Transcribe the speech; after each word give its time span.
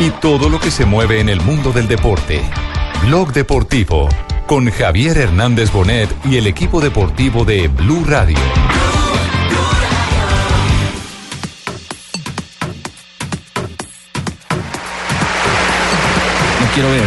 y 0.00 0.10
todo 0.10 0.48
lo 0.48 0.60
que 0.60 0.70
se 0.70 0.84
mueve 0.84 1.20
en 1.20 1.28
el 1.28 1.40
mundo 1.40 1.72
del 1.72 1.88
deporte. 1.88 2.42
Blog 3.02 3.32
Deportivo 3.32 4.08
con 4.46 4.70
Javier 4.70 5.18
Hernández 5.18 5.72
Bonet 5.72 6.08
y 6.24 6.36
el 6.36 6.46
equipo 6.46 6.80
deportivo 6.80 7.44
de 7.44 7.68
Blue 7.68 8.04
Radio. 8.06 8.38
No 16.60 16.66
quiero 16.74 16.90
ver. 16.90 17.06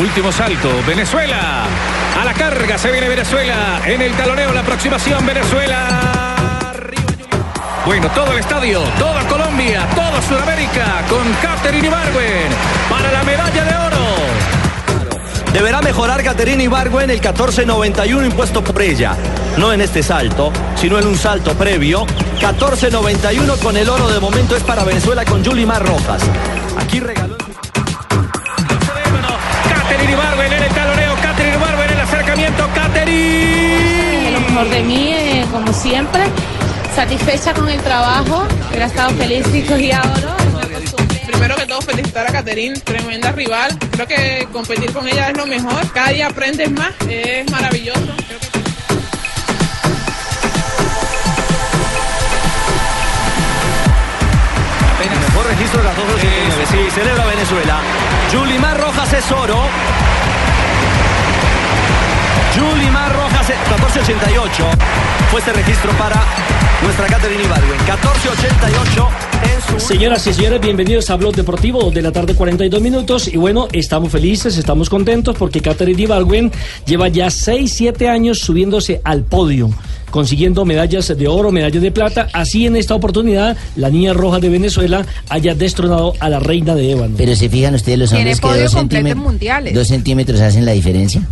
Último 0.00 0.32
salto. 0.32 0.70
Venezuela. 0.86 1.64
A 2.20 2.24
la 2.24 2.34
carga 2.34 2.78
se 2.78 2.92
viene 2.92 3.08
Venezuela. 3.08 3.80
En 3.84 4.00
el 4.00 4.12
taloneo 4.12 4.52
la 4.52 4.60
aproximación 4.60 5.26
Venezuela. 5.26 6.14
Bueno, 7.86 8.08
todo 8.10 8.32
el 8.32 8.38
estadio, 8.38 8.80
toda 8.98 9.22
Colombia, 9.64 9.88
toda 9.94 10.20
Sudamérica 10.20 11.02
con 11.08 11.32
Catherine 11.40 11.86
Ibargüen 11.86 12.48
para 12.90 13.10
la 13.10 13.22
medalla 13.22 13.64
de 13.64 13.76
oro. 13.76 13.96
Deberá 15.52 15.80
mejorar 15.80 16.22
Caterina 16.22 16.62
Ibargüen 16.62 17.08
el 17.08 17.16
1491 17.16 18.26
impuesto 18.26 18.62
por 18.62 18.82
ella. 18.82 19.16
No 19.56 19.72
en 19.72 19.80
este 19.80 20.02
salto, 20.02 20.52
sino 20.76 20.98
en 20.98 21.06
un 21.06 21.16
salto 21.16 21.54
previo. 21.54 22.04
1491 22.40 23.56
con 23.56 23.76
el 23.76 23.88
oro 23.88 24.08
de 24.08 24.20
momento 24.20 24.54
es 24.54 24.62
para 24.62 24.84
Venezuela 24.84 25.24
con 25.24 25.42
Yulimar 25.42 25.82
Rojas. 25.86 26.22
Aquí 26.78 27.00
regaló... 27.00 27.36
Catherine 29.68 30.12
Ibargüen 30.12 30.52
en 30.52 30.62
el 30.62 30.72
taloneo, 30.72 31.14
Catherine 31.22 31.56
Ibargüen 31.56 31.88
en 31.88 31.94
el 31.94 32.00
acercamiento, 32.00 32.68
Catherine. 32.74 34.30
Lo 34.30 34.40
mejor 34.40 34.68
de 34.68 34.82
mí, 34.82 35.12
eh, 35.12 35.46
como 35.50 35.72
siempre, 35.72 36.24
satisfecha 36.94 37.52
con 37.54 37.68
el 37.68 37.80
trabajo. 37.80 38.46
Hubiera 38.68 38.86
estado 38.86 39.10
feliz 39.10 39.46
si 39.50 39.62
cogía 39.62 40.00
oro. 40.16 40.34
Primero 41.26 41.56
que 41.56 41.66
todo 41.66 41.80
felicitar 41.82 42.26
a 42.28 42.32
Caterín, 42.32 42.74
tremenda 42.82 43.32
rival. 43.32 43.76
Creo 43.90 44.06
que 44.06 44.46
competir 44.52 44.92
con 44.92 45.06
ella 45.08 45.30
es 45.30 45.36
lo 45.36 45.46
mejor. 45.46 45.90
Cada 45.92 46.10
día 46.10 46.28
aprendes 46.28 46.70
más, 46.70 46.92
es 47.08 47.50
maravilloso. 47.50 48.00
Creo 48.28 48.38
que- 48.40 48.54
mejor 55.28 55.46
registro 55.46 55.78
de 55.78 55.84
las 55.88 55.96
2.89. 55.96 56.66
Sí, 56.70 56.90
celebra 56.94 57.24
Venezuela. 57.26 57.80
Yulimar 58.32 58.80
Rojas 58.80 59.12
es 59.12 59.30
oro. 59.32 59.58
Yulimar 62.56 63.12
Rojas 63.14 63.50
es 63.50 63.56
14.88. 63.56 64.48
Fue 65.30 65.40
este 65.40 65.52
registro 65.52 65.90
para 65.92 66.22
nuestra 66.82 67.06
Caterina 67.06 67.42
Ibargüen. 67.42 67.78
14.88 67.80 69.08
en 69.74 69.80
su... 69.80 69.86
Señoras 69.86 70.26
y 70.26 70.32
señores, 70.34 70.60
bienvenidos 70.60 71.10
a 71.10 71.16
Blog 71.16 71.34
Deportivo 71.34 71.90
de 71.90 72.02
la 72.02 72.12
tarde 72.12 72.34
42 72.34 72.80
minutos 72.80 73.28
y 73.28 73.36
bueno, 73.36 73.66
estamos 73.72 74.12
felices, 74.12 74.56
estamos 74.56 74.88
contentos 74.88 75.34
porque 75.36 75.60
Catherine 75.60 76.00
Ibargüen 76.02 76.52
lleva 76.86 77.08
ya 77.08 77.30
6, 77.30 77.72
7 77.72 78.08
años 78.08 78.38
subiéndose 78.38 79.00
al 79.02 79.24
podio, 79.24 79.70
consiguiendo 80.10 80.64
medallas 80.64 81.08
de 81.16 81.26
oro, 81.26 81.50
medallas 81.50 81.82
de 81.82 81.90
plata, 81.90 82.28
así 82.32 82.66
en 82.66 82.76
esta 82.76 82.94
oportunidad 82.94 83.56
la 83.74 83.90
niña 83.90 84.12
roja 84.12 84.38
de 84.38 84.48
Venezuela 84.48 85.04
haya 85.28 85.54
destronado 85.54 86.12
a 86.20 86.28
la 86.28 86.38
reina 86.38 86.74
de 86.76 86.92
Ébano. 86.92 87.14
Pero 87.16 87.34
se 87.34 87.48
fijan 87.48 87.74
ustedes 87.74 87.98
los 87.98 88.12
hombres 88.12 88.40
que 88.40 88.46
dos, 88.62 88.74
centímet- 88.74 89.16
mundiales. 89.16 89.74
dos 89.74 89.88
centímetros 89.88 90.40
hacen 90.40 90.64
la 90.64 90.72
diferencia 90.72 91.22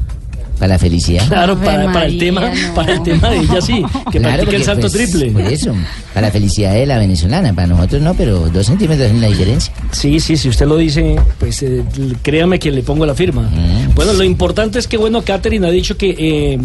para 0.62 0.74
la 0.74 0.78
felicidad. 0.78 1.26
Claro, 1.26 1.58
para, 1.58 1.92
para 1.92 2.06
el 2.06 2.18
tema, 2.18 2.48
no. 2.48 2.74
para 2.76 2.92
el 2.92 3.02
tema 3.02 3.30
de 3.30 3.38
ella 3.38 3.60
sí, 3.60 3.82
que 4.12 4.20
Claro, 4.20 4.36
practique 4.36 4.56
el 4.58 4.62
salto 4.62 4.82
pues, 4.82 4.92
triple. 4.92 5.32
Por 5.32 5.42
eso, 5.42 5.74
para 6.14 6.28
la 6.28 6.32
felicidad 6.32 6.74
de 6.74 6.86
la 6.86 6.98
venezolana, 6.98 7.52
para 7.52 7.66
nosotros 7.66 8.00
no, 8.00 8.14
pero 8.14 8.48
dos 8.48 8.66
centímetros 8.66 9.08
hacen 9.08 9.20
la 9.20 9.26
diferencia. 9.26 9.74
Sí, 9.90 10.20
sí, 10.20 10.36
si 10.36 10.48
usted 10.48 10.66
lo 10.66 10.76
dice, 10.76 11.16
pues 11.40 11.64
eh, 11.64 11.82
créame 12.22 12.60
que 12.60 12.70
le 12.70 12.84
pongo 12.84 13.04
la 13.04 13.16
firma. 13.16 13.42
Mm. 13.42 13.96
Bueno, 13.96 14.12
lo 14.12 14.22
importante 14.22 14.78
es 14.78 14.86
que, 14.86 14.96
bueno, 14.96 15.22
Catherine 15.22 15.66
ha 15.66 15.70
dicho 15.70 15.96
que, 15.96 16.14
eh, 16.16 16.58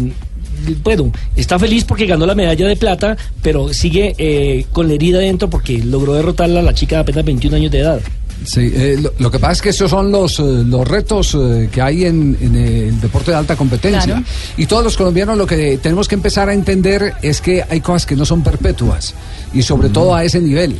bueno, 0.84 1.10
está 1.34 1.58
feliz 1.58 1.82
porque 1.82 2.06
ganó 2.06 2.24
la 2.24 2.36
medalla 2.36 2.68
de 2.68 2.76
plata, 2.76 3.16
pero 3.42 3.74
sigue 3.74 4.14
eh, 4.16 4.66
con 4.70 4.86
la 4.86 4.94
herida 4.94 5.18
dentro 5.18 5.50
porque 5.50 5.78
logró 5.78 6.12
derrotarla 6.12 6.60
a 6.60 6.62
la 6.62 6.72
chica 6.72 6.94
de 6.94 7.02
apenas 7.02 7.24
21 7.24 7.56
años 7.56 7.72
de 7.72 7.80
edad. 7.80 8.00
Sí, 8.44 8.72
eh, 8.72 8.98
lo, 9.00 9.12
lo 9.18 9.30
que 9.30 9.38
pasa 9.38 9.52
es 9.52 9.62
que 9.62 9.68
esos 9.70 9.90
son 9.90 10.10
los, 10.10 10.38
eh, 10.38 10.42
los 10.42 10.86
retos 10.86 11.36
eh, 11.38 11.68
que 11.70 11.82
hay 11.82 12.04
en, 12.04 12.36
en 12.40 12.54
el 12.56 13.00
deporte 13.00 13.30
de 13.30 13.36
alta 13.36 13.56
competencia. 13.56 14.04
Claro. 14.04 14.22
Y 14.56 14.66
todos 14.66 14.84
los 14.84 14.96
colombianos 14.96 15.36
lo 15.36 15.46
que 15.46 15.78
tenemos 15.78 16.08
que 16.08 16.14
empezar 16.14 16.48
a 16.48 16.54
entender 16.54 17.14
es 17.22 17.40
que 17.40 17.64
hay 17.68 17.80
cosas 17.80 18.06
que 18.06 18.16
no 18.16 18.24
son 18.24 18.42
perpetuas 18.42 19.14
y 19.52 19.62
sobre 19.62 19.88
todo 19.88 20.14
a 20.14 20.24
ese 20.24 20.40
nivel. 20.40 20.78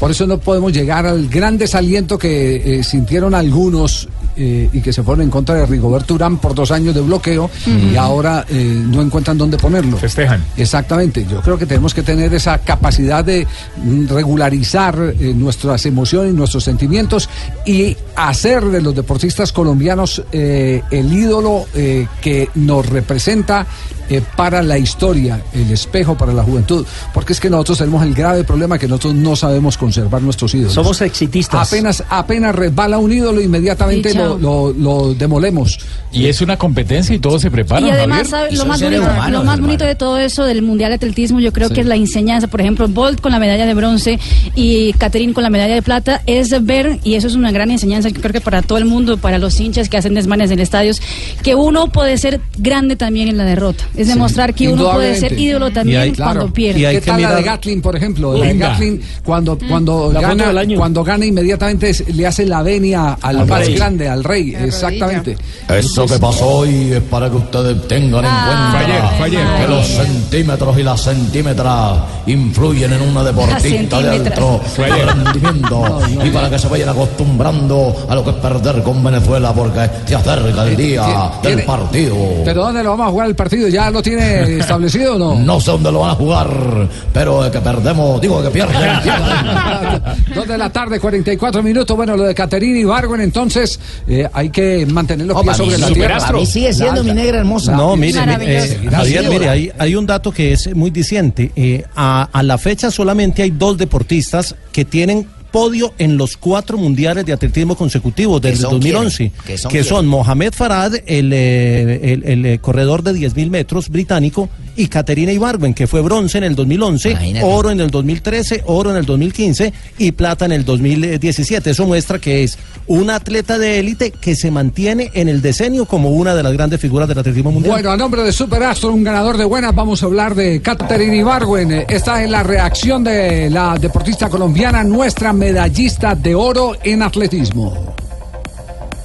Por 0.00 0.10
eso 0.10 0.26
no 0.26 0.38
podemos 0.38 0.72
llegar 0.72 1.06
al 1.06 1.28
gran 1.28 1.58
desaliento 1.58 2.18
que 2.18 2.78
eh, 2.80 2.82
sintieron 2.82 3.34
algunos 3.34 4.08
eh, 4.34 4.70
y 4.72 4.80
que 4.80 4.92
se 4.92 5.02
fueron 5.02 5.24
en 5.24 5.30
contra 5.30 5.54
de 5.56 5.66
Rigoberto 5.66 6.14
Urán 6.14 6.38
por 6.38 6.54
dos 6.54 6.70
años 6.70 6.94
de 6.94 7.02
bloqueo 7.02 7.50
y 7.66 7.96
ahora 7.96 8.46
eh, 8.48 8.82
no 8.86 9.02
encuentran 9.02 9.36
dónde 9.36 9.58
ponerlo. 9.58 9.98
Festejan. 9.98 10.42
Exactamente, 10.56 11.26
yo 11.30 11.42
creo 11.42 11.58
que 11.58 11.66
tenemos 11.66 11.92
que 11.92 12.02
tener 12.02 12.32
esa 12.32 12.58
capacidad 12.58 13.22
de 13.22 13.46
mm, 13.76 14.06
regularizar 14.08 15.14
eh, 15.20 15.34
nuestras 15.34 15.84
emociones, 15.84 16.32
nuestros 16.32 16.64
sentimientos 16.64 17.28
y 17.66 17.96
hacer 18.16 18.64
de 18.64 18.80
los 18.80 18.94
deportistas 18.94 19.52
colombianos 19.52 20.22
eh, 20.32 20.82
el 20.90 21.12
ídolo 21.12 21.66
eh, 21.74 22.06
que 22.22 22.48
nos 22.54 22.86
representa 22.86 23.66
eh, 24.10 24.20
para 24.36 24.62
la 24.62 24.76
historia, 24.76 25.40
el 25.54 25.70
espejo 25.70 26.16
para 26.18 26.32
la 26.34 26.42
juventud, 26.42 26.84
porque 27.14 27.32
es 27.32 27.40
que 27.40 27.48
nosotros 27.48 27.78
tenemos 27.78 28.02
el 28.04 28.12
grave 28.14 28.44
problema 28.44 28.78
que 28.78 28.86
nosotros 28.88 29.14
no 29.14 29.36
sabemos 29.36 29.78
conservar 29.78 30.20
nuestros 30.20 30.52
ídolos. 30.54 30.74
Somos 30.74 31.00
exitistas. 31.00 31.68
Apenas, 31.68 32.04
apenas 32.10 32.54
resbala 32.54 32.98
un 32.98 33.12
ídolo, 33.12 33.40
inmediatamente 33.40 34.12
lo, 34.14 34.36
lo- 34.38 34.72
lo 34.72 35.14
demolemos. 35.14 35.78
Y 36.12 36.26
es 36.26 36.40
una 36.40 36.56
competencia 36.56 37.14
y 37.14 37.18
todos 37.20 37.40
se 37.40 37.50
preparan. 37.50 37.86
Y 37.86 37.90
además, 37.90 38.30
lo 38.52 38.66
más, 38.66 38.82
bonito, 38.82 39.02
humanos, 39.02 39.30
lo 39.30 39.44
más 39.44 39.60
bonito 39.60 39.84
de 39.84 39.94
todo 39.94 40.18
eso 40.18 40.44
del 40.44 40.62
Mundial 40.62 40.90
de 40.90 40.96
Atletismo, 40.96 41.38
yo 41.40 41.52
creo 41.52 41.68
Sí. 41.68 41.74
que 41.74 41.80
es 41.82 41.86
la 41.86 41.94
enseñanza. 41.94 42.48
Por 42.48 42.60
ejemplo, 42.60 42.88
Bolt 42.88 43.20
con 43.20 43.30
la 43.32 43.38
medalla 43.38 43.64
de 43.64 43.74
bronce 43.74 44.18
y 44.56 44.92
Catherine 44.94 45.32
con 45.32 45.44
la 45.44 45.50
medalla 45.50 45.74
de 45.74 45.82
plata, 45.82 46.22
es 46.26 46.50
ver, 46.64 46.98
y 47.04 47.14
eso 47.14 47.28
es 47.28 47.34
una 47.36 47.52
gran 47.52 47.70
enseñanza, 47.70 48.10
que 48.10 48.20
creo 48.20 48.32
que 48.32 48.40
para 48.40 48.62
todo 48.62 48.78
el 48.78 48.86
mundo, 48.86 49.18
para 49.18 49.38
los 49.38 49.60
hinchas 49.60 49.88
que 49.88 49.96
hacen 49.96 50.14
desmanes 50.14 50.50
en 50.50 50.58
estadios, 50.58 51.00
que 51.42 51.54
uno 51.54 51.86
puede 51.92 52.18
ser 52.18 52.40
grande 52.58 52.96
también 52.96 53.28
en 53.28 53.36
la 53.36 53.44
derrota. 53.44 53.84
Es 54.00 54.08
demostrar 54.08 54.54
que 54.54 54.68
uno 54.68 54.90
puede 54.92 55.14
ser 55.16 55.38
ídolo 55.38 55.70
también 55.70 56.14
cuando 56.14 56.52
pierde. 56.52 56.80
¿Qué 56.92 57.00
tal 57.00 57.20
la 57.22 57.34
de 57.36 57.42
Gatlin, 57.42 57.80
por 57.82 57.96
ejemplo? 57.96 58.34
La 58.34 58.40
de 58.44 58.52
Venga. 58.52 58.68
Gatlin, 58.70 59.00
cuando, 59.24 59.58
cuando, 59.68 60.10
La 60.12 60.20
foto 60.20 60.28
gana, 60.36 60.46
del 60.48 60.58
año. 60.58 60.78
cuando 60.78 61.04
gana 61.04 61.24
inmediatamente 61.26 61.90
es- 61.90 62.08
le 62.14 62.26
hace 62.26 62.46
la 62.46 62.62
venia 62.62 63.18
al 63.20 63.40
Al 63.40 63.46
más 63.46 63.66
rey. 63.66 63.74
grande, 63.74 64.08
al 64.08 64.24
rey. 64.24 64.54
Exactamente. 64.54 65.36
Eso 65.68 66.06
que 66.06 66.18
pasó 66.18 66.46
hoy 66.48 66.92
es 66.92 67.00
para 67.02 67.28
que 67.30 67.36
ustedes 67.36 67.86
tengan 67.88 68.24
en 68.24 68.30
Ah, 68.30 68.74
cuenta 69.18 69.60
que 69.60 69.68
los 69.68 69.86
centímetros 69.86 70.78
y 70.78 70.82
las 70.82 71.00
centímetras 71.00 71.98
influyen 72.26 72.92
en 72.92 73.02
una 73.02 73.22
deportista 73.24 74.00
de 74.02 74.10
alto 74.10 74.60
rendimiento 74.78 76.00
y 76.24 76.30
para 76.30 76.50
que 76.50 76.58
se 76.58 76.68
vayan 76.68 76.88
acostumbrando 76.88 78.06
a 78.08 78.14
lo 78.14 78.24
que 78.24 78.30
es 78.30 78.36
perder 78.36 78.82
con 78.82 79.02
Venezuela 79.02 79.52
porque 79.52 79.88
se 80.06 80.14
acerca 80.14 80.64
el 80.66 80.76
día 80.76 81.30
Tiene- 81.42 81.56
del 81.56 81.64
partido. 81.64 82.16
¿Pero 82.44 82.64
dónde 82.64 82.82
lo 82.82 82.90
vamos 82.90 83.06
a 83.08 83.10
jugar 83.10 83.28
el 83.28 83.34
partido? 83.34 83.68
¿Ya 83.68 83.89
lo 83.92 84.02
tiene 84.02 84.58
establecido 84.58 85.16
o 85.16 85.18
no? 85.18 85.34
No 85.38 85.60
sé 85.60 85.70
dónde 85.70 85.92
lo 85.92 86.00
van 86.00 86.10
a 86.10 86.14
jugar, 86.14 86.88
pero 87.12 87.42
de 87.42 87.50
que 87.50 87.60
perdemos, 87.60 88.20
digo 88.20 88.42
que 88.42 88.50
pierden. 88.50 88.76
pierden. 89.02 90.02
Dos 90.34 90.46
de 90.48 90.58
la 90.58 90.70
tarde, 90.70 91.00
44 91.00 91.62
minutos. 91.62 91.96
Bueno, 91.96 92.16
lo 92.16 92.24
de 92.24 92.34
Caterina 92.34 92.78
Ibargüen, 92.78 93.20
entonces 93.20 93.78
eh, 94.06 94.28
hay 94.32 94.50
que 94.50 94.86
mantener 94.86 95.26
los 95.26 95.42
pies 95.42 95.56
sobre 95.56 95.78
la 95.78 95.88
tierra. 95.88 96.18
para 96.18 96.32
mí 96.38 96.46
sigue 96.46 96.72
siendo 96.72 97.04
mi 97.04 97.12
negra 97.12 97.38
hermosa. 97.38 97.72
No, 97.72 97.96
mire, 97.96 98.20
eh, 98.40 98.88
Javier, 98.90 99.28
mire, 99.28 99.48
hay, 99.48 99.72
hay 99.78 99.94
un 99.94 100.06
dato 100.06 100.32
que 100.32 100.52
es 100.52 100.74
muy 100.74 100.90
diciente. 100.90 101.52
Eh, 101.56 101.84
a, 101.96 102.28
a 102.32 102.42
la 102.42 102.58
fecha 102.58 102.90
solamente 102.90 103.42
hay 103.42 103.50
dos 103.50 103.78
deportistas 103.78 104.54
que 104.72 104.84
tienen 104.84 105.26
podio 105.50 105.92
en 105.98 106.16
los 106.16 106.36
cuatro 106.36 106.78
mundiales 106.78 107.24
de 107.26 107.32
atletismo 107.32 107.76
consecutivos 107.76 108.40
desde 108.40 108.62
son 108.62 108.72
2011, 108.80 109.16
quiénes? 109.16 109.44
¿Que 109.46 109.58
son 109.58 109.72
que 109.72 109.84
son 109.84 110.06
Mohamed 110.06 110.52
Farad, 110.52 110.94
el, 111.06 111.32
eh, 111.32 112.00
el- 112.02 112.24
el, 112.24 112.46
eh, 112.46 112.58
corredor 112.58 113.02
de 113.02 113.12
10.000 113.12 113.50
metros 113.50 113.88
británico, 113.88 114.48
y 114.80 114.88
Caterina 114.88 115.30
Ibargüen, 115.30 115.74
que 115.74 115.86
fue 115.86 116.00
bronce 116.00 116.38
en 116.38 116.44
el 116.44 116.54
2011, 116.54 117.10
Imagínate. 117.10 117.46
oro 117.46 117.70
en 117.70 117.80
el 117.80 117.90
2013, 117.90 118.62
oro 118.64 118.90
en 118.90 118.96
el 118.96 119.04
2015 119.04 119.72
y 119.98 120.12
plata 120.12 120.46
en 120.46 120.52
el 120.52 120.64
2017. 120.64 121.70
Eso 121.70 121.86
muestra 121.86 122.18
que 122.18 122.42
es 122.42 122.58
una 122.86 123.16
atleta 123.16 123.58
de 123.58 123.78
élite 123.78 124.10
que 124.10 124.34
se 124.34 124.50
mantiene 124.50 125.10
en 125.12 125.28
el 125.28 125.42
decenio 125.42 125.84
como 125.84 126.08
una 126.10 126.34
de 126.34 126.42
las 126.42 126.54
grandes 126.54 126.80
figuras 126.80 127.06
del 127.08 127.18
atletismo 127.18 127.52
mundial. 127.52 127.74
Bueno, 127.74 127.90
a 127.90 127.96
nombre 127.98 128.22
de 128.22 128.32
Super 128.32 128.62
Astro, 128.62 128.90
un 128.90 129.04
ganador 129.04 129.36
de 129.36 129.44
buenas, 129.44 129.74
vamos 129.74 130.02
a 130.02 130.06
hablar 130.06 130.34
de 130.34 130.62
Katherine 130.62 131.14
Ibargüen. 131.18 131.84
Esta 131.86 132.22
es 132.24 132.30
la 132.30 132.42
reacción 132.42 133.04
de 133.04 133.50
la 133.50 133.76
deportista 133.78 134.30
colombiana, 134.30 134.82
nuestra 134.82 135.34
medallista 135.34 136.14
de 136.14 136.34
oro 136.34 136.72
en 136.82 137.02
atletismo. 137.02 137.94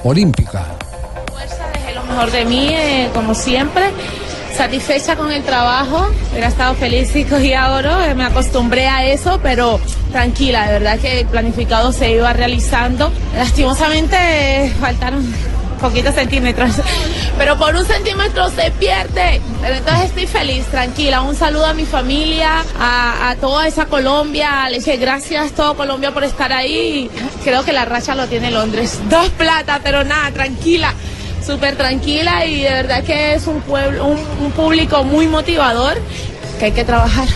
Olímpica. 0.05 0.67
Dejé 1.73 1.95
lo 1.95 2.03
mejor 2.05 2.31
de 2.31 2.45
mí, 2.45 2.69
eh, 2.69 3.09
como 3.13 3.35
siempre. 3.35 3.91
Satisfecha 4.55 5.17
con 5.17 5.33
el 5.33 5.43
trabajo, 5.43 6.09
hubiera 6.31 6.47
estado 6.47 6.75
feliz 6.75 7.09
si 7.11 7.25
cogía 7.25 7.73
oro, 7.73 8.01
eh, 8.01 8.15
me 8.15 8.23
acostumbré 8.23 8.87
a 8.87 9.05
eso, 9.05 9.37
pero 9.43 9.81
tranquila, 10.13 10.67
de 10.67 10.73
verdad 10.79 10.97
que 10.97 11.19
el 11.19 11.27
planificado 11.27 11.91
se 11.91 12.11
iba 12.11 12.31
realizando. 12.31 13.11
Lastimosamente 13.35 14.73
faltaron 14.79 15.25
poquitos 15.81 16.15
centímetros, 16.15 16.71
pero 17.37 17.57
por 17.57 17.75
un 17.75 17.85
centímetro 17.85 18.49
se 18.49 18.71
pierde. 18.71 19.41
Pero 19.61 19.75
entonces 19.75 20.05
estoy 20.05 20.27
feliz, 20.27 20.65
tranquila. 20.67 21.21
Un 21.21 21.35
saludo 21.35 21.65
a 21.65 21.73
mi 21.73 21.85
familia, 21.85 22.63
a, 22.79 23.31
a 23.31 23.35
toda 23.35 23.67
esa 23.67 23.87
Colombia. 23.87 24.69
Le 24.69 24.77
dije 24.77 24.95
gracias 24.95 25.51
todo 25.51 25.75
Colombia 25.75 26.13
por 26.13 26.23
estar 26.23 26.53
ahí. 26.53 27.11
Creo 27.43 27.65
que 27.65 27.73
la 27.73 27.83
racha 27.83 28.15
lo 28.15 28.25
tiene 28.27 28.51
Londres. 28.51 29.01
Dos 29.09 29.27
plata, 29.31 29.81
pero 29.83 30.05
nada, 30.05 30.31
tranquila 30.31 30.93
súper 31.45 31.75
tranquila 31.75 32.45
y 32.45 32.63
de 32.63 32.71
verdad 32.71 33.03
que 33.03 33.35
es 33.35 33.47
un 33.47 33.61
pueblo, 33.61 34.05
un, 34.05 34.19
un 34.43 34.51
público 34.51 35.03
muy 35.03 35.27
motivador 35.27 35.97
que 36.59 36.65
hay 36.65 36.71
que 36.71 36.83
trabajar. 36.83 37.27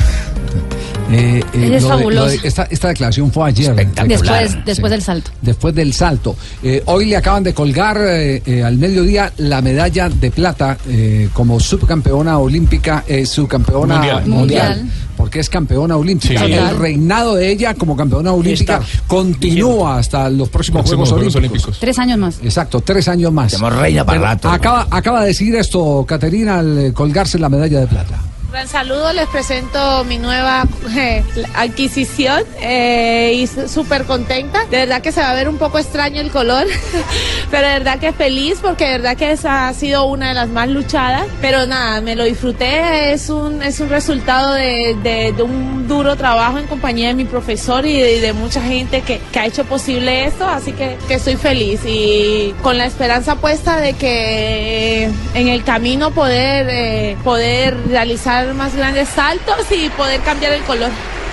Eh, 1.11 1.41
Es 1.53 1.59
eh, 1.59 1.67
lo 1.67 1.73
de- 1.73 1.79
fabuloso. 1.81 2.25
lo 2.25 2.31
de- 2.31 2.39
esta, 2.47 2.63
esta 2.69 2.87
declaración 2.89 3.31
fue 3.31 3.47
ayer. 3.49 3.75
Después, 4.07 4.57
después 4.65 4.91
del 4.91 5.01
salto. 5.01 5.31
Después 5.41 5.73
del 5.75 5.93
salto. 5.93 6.35
Eh, 6.61 6.83
hoy 6.85 7.05
le 7.05 7.17
acaban 7.17 7.43
de 7.43 7.53
colgar 7.53 7.97
eh, 7.99 8.41
eh, 8.45 8.63
al 8.63 8.77
mediodía 8.77 9.31
la 9.37 9.61
medalla 9.61 10.09
de 10.09 10.29
plata 10.31 10.77
eh, 10.87 11.29
como 11.33 11.59
subcampeona 11.59 12.37
olímpica, 12.37 13.03
eh, 13.07 13.25
subcampeona 13.25 13.95
Mundial. 13.95 14.25
mundial. 14.27 14.69
Mundial. 14.77 14.95
Porque 15.17 15.39
es 15.41 15.49
campeona 15.49 15.97
olímpica. 15.97 16.45
Sí. 16.45 16.53
El 16.53 16.77
reinado 16.77 17.35
de 17.35 17.51
ella 17.51 17.73
como 17.73 17.97
campeona 17.97 18.31
olímpica 18.31 18.79
continúa 19.05 19.97
hasta 19.97 20.29
los 20.29 20.47
próximos 20.47 20.81
Próximos 20.83 21.09
Juegos 21.09 21.09
Juegos 21.09 21.35
Olímpicos. 21.35 21.63
Olímpicos. 21.65 21.79
Tres 21.79 21.99
años 21.99 22.17
más. 22.19 22.39
Exacto, 22.41 22.79
tres 22.81 23.07
años 23.09 23.33
más. 23.33 23.51
Tenemos 23.51 23.75
reina 23.75 24.05
para 24.05 24.21
rato. 24.21 24.49
Acaba, 24.49 24.87
acaba 24.89 25.21
de 25.21 25.27
decir 25.27 25.53
esto, 25.55 26.05
Caterina, 26.07 26.59
al 26.59 26.77
eh, 26.77 26.93
colgarse 26.93 27.37
la 27.37 27.49
medalla 27.49 27.81
de 27.81 27.87
plata. 27.87 28.17
Gran 28.51 28.67
saludo, 28.67 29.13
les 29.13 29.27
presento 29.27 30.03
mi 30.05 30.17
nueva 30.17 30.65
eh, 30.97 31.23
adquisición 31.55 32.43
eh, 32.59 33.31
y 33.35 33.45
súper 33.45 34.05
contenta. 34.05 34.65
De 34.71 34.77
verdad 34.77 35.03
que 35.03 35.11
se 35.11 35.21
va 35.21 35.29
a 35.29 35.33
ver 35.35 35.47
un 35.47 35.59
poco 35.59 35.77
extraño 35.77 36.19
el 36.19 36.31
color, 36.31 36.65
pero 37.51 37.67
de 37.67 37.73
verdad 37.73 37.99
que 37.99 38.11
feliz 38.11 38.57
porque 38.59 38.85
de 38.85 38.91
verdad 38.93 39.15
que 39.17 39.31
esa 39.33 39.67
ha 39.67 39.73
sido 39.75 40.05
una 40.07 40.29
de 40.29 40.33
las 40.33 40.49
más 40.49 40.67
luchadas. 40.67 41.25
Pero 41.41 41.67
nada, 41.67 42.01
me 42.01 42.15
lo 42.15 42.23
disfruté, 42.23 43.11
es 43.13 43.29
un, 43.29 43.61
es 43.61 43.79
un 43.81 43.89
resultado 43.89 44.53
de, 44.53 44.97
de- 45.03 45.31
de 45.31 45.43
un 45.43 45.87
duro 45.87 46.15
trabajo 46.15 46.57
en 46.57 46.65
compañía 46.65 47.09
de 47.09 47.13
mi 47.13 47.25
profesor 47.25 47.85
y 47.85 47.99
de, 48.01 48.19
de 48.19 48.33
mucha 48.33 48.61
gente 48.63 49.01
que, 49.01 49.19
que 49.31 49.39
ha 49.39 49.45
hecho 49.45 49.63
posible 49.65 50.25
esto, 50.25 50.47
así 50.47 50.71
que, 50.71 50.97
que 51.07 51.15
estoy 51.15 51.35
feliz 51.35 51.81
y 51.85 52.53
con 52.63 52.77
la 52.79 52.85
esperanza 52.85 53.35
puesta 53.35 53.77
de 53.79 53.93
que 53.93 55.03
eh, 55.05 55.11
en 55.35 55.47
el 55.49 55.63
camino 55.63 56.11
poder, 56.11 56.67
eh, 56.69 57.17
poder 57.23 57.75
realizar 57.87 58.38
más 58.47 58.75
grandes 58.75 59.09
saltos 59.09 59.71
y 59.71 59.89
poder 59.89 60.21
cambiar 60.21 60.53
el 60.53 60.61
color. 60.63 60.89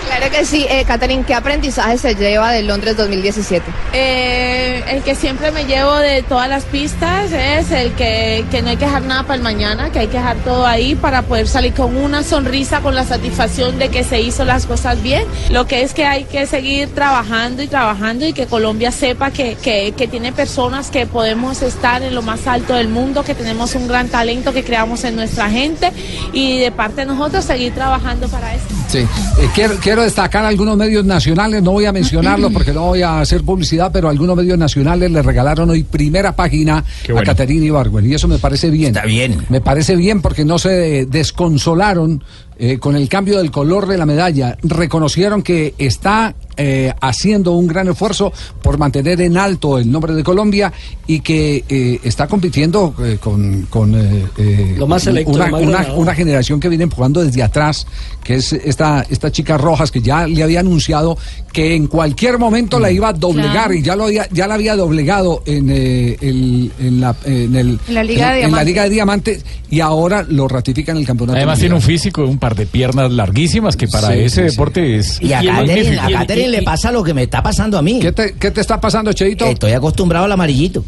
Claro 0.07 0.31
que 0.31 0.45
sí. 0.45 0.67
Eh, 0.69 0.85
Catherine, 0.87 1.25
¿qué 1.27 1.35
aprendizaje 1.35 1.99
se 1.99 2.15
lleva 2.15 2.53
de 2.53 2.63
Londres 2.63 2.97
2017? 2.97 3.65
Eh, 3.93 4.85
el 4.89 5.03
que 5.03 5.15
siempre 5.15 5.51
me 5.51 5.65
llevo 5.65 5.97
de 5.97 6.23
todas 6.23 6.49
las 6.49 6.65
pistas 6.65 7.33
es 7.33 7.71
el 7.73 7.93
que, 7.93 8.45
que 8.51 8.63
no 8.63 8.71
hay 8.71 8.77
que 8.77 8.85
dejar 8.85 9.03
nada 9.03 9.25
para 9.25 9.35
el 9.35 9.43
mañana, 9.43 9.91
que 9.91 9.99
hay 9.99 10.07
que 10.07 10.19
dejar 10.19 10.37
todo 10.39 10.67
ahí 10.67 10.95
para 10.95 11.23
poder 11.23 11.49
salir 11.49 11.75
con 11.75 11.97
una 11.97 12.23
sonrisa, 12.23 12.81
con 12.81 12.95
la 12.95 13.05
satisfacción 13.05 13.79
de 13.79 13.89
que 13.89 14.05
se 14.05 14.21
hizo 14.21 14.45
las 14.45 14.67
cosas 14.67 15.03
bien. 15.03 15.25
Lo 15.51 15.67
que 15.67 15.83
es 15.83 15.93
que 15.93 16.07
hay 16.07 16.25
que 16.25 16.47
seguir 16.47 16.95
trabajando 16.95 17.63
y 17.63 17.67
trabajando 17.67 18.27
y 18.27 18.33
que 18.33 18.47
Colombia 18.47 18.93
sepa 18.93 19.31
que, 19.33 19.57
que, 19.57 19.93
que 19.97 20.07
tiene 20.07 20.33
personas 20.33 20.91
que 20.91 21.07
podemos 21.07 21.63
estar 21.63 22.03
en 22.03 22.15
lo 22.15 22.23
más 22.23 22.47
alto 22.47 22.75
del 22.75 22.89
mundo, 22.89 23.25
que 23.25 23.35
tenemos 23.35 23.75
un 23.75 23.89
gran 23.89 24.09
talento 24.09 24.53
que 24.53 24.63
creamos 24.63 25.03
en 25.05 25.17
nuestra 25.17 25.51
gente 25.51 25.93
y 26.33 26.59
de 26.59 26.71
parte 26.71 27.03
de 27.03 27.07
nosotros 27.07 27.45
seguir 27.45 27.75
trabajando 27.75 28.29
para 28.29 28.55
eso. 28.55 28.67
Sí, 28.89 28.99
eh, 28.99 29.07
quiero, 29.55 29.75
quiero 29.77 30.03
destacar 30.03 30.45
algunos 30.45 30.77
medios 30.77 31.05
nacionales, 31.05 31.63
no 31.63 31.73
voy 31.73 31.87
a 31.87 31.93
mencionarlos 31.93 32.53
porque 32.53 32.73
no 32.73 32.83
voy 32.83 33.03
a 33.03 33.21
hacer 33.21 33.43
publicidad, 33.43 33.91
pero 33.93 34.09
algunos 34.09 34.37
medios 34.37 34.57
nacionales 34.57 35.11
le 35.11 35.23
regalaron 35.23 35.71
hoy 35.71 35.83
primera 35.83 36.37
página 36.37 36.85
a. 37.03 37.23
Caterina 37.25 37.67
Ibargüen 37.67 38.09
y 38.09 38.15
eso 38.15 38.29
me 38.29 38.39
parece 38.39 38.71
bien. 38.71 38.95
Está 38.95 39.05
bien. 39.07 39.45
Me 39.49 39.61
parece 39.61 39.97
bien 39.97 40.23
porque 40.23 40.45
no 40.45 40.59
se 40.59 41.07
desconsolaron 41.07 42.23
eh, 42.59 42.79
con 42.79 42.97
el 42.97 43.09
cambio 43.09 43.39
del 43.39 43.51
color 43.51 43.87
de 43.87 43.99
la 43.99 44.07
medalla, 44.07 44.57
reconocieron 44.63 45.43
que 45.43 45.75
está 45.77 46.35
eh, 46.57 46.93
haciendo 47.01 47.53
un 47.53 47.67
gran 47.67 47.89
esfuerzo 47.89 48.33
por 48.63 48.79
mantener 48.79 49.21
en 49.21 49.37
alto 49.37 49.79
el 49.79 49.91
nombre 49.91 50.15
de 50.15 50.23
Colombia 50.25 50.73
y 51.07 51.21
que 51.21 51.65
eh, 51.69 52.01
está 52.03 52.27
compitiendo 52.27 52.95
eh, 53.05 53.19
con, 53.21 53.63
con, 53.71 53.95
eh, 53.95 54.25
eh, 54.39 54.75
Lo 54.79 54.87
más 54.87 55.03
selecto, 55.03 55.33
una, 55.33 55.49
lo 55.51 55.61
más 55.71 55.89
una- 55.95 56.15
generación 56.15 56.59
que 56.61 56.69
viene 56.69 56.85
empujando 56.85 57.23
desde 57.23 57.43
atrás, 57.43 57.87
que 58.25 58.37
es 58.37 58.53
esta, 58.53 59.05
esta 59.11 59.31
chica 59.31 59.59
Rojas, 59.59 59.91
que 59.91 60.01
ya 60.01 60.27
le 60.27 60.43
había 60.43 60.61
anunciado 60.61 61.19
que 61.53 61.75
en 61.75 61.87
cualquier 61.87 62.39
momento 62.39 62.79
la 62.81 62.91
iba 62.91 63.09
a 63.09 63.13
doblegar 63.13 63.47
Claro. 63.67 63.75
y 63.75 63.83
ya, 63.83 63.97
lo 63.97 64.05
había, 64.05 64.29
ya 64.33 64.47
la 64.47 64.55
había 64.55 64.77
doblegado 64.77 65.43
en, 65.47 65.69
eh, 65.71 66.17
el, 66.21 66.73
en, 66.81 67.01
la, 67.01 67.15
en, 67.25 67.55
el- 67.57 67.79
la 67.89 68.03
Liga 68.05 68.33
de 68.33 68.43
en 68.43 68.53
la 68.53 68.65
Diamantes. 68.65 68.67
Liga 68.67 68.83
de 68.85 68.91
Diamantes 68.91 69.45
y 69.71 69.81
ahora 69.81 70.25
lo 70.29 70.49
ratifica 70.49 70.93
en 70.93 70.99
el 70.99 71.07
campeonato. 71.07 71.37
Además 71.37 71.59
tiene 71.59 71.75
un 71.75 71.83
físico, 71.83 72.25
un 72.25 72.39
par 72.39 72.55
de 72.55 72.67
piernas 72.67 73.11
larguísimas 73.13 73.77
que 73.77 73.89
para 73.89 74.09
Sí, 74.09 74.15
ese 74.21 74.29
sí, 74.29 74.35
sí. 74.37 74.51
deporte 74.51 74.97
es 74.97 75.21
Y 75.23 75.33
a 75.33 75.41
¿Quién- 75.41 75.55
Catherine, 75.55 75.83
quién- 75.85 75.99
a 75.99 76.07
quién- 76.07 76.17
Le 76.51 76.63
pasa 76.63 76.93
lo 76.93 77.03
que 77.03 77.15
me 77.15 77.25
está 77.25 77.43
pasando 77.43 77.79
a 77.79 77.83
mí. 77.83 77.99
¿Qué 78.01 78.13
te, 78.13 78.35
qué 78.35 78.51
te 78.51 78.61
está 78.61 78.81
pasando, 78.81 79.13
Cheito? 79.13 79.45
Estoy 79.47 79.73
acostumbrado 79.73 80.25
al 80.25 80.33
amarillito. 80.33 80.85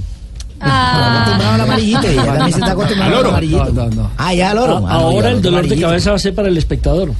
Estoy 0.52 0.70
acostumbrado 0.70 1.54
al 1.54 1.60
amarillito 1.60 2.06
ella 2.08 2.24
también 2.24 2.52
se 2.52 2.58
está 2.58 2.72
acostumbrando 2.72 3.18
al, 3.18 3.26
amarillito. 3.26 3.64
No, 3.72 3.84
no, 3.84 3.90
no. 3.90 4.10
Ah, 4.16 4.34
ya 4.34 4.50
al 4.50 4.58
oro. 4.58 4.84
Ah, 4.86 4.94
ahora 4.94 5.30
el 5.30 5.42
dolor 5.42 5.66
de 5.66 5.80
cabeza 5.80 6.10
va 6.10 6.16
a 6.16 6.18
ser 6.20 6.34
para 6.34 6.48
el 6.48 6.56
espectador. 6.56 7.12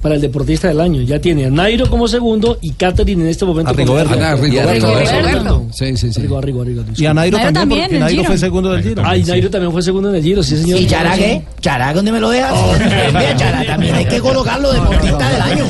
Para 0.00 0.14
el 0.14 0.20
deportista 0.22 0.68
del 0.68 0.80
año. 0.80 1.02
Ya 1.02 1.18
tiene 1.20 1.44
a 1.46 1.50
Nairo 1.50 1.88
como 1.90 2.08
segundo 2.08 2.56
y 2.62 2.70
Catherine 2.72 3.22
en 3.22 3.28
este 3.28 3.44
momento. 3.44 3.70
A 3.70 3.74
Rigoberto. 3.74 4.14
Ah, 4.18 4.34
Rigoberto. 4.34 4.86
Rigoberto. 4.86 5.66
Sí, 5.72 5.96
sí, 5.96 6.10
sí. 6.12 6.20
Arrigo, 6.20 6.38
arrigo, 6.38 6.62
arrigo. 6.62 6.82
Y 6.96 7.04
a 7.06 7.12
Nairo, 7.12 7.36
Nairo 7.36 7.52
también, 7.52 7.52
también, 7.52 7.82
porque 7.82 7.98
Nairo 7.98 8.24
fue 8.24 8.38
segundo 8.38 8.70
del 8.72 8.82
Giro. 8.82 9.02
Ah, 9.04 9.16
y 9.16 9.24
Nairo 9.24 9.50
también 9.50 9.72
fue 9.72 9.82
segundo 9.82 10.08
en 10.08 10.14
el 10.16 10.22
Giro, 10.22 10.42
sí 10.42 10.56
señor. 10.56 10.80
¿Y 10.80 10.86
Chará 10.86 11.16
qué? 11.16 11.42
¿Chará 11.60 11.92
dónde 11.92 12.12
me 12.12 12.20
lo 12.20 12.30
dejas? 12.30 12.52
Mira, 13.08 13.36
Chará 13.36 13.66
también 13.66 13.94
hay 13.94 14.06
que 14.06 14.20
colocarlo 14.22 14.72
deportista 14.72 15.28
del 15.30 15.42
año. 15.42 15.64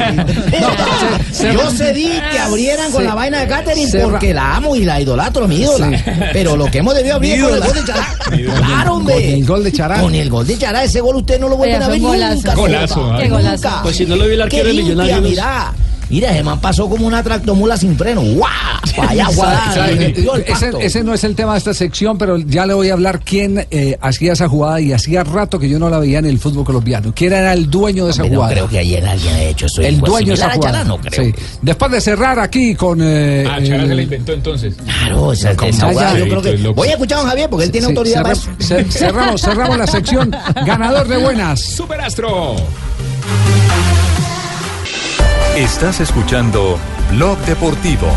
se- 1.32 1.52
Yo 1.52 1.70
cedí 1.70 2.08
que 2.30 2.38
abrieran 2.38 2.92
con 2.92 3.04
la 3.04 3.14
vaina 3.14 3.40
de 3.40 3.48
Catherine 3.48 3.90
porque 4.02 4.32
la 4.34 4.56
amo 4.56 4.76
y 4.76 4.84
la 4.84 5.00
idolatro, 5.00 5.48
mi 5.48 5.56
ídola. 5.56 5.90
Pero 6.32 6.56
lo 6.56 6.66
que 6.70 6.78
hemos 6.78 6.94
debido 6.94 7.16
abrir 7.16 7.32
es 7.34 7.42
con 7.42 7.54
el 7.54 7.60
gol 7.60 7.74
de 7.74 7.84
Chará. 7.84 8.14
Claro, 8.66 8.94
hombre. 8.94 9.14
Con 9.14 9.24
el 9.24 9.46
gol 9.46 9.64
de 9.64 9.72
Chará. 9.72 10.00
Con 10.00 10.14
el 10.14 10.30
gol 10.30 10.46
de 10.46 10.58
Chará. 10.58 10.84
Ese 10.84 11.00
gol 11.00 11.16
usted 11.16 11.40
no 11.40 11.48
lo 11.48 11.56
vuelven 11.56 11.82
a 11.82 11.88
ver 11.88 12.00
nunca. 12.00 12.54
Golazo, 12.54 13.12
golazo. 13.28 13.70
Pues 13.82 13.96
si 13.96 14.06
no 14.06 14.19
lo 14.26 14.32
el 14.34 14.40
arquero 14.42 14.68
de 14.68 14.74
Millonarios. 14.74 15.22
Mira. 15.22 15.72
Mira, 16.08 16.32
ese 16.32 16.42
man 16.42 16.60
pasó 16.60 16.88
como 16.88 17.06
una 17.06 17.22
tractomula 17.22 17.76
sin 17.76 17.96
freno. 17.96 18.20
¡Guau! 18.20 18.50
Allá, 19.08 19.28
eh, 19.90 19.94
metió 19.96 20.34
el 20.34 20.44
ese, 20.80 21.04
no 21.04 21.14
es 21.14 21.22
el 21.22 21.36
tema 21.36 21.52
de 21.52 21.58
esta 21.58 21.72
sección, 21.72 22.18
pero 22.18 22.36
ya 22.36 22.66
le 22.66 22.74
voy 22.74 22.90
a 22.90 22.94
hablar 22.94 23.20
quién 23.20 23.64
eh, 23.70 23.96
hacía 24.00 24.32
esa 24.32 24.48
jugada 24.48 24.80
y 24.80 24.92
hacía 24.92 25.22
rato 25.22 25.60
que 25.60 25.68
yo 25.68 25.78
no 25.78 25.88
la 25.88 26.00
veía 26.00 26.18
en 26.18 26.24
el 26.26 26.40
fútbol 26.40 26.64
colombiano. 26.64 27.12
¿Quién 27.14 27.32
era 27.34 27.52
el 27.52 27.70
dueño 27.70 28.06
de 28.06 28.10
esa 28.10 28.22
Hombre, 28.22 28.34
no 28.34 28.40
jugada? 28.40 28.54
creo 28.54 28.68
que 28.68 28.78
ayer 28.80 29.06
alguien 29.06 29.34
haya 29.36 29.44
hecho 29.50 29.66
eso. 29.66 29.82
el 29.82 30.00
dueño 30.00 30.26
de 30.30 30.34
esa 30.34 30.50
jugada. 30.50 30.82
no 30.82 30.98
creo. 30.98 31.26
Sí. 31.26 31.32
Después 31.62 31.92
de 31.92 32.00
cerrar 32.00 32.40
aquí 32.40 32.74
con. 32.74 32.98
eh, 33.00 33.44
Ah, 33.48 33.60
Chara 33.64 33.82
el- 33.84 33.88
se 33.90 33.94
la 33.94 34.02
inventó 34.02 34.32
entonces. 34.32 34.74
Claro, 34.84 35.32
esa, 35.32 35.54
Como 35.54 35.70
esa 35.70 35.86
ya, 35.86 35.92
jugada 35.92 36.12
ya. 36.14 36.18
yo 36.18 36.40
creo 36.40 36.42
que... 36.42 36.68
Voy 36.72 36.88
a 36.88 36.92
escuchar 36.92 37.18
a 37.18 37.20
don 37.20 37.30
Javier 37.30 37.48
porque 37.50 37.66
él 37.66 37.70
tiene 37.70 37.86
Sí, 37.86 37.92
autoridad 37.92 38.22
para 38.22 38.32
eso. 38.34 38.50
cer- 38.58 38.90
cerramos, 38.90 39.40
cerramos 39.40 39.78
la 39.78 39.86
sección. 39.86 40.34
Ganador 40.66 41.06
de 41.06 41.18
buenas. 41.18 41.60
Superastro. 41.60 42.56
Estás 45.60 46.00
escuchando 46.00 46.78
Blog 47.10 47.38
Deportivo. 47.40 48.08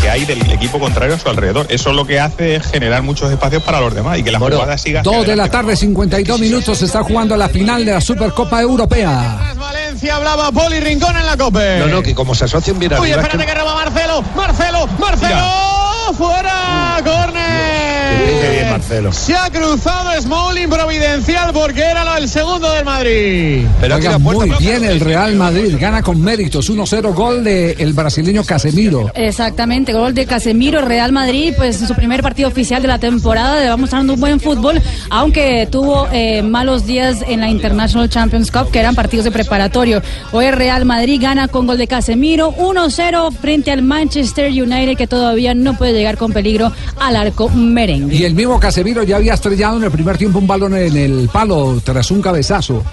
que 0.00 0.08
hay 0.08 0.24
del 0.24 0.48
equipo 0.52 0.78
contrario 0.78 1.16
a 1.16 1.18
su 1.18 1.28
alrededor. 1.28 1.66
Eso 1.70 1.92
lo 1.92 2.06
que 2.06 2.20
hace 2.20 2.54
es 2.54 2.70
generar 2.70 3.02
muchos 3.02 3.32
espacios 3.32 3.64
para 3.64 3.80
los 3.80 3.92
demás 3.92 4.16
y 4.16 4.22
que 4.22 4.30
la 4.30 4.38
jugada 4.38 4.78
siga. 4.78 5.02
Dos 5.02 5.26
de 5.26 5.34
la 5.34 5.48
tarde, 5.48 5.74
52 5.74 6.38
minutos. 6.38 6.78
Se 6.78 6.84
está 6.84 7.02
jugando 7.02 7.36
la 7.36 7.48
final 7.48 7.84
de 7.84 7.94
la 7.94 8.00
Supercopa 8.00 8.60
Europea. 8.62 9.54
Valencia 9.56 10.14
hablaba 10.14 10.52
Poli 10.52 10.78
Rincón 10.78 11.16
en 11.16 11.26
la 11.26 11.36
COPE. 11.36 11.80
No, 11.80 11.86
no, 11.88 12.00
que 12.00 12.14
como 12.14 12.32
se 12.36 12.44
asocien 12.44 12.78
bien 12.78 12.92
Uy, 12.92 13.10
arriba, 13.10 13.22
espérate 13.22 13.42
es 13.42 13.52
que 13.52 13.58
roba 13.58 13.74
Marcelo. 13.74 14.22
Marcelo, 14.36 14.86
Marcelo. 15.00 16.14
Fuera, 16.16 17.00
córner. 17.04 18.59
Marcelo. 18.70 19.12
Se 19.12 19.34
ha 19.34 19.50
cruzado 19.50 20.10
Smalling 20.20 20.68
providencial 20.68 21.52
porque 21.52 21.80
era 21.80 22.16
el 22.18 22.28
segundo 22.28 22.70
del 22.72 22.84
Madrid. 22.84 23.66
Oiga, 23.82 24.18
muy 24.18 24.50
bien 24.58 24.84
el 24.84 25.00
Real 25.00 25.34
Madrid, 25.36 25.76
gana 25.78 26.02
con 26.02 26.20
méritos, 26.20 26.70
1-0 26.70 27.14
gol 27.14 27.44
del 27.44 27.92
brasileño 27.92 28.44
Casemiro. 28.44 29.10
Exactamente, 29.14 29.92
gol 29.92 30.14
de 30.14 30.26
Casemiro, 30.26 30.82
Real 30.82 31.12
Madrid, 31.12 31.54
pues 31.56 31.80
en 31.80 31.88
su 31.88 31.94
primer 31.94 32.22
partido 32.22 32.48
oficial 32.48 32.82
de 32.82 32.88
la 32.88 32.98
temporada, 32.98 33.60
le 33.60 33.68
va 33.68 33.76
mostrando 33.76 34.14
un 34.14 34.20
buen 34.20 34.40
fútbol, 34.40 34.80
aunque 35.08 35.68
tuvo 35.70 36.08
eh, 36.12 36.42
malos 36.42 36.86
días 36.86 37.24
en 37.26 37.40
la 37.40 37.48
International 37.48 38.08
Champions 38.08 38.50
Cup, 38.50 38.70
que 38.70 38.78
eran 38.78 38.94
partidos 38.94 39.24
de 39.24 39.30
preparatorio. 39.30 40.02
Hoy 40.32 40.46
el 40.46 40.54
Real 40.54 40.84
Madrid 40.84 41.20
gana 41.20 41.48
con 41.48 41.66
gol 41.66 41.78
de 41.78 41.86
Casemiro, 41.86 42.54
1-0 42.56 43.32
frente 43.32 43.70
al 43.70 43.82
Manchester 43.82 44.50
United, 44.50 44.96
que 44.96 45.06
todavía 45.06 45.54
no 45.54 45.76
puede 45.76 45.92
llegar 45.92 46.16
con 46.16 46.32
peligro 46.32 46.72
al 46.98 47.16
arco 47.16 47.48
merengue. 47.48 48.14
Y 48.16 48.24
el 48.24 48.34
mismo 48.34 48.59
Casemiro 48.60 49.02
ya 49.02 49.16
había 49.16 49.34
estrellado 49.34 49.78
en 49.78 49.84
el 49.84 49.90
primer 49.90 50.18
tiempo 50.18 50.38
un 50.38 50.46
balón 50.46 50.76
en 50.76 50.96
el 50.96 51.28
palo 51.32 51.80
tras 51.82 52.10
un 52.10 52.20
cabezazo. 52.20 52.84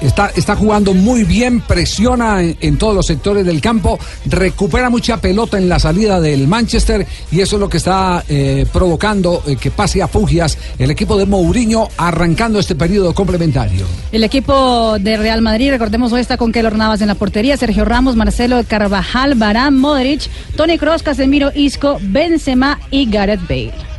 Está, 0.00 0.30
está 0.34 0.56
jugando 0.56 0.94
muy 0.94 1.24
bien, 1.24 1.60
presiona 1.60 2.42
en, 2.42 2.78
todos 2.78 2.94
los 2.94 3.06
sectores 3.06 3.44
del 3.44 3.60
campo, 3.60 3.98
recupera 4.26 4.90
mucha 4.90 5.20
pelota 5.20 5.58
en 5.58 5.68
la 5.68 5.78
salida 5.78 6.20
del 6.20 6.48
Manchester 6.48 7.06
y 7.30 7.40
eso 7.40 7.56
es 7.56 7.60
lo 7.60 7.68
que 7.68 7.78
está 7.78 8.24
eh, 8.28 8.66
provocando 8.72 9.42
eh, 9.46 9.56
que 9.56 9.70
pase 9.70 10.02
a 10.02 10.08
fugias 10.08 10.58
el 10.78 10.90
equipo 10.90 11.16
de 11.16 11.26
Mourinho 11.26 11.88
arrancando 11.96 12.58
este 12.58 12.74
periodo 12.74 13.14
complementario. 13.14 13.86
El 14.12 14.24
equipo 14.24 14.98
de 14.98 15.16
Real 15.16 15.42
Madrid, 15.42 15.70
recordemos 15.70 16.12
hoy 16.12 16.20
está 16.20 16.36
con 16.36 16.52
Keylor 16.52 16.76
Navas 16.76 17.00
en 17.00 17.08
la 17.08 17.14
portería, 17.14 17.56
Sergio 17.56 17.84
Ramos, 17.84 18.16
Marcelo 18.16 18.62
Carvajal, 18.66 19.34
Barán, 19.34 19.76
Modric, 19.76 20.28
Tony 20.56 20.78
Cross, 20.78 21.02
Casemiro, 21.02 21.50
Isco, 21.54 21.98
Benzema 22.00 22.78
y 22.90 23.10
Gareth 23.10 23.46
Bale. 23.48 23.93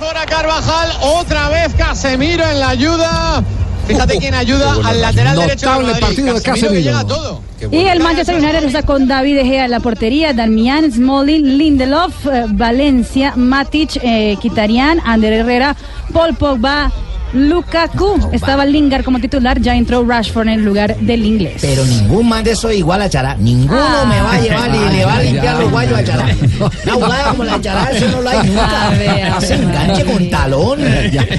Ahora 0.00 0.26
Carvajal, 0.26 0.90
otra 1.02 1.48
vez 1.48 1.74
Casemiro 1.74 2.44
en 2.46 2.60
la 2.60 2.70
ayuda. 2.70 3.42
Fíjate 3.86 4.18
quién 4.18 4.34
ayuda 4.34 4.74
al 4.84 5.00
lateral 5.00 5.36
derecho 5.36 5.66
Notable 5.66 5.86
Madrid. 5.88 6.00
partido 6.06 6.34
de 6.34 6.40
que 6.40 6.50
Casemiro. 6.50 6.80
llega 6.80 7.00
a 7.00 7.06
todo. 7.06 7.42
Y 7.70 7.86
el 7.86 8.00
Manchester 8.00 8.34
United 8.36 8.64
está 8.64 8.82
con 8.82 9.08
David 9.08 9.36
De 9.36 9.44
Gea 9.44 9.64
en 9.64 9.70
la 9.70 9.80
portería, 9.80 10.34
Darmian, 10.34 10.92
Smalling, 10.92 11.56
Lindelof, 11.56 12.26
eh, 12.26 12.44
Valencia, 12.48 13.32
Matic, 13.36 13.96
eh, 14.02 14.36
Kitarian, 14.42 15.00
Ander 15.04 15.32
Herrera, 15.32 15.76
Paul 16.12 16.34
Pogba, 16.34 16.90
Lukaku. 17.32 18.30
Estaba 18.32 18.64
Lingard 18.64 19.04
como 19.04 19.18
titular, 19.18 19.60
ya 19.60 19.74
entró 19.76 20.04
Rashford 20.06 20.48
en 20.48 20.54
el 20.60 20.64
lugar 20.64 20.96
del 20.96 21.24
inglés. 21.24 21.58
Pero 21.60 21.84
ningún 21.84 22.28
man 22.28 22.44
de 22.44 22.52
eso 22.52 22.68
es 22.70 22.78
igual 22.78 23.02
a 23.02 23.08
Chará. 23.10 23.36
Ninguno 23.36 23.80
Ah. 23.80 24.04
me 24.08 24.20
va 24.20 24.32
a 24.34 24.40
llevar 24.40 24.70
y 24.74 24.96
le 24.96 25.04
va 25.04 25.14
a 25.16 25.22
limpiar 25.22 25.44
ya, 25.44 25.60
los 25.60 25.70
guayos 25.70 25.98
a 25.98 26.02
ya. 26.02 26.12
Chará. 26.16 26.36
Una 26.84 26.94
volada 26.94 27.30
como 27.30 27.44
la 27.44 27.60
Chará, 27.60 27.90
eso 27.90 28.08
no 28.08 28.20
lo 28.22 28.30
hay 28.30 28.46
nunca. 28.48 28.88
Ver, 28.90 29.32
ver, 29.40 29.52
enganche 29.52 30.04
con 30.04 30.30
talón, 30.30 30.78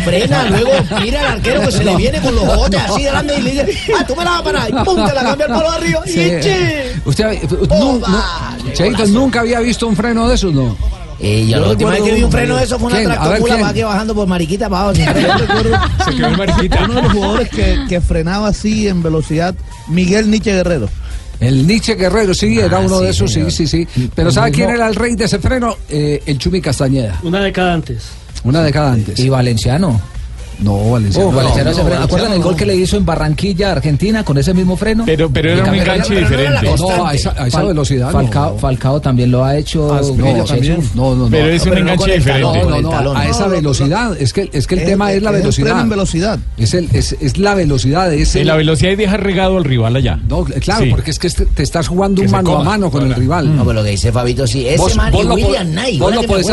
frena, 0.04 0.44
luego 0.50 0.70
mira 1.02 1.20
al 1.22 1.26
arquero 1.38 1.62
que 1.62 1.72
se 1.72 1.84
le 1.84 1.96
viene 1.96 2.20
con 2.22 2.36
los 2.36 2.44
ojos 2.44 2.70
así 2.88 3.04
delante 3.04 3.40
y 3.40 3.42
le 3.42 3.52
dice, 3.64 3.94
ah, 4.00 4.04
tú 4.06 4.16
me 4.16 4.24
la 4.24 4.32
vas 4.32 4.40
a 4.40 4.44
parar. 4.44 4.70
Y 4.70 4.74
pum, 4.86 5.06
te 5.06 5.14
la 5.14 5.24
cambia 5.24 5.46
el 5.48 5.52
palo 5.54 5.72
arriba. 5.72 6.02
Y 6.06 6.10
Sí. 6.10 6.20
eche. 6.22 6.92
Usted, 7.06 7.32
eh, 7.32 7.42
nu- 7.70 8.00
nu- 8.00 8.74
Cheito, 8.74 9.06
nunca 9.08 9.40
había 9.42 9.60
visto 9.62 9.88
un 9.88 9.96
freno 9.96 10.28
de 10.28 10.36
esos, 10.36 10.54
¿no? 10.54 10.76
Eh, 11.20 11.48
yo 11.50 11.60
la 11.60 11.70
última 11.70 11.90
vez 11.92 12.02
que 12.04 12.14
vi 12.14 12.24
un 12.24 12.32
freno 12.32 12.58
de 12.58 12.64
eso 12.64 12.78
fue 12.78 12.90
una 12.90 12.98
¿Quién? 12.98 13.12
A 13.12 13.14
ver, 13.14 13.20
tractocula 13.22 13.54
¿quién? 13.56 13.66
va 13.66 13.70
aquí 13.70 13.82
bajando 13.84 14.14
por 14.16 14.28
Mariquita 14.28 14.70
para 14.70 14.82
abajo. 14.84 14.96
Se 16.06 16.16
quedó 16.16 16.28
el 16.28 16.38
mariquita. 16.38 16.84
Uno 16.86 16.94
de 16.96 17.02
los 17.02 17.12
jugadores 17.12 17.50
que, 17.50 17.80
que 17.90 18.02
frenaba 18.02 18.48
así 18.50 18.88
en 18.88 19.02
velocidad, 19.02 19.56
Miguel 19.88 20.30
Nietzsche 20.30 20.54
Guerrero. 20.54 20.90
El 21.40 21.66
Nietzsche 21.68 21.96
Guerrero, 21.96 22.34
sí, 22.34 22.58
era 22.60 22.78
Ah, 22.78 22.82
uno 22.82 23.00
sí, 23.00 23.04
de 23.06 23.10
esos, 23.12 23.32
señor. 23.32 23.52
sí, 23.52 23.68
sí, 23.68 23.86
sí. 23.96 24.10
Pero 24.16 24.30
El 24.30 24.34
¿sabe 24.36 24.52
quién 24.52 24.70
era 24.70 24.88
el 24.88 24.96
rey 24.96 25.16
de 25.16 25.26
ese 25.26 25.40
freno? 25.40 25.76
Eh, 25.90 26.22
el 26.26 26.38
Chumi 26.38 26.62
Castañeda. 26.62 27.20
Una 27.24 27.42
década 27.42 27.74
antes. 27.74 28.06
Una 28.44 28.64
década 28.64 28.94
antes. 28.94 29.20
¿Y 29.20 29.30
Valenciano? 29.30 30.00
No, 30.60 30.92
Valenciano. 30.92 31.30
Oh, 31.30 31.32
Valenciano 31.32 31.70
no, 31.70 31.76
se 31.76 31.82
no, 31.84 31.88
frena. 31.90 32.04
¿Acuerdan 32.06 32.34
el 32.34 32.42
gol 32.42 32.56
que 32.56 32.66
le 32.66 32.76
hizo 32.76 32.98
en 32.98 33.06
Barranquilla, 33.06 33.72
Argentina, 33.72 34.24
con 34.24 34.38
ese 34.38 34.54
mismo 34.54 34.76
freno? 34.76 35.04
Pero- 35.06 35.30
pero 35.30 35.52
era 35.52 35.64
un 35.70 35.76
enganche 35.76 36.16
diferente. 36.16 36.70
No, 36.78 37.06
a 37.06 37.14
esa- 37.14 37.34
a 37.38 37.48
esa 37.48 37.60
Fal- 37.62 37.68
velocidad, 37.68 38.08
no. 38.08 38.12
Falcao, 38.14 38.58
Falcao 38.58 39.00
también 39.02 39.32
lo 39.32 39.44
ha 39.46 39.56
hecho. 39.58 39.94
Ah, 39.94 40.02
no, 40.02 40.44
también. 40.46 40.80
No, 40.96 41.16
no, 41.16 41.26
no. 41.26 41.30
Pero 41.30 41.48
es 41.50 41.66
un 41.66 41.78
enganche 41.78 42.06
el 42.14 42.20
diferente. 42.20 42.64
No, 42.64 42.82
no, 42.82 43.02
no, 43.02 43.16
a 43.16 43.28
esa 43.28 43.48
velocidad. 43.48 44.16
Es 44.20 44.34
que, 44.34 44.50
es 44.52 44.68
que 44.68 44.76
el 44.76 44.82
Es- 44.82 44.88
tema 44.88 45.12
es 45.14 45.22
la 45.22 45.30
es 45.30 45.36
el 45.36 45.42
velocidad. 45.42 45.66
freno 45.68 45.82
en 45.82 45.90
velocidad. 45.90 46.40
Es, 46.58 46.74
el, 46.74 46.90
es, 46.94 47.16
es 47.20 47.38
la 47.38 47.54
velocidad. 47.56 48.14
Es 48.14 48.36
el- 48.36 48.48
la 48.48 48.56
velocidad 48.56 48.92
y 48.92 48.96
deja 48.96 49.18
regado 49.18 49.58
al 49.58 49.64
rival 49.64 49.96
allá. 49.96 50.20
No, 50.28 50.44
claro, 50.44 50.84
Sí. 50.86 50.90
porque 50.92 51.12
es 51.12 51.20
que 51.20 51.30
te 51.30 51.64
estás 51.64 51.88
jugando 51.88 52.22
Que 52.22 52.26
un 52.28 52.32
mano 52.32 52.50
coma. 52.52 52.62
a 52.62 52.64
mano 52.64 52.92
con 52.92 53.04
el 53.06 53.14
rival. 53.14 53.56
No, 53.56 53.62
pero 53.64 53.74
lo 53.80 53.84
que 53.84 53.92
dice 53.92 54.12
Fabito, 54.12 54.48
sí, 54.48 54.68
ese 54.68 54.96
man 54.96 55.14
William 55.14 55.68
Knight. 55.72 56.00
vos 56.00 56.14
lo 56.16 56.24
podés 56.24 56.50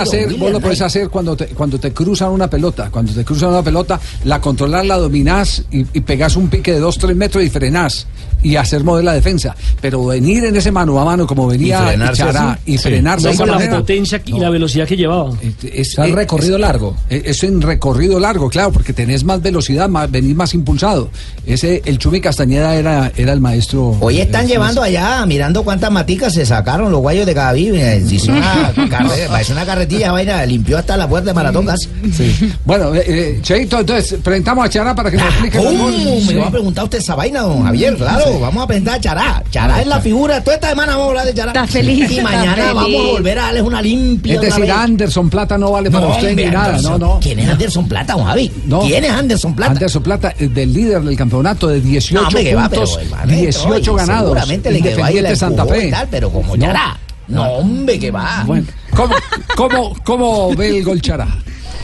hacer, 0.83 1.09
cuando 1.09 1.37
te 1.79 1.93
cruzan 1.93 2.31
una 2.31 2.49
pelota. 2.49 2.91
Cuando 2.91 3.13
te 3.13 3.25
cruzan 3.25 3.51
una 3.51 3.63
pelota, 3.63 3.94
la 4.25 4.41
controlas, 4.41 4.87
la 4.87 4.97
dominás 4.97 5.63
y, 5.71 5.81
y 5.93 6.01
pegás 6.01 6.37
un 6.37 6.49
pique 6.49 6.73
de 6.73 6.81
2, 6.81 6.99
3 6.99 7.17
metros 7.17 7.45
y 7.45 7.51
frenás 7.51 8.07
y 8.43 8.57
hacer 8.57 8.85
mover 8.85 9.05
la 9.05 9.15
defensa. 9.15 9.57
Pero 9.81 10.05
venir 10.05 10.45
en 10.45 10.55
ese 10.57 10.71
mano 10.71 11.01
a 11.01 11.05
mano 11.07 11.27
como 11.27 11.47
venía 11.47 11.81
Y 11.83 11.87
frenarse 11.89 12.23
Chará 12.23 12.59
y 12.67 12.73
Sí. 12.77 12.79
frenarse 12.85 13.23
No, 13.25 13.29
de 13.31 13.35
esa 13.35 13.43
con 13.43 13.51
la 13.51 13.55
manera, 13.59 13.77
potencia 13.79 14.23
y 14.27 14.39
la 14.39 14.51
velocidad 14.51 14.87
que 14.87 14.97
llevaba. 14.99 15.31
es, 15.63 15.95
sea, 15.95 16.05
el 16.05 16.13
recorrido 16.13 16.59
largo. 16.59 16.95
Es, 17.09 17.23
es 17.25 17.45
en 17.45 17.63
recorrido 17.63 18.21
largo, 18.21 18.51
claro, 18.51 18.71
porque 18.71 18.93
tenés 18.93 19.25
más 19.25 19.41
velocidad, 19.41 19.89
más, 19.89 20.11
venís 20.11 20.37
más 20.37 20.53
impulsado. 20.53 21.09
Ese, 21.47 21.81
el 21.87 21.97
Chumi 21.99 22.21
Castañeda 22.21 22.75
era, 22.77 23.11
era 23.17 23.33
el 23.33 23.41
maestro. 23.41 23.97
Hoy 24.01 24.21
están 24.21 24.45
eh, 24.45 24.49
llevando 24.49 24.83
allá, 24.83 25.25
mirando 25.25 25.63
cuántas 25.63 25.91
maticas 25.91 26.35
se 26.35 26.45
sacaron 26.45 26.93
los 26.93 27.01
guayos 27.01 27.25
de 27.25 27.33
Gaví. 27.33 27.69
Hizo 28.11 28.31
una, 28.31 28.73
carre- 28.91 29.53
una 29.53 29.65
carretilla, 29.65 30.13
vaina, 30.13 30.45
limpió 30.45 30.77
hasta 30.77 30.99
la 30.99 31.09
puerta 31.09 31.31
de 31.31 31.35
maratón 31.35 31.65
casi. 31.65 31.89
Sí. 32.15 32.53
Bueno, 32.67 32.95
eh, 32.95 33.05
eh, 33.07 33.39
Cheito, 33.41 33.84
entonces 33.85 34.19
presentamos 34.23 34.65
a 34.65 34.69
Chará 34.69 34.95
para 34.95 35.11
que 35.11 35.17
nos 35.17 35.27
explique 35.27 35.59
¿Cómo? 35.59 35.89
Me 35.89 36.37
va 36.37 36.47
a 36.47 36.51
preguntar 36.51 36.85
usted 36.85 36.99
esa 36.99 37.15
vaina, 37.15 37.41
don 37.43 37.63
Javier. 37.65 37.97
Claro, 37.97 38.25
Sí. 38.25 38.39
vamos 38.41 38.65
a 38.65 38.67
presentar 38.67 38.95
a 38.97 39.01
Chará. 39.01 39.43
Chará 39.51 39.81
es 39.81 39.87
la 39.87 40.01
figura. 40.01 40.43
Toda 40.43 40.55
esta 40.57 40.71
semana 40.71 40.93
vamos 40.93 41.07
a 41.07 41.09
hablar 41.11 41.27
de 41.27 41.35
Chará. 41.35 41.53
Está 41.53 41.67
feliz, 41.67 42.11
Y 42.11 42.19
está 42.19 42.23
mañana 42.31 42.55
feliz. 42.55 42.75
vamos 42.75 43.01
a 43.09 43.11
volver 43.13 43.39
a 43.39 43.43
darles 43.43 43.63
una 43.63 43.83
limpia. 43.83 44.35
Es 44.35 44.41
decir. 44.41 44.71
Anderson 44.71 45.31
Plata 45.31 45.57
no 45.59 45.71
vale 45.73 45.91
para 45.91 46.07
No, 46.07 46.13
usted 46.15 46.29
hombre, 46.31 46.45
ni 46.47 46.51
nada, 46.51 46.67
Anderson. 46.71 47.01
no, 47.01 47.15
no. 47.15 47.21
¿Quién 47.21 47.39
es 47.39 47.49
Anderson 47.49 47.89
Plata, 47.89 48.13
don 48.15 48.25
Javi? 48.25 48.53
No. 48.67 48.81
¿Quién 48.81 49.05
es 49.05 49.11
Anderson 49.11 49.55
Plata? 49.55 49.73
Anderson 49.73 50.03
Plata, 50.03 50.35
eh, 50.39 50.49
del 50.49 50.73
líder 50.73 51.03
del 51.03 51.17
campeonato 51.17 51.69
de 51.69 51.81
18 51.81 52.21
No, 52.21 52.27
hombre, 52.29 52.45
que 52.45 52.55
va, 52.55 52.69
pero 52.69 52.83
puntos, 52.83 53.01
el 53.03 53.11
man 53.11 53.21
entró 53.31 53.41
18 53.41 53.93
y 53.93 53.97
ganados. 53.97 54.23
Seguramente 54.23 54.71
le 54.71 54.81
quedó 54.83 55.05
ahí 55.05 55.21
la 55.21 55.37
Santa 55.37 55.65
Fe. 55.67 55.89
y 55.89 55.91
tal, 55.91 56.09
pero 56.11 56.31
como 56.31 56.57
No. 56.57 56.65
Chará. 56.65 56.99
No, 57.27 57.43
hombre, 57.55 57.99
que 57.99 58.11
va. 58.11 58.43
Bueno, 58.47 58.67
¿cómo, 58.97 59.15
cómo, 59.57 59.97
cómo 60.05 60.55
ve 60.55 60.79
el 60.79 60.85
gol 60.85 61.01
Chará? 61.01 61.27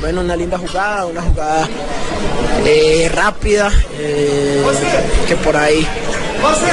Bueno, 0.01 0.23
una 0.23 0.35
linda 0.37 0.57
jugada, 0.59 1.07
una 1.07 1.23
jugada 1.23 1.69
eh, 2.65 3.11
rápida, 3.15 3.71
eh, 3.99 4.65
que 5.29 5.37
por 5.37 5.57
ahí 5.57 5.87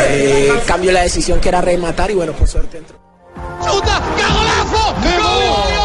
eh, 0.10 0.54
cambió 0.66 0.92
la 0.92 1.02
decisión 1.02 1.40
que 1.40 1.50
era 1.50 1.62
rematar 1.62 2.12
y 2.12 2.14
bueno, 2.14 2.32
por 2.34 2.48
suerte 2.48 2.78
entró. 2.78 2.98
¡Chuta! 3.66 4.02
¡Qué 4.16 4.24
golazo! 4.24 4.96
¡Qué 5.02 5.18
gol! 5.18 5.44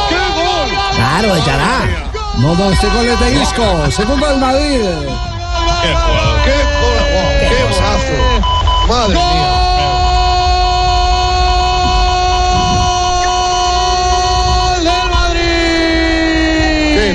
¡Qué 0.09 0.17
gol! 0.17 0.97
Claro, 0.97 1.35
de 1.35 1.45
Chará. 1.45 1.81
No, 2.39 2.55
no, 2.55 2.71
este 2.71 2.87
gol 2.89 3.07
es 3.07 3.21
de 3.21 3.43
Isco, 3.43 3.91
segundo 3.91 4.27
del 4.27 4.39
Madrid. 4.39 4.81
¡Qué 5.83 6.53
golazo! 6.81 7.23
¡Qué 7.41 7.63
golazo! 7.65 8.87
¡Madre 8.89 9.15
mía! 9.15 9.62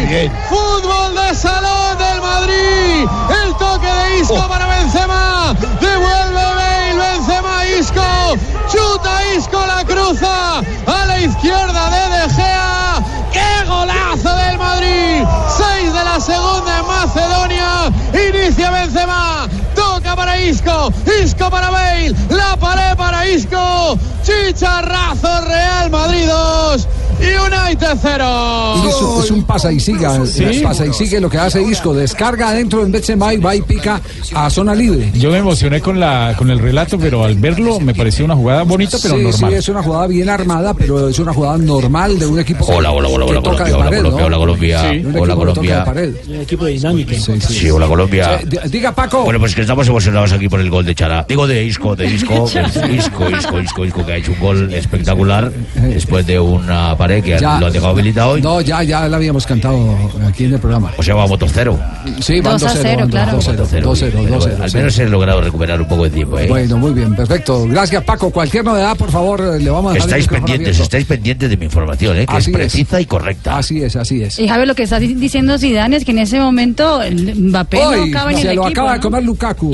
Bien! 0.06 0.32
¡Fútbol 0.50 1.16
de 1.16 1.36
salón 1.36 1.98
del 1.98 2.22
Madrid! 2.22 3.08
El 3.44 3.56
toque 3.56 3.88
de 3.88 4.20
Isco 4.20 4.48
para 4.48 4.68
Benzema. 4.68 5.56
Devuelve 5.80 6.34
Bale, 6.34 6.96
Benzema, 6.96 7.66
Isco. 7.66 8.38
Chuta 8.72 9.26
Isco, 9.36 9.64
la 9.66 9.84
cruza 9.86 10.60
a 10.60 11.06
la 11.06 11.20
izquierda 11.20 11.90
de 11.90 12.18
De 12.18 12.34
Gea. 12.34 13.00
¡Qué 13.32 13.66
golazo 13.68 14.36
del 14.36 14.58
Madrid! 14.58 15.24
Seis 15.58 15.94
de 15.94 16.04
la 16.04 16.20
segunda 16.20 16.80
en 16.80 16.88
Macedonia. 16.88 17.92
Inicia 18.14 18.72
Benzema. 18.72 19.48
Toca 19.76 20.16
para 20.16 20.40
Isco. 20.40 20.92
Isco 21.24 21.50
para 21.50 21.70
Bale. 21.70 22.14
La 22.30 22.56
pared 22.58 22.96
para 22.96 23.28
Isco. 23.28 23.98
Chicharrazo 24.24 25.42
Real 25.42 25.90
Madrid 25.90 26.28
2. 26.28 26.88
Y 27.20 27.24
United 27.26 27.98
0. 28.02 28.74
Y 28.84 28.88
es, 28.88 29.26
es 29.26 29.32
un 29.32 29.44
pasa 29.44 29.72
y 29.72 29.80
siga, 29.80 30.26
Sí. 30.26 30.62
pasa 30.64 30.86
y 30.86 30.94
sigue 30.94 31.20
lo 31.20 31.30
que 31.30 31.38
hace 31.38 31.62
Isco, 31.62 31.94
descarga 31.94 32.50
adentro 32.50 32.84
en 32.86 32.92
Benzema 32.92 33.34
y 33.34 33.38
va 33.38 33.56
y 33.56 33.62
pica 33.62 34.00
a 34.36 34.50
zona 34.50 34.76
libre. 34.76 35.12
Yo 35.16 35.32
me 35.32 35.38
emocioné 35.40 35.82
con 35.82 36.00
la 36.00 36.34
con 36.38 36.50
el 36.52 36.60
relato, 36.60 36.98
pero 37.00 37.24
al 37.24 37.36
verlo 37.36 37.80
me 37.80 37.94
pareció 37.94 38.26
una 38.26 38.36
jugada 38.36 38.64
bonita, 38.64 38.98
pero 39.02 39.16
sí, 39.18 39.24
normal. 39.24 39.52
sí, 39.52 39.58
es 39.58 39.70
una 39.70 39.84
jugada 39.84 40.08
bien 40.08 40.30
armada, 40.30 40.74
pero 40.74 41.10
es 41.10 41.20
una 41.20 41.34
jugada 41.34 41.58
normal 41.58 42.20
de 42.20 42.26
un 42.28 42.40
equipo 42.40 42.66
Hola, 42.66 42.92
hola, 42.92 43.08
hola, 43.10 43.26
hola, 43.26 43.42
Colombia, 43.42 43.76
hola, 43.78 43.90
Colombia, 43.90 44.26
hola, 44.26 44.38
Colombia, 44.38 44.82
hola, 45.22 45.36
Colombia. 45.36 45.86
Un 46.28 46.36
equipo 46.42 46.66
dinámico. 46.66 47.12
Sí, 47.40 47.70
hola 47.70 47.88
Colombia. 47.88 48.40
Diga 48.70 48.94
Paco. 48.94 49.24
Bueno, 49.24 49.40
pues 49.40 49.56
que 49.56 49.62
estamos 49.62 49.88
emocionados 49.88 50.32
aquí 50.34 50.48
por 50.50 50.60
el 50.60 50.70
gol 50.70 50.86
de 50.86 50.94
Chara. 50.96 51.26
Digo 51.28 51.48
de 51.48 51.64
Isco, 51.64 51.96
de 51.96 52.06
Isco, 52.08 52.46
Isco, 52.48 53.30
Isco, 53.30 53.60
Isco, 53.60 53.86
Isco, 53.86 54.06
que 54.06 54.12
ha 54.14 54.18
hecho 54.18 54.32
un 54.34 54.40
gol 54.40 54.74
espectacular 54.74 55.52
después 55.76 56.26
de 56.26 56.40
una 56.40 56.96
Que 57.08 57.40
Ya. 57.40 57.60
lo 57.60 57.72
dejado 57.72 57.92
habilitado 57.92 58.32
hoy. 58.32 58.42
No, 58.42 58.62
ya, 58.62 58.84
ya 58.84 59.08
la 59.08 59.18
habíamos 59.18 59.46
cantado 59.48 59.98
aquí 60.28 60.46
en 60.46 60.54
el 60.54 60.60
programa. 60.60 60.92
O 60.98 61.04
sea, 61.04 61.16
vamos 61.16 61.40
2-0. 61.40 61.78
Sí, 62.20 62.42
van 62.42 62.54
2 62.58 62.64
a 62.64 62.74
2-0. 62.74 62.80
0, 62.84 62.98
van 63.00 63.10
claro. 63.10 63.32
2-0, 63.40 63.56
2-0, 63.82 64.14
Bueno, 64.22 64.38
2-0, 64.40 64.62
Al 64.64 64.74
menos 64.74 65.00
he 65.00 65.06
logrado 65.08 65.42
recuperar 65.42 65.82
un 65.82 65.88
poco 65.88 66.04
de 66.04 66.10
tiempo. 66.10 66.38
¿eh? 66.40 66.48
Bueno, 66.48 66.78
muy 66.78 66.92
bien, 66.92 67.16
perfecto. 67.16 67.66
Gracias, 67.68 68.04
Paco. 68.04 68.30
Cualquier 68.30 68.64
novedad, 68.66 68.96
por 68.98 69.10
favor, 69.10 69.42
eh, 69.42 69.60
le 69.60 69.70
vamos 69.70 69.92
a 69.92 69.94
dejar 69.96 70.10
estáis 70.10 70.28
pendientes, 70.28 70.68
abierto. 70.68 70.84
estáis 70.84 71.06
pendientes 71.06 71.50
de 71.50 71.58
mi 71.58 71.66
información, 71.66 72.18
¿eh? 72.18 72.26
que 72.28 72.34
Así 72.36 72.42
es 72.42 72.48
es. 72.48 72.54
precisa 72.54 73.02
y 73.02 73.06
correcta. 73.06 73.58
Así 73.58 73.82
es, 73.82 73.96
así 73.96 74.22
es. 74.22 74.38
Y 74.40 74.48
Javier, 74.48 74.68
lo 74.68 74.76
que 74.76 74.84
está 74.84 75.00
di- 75.00 75.14
diciendo 75.16 75.58
Zidane 75.58 75.98
es 75.98 76.06
que 76.06 76.12
en 76.12 76.20
ese 76.20 76.40
momento 76.40 77.02
el 77.02 77.36
Mbappé 77.36 77.78
Hoy 77.86 78.10
no 78.12 78.18
acaba 78.18 78.32
en 78.32 78.38
se 78.38 78.50
el 78.50 78.56
lo 78.56 78.64
equipo. 78.64 78.68
acaba 78.82 78.92
de 78.94 78.98
¿no? 78.98 79.02
comer 79.04 79.24
Lukaku. 79.24 79.72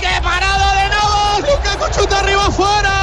¡Qué 0.00 0.06
parada 0.22 0.74
de 0.82 0.88
Navas! 0.88 1.40
¡Lukaku 1.40 2.00
chuta 2.00 2.20
arriba 2.20 2.46
afuera! 2.46 2.99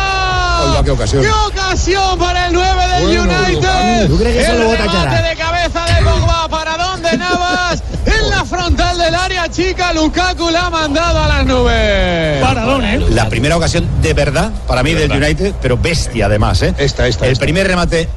Qué 0.84 0.92
ocasión. 0.92 1.24
¡Qué 1.24 1.32
ocasión 1.32 2.20
para 2.20 2.48
el 2.48 2.54
9 2.54 2.88
del 2.88 3.04
Bueno, 3.04 3.24
United! 3.24 4.08
¿Tú 4.08 4.18
crees 4.18 4.36
que 4.36 4.42
eso 4.44 4.52
el 4.54 4.78
remate 4.78 5.30
de 5.30 5.36
cabeza 5.36 5.86
de 5.86 6.04
Pogba 6.04 6.48
para 6.50 6.78
donde 6.78 7.18
Navas 7.18 7.84
en 8.06 8.30
la 8.30 8.46
frontal 8.46 8.98
del 8.98 9.16
área 9.16 9.50
chica 9.50 9.94
Lukaku 9.94 10.50
la 10.50 10.68
ha 10.68 10.70
mandado 10.70 11.24
a 11.24 11.28
las 11.28 11.46
nubes. 11.46 12.42
Paradón, 12.42 12.86
¿eh? 12.86 13.00
La 13.10 13.28
primera 13.30 13.58
ocasión 13.58 13.88
de 14.02 14.14
verdad 14.14 14.52
para 14.68 14.84
mí 14.84 14.94
del 14.94 15.12
United, 15.12 15.56
pero 15.62 15.78
bestia 15.78 16.28
además, 16.28 16.62
¿eh? 16.62 16.74
Esta, 16.78 17.08
esta. 17.08 17.28
El 17.28 17.38
primer 17.38 17.68
remate 17.68 18.08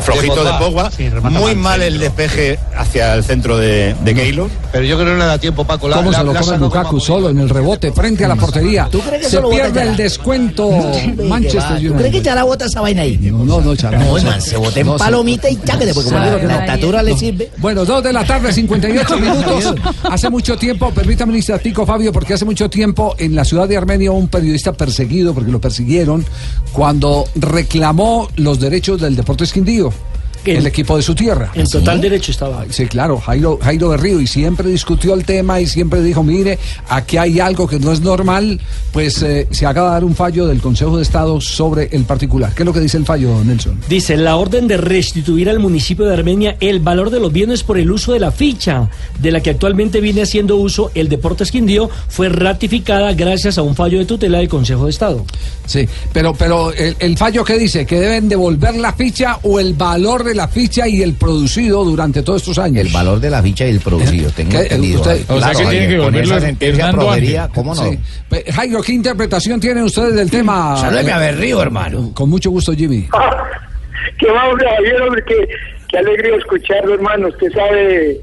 flojito 0.00 0.44
de 0.44 0.50
Pogba, 0.58 0.90
muy 1.30 1.54
mal 1.54 1.82
el 1.82 1.98
despeje 1.98 2.58
hacia 2.76 3.14
el 3.14 3.24
centro 3.24 3.56
de, 3.58 3.94
de 4.04 4.14
Keylor. 4.14 4.48
Pero 4.72 4.84
yo 4.84 4.96
creo 4.96 5.06
que 5.08 5.12
no 5.12 5.18
le 5.18 5.24
da 5.26 5.38
tiempo, 5.38 5.64
Paco. 5.64 5.88
La- 5.88 5.96
¿Cómo 5.96 6.10
la- 6.10 6.18
se 6.18 6.24
lo 6.24 6.34
come 6.34 6.58
Lukaku 6.58 7.00
solo 7.00 7.30
en 7.30 7.38
el 7.38 7.48
rebote 7.48 7.92
frente 7.92 8.24
a 8.24 8.28
la 8.28 8.36
portería? 8.36 8.88
¿Tú 8.90 9.00
crees 9.00 9.24
que 9.26 9.30
Se 9.30 9.40
pierde 9.42 9.82
el 9.82 9.96
descuento 9.96 10.70
Manchester 11.28 11.76
¿Tú 11.82 11.94
crees 11.94 12.10
que 12.10 12.18
United. 12.18 12.22
Chará 12.22 12.44
bota 12.44 12.66
esa 12.66 12.80
vaina 12.80 13.02
ahí? 13.02 13.18
No, 13.18 13.44
no, 13.44 13.60
no, 13.60 13.76
Chará. 13.76 13.98
No, 13.98 14.12
man, 14.22 14.40
se 14.40 14.56
bota 14.56 14.80
en 14.80 14.86
no, 14.86 14.96
palomita 14.96 15.48
y 15.50 15.56
cháquete, 15.56 15.92
porque 15.94 16.10
como 16.10 16.24
digo 16.24 16.38
que 16.40 16.46
la 16.46 16.58
estatura 16.60 17.02
le 17.02 17.16
sirve. 17.16 17.50
Bueno, 17.58 17.84
dos 17.84 18.02
de 18.02 18.12
la 18.12 18.24
tarde, 18.24 18.52
58 18.52 19.16
minutos. 19.18 19.74
Hace 20.10 20.30
mucho 20.30 20.56
tiempo, 20.56 20.90
permítame 20.92 21.32
un 21.32 21.36
instantico, 21.36 21.84
Fabio, 21.84 22.12
porque 22.12 22.34
hace 22.34 22.44
mucho 22.44 22.70
tiempo 22.70 23.14
en 23.18 23.34
la 23.34 23.44
ciudad 23.44 23.68
de 23.68 23.76
Armenia 23.76 24.10
un 24.12 24.28
periodista 24.28 24.72
perseguido, 24.72 25.34
porque 25.34 25.50
lo 25.50 25.60
persiguieron, 25.60 26.24
cuando 26.72 27.26
reclamó 27.34 28.28
los 28.36 28.58
derechos 28.60 29.00
del 29.00 29.14
Deportes 29.32 29.50
Quindío. 29.50 30.11
El 30.44 30.66
equipo 30.66 30.96
de 30.96 31.02
su 31.02 31.14
tierra. 31.14 31.50
En 31.54 31.68
total 31.68 32.00
derecho 32.00 32.32
estaba. 32.32 32.64
Sí, 32.70 32.86
claro, 32.86 33.18
Jairo, 33.18 33.58
Jairo 33.62 33.88
Berrío, 33.90 34.20
y 34.20 34.26
siempre 34.26 34.68
discutió 34.68 35.14
el 35.14 35.24
tema 35.24 35.60
y 35.60 35.66
siempre 35.66 36.02
dijo, 36.02 36.22
mire, 36.22 36.58
aquí 36.88 37.16
hay 37.16 37.40
algo 37.40 37.66
que 37.66 37.78
no 37.78 37.92
es 37.92 38.00
normal, 38.00 38.60
pues 38.92 39.22
eh, 39.22 39.46
se 39.50 39.66
acaba 39.66 39.88
de 39.88 39.94
dar 39.94 40.04
un 40.04 40.14
fallo 40.14 40.46
del 40.46 40.60
Consejo 40.60 40.96
de 40.96 41.02
Estado 41.02 41.40
sobre 41.40 41.88
el 41.92 42.04
particular. 42.04 42.54
¿Qué 42.54 42.62
es 42.62 42.66
lo 42.66 42.72
que 42.72 42.80
dice 42.80 42.96
el 42.96 43.04
fallo, 43.04 43.42
Nelson? 43.44 43.80
Dice, 43.88 44.16
la 44.16 44.36
orden 44.36 44.68
de 44.68 44.76
restituir 44.76 45.48
al 45.48 45.58
municipio 45.58 46.04
de 46.06 46.14
Armenia 46.14 46.56
el 46.60 46.80
valor 46.80 47.10
de 47.10 47.20
los 47.20 47.32
bienes 47.32 47.62
por 47.62 47.78
el 47.78 47.90
uso 47.90 48.12
de 48.12 48.20
la 48.20 48.30
ficha 48.30 48.88
de 49.20 49.30
la 49.30 49.40
que 49.40 49.50
actualmente 49.50 50.00
viene 50.00 50.22
haciendo 50.22 50.56
uso 50.56 50.90
el 50.94 51.08
Deportes 51.08 51.50
Quindío 51.50 51.88
fue 52.08 52.28
ratificada 52.28 53.12
gracias 53.14 53.58
a 53.58 53.62
un 53.62 53.74
fallo 53.74 53.98
de 53.98 54.04
tutela 54.04 54.38
del 54.38 54.48
Consejo 54.48 54.84
de 54.84 54.90
Estado. 54.90 55.24
Sí, 55.66 55.88
pero, 56.12 56.34
pero 56.34 56.72
el, 56.72 56.96
el 56.98 57.16
fallo 57.16 57.44
que 57.44 57.58
dice 57.58 57.86
que 57.86 58.00
deben 58.00 58.28
devolver 58.28 58.76
la 58.76 58.92
ficha 58.92 59.38
o 59.42 59.60
el 59.60 59.74
valor 59.74 60.24
de 60.24 60.31
la 60.34 60.48
ficha 60.48 60.86
y 60.88 61.02
el 61.02 61.14
producido 61.14 61.84
durante 61.84 62.22
todos 62.22 62.42
estos 62.42 62.58
años. 62.58 62.86
El 62.86 62.92
valor 62.92 63.20
de 63.20 63.30
la 63.30 63.42
ficha 63.42 63.66
y 63.66 63.70
el 63.70 63.80
producido, 63.80 64.30
tengo 64.30 64.58
entendido. 64.58 65.02
Claro, 65.02 65.68
oye, 65.68 65.98
con 65.98 66.14
esa 66.14 66.40
sentencia 66.40 66.90
proveería, 66.92 67.48
¿cómo 67.54 67.74
no? 67.74 67.82
Pe- 68.28 68.44
Jairo, 68.52 68.82
¿qué 68.82 68.92
interpretación 68.92 69.60
tienen 69.60 69.84
ustedes 69.84 70.14
del 70.14 70.30
tema? 70.30 70.76
Saludeme 70.76 71.12
a 71.12 71.16
Eh, 71.28 71.32
Berrío, 71.32 71.62
hermano. 71.62 72.10
Con 72.14 72.30
mucho 72.30 72.50
gusto, 72.50 72.72
Jimmy. 72.72 73.08
Qué 74.18 74.26
va, 74.30 74.48
hombre, 74.48 74.66
Javier, 74.68 75.02
hombre, 75.02 75.22
qué, 75.26 75.48
qué 75.88 75.98
alegría 75.98 76.36
escucharlo, 76.36 76.94
hermano. 76.94 77.28
Usted 77.28 77.52
sabe 77.52 78.20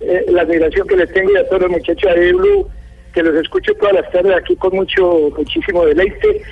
eh, 0.00 0.24
la 0.30 0.42
admiración 0.42 0.86
que 0.86 0.96
le 0.96 1.06
tengo 1.08 1.30
y 1.32 1.36
a 1.36 1.46
todos 1.48 1.62
los 1.62 1.70
muchachos 1.72 2.14
de 2.14 2.32
Blue, 2.32 2.68
que 3.12 3.22
los 3.22 3.34
escucho 3.36 3.72
todas 3.80 3.94
las 3.94 4.10
tardes 4.12 4.32
aquí 4.40 4.54
con 4.56 4.74
mucho, 4.74 5.30
muchísimo 5.36 5.84
deleite. 5.84 6.42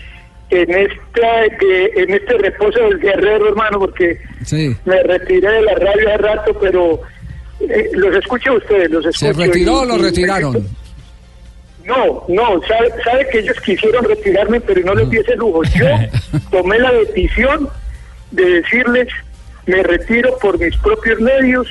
En 0.49 0.71
esta, 0.71 1.57
que, 1.59 1.91
en 1.97 2.15
este 2.15 2.39
reposo 2.39 2.79
del 2.79 3.01
guerrero, 3.01 3.49
hermano, 3.49 3.81
porque 3.81 4.19
Sí. 4.45 4.77
me 4.85 5.03
retiré 5.03 5.51
de 5.51 5.63
la 5.63 5.75
radio 5.75 6.09
hace 6.09 6.19
rato, 6.19 6.59
pero 6.61 7.01
eh, 7.61 7.91
los 7.95 8.15
escucho 8.17 8.53
a 8.53 8.55
ustedes, 8.57 8.91
los 8.91 9.03
¿Se 9.05 9.11
escucho. 9.29 9.41
retiró 9.47 9.81
o 9.81 9.85
y- 9.85 9.89
lo 9.89 9.97
y- 9.97 10.03
retiraron? 10.03 10.69
no, 11.85 12.25
no, 12.29 12.61
sabe, 12.67 12.91
sabe 13.05 13.29
que 13.31 13.39
ellos 13.41 13.61
quisieron 13.61 14.05
retirarme, 14.05 14.61
pero 14.61 14.81
no 14.83 14.95
les 14.95 15.11
di 15.11 15.19
ese 15.19 15.37
lujo. 15.37 15.63
Yo 15.65 15.87
tomé 16.51 16.79
la 16.79 16.93
decisión 16.93 17.69
de 18.33 18.45
decirles, 18.45 19.09
me 19.67 19.83
retiro 19.83 20.37
por 20.39 20.59
mis 20.59 20.77
propios 20.79 21.21
medios, 21.21 21.67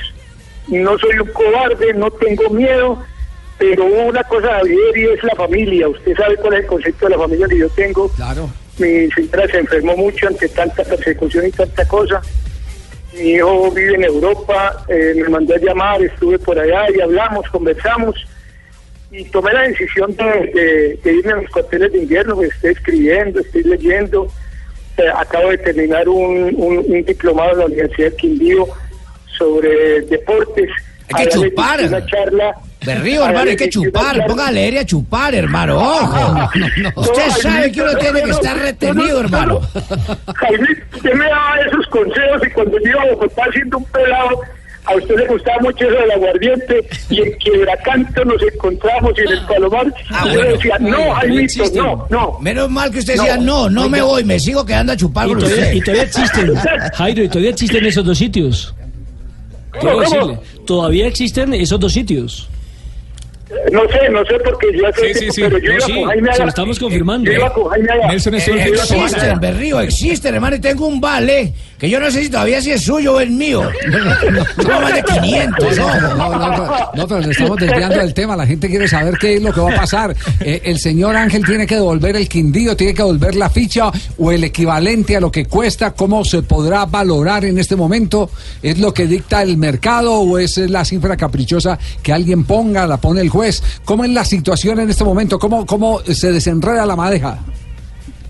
no 0.67 0.97
soy 0.99 1.19
un 1.19 1.27
cobarde, 1.29 1.93
no 1.93 2.09
tengo 2.11 2.49
miedo, 2.49 3.01
pero 3.57 3.85
una 3.85 4.23
cosa, 4.25 4.49
Javier, 4.55 4.97
y 4.97 5.03
es 5.05 5.23
la 5.23 5.35
familia. 5.35 5.87
Usted 5.87 6.13
sabe 6.15 6.35
cuál 6.37 6.55
es 6.55 6.59
el 6.61 6.65
concepto 6.67 7.05
de 7.05 7.11
la 7.11 7.17
familia 7.21 7.47
que 7.47 7.57
yo 7.57 7.69
tengo. 7.69 8.09
Claro. 8.09 8.49
Mi 8.77 9.09
señora 9.11 9.47
se 9.47 9.57
enfermó 9.59 9.95
mucho 9.95 10.27
ante 10.27 10.49
tanta 10.49 10.83
persecución 10.83 11.47
y 11.47 11.51
tanta 11.51 11.85
cosa. 11.87 12.21
Mi 13.13 13.31
hijo 13.31 13.71
vive 13.71 13.95
en 13.95 14.03
Europa, 14.03 14.83
eh, 14.89 15.13
me 15.15 15.29
mandó 15.29 15.55
a 15.55 15.57
llamar, 15.59 16.01
estuve 16.03 16.37
por 16.39 16.59
allá 16.59 16.85
y 16.93 16.99
hablamos, 16.99 17.47
conversamos 17.49 18.15
y 19.11 19.23
tomé 19.25 19.53
la 19.53 19.61
decisión 19.61 20.13
de, 20.17 20.23
de- 20.23 20.99
de 21.01 21.13
irme 21.13 21.31
a 21.31 21.35
mis 21.37 21.49
cuarteles 21.49 21.93
de 21.93 21.99
invierno, 21.99 22.35
pues, 22.35 22.51
estoy 22.53 22.71
escribiendo, 22.71 23.39
estoy 23.39 23.63
leyendo, 23.63 24.27
Eh, 24.97 25.03
acabo 25.13 25.49
de 25.49 25.57
terminar 25.57 26.07
un, 26.07 26.53
un- 26.55 26.77
un 26.87 27.03
diplomado 27.03 27.51
en 27.51 27.59
la 27.59 27.65
Universidad 27.65 28.11
de 28.11 28.15
Quindío 28.15 28.65
sobre 29.37 29.99
deportes. 30.03 30.69
Hay 31.13 31.25
que 31.25 31.31
chupar. 31.31 31.81
Una 31.83 32.05
charla. 32.05 32.55
Berrío, 32.85 33.25
hermano, 33.25 33.49
hay 33.49 33.55
que 33.55 33.69
chupar. 33.69 34.25
Póngale 34.27 34.63
aire 34.63 34.79
a 34.79 34.85
chupar, 34.85 35.33
hermano. 35.35 35.77
Ojo. 35.77 36.49
Usted 36.95 37.27
No, 37.27 37.35
sabe 37.41 37.71
que 37.71 37.81
uno 37.81 37.91
no, 37.93 37.97
tiene 37.99 38.19
no, 38.19 38.25
que 38.25 38.31
no, 38.31 38.37
estar 38.37 38.57
retenido, 38.57 39.13
no, 39.13 39.19
hermano. 39.19 39.61
Jaime, 40.35 40.67
usted 40.93 41.13
me 41.13 41.25
daba 41.25 41.59
esos 41.67 41.87
consejos 41.87 42.41
y 42.47 42.49
cuando 42.51 42.77
yo 42.79 42.89
iba 42.91 43.01
a 43.01 43.11
Bogotá 43.13 43.43
siendo 43.53 43.77
un 43.77 43.85
pelado, 43.85 44.39
a 44.87 44.95
usted 44.95 45.15
le 45.17 45.25
gustaba 45.27 45.57
mucho 45.61 45.83
eso 45.85 45.99
del 45.99 46.11
aguardiente 46.11 46.87
y 47.09 47.21
en 47.21 47.31
Quiebracanto 47.39 48.23
nos 48.23 48.39
encontramos 48.43 49.13
y 49.17 49.21
en 49.21 49.27
el 49.29 49.45
Palomar 49.47 49.93
Ah, 50.11 50.23
y 50.25 50.29
yo 50.29 50.35
bueno. 50.41 50.51
decía, 50.57 50.77
no, 50.79 51.11
Jaimito, 51.15 51.63
no, 51.73 52.07
no. 52.11 52.39
Menos 52.39 52.69
mal 52.69 52.91
que 52.91 52.99
usted 52.99 53.15
No. 53.15 53.23
decía, 53.23 53.37
no, 53.37 53.69
no 53.69 53.89
me 53.89 54.01
voy, 54.03 54.23
me 54.23 54.39
sigo 54.39 54.63
quedando 54.63 54.93
a 54.93 54.95
chupar 54.97 55.25
Y 55.25 55.29
con 55.31 55.39
todavía, 55.39 55.63
usted. 55.63 55.73
y 55.75 55.81
todavía 55.81 56.03
existen, 56.03 56.53
Jairo, 56.93 57.23
y 57.23 57.27
todavía 57.29 57.49
existen 57.49 57.85
esos 57.85 58.05
dos 58.05 58.17
sitios. 58.17 58.75
Quiero 59.71 59.89
¿Cómo? 59.95 60.01
decirle, 60.01 60.39
todavía 60.67 61.07
existen 61.07 61.53
esos 61.55 61.79
dos 61.79 61.91
sitios. 61.91 62.47
No 63.71 63.81
sé, 63.89 64.09
no 64.11 64.23
sé 64.25 64.35
porque 64.43 64.67
yo 64.77 64.87
hace 64.87 65.13
Sí, 65.13 65.19
sí, 65.25 65.31
sí. 65.31 65.41
pero 65.41 65.57
yo 65.57 65.69
No, 65.71 65.75
iba 65.77 65.85
sí, 65.85 65.93
con 65.93 66.03
Jaime 66.09 66.33
se 66.33 66.41
lo 66.43 66.49
estamos 66.49 66.79
confirmando. 66.79 67.31
Yo 67.31 67.37
iba 67.37 67.53
con 67.53 67.65
Jaime 67.69 67.89
Ara- 67.91 68.07
Nelson 68.09 68.35
es 68.35 68.47
un 68.47 68.57
Eh, 68.57 68.67
Existen, 68.69 69.39
Berrío, 69.39 69.79
existen, 69.81 70.35
hermano, 70.35 70.55
y 70.55 70.59
tengo 70.59 70.87
un 70.87 70.99
vale 71.01 71.53
que 71.77 71.89
yo 71.89 71.99
no 71.99 72.09
sé 72.09 72.23
si 72.23 72.29
todavía 72.29 72.61
si 72.61 72.71
es 72.71 72.81
suyo 72.83 73.15
o 73.15 73.19
es 73.19 73.29
mío. 73.29 73.61
Tengo 74.57 74.81
más 74.81 74.93
de 74.95 75.03
500, 75.03 75.77
No, 75.77 75.87
¿no? 75.99 76.15
no, 76.15 76.57
no, 76.57 76.91
no, 76.95 77.07
pero 77.07 77.19
le 77.21 77.31
estamos 77.31 77.57
desviando 77.57 77.97
del 77.97 78.13
tema. 78.13 78.35
La 78.35 78.45
gente 78.47 78.69
quiere 78.69 78.87
saber 78.87 79.15
qué 79.19 79.35
es 79.35 79.41
lo 79.41 79.51
que 79.53 79.59
va 79.61 79.73
a 79.73 79.75
pasar. 79.75 80.15
Eh, 80.39 80.61
el 80.65 80.79
señor 80.79 81.15
Ángel 81.15 81.45
tiene 81.45 81.67
que 81.67 81.75
devolver 81.75 82.15
el 82.15 82.29
quindío, 82.29 82.75
tiene 82.77 82.93
que 82.93 83.01
devolver 83.01 83.35
la 83.35 83.49
ficha 83.49 83.91
o 84.17 84.31
el 84.31 84.43
equivalente 84.45 85.17
a 85.17 85.19
lo 85.19 85.31
que 85.31 85.45
cuesta. 85.45 85.91
¿Cómo 85.91 86.23
se 86.23 86.43
podrá 86.43 86.85
valorar 86.85 87.43
en 87.45 87.59
este 87.59 87.75
momento? 87.75 88.29
¿Es 88.63 88.79
lo 88.79 88.93
que 88.93 89.05
dicta 89.07 89.41
el 89.43 89.57
mercado 89.57 90.13
o 90.13 90.39
es 90.39 90.57
la 90.57 90.85
cifra 90.85 91.17
caprichosa 91.17 91.77
que 92.01 92.13
alguien 92.13 92.45
ponga, 92.45 92.87
la 92.87 92.97
pone 92.97 93.19
el 93.21 93.29
juez? 93.29 93.44
¿Cómo 93.85 94.03
es 94.03 94.09
la 94.11 94.25
situación 94.25 94.79
en 94.79 94.89
este 94.89 95.03
momento? 95.03 95.39
¿Cómo, 95.39 95.65
cómo 95.65 95.99
se 95.99 96.31
desenreda 96.31 96.85
la 96.85 96.95
madeja? 96.95 97.37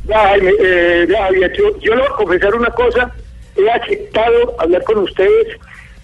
Ya, 0.07 0.19
Jaime, 0.29 0.51
eh, 0.59 1.07
ya, 1.09 1.29
yo, 1.57 1.79
yo 1.79 1.95
le 1.95 2.01
voy 2.01 2.11
a 2.11 2.15
confesar 2.15 2.55
una 2.55 2.69
cosa. 2.71 3.11
He 3.55 3.69
aceptado 3.69 4.55
hablar 4.59 4.83
con 4.83 4.99
ustedes 4.99 5.57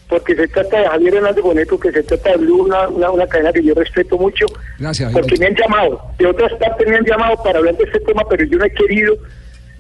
porque 0.07 0.35
se 0.35 0.47
trata 0.49 0.77
de 0.77 0.87
Javier 0.87 1.15
Hernández 1.15 1.41
Boneto, 1.41 1.79
que 1.79 1.91
se 1.91 2.03
trata 2.03 2.31
de 2.31 2.37
Blue, 2.37 2.63
una, 2.63 2.87
una, 2.89 3.11
una 3.11 3.27
cadena 3.27 3.53
que 3.53 3.63
yo 3.63 3.73
respeto 3.73 4.17
mucho. 4.17 4.45
Gracias. 4.77 5.13
Porque 5.13 5.37
me 5.37 5.47
han 5.47 5.55
llamado, 5.55 6.01
de 6.17 6.27
otras 6.27 6.51
partes 6.53 6.85
me 6.85 6.97
han 6.97 7.05
llamado 7.05 7.41
para 7.41 7.59
hablar 7.59 7.77
de 7.77 7.85
este 7.85 7.99
tema, 8.01 8.21
pero 8.29 8.43
yo 8.43 8.57
no 8.57 8.65
he 8.65 8.73
querido 8.73 9.15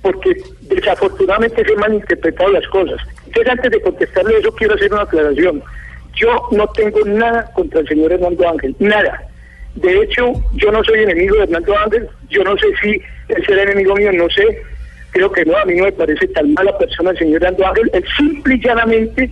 porque 0.01 0.41
desafortunadamente 0.61 1.63
se 1.63 1.73
han 1.73 1.79
malinterpretado 1.79 2.49
las 2.51 2.67
cosas. 2.69 2.97
Entonces, 3.25 3.51
antes 3.51 3.71
de 3.71 3.81
contestarle 3.81 4.37
eso, 4.39 4.51
quiero 4.53 4.75
hacer 4.75 4.93
una 4.93 5.03
aclaración. 5.03 5.63
Yo 6.15 6.47
no 6.51 6.67
tengo 6.69 6.99
nada 7.05 7.51
contra 7.53 7.79
el 7.79 7.87
señor 7.87 8.11
Hernando 8.13 8.49
Ángel, 8.49 8.75
nada. 8.79 9.23
De 9.75 10.01
hecho, 10.01 10.33
yo 10.53 10.71
no 10.71 10.83
soy 10.83 10.99
enemigo 10.99 11.35
de 11.35 11.43
Hernando 11.43 11.77
Ángel, 11.77 12.07
yo 12.29 12.43
no 12.43 12.57
sé 12.57 12.67
si 12.81 13.01
él 13.29 13.45
será 13.45 13.63
enemigo 13.63 13.95
mío, 13.95 14.11
no 14.13 14.29
sé. 14.29 14.61
Creo 15.11 15.31
que 15.31 15.45
no, 15.45 15.57
a 15.57 15.65
mí 15.65 15.75
no 15.75 15.85
me 15.85 15.91
parece 15.91 16.27
tan 16.29 16.53
mala 16.53 16.77
persona 16.77 17.11
el 17.11 17.17
señor 17.17 17.43
Hernando 17.43 17.67
Ángel. 17.67 17.89
Él 17.93 18.05
simple 18.17 18.55
y 18.55 18.61
llanamente 18.61 19.31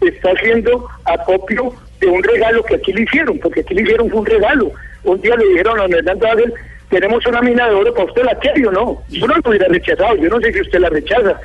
está 0.00 0.30
haciendo 0.30 0.88
acopio 1.04 1.72
de 2.00 2.06
un 2.06 2.22
regalo 2.22 2.62
que 2.64 2.76
aquí 2.76 2.92
le 2.92 3.02
hicieron, 3.02 3.38
porque 3.38 3.60
aquí 3.60 3.74
le 3.74 3.82
hicieron 3.82 4.12
un 4.12 4.26
regalo. 4.26 4.72
Un 5.04 5.20
día 5.20 5.36
le 5.36 5.46
dijeron 5.48 5.80
a 5.80 5.96
Hernando 5.96 6.26
Ángel, 6.28 6.54
tenemos 6.88 7.26
una 7.26 7.42
mina 7.42 7.68
de 7.68 7.74
oro, 7.74 7.92
¿para 7.94 8.06
usted 8.06 8.22
la 8.22 8.34
quiere 8.36 8.66
o 8.66 8.72
no? 8.72 9.02
Yo 9.08 9.26
no 9.26 9.34
la 9.34 9.50
hubiera 9.50 9.68
rechazado, 9.68 10.16
yo 10.16 10.28
no 10.28 10.40
sé 10.40 10.52
si 10.52 10.60
usted 10.60 10.78
la 10.78 10.90
rechaza. 10.90 11.40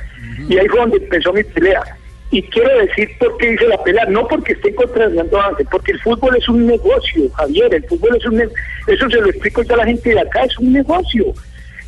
Y 0.48 0.56
ahí 0.58 0.68
fue 0.68 0.80
donde 0.80 0.96
empezó 0.98 1.32
mi 1.32 1.42
pelea. 1.42 1.82
Y 2.32 2.42
quiero 2.42 2.78
decir 2.78 3.10
por 3.18 3.36
qué 3.38 3.52
hice 3.52 3.66
la 3.66 3.82
pelea, 3.82 4.04
no 4.06 4.26
porque 4.28 4.52
esté 4.52 4.68
en 4.68 4.74
contra 4.76 5.08
de 5.08 5.10
Hernando 5.10 5.40
Ángel, 5.40 5.66
porque 5.70 5.92
el 5.92 6.00
fútbol 6.00 6.36
es 6.36 6.48
un 6.48 6.66
negocio, 6.66 7.28
Javier, 7.30 7.74
el 7.74 7.84
fútbol 7.84 8.16
es 8.16 8.24
un 8.24 8.36
negocio, 8.36 8.58
eso 8.86 9.10
se 9.10 9.20
lo 9.20 9.26
explico 9.26 9.62
ya 9.62 9.74
a 9.74 9.78
la 9.78 9.86
gente 9.86 10.10
de 10.10 10.20
acá, 10.20 10.44
es 10.44 10.56
un 10.58 10.72
negocio. 10.72 11.34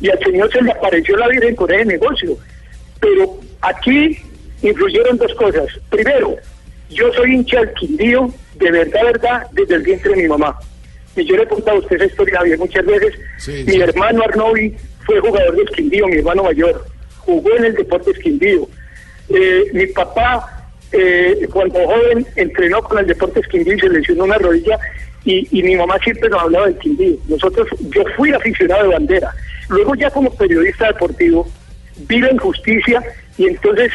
Y 0.01 0.09
al 0.09 0.19
señor 0.19 0.51
se 0.51 0.61
le 0.61 0.71
apareció 0.71 1.15
la 1.15 1.29
Virgen 1.29 1.55
con 1.55 1.71
ese 1.71 1.85
negocio. 1.85 2.37
Pero 2.99 3.39
aquí 3.61 4.19
influyeron 4.61 5.17
dos 5.17 5.33
cosas. 5.35 5.67
Primero, 5.89 6.35
yo 6.89 7.11
soy 7.13 7.35
hincha 7.35 7.61
del 7.61 7.73
Quindío, 7.73 8.33
de 8.55 8.71
verdad, 8.71 9.03
verdad, 9.03 9.47
desde 9.53 9.75
el 9.75 9.83
vientre 9.83 10.13
de 10.13 10.23
mi 10.23 10.27
mamá. 10.27 10.57
Y 11.15 11.25
yo 11.25 11.37
le 11.37 11.43
he 11.43 11.47
contado 11.47 11.77
a 11.77 11.79
usted 11.79 11.95
esa 11.95 12.05
historia 12.05 12.39
Javier, 12.39 12.57
muchas 12.57 12.85
veces. 12.85 13.13
mi 13.65 13.79
hermano 13.79 14.23
Arnovi 14.23 14.75
fue 15.05 15.19
jugador 15.19 15.55
del 15.55 15.69
Quindío, 15.69 16.07
mi 16.07 16.17
hermano 16.17 16.43
mayor. 16.43 16.85
Jugó 17.19 17.55
en 17.55 17.65
el 17.65 17.75
Deportes 17.75 18.17
Quindío. 18.19 18.67
Eh, 19.29 19.65
mi 19.73 19.87
papá, 19.87 20.69
eh, 20.91 21.47
cuando 21.51 21.79
joven, 21.79 22.25
entrenó 22.35 22.81
con 22.83 22.99
el 22.99 23.07
Deportes 23.07 23.47
Quindío 23.47 23.75
y 23.75 23.79
se 23.79 23.89
lesionó 23.89 24.25
una 24.25 24.37
rodilla. 24.37 24.79
Y, 25.25 25.47
y 25.57 25.63
mi 25.63 25.75
mamá 25.75 25.97
siempre 26.03 26.29
nos 26.29 26.41
hablaba 26.41 26.65
del 26.67 26.77
Quindío. 26.77 27.15
Nosotros, 27.27 27.67
yo 27.79 28.03
fui 28.15 28.31
aficionado 28.33 28.83
de 28.83 28.93
bandera. 28.93 29.33
Luego 29.69 29.95
ya 29.95 30.09
como 30.11 30.33
periodista 30.35 30.87
deportivo, 30.87 31.47
vi 32.07 32.19
la 32.19 32.31
injusticia 32.31 33.01
y 33.37 33.47
entonces 33.47 33.91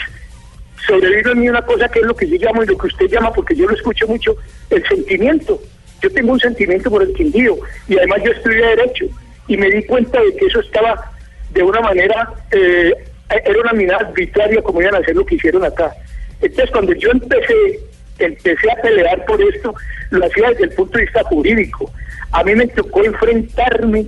sobrevino 0.86 1.32
en 1.32 1.40
mí 1.40 1.48
una 1.48 1.62
cosa 1.62 1.88
que 1.88 2.00
es 2.00 2.06
lo 2.06 2.16
que 2.16 2.28
yo 2.28 2.36
llamo 2.38 2.62
y 2.62 2.66
lo 2.66 2.78
que 2.78 2.86
usted 2.86 3.06
llama, 3.06 3.32
porque 3.32 3.54
yo 3.54 3.66
lo 3.66 3.74
escucho 3.74 4.06
mucho, 4.06 4.36
el 4.70 4.86
sentimiento. 4.86 5.60
Yo 6.00 6.10
tengo 6.10 6.32
un 6.32 6.40
sentimiento 6.40 6.90
por 6.90 7.02
el 7.02 7.12
Quindío 7.12 7.58
y 7.88 7.98
además 7.98 8.20
yo 8.24 8.32
estudié 8.32 8.64
Derecho 8.64 9.06
y 9.48 9.56
me 9.56 9.70
di 9.70 9.82
cuenta 9.84 10.20
de 10.22 10.34
que 10.36 10.46
eso 10.46 10.60
estaba 10.60 11.12
de 11.50 11.62
una 11.62 11.80
manera, 11.80 12.32
eh, 12.52 12.92
era 13.30 13.60
una 13.60 13.72
mina 13.72 13.96
arbitraria 13.96 14.62
como 14.62 14.80
iban 14.80 14.94
a 14.94 14.98
hacer 14.98 15.14
lo 15.14 15.24
que 15.24 15.36
hicieron 15.36 15.64
acá. 15.64 15.92
Entonces 16.40 16.70
cuando 16.70 16.92
yo 16.94 17.10
empecé, 17.10 17.80
empecé 18.18 18.70
a 18.70 18.82
pelear 18.82 19.24
por 19.26 19.40
esto, 19.42 19.74
lo 20.10 20.24
hacía 20.24 20.50
desde 20.50 20.64
el 20.64 20.70
punto 20.70 20.98
de 20.98 21.04
vista 21.04 21.24
jurídico. 21.24 21.90
A 22.32 22.44
mí 22.44 22.54
me 22.54 22.66
tocó 22.68 23.04
enfrentarme 23.04 24.06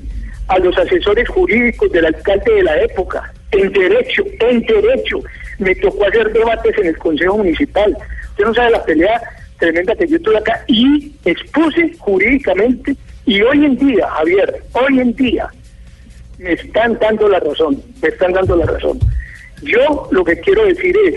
a 0.49 0.59
los 0.59 0.77
asesores 0.79 1.29
jurídicos 1.29 1.91
del 1.93 2.07
alcalde 2.07 2.53
de 2.53 2.63
la 2.63 2.81
época, 2.83 3.33
en 3.53 3.73
derecho, 3.73 4.25
en 4.41 4.61
derecho. 4.63 5.19
Me 5.59 5.75
tocó 5.77 6.07
hacer 6.07 6.33
debates 6.33 6.77
en 6.79 6.87
el 6.87 6.99
Consejo 6.99 7.39
Municipal. 7.39 7.97
Usted 8.31 8.45
no 8.45 8.55
sabe 8.55 8.71
la 8.71 8.85
pelea 8.85 9.21
tremenda 9.59 9.95
que 9.95 10.09
yo 10.09 10.21
tuve 10.23 10.39
acá 10.39 10.65
y 10.67 11.13
expuse 11.25 11.95
jurídicamente 11.99 12.97
y 13.27 13.43
hoy 13.43 13.65
en 13.65 13.77
día, 13.77 14.09
Javier, 14.09 14.63
hoy 14.73 14.99
en 14.99 15.15
día 15.15 15.49
me 16.41 16.55
están 16.55 16.99
dando 16.99 17.29
la 17.29 17.39
razón, 17.39 17.83
me 18.01 18.09
están 18.09 18.33
dando 18.33 18.57
la 18.57 18.67
razón. 18.67 18.99
Yo 19.63 20.09
lo 20.11 20.25
que 20.25 20.41
quiero 20.41 20.65
decir 20.65 20.97
es, 21.07 21.15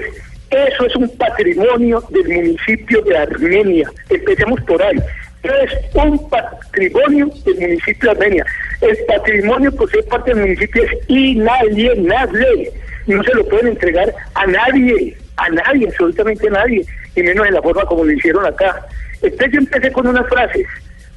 eso 0.52 0.86
es 0.86 0.96
un 0.98 1.10
patrimonio 1.18 2.04
del 2.10 2.28
municipio 2.28 3.02
de 3.04 3.18
Armenia. 3.18 3.90
Empecemos 4.10 4.60
por 4.62 4.84
ahí. 4.84 4.98
Es 5.44 5.96
un 5.96 6.30
patrimonio 6.30 7.30
del 7.46 7.56
municipio 7.56 8.10
de 8.14 8.18
Armenia. 8.18 8.46
El 8.82 8.98
patrimonio 9.08 9.72
por 9.74 9.90
ser 9.90 10.04
parte 10.06 10.34
del 10.34 10.42
municipio 10.42 10.84
es 10.84 10.92
inalienable. 11.08 12.72
No 13.08 13.24
se 13.24 13.34
lo 13.34 13.46
pueden 13.46 13.68
entregar 13.68 14.14
a 14.36 14.46
nadie, 14.46 15.18
a 15.38 15.50
nadie, 15.50 15.88
absolutamente 15.88 16.48
a 16.50 16.52
nadie, 16.52 16.86
y 17.16 17.24
menos 17.24 17.46
de 17.46 17.52
la 17.52 17.62
forma 17.62 17.86
como 17.86 18.04
lo 18.04 18.12
hicieron 18.12 18.46
acá. 18.46 18.86
Entonces 19.22 19.54
yo 19.54 19.60
empecé 19.60 19.92
con 19.92 20.06
unas 20.06 20.28
frases. 20.28 20.68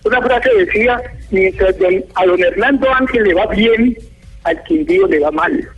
Una 0.06 0.22
frase 0.22 0.48
decía, 0.54 1.02
mientras 1.32 1.74
a 2.14 2.26
don 2.26 2.40
Hernando 2.40 2.88
Ángel 2.94 3.24
le 3.24 3.34
va 3.34 3.46
bien, 3.46 3.96
al 4.44 4.62
Quindío 4.62 5.08
le 5.08 5.18
va 5.18 5.32
mal. 5.32 5.68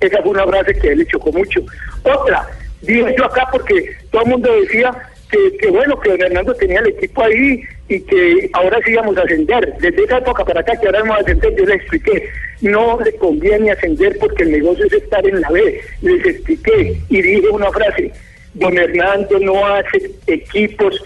Esa 0.00 0.20
fue 0.20 0.32
una 0.32 0.46
frase 0.46 0.74
que 0.74 0.88
él 0.88 0.98
le 0.98 1.06
chocó 1.06 1.32
mucho. 1.32 1.60
Otra, 2.02 2.46
dije 2.82 3.14
yo 3.16 3.24
acá 3.24 3.48
porque 3.50 3.96
todo 4.10 4.24
el 4.24 4.30
mundo 4.32 4.52
decía 4.60 4.94
que, 5.30 5.56
que 5.56 5.70
bueno, 5.70 5.98
que 5.98 6.10
don 6.10 6.20
Hernando 6.20 6.52
tenía 6.56 6.80
el 6.80 6.88
equipo 6.88 7.22
ahí 7.22 7.62
y 7.88 8.00
que 8.00 8.50
ahora 8.52 8.78
sí 8.84 8.90
íbamos 8.90 9.16
a 9.16 9.22
ascender. 9.22 9.74
Desde 9.80 10.04
esa 10.04 10.18
época 10.18 10.44
para 10.44 10.60
acá 10.60 10.76
que 10.78 10.86
ahora 10.86 11.00
vamos 11.00 11.16
a 11.16 11.20
ascender, 11.20 11.56
yo 11.56 11.64
les 11.64 11.76
expliqué, 11.76 12.28
no 12.60 13.00
le 13.02 13.14
conviene 13.14 13.72
ascender 13.72 14.14
porque 14.18 14.42
el 14.42 14.52
negocio 14.52 14.84
es 14.84 14.92
estar 14.92 15.26
en 15.26 15.40
la 15.40 15.48
B. 15.48 15.80
Les 16.02 16.26
expliqué 16.26 17.00
y 17.08 17.22
dije 17.22 17.48
una 17.48 17.70
frase, 17.70 18.12
don 18.52 18.76
Hernando 18.76 19.38
no 19.38 19.66
hace 19.66 20.10
equipos 20.26 21.02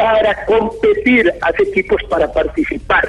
para 0.00 0.46
competir, 0.46 1.30
hace 1.42 1.62
equipos 1.64 2.02
para 2.08 2.32
participar. 2.32 3.06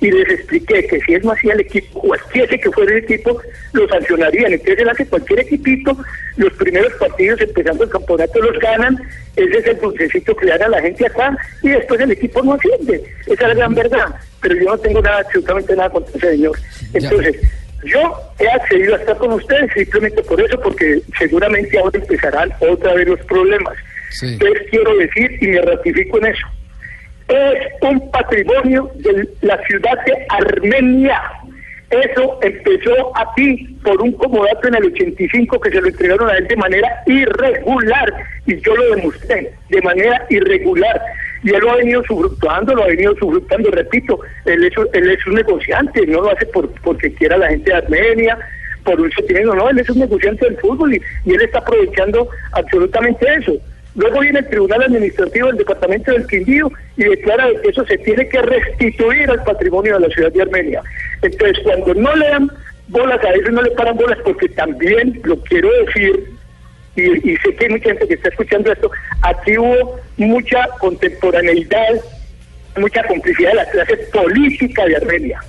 Y 0.00 0.10
les 0.10 0.28
expliqué 0.28 0.86
que 0.86 1.00
si 1.00 1.14
él 1.14 1.22
no 1.24 1.32
hacía 1.32 1.52
el 1.54 1.60
equipo, 1.60 2.00
cualquiera 2.00 2.58
que 2.58 2.70
fuera 2.72 2.92
el 2.92 3.04
equipo, 3.04 3.40
lo 3.72 3.88
sancionarían. 3.88 4.52
Entonces 4.52 4.78
él 4.80 4.88
hace 4.88 5.06
cualquier 5.06 5.40
equipito, 5.40 5.96
los 6.36 6.52
primeros 6.54 6.92
partidos 6.94 7.40
empezando 7.40 7.84
el 7.84 7.90
campeonato 7.90 8.40
los 8.40 8.58
ganan, 8.58 9.00
ese 9.36 9.58
es 9.58 9.66
el 9.66 9.78
dulcecito 9.78 10.34
que 10.36 10.46
le 10.46 10.52
dan 10.52 10.62
a 10.64 10.68
la 10.68 10.82
gente 10.82 11.06
acá, 11.06 11.36
y 11.62 11.68
después 11.68 12.00
el 12.00 12.10
equipo 12.10 12.42
no 12.42 12.54
asciende. 12.54 13.04
Esa 13.26 13.32
es 13.32 13.40
la 13.40 13.54
gran 13.54 13.74
verdad. 13.74 14.06
Pero 14.42 14.56
yo 14.56 14.64
no 14.64 14.78
tengo 14.78 15.00
nada, 15.00 15.18
absolutamente 15.18 15.76
nada 15.76 15.90
contra 15.90 16.16
ese 16.16 16.30
señor. 16.32 16.58
Entonces, 16.92 17.36
yo 17.84 18.14
he 18.40 18.48
accedido 18.48 18.96
a 18.96 18.98
estar 18.98 19.16
con 19.18 19.32
ustedes 19.32 19.72
simplemente 19.72 20.22
por 20.24 20.40
eso, 20.40 20.60
porque 20.60 21.00
seguramente 21.16 21.78
ahora 21.78 21.98
empezarán 21.98 22.52
otra 22.60 22.94
vez 22.94 23.08
los 23.08 23.20
problemas. 23.20 23.74
Quiero 24.70 24.96
decir, 24.96 25.38
y 25.40 25.46
me 25.48 25.60
ratifico 25.62 26.18
en 26.18 26.26
eso, 26.26 26.46
es 27.28 27.82
un 27.82 28.10
patrimonio 28.10 28.90
de 28.96 29.28
la 29.42 29.58
ciudad 29.64 30.04
de 30.04 30.26
Armenia. 30.28 31.20
Eso 31.90 32.38
empezó 32.42 33.16
aquí 33.16 33.76
por 33.84 34.00
un 34.02 34.12
comodato 34.12 34.68
en 34.68 34.74
el 34.74 34.86
85 34.86 35.60
que 35.60 35.70
se 35.70 35.80
lo 35.80 35.88
entregaron 35.88 36.28
a 36.28 36.36
él 36.36 36.48
de 36.48 36.56
manera 36.56 37.02
irregular. 37.06 38.12
Y 38.46 38.60
yo 38.60 38.74
lo 38.74 38.96
demostré 38.96 39.52
de 39.68 39.82
manera 39.82 40.26
irregular. 40.28 41.00
Y 41.44 41.50
él 41.50 41.60
lo 41.60 41.72
ha 41.72 41.76
venido 41.76 42.02
subfructuando, 42.04 42.74
lo 42.74 42.84
ha 42.84 42.88
venido 42.88 43.14
subfructuando, 43.16 43.70
repito, 43.70 44.18
él 44.46 44.64
es, 44.64 44.72
él 44.94 45.10
es 45.10 45.26
un 45.26 45.34
negociante, 45.34 46.06
no 46.06 46.22
lo 46.22 46.30
hace 46.30 46.46
por, 46.46 46.70
porque 46.80 47.12
quiera 47.14 47.36
la 47.36 47.48
gente 47.48 47.70
de 47.70 47.76
Armenia, 47.76 48.38
por 48.82 49.00
un 49.00 49.10
sentimiento, 49.12 49.54
no, 49.54 49.68
él 49.68 49.78
es 49.78 49.90
un 49.90 49.98
negociante 49.98 50.46
del 50.46 50.56
fútbol 50.58 50.94
y 50.94 51.00
él 51.26 51.42
está 51.42 51.58
aprovechando 51.58 52.28
absolutamente 52.52 53.26
eso. 53.34 53.52
Luego 53.94 54.20
viene 54.20 54.40
el 54.40 54.48
Tribunal 54.48 54.82
Administrativo 54.82 55.46
del 55.48 55.58
Departamento 55.58 56.12
del 56.12 56.26
Quindío 56.26 56.70
y 56.96 57.04
declara 57.04 57.46
que 57.62 57.68
eso 57.68 57.86
se 57.86 57.96
tiene 57.98 58.28
que 58.28 58.42
restituir 58.42 59.30
al 59.30 59.44
patrimonio 59.44 59.94
de 59.94 60.08
la 60.08 60.14
ciudad 60.14 60.32
de 60.32 60.42
Armenia. 60.42 60.82
Entonces, 61.22 61.58
cuando 61.62 61.94
no 61.94 62.16
le 62.16 62.28
dan 62.28 62.50
bolas 62.88 63.22
a 63.24 63.30
eso, 63.30 63.50
no 63.52 63.62
le 63.62 63.70
paran 63.70 63.96
bolas, 63.96 64.18
porque 64.24 64.48
también 64.48 65.20
lo 65.24 65.40
quiero 65.44 65.70
decir, 65.86 66.24
y, 66.96 67.32
y 67.32 67.36
sé 67.36 67.54
que 67.54 67.66
hay 67.66 67.70
mucha 67.70 67.90
gente 67.90 68.08
que 68.08 68.14
está 68.14 68.28
escuchando 68.30 68.72
esto, 68.72 68.90
aquí 69.22 69.56
hubo 69.58 70.00
mucha 70.16 70.68
contemporaneidad, 70.80 71.94
mucha 72.76 73.04
complicidad 73.04 73.50
de 73.50 73.56
la 73.56 73.70
clase 73.70 73.96
política 74.12 74.86
de 74.86 74.96
Armenia. 74.96 75.40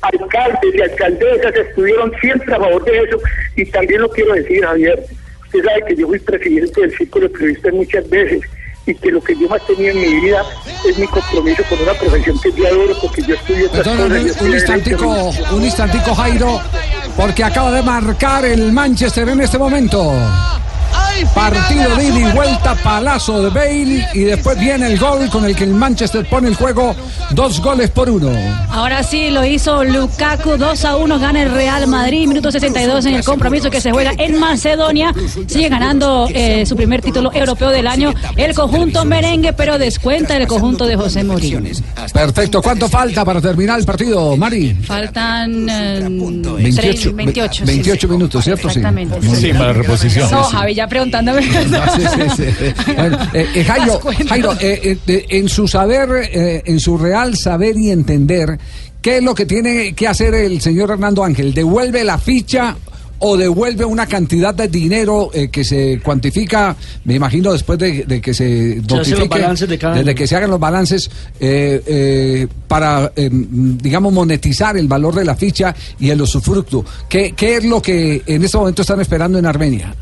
Alcaldes 0.00 0.74
y 0.74 0.80
alcaldesas 0.80 1.54
estuvieron 1.54 2.12
siempre 2.22 2.54
a 2.54 2.58
favor 2.58 2.82
de 2.84 2.98
eso, 2.98 3.20
y 3.56 3.66
también 3.66 4.00
lo 4.00 4.08
quiero 4.10 4.32
decir, 4.32 4.64
Javier, 4.64 4.98
usted 5.52 5.64
sabe 5.68 5.84
que 5.88 5.96
yo 5.96 6.06
fui 6.06 6.18
presidente 6.18 6.80
del 6.80 6.96
Círculo 6.96 7.28
de 7.28 7.34
Periodistas 7.34 7.72
muchas 7.72 8.08
veces, 8.08 8.40
y 8.86 8.94
que 8.94 9.10
lo 9.10 9.20
que 9.20 9.36
yo 9.36 9.48
más 9.48 9.64
tenía 9.66 9.90
en 9.90 10.00
mi 10.00 10.20
vida 10.20 10.42
es 10.88 10.98
mi 10.98 11.06
compromiso 11.06 11.62
con 11.68 11.80
una 11.80 11.92
profesión 11.94 12.38
que 12.40 12.52
yo 12.52 12.66
adoro, 12.66 12.96
porque 13.00 13.22
yo 13.22 13.34
estudié 13.34 13.66
otras 13.66 13.86
Perdón, 13.86 14.08
cosas. 14.08 14.42
un, 14.42 14.52
instantico, 14.52 15.30
un 15.52 15.64
instantico, 15.64 16.14
Jairo, 16.14 16.60
porque 17.16 17.44
acaba 17.44 17.72
de 17.72 17.82
marcar 17.82 18.44
el 18.44 18.72
Manchester 18.72 19.28
en 19.28 19.40
este 19.40 19.58
momento. 19.58 20.12
Partido 21.34 21.96
de 21.96 22.04
ida 22.04 22.30
y 22.30 22.32
vuelta, 22.32 22.74
palazo 22.76 23.42
de 23.42 23.50
Bale 23.50 24.08
y 24.14 24.20
después 24.20 24.58
viene 24.58 24.86
el 24.86 24.98
gol 24.98 25.28
con 25.28 25.44
el 25.44 25.54
que 25.54 25.64
el 25.64 25.74
Manchester 25.74 26.26
pone 26.28 26.48
el 26.48 26.54
juego 26.54 26.94
dos 27.30 27.60
goles 27.60 27.90
por 27.90 28.08
uno. 28.08 28.30
Ahora 28.70 29.02
sí 29.02 29.30
lo 29.30 29.44
hizo 29.44 29.84
Lukaku, 29.84 30.56
2 30.56 30.84
a 30.84 30.96
1 30.96 31.18
gana 31.18 31.42
el 31.42 31.50
Real 31.50 31.86
Madrid, 31.86 32.26
minuto 32.26 32.50
62 32.50 33.06
en 33.06 33.14
el 33.16 33.24
compromiso 33.24 33.70
que 33.70 33.80
se 33.80 33.90
juega 33.90 34.12
en 34.16 34.38
Macedonia. 34.38 35.12
Sigue 35.46 35.68
ganando 35.68 36.28
eh, 36.32 36.64
su 36.66 36.74
primer 36.76 37.02
título 37.02 37.32
europeo 37.32 37.70
del 37.70 37.86
año 37.86 38.12
el 38.36 38.54
conjunto 38.54 39.04
merengue, 39.04 39.52
pero 39.52 39.78
descuenta 39.78 40.36
el 40.36 40.46
conjunto 40.46 40.86
de 40.86 40.96
José 40.96 41.22
Mourinho. 41.22 41.60
Perfecto, 42.12 42.62
¿cuánto 42.62 42.88
falta 42.88 43.24
para 43.24 43.40
terminar 43.40 43.78
el 43.78 43.84
partido, 43.84 44.36
Mari? 44.36 44.74
Faltan 44.74 45.68
eh, 45.68 46.06
28, 46.08 47.14
28. 47.14 47.64
28 47.66 48.08
minutos, 48.08 48.44
¿cierto? 48.44 48.68
Exactamente. 48.68 49.20
Sí, 49.36 49.52
para 49.52 49.72
reposición. 49.72 50.30
No, 50.30 50.42
Javi, 50.44 50.74
ya 50.80 50.88
preguntándome. 50.88 51.42
Sí, 51.42 51.50
sí, 51.50 52.44
sí. 52.56 52.92
Bueno, 52.96 53.18
eh, 53.34 53.46
eh, 53.54 53.64
Jairo, 54.28 54.56
eh, 54.60 54.98
eh, 55.06 55.26
en 55.28 55.48
su 55.48 55.68
saber, 55.68 56.30
eh, 56.32 56.62
en 56.64 56.80
su 56.80 56.96
real 56.96 57.36
saber 57.36 57.76
y 57.76 57.90
entender, 57.90 58.58
¿qué 59.02 59.18
es 59.18 59.22
lo 59.22 59.34
que 59.34 59.44
tiene 59.44 59.92
que 59.92 60.08
hacer 60.08 60.34
el 60.34 60.60
señor 60.60 60.90
Hernando 60.90 61.22
Ángel? 61.22 61.52
¿Devuelve 61.52 62.02
la 62.02 62.16
ficha 62.16 62.76
o 63.20 63.36
devuelve 63.36 63.84
una 63.84 64.06
cantidad 64.06 64.54
de 64.54 64.68
dinero 64.68 65.30
eh, 65.32 65.48
que 65.48 65.62
se 65.62 66.00
cuantifica, 66.02 66.74
me 67.04 67.14
imagino 67.14 67.52
después 67.52 67.78
de, 67.78 68.04
de 68.04 68.20
que 68.20 68.32
se 68.32 68.82
los 68.88 69.28
balances 69.28 69.68
de 69.68 69.78
cada 69.78 69.94
desde 69.96 70.10
año. 70.10 70.18
que 70.18 70.26
se 70.26 70.36
hagan 70.36 70.50
los 70.50 70.58
balances 70.58 71.10
eh, 71.38 71.82
eh, 71.86 72.46
para, 72.66 73.12
eh, 73.14 73.28
digamos, 73.30 74.12
monetizar 74.12 74.76
el 74.76 74.88
valor 74.88 75.14
de 75.14 75.24
la 75.24 75.36
ficha 75.36 75.74
y 75.98 76.08
el 76.10 76.20
usufructo. 76.22 76.84
¿Qué, 77.08 77.32
¿Qué 77.36 77.56
es 77.56 77.64
lo 77.64 77.82
que 77.82 78.22
en 78.26 78.42
este 78.42 78.56
momento 78.56 78.82
están 78.82 79.00
esperando 79.00 79.38
en 79.38 79.46
Armenia? 79.46 79.94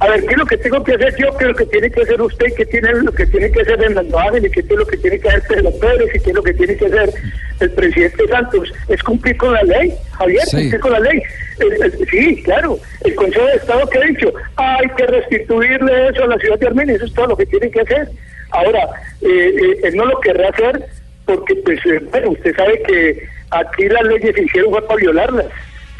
A 0.00 0.08
ver, 0.08 0.20
¿qué 0.26 0.32
es 0.32 0.38
lo 0.38 0.46
que 0.46 0.56
tengo 0.58 0.84
que 0.84 0.94
hacer 0.94 1.12
yo? 1.18 1.36
¿Qué 1.36 1.44
es 1.44 1.48
lo 1.50 1.56
que 1.56 1.66
tiene 1.66 1.90
que 1.90 2.02
hacer 2.02 2.22
usted? 2.22 2.46
¿Qué 2.56 2.64
tiene 2.66 2.92
lo 3.02 3.10
que 3.12 3.26
tiene 3.26 3.50
que 3.50 3.60
hacer 3.62 3.82
Hernando 3.82 4.18
Ángel? 4.18 4.48
¿Qué 4.50 4.60
es 4.60 4.70
lo 4.70 4.86
que 4.86 4.96
tiene 4.96 5.18
que 5.18 5.28
hacer 5.28 5.42
Pedro 5.48 5.72
Pérez? 5.80 6.08
¿Y 6.14 6.20
qué 6.20 6.30
es 6.30 6.36
lo 6.36 6.42
que 6.42 6.54
tiene 6.54 6.76
que 6.76 6.86
hacer 6.86 7.10
el 7.58 7.70
presidente 7.72 8.28
Santos? 8.28 8.72
Es 8.88 9.02
cumplir 9.02 9.36
con 9.36 9.52
la 9.54 9.62
ley, 9.64 9.92
Javier, 10.12 10.42
Sí. 10.46 10.56
cumplir 10.56 10.80
con 10.80 10.92
la 10.92 11.00
ley. 11.00 11.22
El- 11.58 11.82
el- 11.82 12.08
sí, 12.08 12.42
claro. 12.44 12.78
El 13.04 13.14
Consejo 13.16 13.46
de 13.46 13.54
Estado 13.54 13.90
que 13.90 13.98
ha 13.98 14.02
dicho, 14.02 14.32
hay 14.54 14.88
que 14.96 15.06
restituirle 15.06 16.08
eso 16.10 16.22
a 16.22 16.26
la 16.28 16.38
ciudad 16.38 16.58
de 16.60 16.66
Armenia, 16.68 16.94
eso 16.94 17.04
es 17.06 17.14
todo 17.14 17.26
lo 17.26 17.36
que 17.36 17.46
tienen 17.46 17.70
que 17.72 17.80
hacer. 17.80 18.08
Ahora, 18.50 18.88
eh, 19.22 19.26
eh, 19.60 19.80
él 19.82 19.96
no 19.96 20.04
lo 20.06 20.20
querrá 20.20 20.48
hacer 20.50 20.80
porque, 21.26 21.56
pues, 21.56 21.78
eh, 21.86 21.98
bueno, 22.12 22.30
usted 22.30 22.54
sabe 22.54 22.80
que 22.86 23.28
aquí 23.50 23.88
las 23.88 24.04
leyes 24.04 24.32
se 24.34 24.42
hicieron 24.44 24.70
fue 24.70 24.86
para 24.86 25.00
violarlas. 25.00 25.46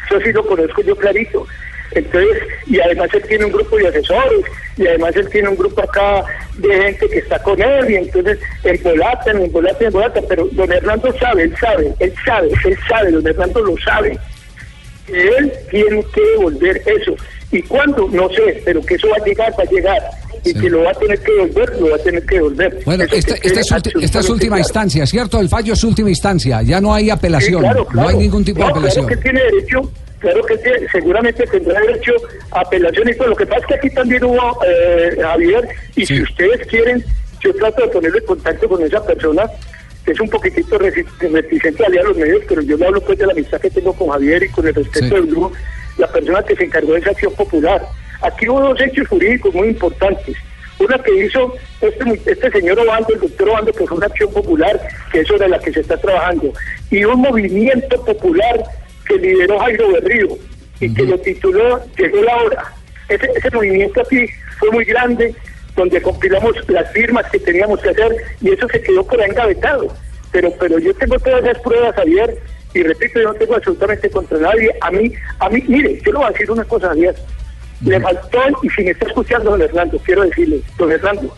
Eso 0.09 0.19
sí 0.21 0.31
lo 0.31 0.45
conozco 0.47 0.81
yo 0.83 0.95
clarito. 0.95 1.45
Entonces, 1.91 2.43
y 2.67 2.79
además 2.79 3.09
él 3.13 3.23
tiene 3.27 3.45
un 3.45 3.51
grupo 3.51 3.77
de 3.77 3.87
asesores, 3.87 4.41
y 4.77 4.87
además 4.87 5.15
él 5.15 5.27
tiene 5.29 5.49
un 5.49 5.55
grupo 5.55 5.81
acá 5.81 6.23
de 6.57 6.69
gente 6.69 7.09
que 7.09 7.19
está 7.19 7.39
con 7.39 7.61
él, 7.61 7.89
y 7.89 7.95
entonces 7.95 8.37
embolatan, 8.63 9.41
embolatan, 9.41 9.87
embolatan, 9.87 10.23
pero 10.27 10.47
don 10.51 10.71
Hernando 10.71 11.13
sabe, 11.19 11.43
él 11.43 11.55
sabe, 11.59 11.93
él 11.99 12.13
sabe, 12.25 12.49
él 12.65 12.77
sabe, 12.87 13.11
don 13.11 13.27
Hernando 13.27 13.61
lo 13.61 13.77
sabe, 13.77 14.17
que 15.07 15.27
él 15.27 15.51
tiene 15.71 16.03
que 16.13 16.21
devolver 16.21 16.81
eso. 16.85 17.15
¿Y 17.51 17.63
cuándo? 17.63 18.07
No 18.11 18.29
sé, 18.29 18.61
pero 18.63 18.79
que 18.85 18.93
eso 18.93 19.07
va 19.09 19.15
a 19.15 19.25
llegar, 19.25 19.51
va 19.57 19.63
a 19.63 19.71
llegar, 19.71 20.01
y 20.45 20.53
que 20.53 20.69
lo 20.69 20.83
va 20.83 20.91
a 20.91 20.93
tener 20.93 21.19
que 21.19 21.31
devolver, 21.31 21.79
lo 21.79 21.89
va 21.89 21.95
a 21.95 21.99
tener 21.99 22.25
que 22.25 22.35
devolver. 22.35 22.79
Bueno, 22.85 23.03
esta, 23.11 23.35
que 23.35 23.47
esta 23.47 23.59
es, 23.61 23.83
esta 24.01 24.19
es 24.19 24.29
última 24.29 24.59
instancia, 24.59 25.05
¿cierto? 25.07 25.39
El 25.39 25.49
fallo 25.49 25.73
es 25.73 25.83
última 25.83 26.09
instancia, 26.09 26.61
ya 26.61 26.79
no 26.79 26.93
hay 26.93 27.09
apelación, 27.09 27.63
Sí, 27.63 27.69
claro, 27.69 27.87
no 27.93 28.07
hay 28.07 28.17
ningún 28.17 28.45
tipo 28.45 28.63
de 28.63 28.69
apelación. 28.69 29.07
Claro 29.07 29.21
que 29.21 29.29
tiene 29.29 29.43
derecho, 29.43 29.91
claro 30.19 30.43
que 30.45 30.57
tiene- 30.57 30.87
seguramente 30.91 31.45
tendrá 31.47 31.79
derecho 31.81 32.13
a 32.51 32.61
apelación 32.61 33.09
y 33.09 33.13
todo. 33.15 33.29
Lo 33.29 33.35
que 33.35 33.45
pasa 33.45 33.61
es 33.61 33.65
que 33.67 33.73
aquí 33.75 33.89
también 33.91 34.23
hubo, 34.23 34.59
eh, 34.65 35.17
Javier, 35.21 35.67
y 35.95 36.05
si 36.05 36.21
ustedes 36.21 36.67
quieren, 36.67 37.03
yo 37.41 37.53
trato 37.55 37.81
de 37.83 37.87
ponerle 37.89 38.21
contacto 38.23 38.67
con 38.69 38.83
esa 38.83 39.03
persona 39.05 39.49
que 40.05 40.11
es 40.13 40.19
un 40.19 40.29
poquitito 40.29 40.77
reticente 40.77 41.85
a 41.85 41.89
los 42.03 42.17
medios, 42.17 42.41
pero 42.47 42.61
yo 42.61 42.77
le 42.77 42.85
hablo 42.85 43.01
pues 43.01 43.17
de 43.17 43.25
la 43.27 43.33
amistad 43.33 43.59
que 43.61 43.69
tengo 43.69 43.93
con 43.93 44.09
Javier 44.09 44.43
y 44.43 44.49
con 44.49 44.65
el 44.67 44.73
respeto 44.73 45.15
del 45.15 45.27
grupo, 45.27 45.51
la 45.97 46.07
persona 46.07 46.41
que 46.43 46.55
se 46.55 46.63
encargó 46.63 46.93
de 46.93 46.99
esa 46.99 47.11
acción 47.11 47.33
popular. 47.35 47.81
Aquí 48.21 48.49
hubo 48.49 48.59
dos 48.61 48.81
hechos 48.81 49.07
jurídicos 49.07 49.53
muy 49.53 49.67
importantes. 49.69 50.35
Una 50.79 50.97
que 51.03 51.13
hizo 51.25 51.53
este, 51.81 52.21
este 52.31 52.51
señor 52.51 52.79
Obando, 52.79 53.13
el 53.13 53.19
doctor 53.19 53.49
Obando, 53.49 53.71
que 53.73 53.85
fue 53.85 53.97
una 53.97 54.05
acción 54.07 54.31
popular, 54.31 54.79
que 55.11 55.19
es 55.19 55.27
sobre 55.27 55.47
la 55.49 55.59
que 55.59 55.73
se 55.73 55.81
está 55.81 55.97
trabajando, 55.97 56.53
y 56.89 57.03
un 57.03 57.19
movimiento 57.21 58.03
popular 58.05 58.63
que 59.09 59.17
lideró 59.17 59.59
Jairo 59.59 59.91
Berrío 59.93 60.37
y 60.79 60.93
que 60.93 61.03
lo 61.03 61.17
tituló 61.19 61.81
Llegó 61.97 62.23
la 62.23 62.37
hora. 62.37 62.73
Ese, 63.09 63.27
ese 63.35 63.51
movimiento 63.51 64.01
aquí 64.01 64.27
fue 64.59 64.69
muy 64.71 64.85
grande, 64.85 65.35
donde 65.75 66.01
compilamos 66.01 66.55
las 66.69 66.91
firmas 66.91 67.25
que 67.31 67.39
teníamos 67.39 67.81
que 67.81 67.89
hacer 67.89 68.15
y 68.39 68.51
eso 68.51 68.67
se 68.69 68.81
quedó 68.81 69.05
por 69.05 69.19
ahí 69.19 69.29
engavetado. 69.29 69.93
Pero, 70.31 70.51
pero 70.59 70.77
yo 70.77 70.93
tengo 70.93 71.19
todas 71.19 71.43
esas 71.43 71.59
pruebas, 71.59 71.95
Javier, 71.95 72.37
y 72.73 72.83
repito, 72.83 73.19
yo 73.19 73.29
no 73.29 73.33
tengo 73.33 73.55
absolutamente 73.55 74.09
contra 74.11 74.37
nadie. 74.37 74.69
A 74.81 74.91
mí, 74.91 75.11
a 75.39 75.49
mí, 75.49 75.63
mire, 75.67 75.99
yo 76.05 76.11
le 76.11 76.17
voy 76.19 76.27
a 76.27 76.31
decir 76.31 76.51
una 76.51 76.63
cosa, 76.65 76.89
Javier. 76.89 77.15
Le 77.83 77.99
faltó, 77.99 78.39
y 78.61 78.69
si 78.69 78.83
me 78.83 78.91
está 78.91 79.07
escuchando, 79.07 79.51
don 79.51 79.61
Hernando, 79.61 79.97
quiero 80.05 80.23
decirle, 80.23 80.61
don 80.77 80.91
Hernando, 80.91 81.35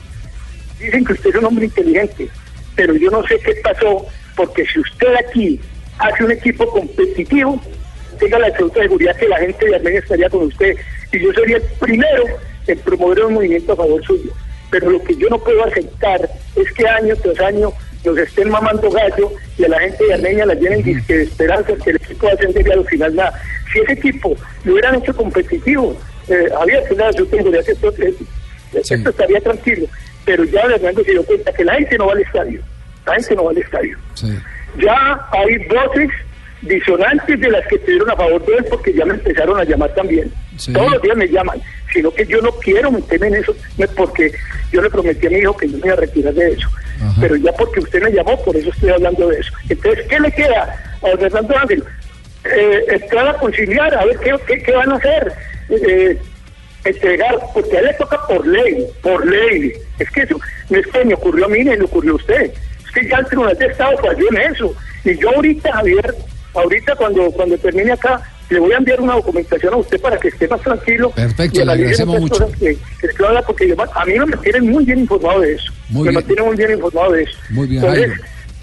dicen 0.77 1.05
que 1.05 1.13
usted 1.13 1.29
es 1.29 1.35
un 1.37 1.45
hombre 1.45 1.65
inteligente, 1.65 2.27
pero 2.75 2.95
yo 2.95 3.09
no 3.11 3.25
sé 3.27 3.39
qué 3.39 3.53
pasó, 3.63 4.05
porque 4.35 4.65
si 4.65 4.79
usted 4.79 5.15
aquí 5.15 5.59
hace 6.01 6.23
un 6.23 6.31
equipo 6.31 6.67
competitivo, 6.67 7.59
tenga 8.19 8.39
la 8.39 8.47
absoluta 8.47 8.81
seguridad 8.81 9.15
que 9.15 9.27
la 9.27 9.39
gente 9.39 9.65
de 9.65 9.75
Armenia 9.75 9.99
estaría 9.99 10.29
con 10.29 10.43
usted, 10.43 10.75
y 11.11 11.19
yo 11.19 11.33
sería 11.33 11.57
el 11.57 11.63
primero 11.79 12.25
en 12.67 12.79
promover 12.79 13.25
un 13.25 13.33
movimiento 13.35 13.73
a 13.73 13.75
favor 13.75 14.03
suyo. 14.03 14.31
Pero 14.69 14.89
lo 14.89 15.03
que 15.03 15.15
yo 15.15 15.27
no 15.29 15.37
puedo 15.39 15.63
aceptar 15.65 16.29
es 16.55 16.71
que 16.73 16.87
año 16.87 17.15
tras 17.17 17.39
año 17.39 17.71
nos 18.05 18.17
estén 18.17 18.49
mamando 18.49 18.89
gallo 18.89 19.31
y 19.57 19.65
a 19.65 19.69
la 19.69 19.79
gente 19.79 20.05
de 20.05 20.13
Armenia 20.13 20.45
la 20.45 20.53
llenen 20.55 20.81
de 20.83 21.23
esperanzas 21.23 21.77
que 21.83 21.91
el 21.91 21.97
equipo 21.97 22.25
va 22.25 22.31
a 22.31 22.35
ascender 22.35 22.67
y 22.67 22.71
al 22.71 22.85
final 22.85 23.15
nada. 23.15 23.41
Si 23.71 23.79
ese 23.79 23.93
equipo 23.93 24.35
lo 24.63 24.73
hubieran 24.73 24.95
hecho 24.95 25.15
competitivo, 25.15 25.95
eh, 26.27 26.49
había 26.59 26.83
que 26.85 26.95
nada, 26.95 27.11
yo 27.11 27.25
tengo 27.27 27.51
que 27.51 27.59
esto, 27.59 27.93
eh, 27.99 28.15
esto 28.73 29.09
estaría 29.09 29.41
tranquilo. 29.41 29.85
Pero 30.25 30.43
ya 30.45 30.61
Hernando 30.61 31.03
se 31.03 31.11
dio 31.11 31.23
cuenta 31.25 31.51
que 31.51 31.63
la 31.63 31.75
gente 31.75 31.97
no 31.97 32.07
va 32.07 32.13
al 32.13 32.21
estadio. 32.21 32.61
La 33.05 33.13
gente 33.15 33.35
no 33.35 33.43
va 33.45 33.51
al 33.51 33.57
estadio. 33.57 33.97
Ya 34.77 35.27
hay 35.31 35.57
voces 35.67 36.09
disonantes 36.61 37.39
de 37.39 37.49
las 37.49 37.65
que 37.67 37.75
estuvieron 37.75 38.09
a 38.11 38.15
favor 38.15 38.45
de 38.45 38.55
él 38.55 38.65
porque 38.69 38.93
ya 38.93 39.05
me 39.05 39.13
empezaron 39.13 39.59
a 39.59 39.63
llamar 39.63 39.93
también. 39.95 40.31
Todos 40.73 40.91
los 40.91 41.01
días 41.01 41.17
me 41.17 41.27
llaman, 41.27 41.59
sino 41.91 42.11
que 42.11 42.25
yo 42.25 42.39
no 42.41 42.51
quiero 42.51 42.91
meterme 42.91 43.27
en 43.27 43.35
eso 43.35 43.55
porque 43.95 44.31
yo 44.71 44.81
le 44.81 44.89
prometí 44.89 45.27
a 45.27 45.29
mi 45.29 45.37
hijo 45.37 45.57
que 45.57 45.67
yo 45.67 45.77
me 45.79 45.87
iba 45.87 45.93
a 45.93 45.99
retirar 45.99 46.33
de 46.33 46.51
eso. 46.51 46.69
Pero 47.19 47.35
ya 47.35 47.51
porque 47.53 47.79
usted 47.79 48.03
me 48.03 48.11
llamó, 48.11 48.39
por 48.43 48.55
eso 48.55 48.69
estoy 48.69 48.91
hablando 48.91 49.27
de 49.27 49.39
eso. 49.39 49.51
Entonces, 49.67 50.05
¿qué 50.07 50.19
le 50.19 50.31
queda 50.31 50.97
a 51.01 51.09
don 51.09 51.19
Fernando 51.19 51.57
Ángel? 51.57 51.83
Eh, 52.43 52.85
entrar 52.89 53.27
a 53.27 53.33
conciliar, 53.35 53.93
a 53.95 54.05
ver 54.05 54.17
qué, 54.19 54.35
qué, 54.47 54.61
qué 54.61 54.71
van 54.71 54.91
a 54.91 54.95
hacer. 54.97 55.33
Eh, 55.69 56.17
entregar, 56.83 57.39
porque 57.53 57.77
a 57.77 57.79
él 57.79 57.85
le 57.87 57.93
toca 57.93 58.19
por 58.27 58.45
ley, 58.45 58.85
por 59.01 59.25
ley. 59.25 59.73
Es 59.99 60.09
que 60.11 60.21
eso 60.21 60.39
no 60.69 60.77
es 60.77 60.87
que 60.87 61.05
me 61.05 61.13
ocurrió 61.13 61.45
a 61.45 61.49
mí 61.49 61.59
ni 61.59 61.75
le 61.75 61.83
ocurrió 61.83 62.13
a 62.13 62.15
usted. 62.15 62.51
Que 62.93 63.07
ya 63.07 63.17
el 63.17 63.25
Tribunal 63.27 63.57
de 63.57 63.65
Estado 63.67 63.97
falló 63.97 64.25
en 64.31 64.51
eso. 64.51 64.75
Y 65.05 65.17
yo 65.17 65.29
ahorita, 65.35 65.71
Javier, 65.73 66.15
ahorita 66.53 66.95
cuando, 66.95 67.31
cuando 67.31 67.57
termine 67.57 67.91
acá, 67.93 68.21
le 68.49 68.59
voy 68.59 68.73
a 68.73 68.77
enviar 68.77 68.99
una 68.99 69.13
documentación 69.15 69.73
a 69.73 69.77
usted 69.77 69.99
para 70.01 70.17
que 70.17 70.27
esté 70.27 70.47
más 70.47 70.61
tranquilo. 70.61 71.09
Perfecto, 71.11 71.61
y 71.61 71.65
le 71.65 71.71
agradecemos 71.71 72.19
mucho. 72.19 72.43
cosas 72.45 72.59
Que, 72.59 72.75
que 72.99 73.07
porque 73.47 73.67
yo- 73.69 73.75
a 73.95 74.05
mí 74.05 74.13
me 74.19 74.25
mantienen 74.25 74.69
muy 74.69 74.83
bien 74.85 74.99
informado 74.99 75.39
de 75.39 75.53
eso. 75.53 75.71
Muy 75.89 76.01
me 76.03 76.09
bien. 76.09 76.15
mantienen 76.15 76.45
muy 76.45 76.55
bien 76.57 76.71
informado 76.71 77.11
de 77.13 77.23
eso. 77.23 77.37
Muy 77.49 77.67
bien, 77.67 77.83
Entonces, 77.83 78.11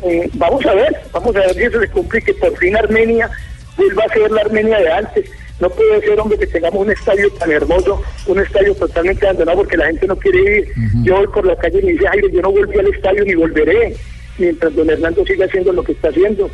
eh, 0.05 0.31
vamos 0.35 0.65
a 0.67 0.75
ver, 0.75 0.95
vamos 1.13 1.35
a 1.35 1.41
ver 1.41 1.55
si 1.55 1.63
eso 1.63 1.81
se 1.81 1.89
cumple 1.89 2.21
que 2.23 2.35
por 2.35 2.57
fin 2.59 2.77
Armenia 2.77 3.31
vuelva 3.77 4.05
a 4.05 4.13
ser 4.13 4.31
la 4.31 4.41
Armenia 4.43 4.79
de 4.79 4.93
antes. 4.93 5.31
No 5.61 5.69
puede 5.71 6.01
ser, 6.03 6.21
hombre, 6.21 6.39
que 6.39 6.47
tengamos 6.47 6.87
un 6.87 6.93
estadio 6.93 7.29
tan 7.33 7.51
hermoso, 7.51 8.01
un 8.27 8.39
estadio 8.39 8.75
totalmente 8.77 9.27
abandonado 9.27 9.59
porque 9.59 9.77
la 9.77 9.87
gente 9.87 10.07
no 10.07 10.17
quiere 10.17 10.59
ir. 10.59 10.73
Yo 11.03 11.17
voy 11.17 11.27
por 11.29 11.45
la 11.47 11.57
calle 11.57 11.81
y 11.81 11.87
me 11.87 11.93
dice, 11.93 12.07
Jairo, 12.07 12.29
yo 12.29 12.43
no 12.43 12.53
volví 12.53 12.79
al 12.79 12.87
estadio 12.95 13.25
ni 13.25 13.35
volveré, 13.35 13.97
mientras 14.39 14.75
don 14.75 14.89
Hernando 14.91 15.25
siga 15.25 15.47
haciendo 15.47 15.73
lo 15.73 15.83
que 15.83 15.93
está 15.93 16.09
haciendo. 16.09 16.51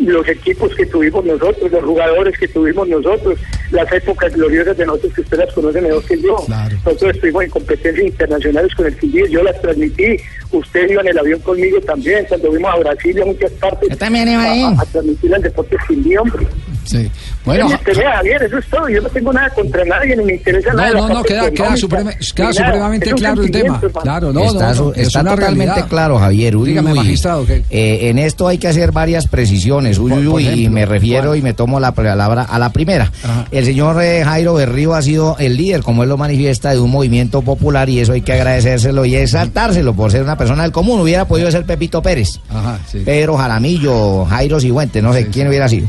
Los 0.00 0.26
equipos 0.28 0.74
que 0.74 0.84
tuvimos 0.84 1.24
nosotros, 1.24 1.70
los 1.70 1.84
jugadores 1.84 2.36
que 2.36 2.48
tuvimos 2.48 2.88
nosotros, 2.88 3.38
las 3.70 3.92
épocas 3.92 4.34
gloriosas 4.34 4.76
de 4.76 4.84
nosotros 4.84 5.14
que 5.14 5.20
usted 5.20 5.38
las 5.38 5.52
conoce 5.52 5.80
mejor 5.80 6.04
que 6.04 6.20
yo. 6.20 6.44
Nosotros 6.84 7.14
estuvimos 7.14 7.44
en 7.44 7.50
competencias 7.50 8.06
internacionales 8.06 8.74
con 8.74 8.86
el 8.86 8.96
Quindío, 8.96 9.26
yo 9.26 9.44
las 9.44 9.60
transmití, 9.62 10.16
usted 10.50 10.90
iba 10.90 11.02
en 11.02 11.08
el 11.08 11.18
avión 11.18 11.38
conmigo 11.40 11.80
también, 11.82 12.24
cuando 12.28 12.48
fuimos 12.48 12.74
a 12.74 12.78
Brasil 12.78 13.16
y 13.16 13.20
a 13.20 13.26
muchas 13.26 13.52
partes. 13.52 13.88
Yo 13.90 13.96
también 13.96 14.28
iba 14.28 14.42
ahí. 14.42 14.62
A, 14.64 14.80
a 14.80 14.86
transmitir 14.86 15.32
el 15.32 15.42
deporte 15.42 15.76
Quindío, 15.86 16.22
hombre. 16.22 16.46
Sí. 16.84 17.08
Bueno, 17.46 17.68
Bueno, 17.68 17.78
Javier, 18.12 18.42
eso 18.42 18.58
es 18.58 18.66
todo. 18.66 18.88
Yo 18.88 19.00
no 19.00 19.08
tengo 19.08 19.32
nada 19.32 19.48
contra 19.50 19.84
nadie, 19.84 20.16
ni 20.16 20.24
me 20.24 20.32
interesa 20.34 20.70
No, 20.72 20.76
nada. 20.78 20.88
de 20.88 20.94
la 20.94 21.00
no, 21.00 21.08
no, 21.08 21.14
parte 21.14 21.28
queda, 21.28 21.50
queda, 21.52 21.76
suprema- 21.76 22.12
supremamente 22.20 23.12
claro 23.12 23.42
el 23.42 23.50
tema. 23.52 23.76
hermano. 23.82 24.00
Claro, 24.02 24.32
no, 24.32 24.44
está 24.44 24.74
no, 24.74 24.82
no, 24.86 24.92
está 24.94 25.20
totalmente 25.20 25.66
realidad. 25.66 25.88
claro, 25.88 26.18
Javier. 26.18 26.56
Uy, 26.56 26.68
Dígame, 26.70 26.90
uy. 26.92 26.96
magistrado, 26.98 27.46
¿qué? 27.46 27.62
Eh, 27.70 28.08
en 28.10 28.18
esto 28.18 28.48
hay 28.48 28.58
que 28.58 28.66
hacer 28.68 28.90
varias 28.92 29.28
precisiones. 29.28 29.98
Uy, 29.98 30.10
Por- 30.10 30.18
uy, 30.18 30.24
por 30.26 30.34
uy, 30.34 30.48
y 30.64 30.68
me 30.68 30.84
refiero 30.86 31.34
y 31.36 31.42
me 31.42 31.54
tomo 31.54 31.78
la 31.78 31.92
palabra 31.92 32.42
a 32.42 32.58
la 32.58 32.70
primera. 32.70 33.12
El 33.52 33.64
señor 33.64 34.02
eh, 34.02 34.22
Jairo 34.24 34.54
Berrío 34.54 34.94
ha 34.94 35.02
sido 35.02 35.36
el 35.38 35.56
líder, 35.56 35.82
como 35.82 36.02
él 36.02 36.08
lo 36.08 36.16
manifiesta, 36.16 36.70
de 36.72 36.80
un 36.80 36.90
movimiento 36.90 37.42
popular 37.42 37.88
y 37.88 38.00
eso 38.00 38.12
hay 38.12 38.22
que 38.22 38.32
agradecérselo 38.32 39.04
y 39.04 39.14
exaltárselo 39.14 39.94
por 39.94 40.10
ser 40.10 40.22
una 40.24 40.36
persona 40.36 40.64
del 40.64 40.72
común. 40.72 41.00
Hubiera 41.00 41.26
podido 41.26 41.48
ser 41.52 41.64
Pepito 41.64 42.02
Pérez, 42.02 42.40
Ajá, 42.50 42.80
sí. 42.90 43.02
Pedro 43.04 43.36
Jaramillo, 43.36 44.24
Jairo 44.24 44.58
Sigüente, 44.58 45.00
no 45.00 45.12
sé 45.12 45.28
quién 45.28 45.46
hubiera 45.46 45.68
sido. 45.68 45.86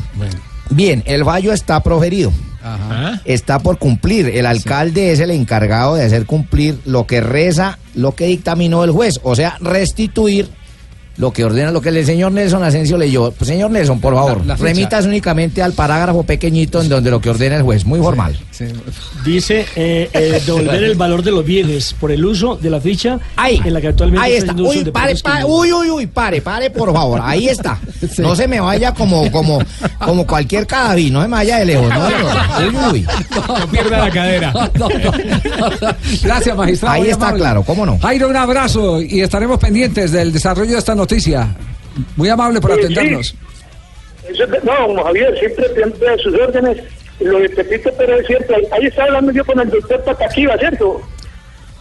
Bien, 0.70 1.04
el 1.06 1.24
fallo 1.24 1.54
está 1.54 1.82
proferido. 1.82 2.32
Ajá. 2.64 3.22
Está 3.26 3.60
por 3.60 3.78
cumplir. 3.78 4.28
El 4.30 4.46
alcalde 4.46 5.12
es 5.12 5.20
el 5.20 5.32
encargado 5.32 5.96
de 5.96 6.04
hacer 6.04 6.26
cumplir 6.26 6.80
lo 6.86 7.08
que 7.08 7.22
reza, 7.22 7.80
lo 7.96 8.14
que 8.14 8.26
dictaminó 8.26 8.84
el 8.84 8.92
juez, 8.92 9.20
o 9.24 9.36
sea, 9.36 9.58
restituir 9.62 10.50
lo 11.18 11.34
que 11.34 11.44
ordena, 11.44 11.72
lo 11.72 11.82
que 11.82 11.90
el 11.90 12.06
señor 12.06 12.32
Nelson 12.32 12.64
Asensio 12.64 12.98
leyó. 12.98 13.32
Pues, 13.32 13.48
señor 13.48 13.72
Nelson, 13.72 14.00
por 14.00 14.14
favor, 14.14 14.40
La- 14.46 14.56
la 14.56 14.56
remitas 14.56 15.06
únicamente 15.06 15.62
al 15.64 15.74
parágrafo 15.74 16.24
pequeñito 16.24 16.82
en 16.82 16.90
donde 16.90 17.10
lo 17.12 17.20
que 17.20 17.30
ordena 17.30 17.56
el 17.58 17.64
juez. 17.64 17.86
Muy 17.86 18.00
formal. 18.00 18.38
Dice 19.26 19.66
eh, 19.76 20.10
eh, 20.14 20.42
devolver 20.46 20.84
el 20.84 20.96
valor 20.96 21.24
de 21.24 21.32
los 21.32 21.46
bienes 21.46 21.94
por 22.00 22.12
el 22.12 22.24
uso 22.26 22.56
de 22.56 22.70
la 22.70 22.80
ficha 22.82 23.20
Ahí, 23.36 23.62
en 23.64 23.74
la 23.74 23.82
que 23.82 23.88
actualmente 23.90 24.26
ahí 24.26 24.34
está. 24.34 24.54
Uy, 24.54 24.84
pare, 24.86 25.16
pare, 25.22 25.44
uy, 25.46 25.72
uy, 25.74 25.90
uy, 25.90 26.08
pare, 26.08 26.42
pare, 26.42 26.70
por 26.70 26.94
favor. 26.94 27.20
Ahí 27.24 27.48
está. 27.50 27.80
No 28.20 28.36
se 28.36 28.48
me 28.48 28.60
vaya 28.60 28.94
como, 28.94 29.30
como, 29.32 29.60
como 30.00 30.26
cualquier 30.28 30.66
cadaví, 30.68 31.10
no 31.12 31.22
se 31.22 31.28
me 31.28 31.36
vaya 31.36 31.58
de 31.58 31.66
lejos. 31.66 31.90
No, 31.90 32.10
no. 32.10 32.88
Uy, 32.92 32.94
uy. 32.94 33.08
No 33.48 33.68
pierda 33.68 33.98
la 34.06 34.12
cadera. 34.12 34.54
Gracias, 36.24 36.56
magistrado. 36.56 36.96
Ahí 36.96 37.10
está 37.10 37.26
amable. 37.28 37.40
claro, 37.42 37.64
¿cómo 37.64 37.86
no? 37.86 37.98
Jairo, 38.00 38.30
un 38.30 38.36
abrazo 38.36 39.02
y 39.02 39.22
estaremos 39.22 39.60
pendientes 39.60 40.12
del 40.12 40.32
desarrollo 40.32 40.72
de 40.74 40.78
esta 40.80 40.94
noticia. 40.96 41.07
Muy 42.16 42.30
amable 42.30 42.60
por 42.62 42.74
Sí, 42.76 42.80
atendernos. 42.84 43.36
No, 44.64 45.04
Javier, 45.04 45.38
siempre, 45.40 45.66
siempre 45.74 46.10
a 46.10 46.18
sus 46.18 46.34
órdenes. 46.36 46.78
Lo 47.20 47.40
de 47.40 47.50
Pepito 47.50 47.92
Pérez 47.94 48.20
es 48.22 48.28
cierto. 48.28 48.54
Ahí 48.72 48.86
está 48.86 49.04
hablando 49.06 49.32
yo 49.32 49.44
con 49.46 49.60
el 49.60 49.70
doctor 49.70 50.04
Pataquiva, 50.04 50.56
¿cierto? 50.58 51.02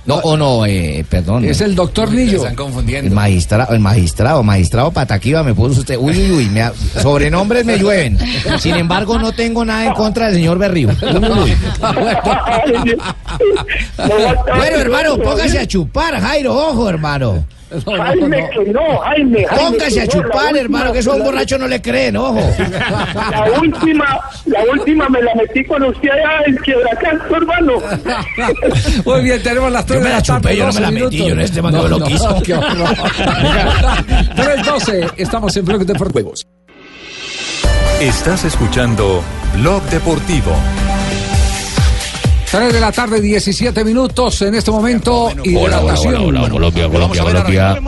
No, 0.07 0.15
o 0.19 0.37
no, 0.37 0.65
eh, 0.65 1.05
perdón. 1.11 1.45
Es 1.45 1.61
el 1.61 1.75
doctor 1.75 2.13
Lillo. 2.13 2.45
El 2.47 3.11
magistrado, 3.11 3.75
el 3.75 3.81
magistrado, 3.81 4.43
magistrado 4.45 4.93
Pataquiva 4.93 5.43
me 5.43 5.53
puso 5.53 5.81
usted. 5.81 5.97
Uy, 5.99 6.17
uy, 6.17 6.31
uy, 6.31 6.49
me 6.49 6.63
ha- 6.63 6.73
sobrenombres 7.03 7.65
me 7.65 7.77
llueven. 7.77 8.17
Sin 8.61 8.77
embargo, 8.77 9.19
no 9.19 9.33
tengo 9.33 9.65
nada 9.65 9.85
en 9.87 9.93
contra 9.95 10.27
del 10.27 10.37
señor 10.37 10.59
Berrío. 10.59 10.91
Bueno, 13.97 14.77
hermano, 14.79 15.19
póngase 15.19 15.59
a 15.59 15.67
chupar, 15.67 16.19
Jairo, 16.21 16.55
ojo, 16.55 16.89
hermano. 16.89 17.45
Jaime, 17.69 18.49
que 18.51 18.71
no, 18.73 18.99
Jaime. 18.99 19.45
Jaime, 19.47 19.71
Póngase 19.71 20.01
a 20.01 20.07
que 20.07 20.17
no, 20.17 20.23
la 20.23 20.29
chupar, 20.29 20.43
última- 20.45 20.61
hermano, 20.61 20.93
que 20.93 20.99
eso 21.01 21.13
a 21.13 21.15
un 21.17 21.25
borracho 21.25 21.59
no 21.59 21.67
le 21.69 21.83
creen, 21.83 22.17
ojo. 22.17 22.39
La 23.31 23.47
última, 23.61 24.21
la 24.47 24.61
última 24.73 25.09
me 25.09 25.23
la 25.23 25.35
metí 25.35 25.65
con 25.65 25.83
usted 25.83 26.09
allá 26.11 26.43
en 26.47 26.57
Quiebracanto, 26.59 27.37
hermano. 27.37 27.73
Muy 29.05 29.23
bien, 29.23 29.43
tenemos 29.43 29.73
las 29.73 29.85
tres 29.85 29.99
Yo 29.99 30.03
me 30.05 30.09
de 30.09 30.15
la 30.15 30.17
la 30.19 30.23
tarde, 30.23 30.41
chupé, 30.43 30.57
yo 30.57 30.63
no 30.63 30.67
12 30.67 30.81
me 30.81 30.87
la 30.87 30.91
metí, 31.05 31.17
yo 31.19 31.29
en 31.29 31.41
este 31.41 31.63
man 31.63 31.73
no 31.75 31.83
me 31.83 31.89
lo 31.89 32.01
quiso. 32.05 32.43
qué 32.45 32.55
horror. 32.55 32.89
3.12, 34.37 35.13
estamos 35.17 35.57
en 35.57 35.65
Blog 35.65 35.85
Deportivos. 35.85 36.47
Estás 38.01 38.45
escuchando 38.45 39.23
Blog 39.55 39.83
Deportivo. 39.85 40.53
3 42.51 42.73
de 42.73 42.81
la 42.81 42.93
tarde, 42.93 43.21
17 43.21 43.85
minutos 43.85 44.41
en 44.43 44.55
este 44.55 44.71
momento. 44.71 45.31
Hidratación. 45.45 46.15
Colombia, 46.49 46.89
Colombia, 46.89 47.23
Colombia. 47.25 47.79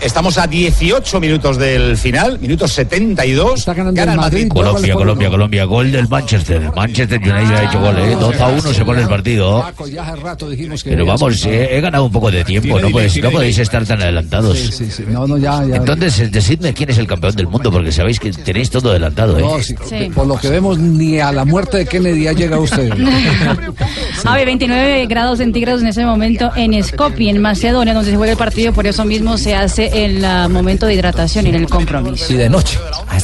Estamos 0.00 0.38
a 0.38 0.46
18 0.46 1.20
minutos 1.20 1.58
del 1.58 1.96
final, 1.96 2.38
minuto 2.40 2.66
72. 2.66 3.66
Gana 3.66 4.12
el 4.12 4.18
Madrid. 4.18 4.48
Colombia, 4.48 4.94
Colombia, 4.94 5.30
Colombia. 5.30 5.64
Gol 5.64 5.92
del 5.92 6.08
Manchester. 6.08 6.72
Manchester 6.74 7.18
United 7.20 7.54
ha 7.54 7.64
hecho 7.64 7.80
gol, 7.80 7.98
¿eh? 7.98 8.16
2 8.18 8.40
a 8.40 8.48
1 8.48 8.60
se 8.74 8.84
pone 8.84 9.02
el 9.02 9.08
partido. 9.08 9.60
Paco, 9.60 9.86
ya 9.86 10.02
hace 10.02 10.16
rato 10.20 10.48
dijimos 10.48 10.82
que. 10.82 10.90
Pero 10.90 11.04
vamos, 11.06 11.44
eh, 11.46 11.68
he 11.76 11.80
ganado 11.80 12.04
un 12.06 12.12
poco 12.12 12.30
de 12.30 12.42
tiempo. 12.44 12.80
No, 12.80 12.88
podéis- 12.88 13.22
no 13.22 13.30
podéis 13.30 13.58
estar 13.58 13.84
tan 13.84 14.00
adelantados. 14.02 14.58
Sí, 14.58 14.90
sí, 14.90 15.04
no, 15.08 15.26
no, 15.26 15.36
ya, 15.36 15.62
ya. 15.66 15.76
Entonces, 15.76 16.32
decidme 16.32 16.72
quién 16.72 16.90
es 16.90 16.98
el 16.98 17.06
campeón 17.06 17.36
del 17.36 17.46
mundo, 17.48 17.70
porque 17.70 17.92
sabéis 17.92 18.18
que 18.18 18.32
tenéis 18.32 18.70
todo 18.70 18.90
adelantado, 18.90 19.38
No, 19.38 19.58
¿eh? 19.58 19.62
sí, 19.62 19.74
Por 20.14 20.26
lo 20.26 20.36
que 20.38 20.48
vemos, 20.48 20.78
ni 20.78 21.20
a 21.20 21.30
la 21.32 21.44
muerte 21.44 21.78
de 21.78 21.86
Kennedy 21.86 22.26
ha 22.28 22.32
llegado 22.32 22.62
usted. 22.62 22.90
Javi, 24.22 24.44
29 24.44 25.06
grados 25.06 25.38
centígrados 25.38 25.82
en 25.82 25.88
ese 25.88 26.04
momento 26.04 26.50
en 26.56 26.82
Skopje, 26.82 27.28
en 27.30 27.40
Macedonia, 27.40 27.94
donde 27.94 28.10
se 28.10 28.16
juega 28.16 28.32
el 28.32 28.38
partido. 28.38 28.72
Por 28.72 28.86
eso 28.86 29.04
mismo 29.04 29.36
se 29.38 29.54
hace 29.54 30.04
el 30.04 30.24
ah, 30.24 30.48
momento 30.48 30.86
de 30.86 30.94
hidratación 30.94 31.46
y 31.46 31.50
en 31.50 31.54
el 31.56 31.68
compromiso. 31.68 32.32
Y 32.32 32.36
de 32.36 32.48
noche. 32.48 32.78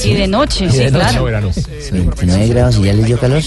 Y 0.05 0.15
de 0.15 0.27
noche, 0.29 0.67
Y 0.67 0.71
sí, 0.71 0.79
de 0.79 0.91
noche. 0.91 1.05
claro. 1.19 1.51
29 1.93 2.49
grados 2.49 2.77
y 2.79 2.83
ya 2.83 2.93
les 2.93 3.07
dio 3.07 3.19
calor. 3.19 3.39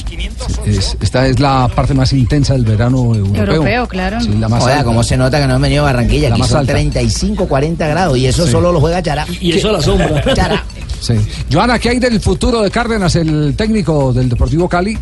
Es- 0.66 0.98
esta 1.02 1.28
es 1.28 1.40
la 1.40 1.68
parte 1.74 1.94
más 1.94 2.12
intensa 2.14 2.54
del 2.54 2.64
verano 2.66 3.14
europeo. 3.16 3.44
Europeo, 3.46 3.88
claro. 3.88 4.22
Sí, 4.22 4.30
la 4.40 4.50
más 4.50 4.64
Oiga, 4.64 4.74
alta. 4.76 4.86
cómo 4.86 5.04
se 5.04 5.18
nota 5.18 5.40
que 5.40 5.48
no 5.48 5.56
han 5.56 5.62
venido 5.62 5.84
a 5.84 5.86
Barranquilla. 5.92 6.30
La 6.30 6.36
Aquí 6.36 6.42
más 6.42 6.50
son 6.50 6.60
alta. 6.60 6.74
35, 6.74 7.48
40 7.48 7.88
grados 7.88 8.18
y 8.18 8.26
eso 8.28 8.46
Sí. 8.46 8.52
solo 8.52 8.72
lo 8.72 8.80
juega 8.80 9.02
Chará. 9.02 9.26
Y 9.40 9.52
eso 9.54 9.70
a 9.70 9.74
la 9.74 9.82
sombra. 9.82 10.24
Chará. 10.34 10.64
Sí. 11.00 11.14
Joana, 11.52 11.80
¿qué 11.80 11.90
hay 11.90 12.00
del 12.00 12.20
futuro 12.22 12.62
de 12.62 12.72
Cárdenas, 12.72 13.16
el 13.16 13.56
técnico 13.58 14.14
del 14.14 14.30
Deportivo 14.30 14.70
Cali? 14.70 14.98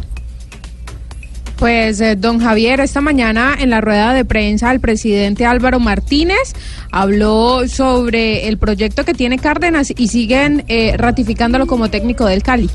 Pues 1.61 2.01
eh, 2.01 2.15
don 2.15 2.39
Javier, 2.39 2.79
esta 2.79 3.01
mañana 3.01 3.55
en 3.59 3.69
la 3.69 3.81
rueda 3.81 4.15
de 4.15 4.25
prensa 4.25 4.71
el 4.71 4.79
presidente 4.79 5.45
Álvaro 5.45 5.79
Martínez 5.79 6.55
habló 6.89 7.67
sobre 7.67 8.47
el 8.47 8.57
proyecto 8.57 9.05
que 9.05 9.13
tiene 9.13 9.37
Cárdenas 9.37 9.93
y 9.95 10.07
siguen 10.07 10.63
eh, 10.67 10.95
ratificándolo 10.97 11.67
como 11.67 11.91
técnico 11.91 12.25
del 12.25 12.41
Cali. 12.41 12.67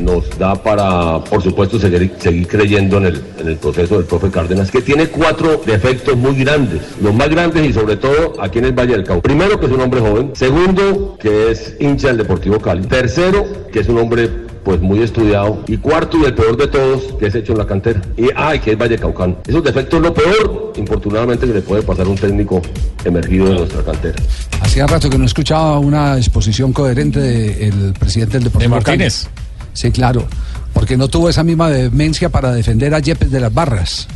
nos 0.00 0.38
da 0.38 0.54
para, 0.54 1.24
por 1.24 1.42
supuesto, 1.42 1.80
seguir, 1.80 2.12
creyendo 2.46 2.98
en 2.98 3.06
el, 3.06 3.22
en 3.40 3.48
el 3.48 3.56
proceso 3.56 3.96
del 3.96 4.04
profe 4.04 4.30
Cárdenas, 4.30 4.70
que 4.70 4.80
tiene 4.80 5.08
cuatro 5.08 5.60
defectos 5.66 6.16
muy 6.16 6.36
grandes, 6.36 6.82
los 7.02 7.12
más 7.12 7.30
grandes 7.30 7.68
y 7.68 7.72
sobre 7.72 7.96
todo 7.96 8.40
aquí 8.40 8.60
en 8.60 8.66
el 8.66 8.78
Valle 8.78 8.92
del 8.92 9.02
Cauca. 9.02 9.22
Primero, 9.22 9.58
que 9.58 9.66
es 9.66 9.72
un 9.72 9.80
hombre 9.80 10.00
joven. 10.00 10.30
Segundo, 10.34 11.18
que 11.20 11.50
es 11.50 11.74
hincha 11.80 12.06
del 12.06 12.18
Deportivo 12.18 12.60
Cali. 12.60 12.86
Tercero, 12.86 13.44
que 13.72 13.80
es 13.80 13.88
un 13.88 13.98
hombre 13.98 14.51
pues 14.64 14.80
muy 14.80 15.02
estudiado. 15.02 15.62
Y 15.66 15.76
cuarto, 15.76 16.18
y 16.18 16.24
el 16.24 16.34
peor 16.34 16.56
de 16.56 16.68
todos, 16.68 17.02
que 17.18 17.26
es 17.26 17.34
hecho 17.34 17.52
en 17.52 17.58
la 17.58 17.66
cantera. 17.66 18.00
Y 18.16 18.28
ay, 18.34 18.60
que 18.60 18.72
es 18.72 18.78
Valle 18.78 18.98
Caucano. 18.98 19.36
Esos 19.46 19.62
defectos 19.62 19.98
es 19.98 20.02
lo 20.02 20.14
peor, 20.14 20.72
infortunadamente, 20.76 21.46
que 21.46 21.54
le 21.54 21.62
puede 21.62 21.82
pasar 21.82 22.06
a 22.06 22.08
un 22.08 22.16
técnico 22.16 22.62
emergido 23.04 23.46
de 23.46 23.54
nuestra 23.54 23.82
cantera. 23.82 24.22
Hacía 24.60 24.86
rato 24.86 25.10
que 25.10 25.18
no 25.18 25.24
escuchaba 25.24 25.78
una 25.78 26.16
exposición 26.16 26.72
coherente 26.72 27.20
del 27.20 27.92
presidente 27.92 28.34
del 28.34 28.44
Deportivo 28.44 28.74
¿De 28.74 28.80
Martínez? 28.80 29.24
Cali. 29.24 29.34
Sí, 29.74 29.90
claro, 29.90 30.26
porque 30.72 30.96
no 30.96 31.08
tuvo 31.08 31.28
esa 31.28 31.42
misma 31.42 31.68
vehemencia 31.68 32.28
para 32.28 32.52
defender 32.52 32.94
a 32.94 32.98
Yepes 32.98 33.30
de 33.30 33.40
las 33.40 33.52
barras 33.52 34.06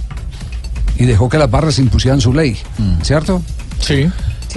y 0.98 1.04
dejó 1.04 1.28
que 1.28 1.38
las 1.38 1.50
barras 1.50 1.78
impusieran 1.78 2.20
su 2.20 2.32
ley, 2.32 2.56
¿cierto? 3.02 3.42
Sí. 3.80 4.08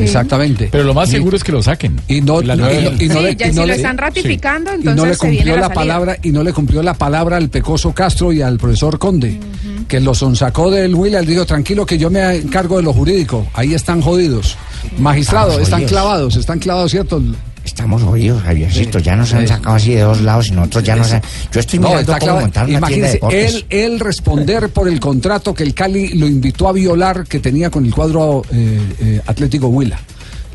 Exactamente. 0.03 0.69
Pero 0.71 0.83
lo 0.83 0.93
más 0.93 1.09
Y- 1.09 1.13
seguro 1.13 1.35
es 1.38 1.43
que 1.43 1.51
lo 1.51 1.62
saquen. 1.62 1.99
Y 2.07 2.21
no, 2.21 2.41
La 2.41 2.55
y- 2.55 2.57
nueva- 2.57 2.73
y 2.73 2.83
no- 2.83 2.91
y 3.03 3.07
no 3.07 3.13
Sí, 3.15 3.23
le- 3.23 3.35
ya 3.35 3.47
y 3.47 3.49
si 3.51 3.55
no 3.55 3.62
lo 3.62 3.67
le- 3.67 3.75
están 3.75 3.97
ratificando, 3.97 4.71
y 4.71 4.75
entonces 4.75 4.95
no 4.95 5.05
le 5.05 5.15
se 5.15 5.27
viene 5.29 5.38
cumplió 5.45 5.57
la 5.57 5.73
palabra 5.73 6.17
y 6.23 6.31
no 6.31 6.43
le 6.43 6.53
cumplió 6.53 6.83
la 6.83 6.93
palabra 6.93 7.38
al 7.38 7.49
Pecoso 7.49 7.93
Castro 7.93 8.31
y 8.33 8.41
al 8.41 8.57
profesor 8.57 8.97
Conde 8.99 9.39
que 9.88 9.99
los 9.99 10.17
sonsacó 10.19 10.69
del 10.71 10.93
Huila. 10.95 11.21
Le 11.21 11.27
dijo 11.31 11.45
tranquilo 11.45 11.85
que 11.85 11.97
yo 11.97 12.09
me 12.09 12.35
encargo 12.35 12.77
de 12.77 12.83
lo 12.83 12.93
jurídico. 12.93 13.47
Ahí 13.53 13.73
están 13.73 14.01
jodidos. 14.01 14.55
Magistrado 14.97 15.49
Estamos 15.49 15.67
están 15.67 15.85
clavados 15.85 16.35
están 16.35 16.59
clavados 16.59 16.91
cierto 16.91 17.21
Estamos 17.69 18.01
jodidos, 18.01 18.41
Javiercito. 18.41 18.97
Ya 18.97 19.15
nos 19.15 19.32
han 19.34 19.47
sacado 19.47 19.75
así 19.75 19.93
de 19.93 20.01
dos 20.01 20.21
lados 20.21 20.47
y 20.47 20.51
nosotros 20.51 20.84
ya 20.84 20.95
nos 20.95 21.12
han... 21.12 21.21
Yo 21.51 21.60
estoy 21.60 21.77
No, 21.77 21.89
mirando 21.89 22.15
cómo 22.19 22.41
montar 22.41 22.67
una 22.67 22.88
tienda 22.88 23.08
de 23.10 23.45
él, 23.45 23.65
él 23.69 23.99
responder 23.99 24.69
por 24.69 24.88
el 24.88 24.99
contrato 24.99 25.53
que 25.53 25.63
el 25.63 25.75
Cali 25.75 26.10
lo 26.10 26.27
invitó 26.27 26.67
a 26.67 26.71
violar 26.71 27.25
que 27.27 27.39
tenía 27.39 27.69
con 27.69 27.86
el 27.86 27.93
cuadro 27.93 28.41
eh, 28.51 28.79
eh, 28.99 29.21
Atlético 29.27 29.67
Huila. 29.67 29.99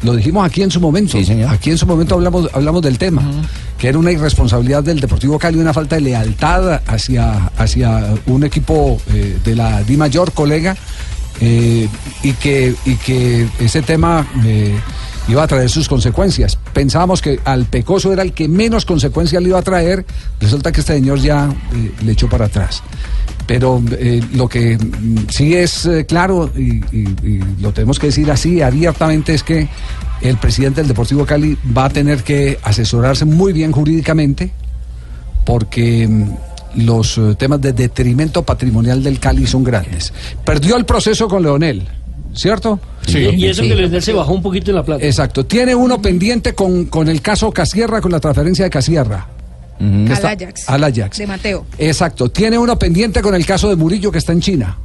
Lo 0.02 0.14
dijimos 0.16 0.44
aquí 0.44 0.62
en 0.62 0.70
su 0.70 0.80
momento. 0.80 1.16
Aquí 1.48 1.70
en 1.70 1.78
su 1.78 1.86
momento 1.86 2.16
hablamos, 2.16 2.50
hablamos 2.52 2.82
del 2.82 2.98
tema, 2.98 3.22
que 3.78 3.88
era 3.88 3.98
una 3.98 4.10
irresponsabilidad 4.10 4.82
del 4.82 5.00
Deportivo 5.00 5.38
Cali, 5.38 5.56
una 5.58 5.72
falta 5.72 5.94
de 5.94 6.02
lealtad 6.02 6.82
hacia, 6.86 7.46
hacia 7.56 8.12
un 8.26 8.44
equipo 8.44 9.00
eh, 9.14 9.38
de 9.42 9.56
la 9.56 9.82
Di 9.82 9.96
Mayor, 9.96 10.32
colega, 10.32 10.76
eh, 11.40 11.88
y, 12.22 12.32
que, 12.32 12.74
y 12.84 12.96
que 12.96 13.48
ese 13.60 13.82
tema 13.82 14.26
eh, 14.44 14.78
iba 15.28 15.42
a 15.42 15.46
traer 15.46 15.70
sus 15.70 15.88
consecuencias. 15.88 16.58
Pensábamos 16.72 17.22
que 17.22 17.40
al 17.44 17.64
Pecoso 17.66 18.12
era 18.12 18.22
el 18.22 18.32
que 18.32 18.46
menos 18.48 18.84
consecuencias 18.84 19.42
le 19.42 19.48
iba 19.50 19.58
a 19.58 19.62
traer, 19.62 20.04
resulta 20.40 20.70
que 20.72 20.80
este 20.80 20.94
señor 20.94 21.18
ya 21.18 21.48
eh, 21.74 21.92
le 22.04 22.12
echó 22.12 22.28
para 22.28 22.46
atrás. 22.46 22.82
Pero 23.46 23.82
eh, 23.92 24.22
lo 24.34 24.48
que 24.48 24.76
mm, 24.78 25.26
sí 25.30 25.54
es 25.54 25.86
eh, 25.86 26.06
claro, 26.06 26.50
y, 26.56 26.76
y- 26.96 27.40
lo 27.60 27.72
tenemos 27.72 27.98
que 27.98 28.06
decir 28.08 28.30
así 28.30 28.60
abiertamente, 28.62 29.34
es 29.34 29.42
que 29.42 29.68
el 30.22 30.36
presidente 30.38 30.80
del 30.80 30.88
Deportivo 30.88 31.24
Cali 31.26 31.56
va 31.76 31.86
a 31.86 31.90
tener 31.90 32.22
que 32.22 32.58
asesorarse 32.62 33.24
muy 33.24 33.52
bien 33.52 33.72
jurídicamente, 33.72 34.50
porque 35.44 36.06
mm, 36.08 36.30
los 36.86 37.20
temas 37.38 37.60
de 37.60 37.72
detrimento 37.72 38.42
patrimonial 38.42 39.02
del 39.02 39.18
Cali 39.20 39.46
son 39.46 39.62
grandes. 39.62 40.12
Perdió 40.44 40.76
el 40.76 40.84
proceso 40.84 41.28
con 41.28 41.42
Leonel, 41.42 41.86
¿cierto? 42.34 42.78
Y 43.06 43.46
eso 43.46 43.62
que 43.62 43.74
Leonel 43.74 44.02
se 44.02 44.12
bajó 44.12 44.32
un 44.32 44.42
poquito 44.42 44.70
en 44.70 44.76
la 44.76 44.82
plata. 44.82 45.04
Exacto. 45.04 45.44
Tiene 45.46 45.74
uno 45.74 46.00
pendiente 46.00 46.54
con, 46.54 46.86
con 46.86 47.08
el 47.08 47.20
caso 47.22 47.50
Casierra, 47.52 48.00
con 48.00 48.12
la 48.12 48.20
transferencia 48.20 48.64
de 48.64 48.70
Casierra. 48.70 49.26
Al 49.80 50.10
está- 50.10 50.30
Ajax. 50.30 50.68
al 50.68 50.84
Ajax. 50.84 51.18
De 51.18 51.26
Mateo. 51.26 51.66
Exacto. 51.78 52.30
Tiene 52.30 52.56
uno 52.58 52.78
pendiente 52.78 53.20
con 53.22 53.34
el 53.34 53.44
caso 53.44 53.68
de 53.68 53.76
Murillo 53.76 54.10
que 54.12 54.18
está 54.18 54.32
en 54.32 54.40
China. 54.40 54.78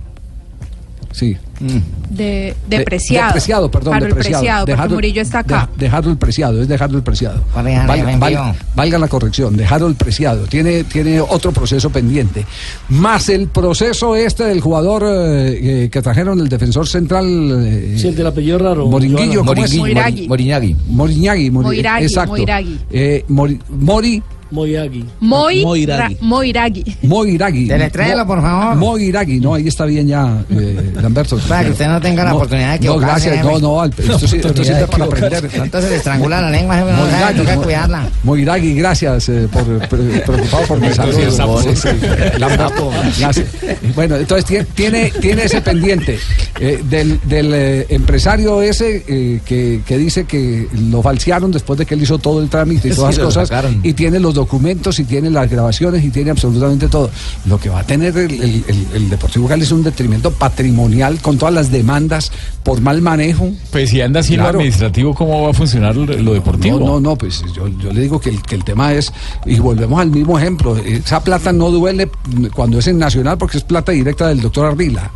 Sí. 1.19 1.37
De, 1.59 1.75
De- 2.09 2.55
depreciado. 2.77 3.27
depreciado, 3.27 3.69
perdón, 3.71 3.95
Harold 3.95 4.09
depreciado. 4.13 4.39
Preciado, 4.41 4.65
De 4.65 4.71
porque 4.71 4.81
Harold- 4.83 4.93
Murillo 4.95 5.21
está 5.21 5.39
acá. 5.39 5.69
De, 5.77 5.87
Harold 5.89 6.17
Preciado, 6.17 6.61
es 6.61 6.67
de 6.69 6.75
Harold 6.75 7.03
Preciado. 7.03 7.43
Valga, 7.53 7.85
valga- 8.17 8.55
valga 8.75 8.97
la 8.97 9.07
corrección, 9.09 9.57
de 9.57 9.65
Harold 9.65 9.97
Preciado. 9.97 10.45
Tiene, 10.45 10.85
tiene 10.85 11.19
otro 11.19 11.51
proceso 11.51 11.89
pendiente. 11.89 12.45
Más 12.87 13.27
el 13.27 13.47
proceso 13.49 14.15
este 14.15 14.45
del 14.45 14.61
jugador 14.61 15.03
eh, 15.05 15.83
eh, 15.85 15.89
que 15.89 16.01
trajeron 16.01 16.39
el 16.39 16.47
defensor 16.47 16.87
central. 16.87 17.25
eh, 17.27 17.95
Sí, 17.97 18.07
el 18.07 18.15
del 18.15 18.27
apellido 18.27 18.57
raro. 18.59 18.87
Moringuillo, 18.87 19.43
¿cómo 19.43 19.61
es? 19.65 19.75
Moiragui. 19.75 20.27
Moriñagui. 20.29 20.75
Moriñagui. 20.87 21.51
Mori- 21.51 21.63
Moiragui, 21.65 22.05
Exacto. 22.05 22.31
Moiragui. 22.37 22.79
Eh, 22.91 23.25
Mori, 23.27 23.59
Mori 23.69 24.23
Moiragui. 24.51 25.05
Ra- 25.21 26.09
Moiragui. 26.21 26.97
Moiragui. 27.03 27.65
Deletréalo, 27.67 28.25
por 28.25 28.41
favor. 28.41 28.75
Moiragui, 28.77 29.39
no, 29.39 29.53
ahí 29.53 29.67
está 29.67 29.85
bien 29.85 30.07
ya, 30.07 30.43
eh, 30.49 30.93
Lamberto. 31.01 31.37
Para 31.47 31.65
que 31.65 31.71
usted 31.71 31.87
no 31.87 32.01
tenga 32.01 32.23
la 32.23 32.33
oportunidad 32.35 32.79
de 32.79 32.85
No, 32.87 32.93
equivocarse, 32.93 33.29
gracias, 33.29 33.45
no, 33.45 33.49
jefe. 33.51 33.61
no, 33.61 33.81
al- 33.81 33.89
esto, 33.97 34.19
sí- 34.27 34.35
esto 34.37 34.63
sirve 34.63 34.87
para 34.87 35.05
aprender. 35.05 35.49
Entonces 35.53 35.89
le 35.91 35.97
estrangula 35.97 36.41
la 36.41 36.49
lengua, 36.51 36.79
no, 36.79 36.85
Moiragui, 36.97 37.39
toca 37.39 37.55
cuidarla. 37.57 38.09
Moiragui, 38.23 38.73
gracias 38.75 39.29
eh, 39.29 39.47
por 39.51 39.63
pre- 39.87 40.19
preocupado 40.21 40.63
por 40.65 40.79
mi 40.79 40.89
salud. 40.93 41.13
Sí. 41.13 41.71
Sí, 41.75 41.75
sí. 41.75 42.39
Lamberto, 42.39 42.91
gracias. 43.19 43.47
Bueno, 43.95 44.15
entonces 44.15 44.45
tiene, 44.45 44.65
tiene, 44.75 45.11
tiene 45.21 45.43
ese 45.43 45.61
pendiente 45.61 46.17
eh, 46.59 46.81
del, 46.89 47.19
del, 47.25 47.51
eh, 47.53 47.85
empresario 47.89 48.61
ese 48.61 49.03
eh, 49.07 49.39
que, 49.45 49.81
que 49.85 49.97
dice 49.97 50.25
que 50.25 50.67
lo 50.89 51.01
falsearon 51.01 51.51
después 51.51 51.77
de 51.79 51.85
que 51.85 51.93
él 51.95 52.03
hizo 52.03 52.17
todo 52.17 52.41
el 52.41 52.49
trámite 52.49 52.87
y 52.87 52.91
Sí, 52.91 52.97
todas 52.97 53.17
las 53.17 53.25
cosas 53.25 53.49
y 53.83 53.93
tiene 53.93 54.19
los 54.19 54.33
documentos 54.39 54.99
y 54.99 55.03
tiene 55.03 55.29
las 55.29 55.49
grabaciones 55.49 56.03
y 56.03 56.09
tiene 56.09 56.31
absolutamente 56.31 56.87
todo. 56.87 57.09
Lo 57.45 57.59
que 57.59 57.69
va 57.69 57.79
a 57.79 57.83
tener 57.83 58.17
el, 58.17 58.31
el- 58.31 58.63
el- 58.67 58.87
el 58.95 59.09
Deportivo 59.09 59.47
Cali 59.47 59.63
es 59.63 59.71
un 59.71 59.83
detrimento 59.83 60.31
patrimonial 60.31 61.19
con 61.21 61.37
todas 61.37 61.53
las 61.53 61.71
demandas 61.71 62.31
por 62.63 62.81
mal 62.81 63.01
manejo. 63.01 63.51
Pues 63.71 63.89
si 63.89 64.01
anda 64.01 64.21
lo 64.21 64.27
Claro. 64.27 64.59
administrativo, 64.59 65.13
¿cómo 65.13 65.43
va 65.43 65.49
a 65.51 65.53
funcionar 65.53 65.95
lo, 65.95 66.05
lo 66.05 66.33
deportivo? 66.33 66.79
No, 66.79 66.85
no, 66.85 66.99
no, 67.01 67.15
pues 67.17 67.43
yo, 67.55 67.67
yo 67.67 67.91
le 67.91 68.01
digo 68.01 68.19
que 68.19 68.29
el, 68.29 68.41
que 68.41 68.55
el 68.55 68.63
tema 68.63 68.93
es, 68.93 69.11
y 69.45 69.59
volvemos 69.59 69.99
al 69.99 70.09
mismo 70.11 70.37
ejemplo, 70.39 70.77
esa 70.77 71.23
plata 71.23 71.51
no 71.51 71.69
duele 71.71 72.09
cuando 72.55 72.79
es 72.79 72.87
en 72.87 72.97
Nacional 72.97 73.37
porque 73.37 73.57
es 73.57 73.63
plata 73.63 73.91
directa 73.91 74.27
del 74.27 74.41
doctor 74.41 74.65
Ardila. 74.67 75.11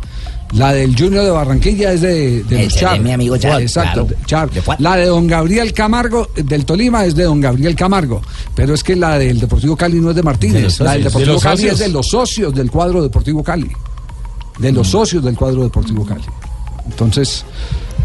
La 0.54 0.72
del 0.72 0.96
Junior 0.96 1.24
de 1.24 1.30
Barranquilla 1.30 1.92
es 1.92 2.00
de, 2.00 2.44
de 2.44 2.64
los 2.64 2.74
Char. 2.74 3.00
mi 3.00 3.12
amigo 3.12 3.36
Char, 3.36 3.60
Exacto, 3.60 4.06
claro. 4.26 4.48
de 4.50 4.60
Char. 4.60 4.80
La 4.80 4.96
de 4.96 5.06
don 5.06 5.26
Gabriel 5.26 5.72
Camargo 5.72 6.28
del 6.36 6.64
Tolima 6.64 7.04
es 7.04 7.14
de 7.16 7.24
don 7.24 7.40
Gabriel 7.40 7.74
Camargo. 7.74 8.22
Pero 8.54 8.74
es 8.74 8.84
que 8.84 8.94
la 8.94 9.18
del 9.18 9.40
Deportivo 9.40 9.76
Cali 9.76 10.00
no 10.00 10.10
es 10.10 10.16
de 10.16 10.22
Martínez. 10.22 10.78
De 10.78 10.84
la 10.84 10.92
del. 10.92 11.04
Deportivo 11.04 11.34
De 11.34 11.40
Cali 11.40 11.56
socios. 11.56 11.72
es 11.74 11.78
de 11.80 11.88
los 11.88 12.06
socios 12.06 12.54
del 12.54 12.70
cuadro 12.70 13.02
Deportivo 13.02 13.42
Cali. 13.42 13.70
De 14.58 14.70
los 14.70 14.86
socios 14.88 15.24
del 15.24 15.34
cuadro 15.36 15.64
Deportivo 15.64 16.04
Cali. 16.06 16.22
Entonces, 16.86 17.44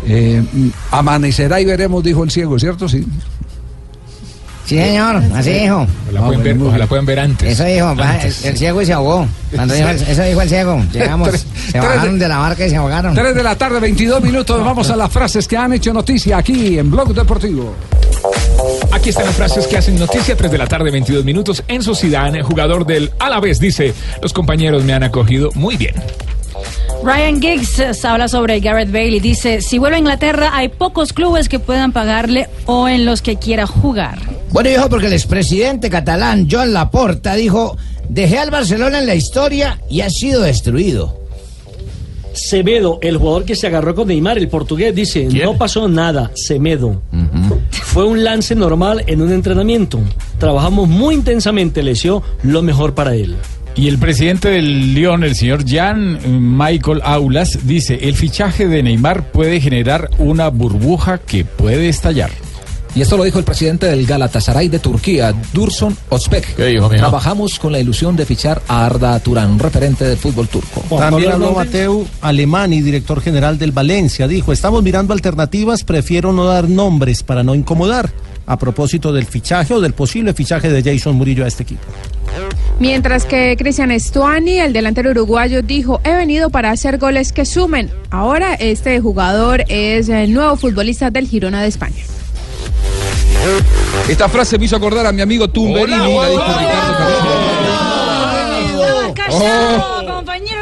eh, 0.08 0.44
amanecerá 0.92 1.62
y 1.62 1.66
veremos, 1.66 2.04
dijo 2.04 2.24
el 2.24 2.32
ciego, 2.32 2.58
¿cierto? 2.58 2.90
Sí. 2.90 3.06
Sí, 4.70 4.76
señor, 4.78 5.24
así 5.34 5.50
dijo. 5.52 5.88
Ojalá, 6.04 6.26
pueden 6.28 6.44
ver, 6.44 6.58
ojalá 6.68 6.86
puedan 6.88 7.06
ver 7.08 7.20
antes. 7.20 7.54
Eso 7.54 7.64
dijo, 7.66 7.96
el, 8.44 8.56
ciego 8.58 8.82
y 8.82 8.86
se 8.86 8.94
ahogó. 8.94 9.28
Cuando 9.56 9.74
dijo 9.74 9.90
el- 9.90 9.96
eso 10.02 10.24
dijo 10.24 10.42
el 10.42 10.50
ciego. 10.50 10.84
Llegamos, 10.94 11.30
Tres- 11.30 11.46
se 11.72 11.80
bajaron 11.80 12.14
de- 12.20 12.26
de 12.26 12.30
la 12.30 12.38
barca 12.38 12.68
y 12.68 12.70
se 12.70 12.76
ahogaron. 12.76 13.16
3 13.16 13.34
de 13.34 13.42
la 13.44 13.56
tarde, 13.56 13.80
22 13.80 14.22
minutos. 14.22 14.64
Vamos 14.64 14.90
a 14.92 14.96
las 14.96 15.12
frases 15.12 15.48
que 15.48 15.58
han 15.58 15.74
hecho 15.74 15.92
noticia 15.92 16.38
aquí 16.38 16.78
en 16.78 16.92
Blog 16.92 17.16
Deportivo. 17.16 17.74
Aquí 18.92 19.10
están 19.10 19.26
las 19.26 19.36
frases 19.36 19.66
que 19.66 19.78
hacen 19.78 19.98
noticia, 19.98 20.36
3 20.36 20.52
de 20.52 20.58
la 20.60 20.68
tarde, 20.68 20.92
22 20.92 21.26
minutos. 21.26 21.64
Enzo 21.68 21.96
Zidane, 21.96 22.44
jugador 22.44 22.86
del 22.86 23.12
Alavés, 23.18 23.60
dice, 23.60 23.94
los 24.22 24.34
compañeros 24.34 24.84
me 24.84 24.94
han 24.94 25.02
acogido 25.02 25.50
muy 25.56 25.78
bien. 25.78 25.96
Ryan 27.04 27.42
Giggs 27.42 27.80
eh, 27.80 27.92
habla 28.04 28.28
sobre 28.28 28.60
Garrett 28.60 28.92
Bale 28.92 29.18
y 29.18 29.20
dice, 29.20 29.62
si 29.62 29.78
vuelve 29.78 29.98
a 29.98 30.00
Inglaterra 30.00 30.52
hay 30.54 30.70
pocos 30.70 31.14
clubes 31.14 31.48
que 31.48 31.60
puedan 31.60 31.92
pagarle 31.94 32.50
o 32.66 32.88
en 32.88 33.06
los 33.06 33.22
que 33.22 33.38
quiera 33.38 33.66
jugar. 33.66 34.20
Bueno, 34.52 34.70
dijo 34.70 34.90
porque 34.90 35.08
el 35.08 35.14
expresidente 35.14 35.90
catalán 35.90 36.48
Joan 36.50 36.74
Laporta 36.74 37.36
dijo, 37.36 37.78
dejé 38.10 38.40
al 38.40 38.52
Barcelona 38.52 39.00
en 39.00 39.08
la 39.08 39.16
historia 39.16 39.80
y 39.90 40.02
ha 40.02 40.10
sido 40.10 40.42
destruido. 40.42 41.20
Semedo, 42.34 43.00
el 43.02 43.18
jugador 43.18 43.44
que 43.44 43.56
se 43.56 43.68
agarró 43.68 43.96
con 43.96 44.08
Neymar, 44.08 44.38
el 44.38 44.48
portugués, 44.48 44.96
dice, 44.96 45.26
no 45.26 45.58
pasó 45.58 45.88
nada, 45.88 46.32
Semedo. 46.36 47.02
Fue 47.72 48.06
un 48.06 48.24
lance 48.24 48.56
normal 48.56 49.04
en 49.08 49.22
un 49.22 49.32
entrenamiento. 49.32 50.00
Trabajamos 50.38 50.88
muy 50.88 51.16
intensamente, 51.16 51.82
le 51.82 51.92
deseó 51.92 52.24
lo 52.44 52.62
mejor 52.62 52.94
para 52.94 53.16
él. 53.16 53.36
Y 53.80 53.88
el 53.88 53.98
presidente 53.98 54.50
del 54.50 54.94
Lyon, 54.94 55.24
el 55.24 55.36
señor 55.36 55.64
Jan 55.66 56.20
Michael 56.58 57.00
Aulas, 57.02 57.60
dice, 57.64 57.98
el 58.02 58.14
fichaje 58.14 58.68
de 58.68 58.84
Neymar 58.84 59.32
puede 59.32 59.62
generar 59.62 60.10
una 60.18 60.50
burbuja 60.50 61.18
que 61.18 61.46
puede 61.46 61.88
estallar. 61.88 62.30
Y 62.94 63.00
esto 63.00 63.16
lo 63.16 63.24
dijo 63.24 63.40
el 63.40 63.46
presidente 63.46 63.86
del 63.86 64.06
Galatasaray 64.06 64.68
de 64.68 64.80
Turquía, 64.80 65.34
Dursun 65.54 65.96
Özbek. 66.12 66.58
Trabajamos 66.90 67.58
con 67.58 67.72
la 67.72 67.80
ilusión 67.80 68.18
de 68.18 68.26
fichar 68.26 68.62
a 68.68 68.86
Arda 68.86 69.18
Turán, 69.22 69.58
referente 69.58 70.04
del 70.04 70.18
fútbol 70.18 70.50
turco. 70.50 70.84
También 70.98 71.32
habló 71.32 71.54
Mateo 71.54 72.06
Alemani, 72.20 72.82
director 72.82 73.22
general 73.22 73.58
del 73.58 73.72
Valencia. 73.72 74.28
Dijo, 74.28 74.52
estamos 74.52 74.84
mirando 74.84 75.14
alternativas, 75.14 75.86
prefiero 75.86 76.34
no 76.34 76.44
dar 76.44 76.68
nombres 76.68 77.24
para 77.24 77.44
no 77.44 77.56
incomodar. 77.56 78.12
A 78.46 78.58
propósito 78.60 79.14
del 79.14 79.26
fichaje 79.26 79.74
o 79.74 79.80
del 79.80 79.94
posible 79.94 80.34
fichaje 80.34 80.70
de 80.70 80.84
Jason 80.84 81.16
Murillo 81.16 81.46
a 81.46 81.48
este 81.48 81.64
equipo. 81.64 81.84
Mientras 82.80 83.26
que 83.26 83.56
Cristian 83.58 83.92
Estuani, 83.92 84.60
el 84.60 84.72
delantero 84.72 85.12
uruguayo, 85.12 85.62
dijo, 85.62 86.00
he 86.06 86.14
venido 86.14 86.50
para 86.50 86.72
hacer 86.72 86.98
goles 86.98 87.34
que 87.34 87.46
sumen. 87.46 87.92
Ahora 88.10 88.54
este 88.54 89.02
jugador 89.02 89.66
es 89.68 90.08
el 90.08 90.34
nuevo 90.34 90.56
futbolista 90.56 91.12
del 91.12 91.28
Girona 91.28 91.62
de 91.62 91.68
España. 91.68 92.04
Esta 94.08 94.30
frase 94.30 94.58
me 94.58 94.66
hizo 94.66 94.78
acordar 94.78 95.06
a 95.06 95.12
mi 95.12 95.22
amigo 95.22 95.50
Tumberini, 95.50 95.98
la 95.98 96.30
dijo 96.30 96.44
Ricardo 96.58 96.94
¡Callado, 99.14 99.14
compañero! 99.14 99.99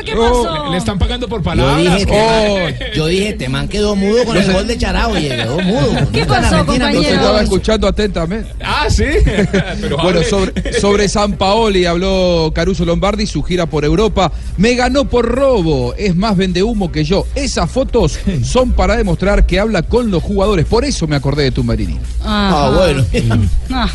¿Qué 0.08 0.16
pasó? 0.16 0.72
Le 0.72 0.78
están 0.78 0.97
pagando 0.97 1.28
por 1.28 1.39
Yo 1.39 1.43
palabras. 1.43 1.78
dije, 1.78 2.05
Oh. 2.10 2.55
que- 2.78 2.91
yo 2.95 3.08
dije, 3.08 3.34
te 3.34 3.49
man 3.49 3.68
quedó 3.68 3.95
mudo 3.95 4.24
con 4.26 4.38
el 4.38 4.51
gol 4.53 4.66
de 4.68 4.78
Charao 4.78 5.18
y 5.18 5.28
quedó 5.28 5.60
mudo. 5.60 5.89
¿Qué 6.14 6.26
pasó, 6.26 6.58
Lo 6.58 6.64
nunca 6.64 6.89
estaba 6.89 7.41
escuchando 7.41 7.88
atentamente. 7.88 8.51
Ah, 8.64 8.88
sí. 8.89 9.03
Pero 9.82 9.97
Bueno, 9.97 10.22
sobre, 10.24 10.80
sobre 10.80 11.08
San 11.10 11.34
Paoli 11.34 11.86
habló 11.86 12.51
Caruso 12.55 12.86
Lombardi, 12.86 13.28
su 13.28 13.43
gira 13.43 13.66
por 13.66 13.84
Europa. 13.86 14.32
Me 14.58 14.76
ganó 14.76 15.05
por 15.05 15.26
robo, 15.26 15.93
es 15.97 16.16
más 16.16 16.38
vendehumo 16.38 16.91
que 16.91 17.03
yo. 17.03 17.26
Esas 17.36 17.70
fotos 17.70 18.20
son 18.43 18.72
para 18.72 18.95
demostrar 18.95 19.45
que 19.45 19.60
habla 19.60 19.82
con 19.84 20.10
los 20.12 20.24
jugadores. 20.24 20.66
Por 20.66 20.86
eso 20.86 21.08
me 21.08 21.16
acordé 21.18 21.43
de 21.43 21.51
Tumberini. 21.51 21.97
Ah, 22.24 22.72
bueno. 22.76 23.05
Ah, 23.72 23.89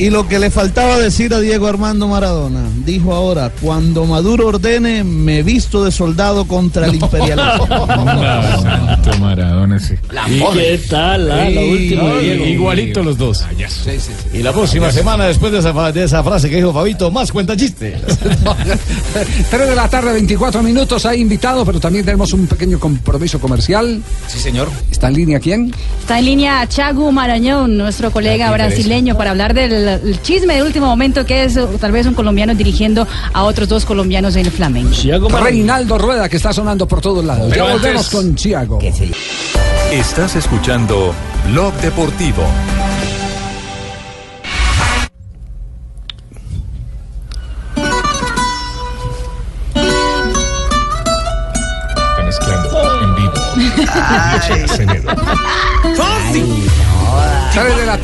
Y 0.00 0.08
lo 0.08 0.26
que 0.26 0.38
le 0.38 0.50
faltaba 0.50 0.96
decir 0.98 1.34
a 1.34 1.40
Diego 1.40 1.66
Armando 1.66 2.08
Maradona, 2.08 2.62
dijo 2.86 3.12
ahora, 3.14 3.52
cuando 3.60 4.06
Maduro 4.06 4.46
ordene, 4.48 5.04
me 5.04 5.42
visto 5.42 5.84
de 5.84 5.92
soldado 5.92 6.46
contra 6.46 6.86
el 6.86 6.94
imperialismo. 6.94 7.68
Ah, 8.22 8.96
Santo 9.02 9.18
Maradona, 9.18 9.78
sí. 9.78 9.94
¿Y 10.28 10.38
qué 10.56 10.80
tal? 10.88 11.30
ah, 11.30 11.50
la 11.50 11.60
Sí, 11.60 11.68
última, 11.70 12.02
no, 12.04 12.18
Diego. 12.18 12.44
Igualito 12.46 13.02
los 13.02 13.18
dos. 13.18 13.44
Y 14.32 14.42
la 14.42 14.52
próxima 14.52 14.90
semana, 14.90 15.24
después 15.26 15.52
de 15.52 15.58
esa, 15.58 15.74
fa- 15.74 15.92
de 15.92 16.04
esa 16.04 16.22
frase 16.24 16.48
que 16.48 16.56
dijo 16.56 16.72
Fabito, 16.72 17.10
más 17.10 17.30
cuenta 17.30 17.54
chiste. 17.56 17.96
3 19.50 19.68
de 19.68 19.74
la 19.76 19.88
tarde, 19.88 20.12
24 20.12 20.62
minutos. 20.62 21.04
Hay 21.06 21.20
invitado, 21.20 21.64
pero 21.66 21.78
también 21.80 22.04
tenemos 22.04 22.32
un 22.32 22.46
pequeño 22.46 22.78
compromiso 22.78 23.38
comercial. 23.40 24.02
Sí, 24.28 24.38
señor. 24.38 24.68
¿Está 24.90 25.08
en 25.08 25.14
línea 25.14 25.40
quién? 25.40 25.74
Está 26.00 26.18
en 26.18 26.24
línea 26.26 26.66
Chagu 26.68 27.10
Marañón, 27.12 27.76
nuestro 27.76 28.10
colega 28.10 28.48
Ah, 28.48 28.52
brasileño, 28.52 29.16
para 29.16 29.30
hablar 29.30 29.52
del 29.54 29.89
el 29.94 30.20
chisme 30.22 30.54
de 30.56 30.62
último 30.62 30.86
momento 30.86 31.24
que 31.26 31.44
es 31.44 31.56
uh, 31.56 31.66
tal 31.80 31.92
vez 31.92 32.06
un 32.06 32.14
colombiano 32.14 32.54
dirigiendo 32.54 33.06
a 33.32 33.44
otros 33.44 33.68
dos 33.68 33.84
colombianos 33.84 34.36
en 34.36 34.46
el 34.46 34.52
Flamengo. 34.52 34.90
Reinaldo 35.40 35.98
Rueda, 35.98 36.28
que 36.28 36.36
está 36.36 36.52
sonando 36.52 36.86
por 36.86 37.00
todos 37.00 37.24
lados. 37.24 37.46
Pero 37.50 37.66
ya 37.66 37.72
volvemos 37.74 38.06
antes- 38.06 38.14
con 38.14 38.34
Chiago. 38.34 38.78
Estás 39.92 40.36
escuchando 40.36 41.12
Blog 41.50 41.74
Deportivo. 41.80 42.42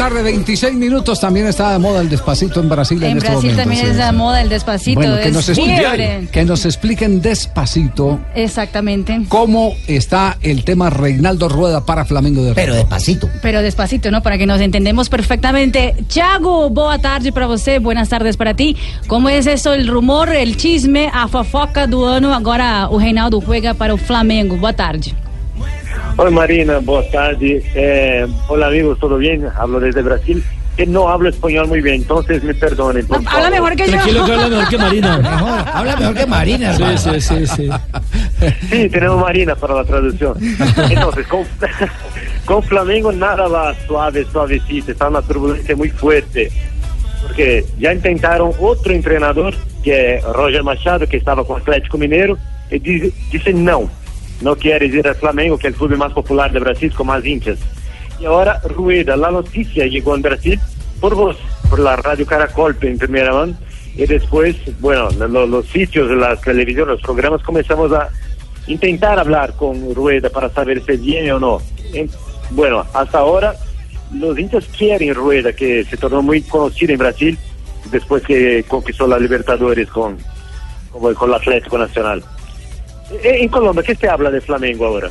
Tarde, 0.08 0.22
26 0.22 0.74
minutos. 0.74 1.20
También 1.20 1.46
está 1.46 1.72
de 1.72 1.78
moda 1.78 2.00
el 2.00 2.08
despacito 2.08 2.60
en 2.60 2.68
Brasil 2.68 3.02
en, 3.02 3.10
En 3.10 3.16
este 3.18 3.30
Brasil 3.30 3.50
momento, 3.50 3.62
también 3.62 3.84
sí. 3.84 3.90
es 3.90 3.96
la 3.96 4.12
moda 4.12 4.40
el 4.40 4.48
despacito. 4.48 5.00
Bueno, 5.00 5.18
que 5.20 5.30
nos, 5.32 5.48
expliquen, 5.48 6.28
que 6.28 6.44
nos 6.44 6.64
expliquen 6.64 7.20
despacito 7.20 8.20
Exactamente. 8.34 9.22
cómo 9.28 9.74
está 9.88 10.38
el 10.42 10.64
tema 10.64 10.90
Reinaldo 10.90 11.48
Rueda 11.48 11.84
para 11.84 12.04
Flamengo 12.04 12.44
de 12.44 12.54
Pero 12.54 12.74
despacito. 12.74 13.28
Pero 13.42 13.62
despacito, 13.62 14.10
¿no? 14.10 14.22
Para 14.22 14.38
que 14.38 14.46
nos 14.46 14.60
entendemos 14.60 15.08
perfectamente. 15.08 15.96
Thiago, 16.08 16.70
boa 16.70 16.98
tarde 16.98 17.32
para 17.32 17.46
você, 17.46 17.80
buenas 17.80 18.08
tardes 18.08 18.36
para 18.36 18.54
ti. 18.54 18.76
¿Cómo 19.08 19.28
es 19.28 19.46
eso, 19.46 19.74
el 19.74 19.88
rumor, 19.88 20.28
el 20.28 20.56
chisme, 20.56 21.10
a 21.12 21.26
fofoca 21.26 21.86
do 21.86 22.06
ano? 22.06 22.32
Agora 22.32 22.88
o 22.90 22.98
Reinaldo 22.98 23.40
juega 23.40 23.74
para 23.74 23.94
o 23.94 23.96
Flamengo. 23.96 24.56
Boa 24.56 24.72
tarde. 24.72 25.25
Oi 26.18 26.30
Marina, 26.30 26.78
boa 26.78 27.02
tarde. 27.10 27.62
Eh, 27.74 28.26
hola 28.48 28.68
amigos, 28.68 28.98
¿todo 28.98 29.18
bien? 29.18 29.46
Hablo 29.58 29.80
desde 29.80 30.02
Brasil. 30.02 30.42
Que 30.76 30.86
no 30.86 31.08
hablo 31.08 31.30
español 31.30 31.68
muy 31.68 31.80
bien, 31.80 31.96
entonces 31.96 32.42
me 32.44 32.52
perdonen. 32.54 33.06
por 33.06 33.16
Habla 33.18 33.30
favor. 33.30 33.50
mejor 33.50 33.76
que 33.76 33.84
yo. 33.86 33.92
Tranquilo 33.92 34.24
que 34.26 34.32
habla 34.32 34.48
mejor 34.48 34.68
que 34.68 34.78
Marina. 34.78 35.18
Mejor, 35.22 35.64
habla 35.72 35.96
mejor 35.96 36.14
que 36.14 36.26
Marina, 36.26 36.74
Sí, 36.76 36.84
sí, 36.98 37.20
sí, 37.20 37.46
sí. 37.46 37.70
Sí, 38.70 38.88
tenemos 38.90 39.20
Marina 39.20 39.54
para 39.54 39.74
la 39.74 39.84
traducción. 39.84 40.34
Entonces, 40.90 41.26
con, 41.28 41.44
con 42.44 42.62
Flamengo 42.62 43.10
nada 43.12 43.48
va 43.48 43.74
suave, 43.86 44.26
suavecito. 44.30 44.92
Está 44.92 45.08
una 45.08 45.22
turbulencia 45.22 45.74
muy 45.76 45.88
fuerte. 45.90 46.50
Porque 47.22 47.64
ya 47.78 47.92
intentaron 47.94 48.52
otro 48.60 48.92
entrenador, 48.92 49.54
que 49.82 50.16
es 50.16 50.24
Roger 50.24 50.62
Machado, 50.62 51.06
que 51.06 51.16
estaba 51.16 51.42
con 51.46 51.58
Atlético 51.60 51.96
Mineiro, 51.98 52.36
y 52.70 52.78
dice, 52.78 53.12
dice 53.32 53.52
no. 53.54 53.88
No 54.40 54.54
quiere 54.56 54.86
ir 54.86 55.06
al 55.06 55.14
Flamengo, 55.14 55.58
que 55.58 55.68
es 55.68 55.74
el 55.74 55.78
club 55.78 55.96
más 55.96 56.12
popular 56.12 56.52
de 56.52 56.60
Brasil, 56.60 56.92
con 56.94 57.06
más 57.08 57.24
hinchas. 57.24 57.58
Y 58.20 58.24
ahora 58.26 58.60
Rueda, 58.64 59.16
la 59.16 59.30
noticia 59.30 59.86
llegó 59.86 60.14
en 60.14 60.22
Brasil 60.22 60.58
por 61.00 61.14
vos, 61.14 61.36
por 61.70 61.78
la 61.78 61.96
Radio 61.96 62.26
Caracol 62.26 62.76
en 62.82 62.98
primera 62.98 63.32
mano. 63.32 63.54
Y 63.94 64.04
después, 64.06 64.56
bueno, 64.80 65.08
lo- 65.10 65.46
los 65.46 65.66
sitios, 65.68 66.10
las 66.10 66.40
televisiones, 66.42 66.88
los 66.94 67.00
programas, 67.02 67.42
comenzamos 67.42 67.92
a 67.92 68.08
intentar 68.66 69.18
hablar 69.18 69.54
con 69.56 69.94
Rueda 69.94 70.28
para 70.28 70.50
saber 70.50 70.82
si 70.84 70.96
viene 70.98 71.32
o 71.32 71.38
no. 71.40 71.60
En- 71.94 72.10
bueno, 72.50 72.84
hasta 72.92 73.18
ahora 73.18 73.54
los 74.14 74.38
hinchas 74.38 74.66
quieren 74.76 75.14
Rueda, 75.14 75.52
que 75.52 75.84
se 75.84 75.96
tornó 75.96 76.20
muy 76.22 76.42
conocido 76.42 76.92
en 76.92 76.98
Brasil 76.98 77.38
después 77.90 78.22
que 78.22 78.64
conquistó 78.68 79.06
la 79.06 79.18
Libertadores 79.18 79.88
con, 79.88 80.18
con, 80.92 81.14
con 81.14 81.30
el 81.30 81.34
Atlético 81.36 81.78
Nacional. 81.78 82.22
Eh, 83.10 83.38
En 83.42 83.48
Colombia, 83.48 83.82
¿qué 83.82 83.94
se 83.94 84.08
habla 84.08 84.30
de 84.30 84.40
Flamengo 84.40 84.86
ahora? 84.86 85.10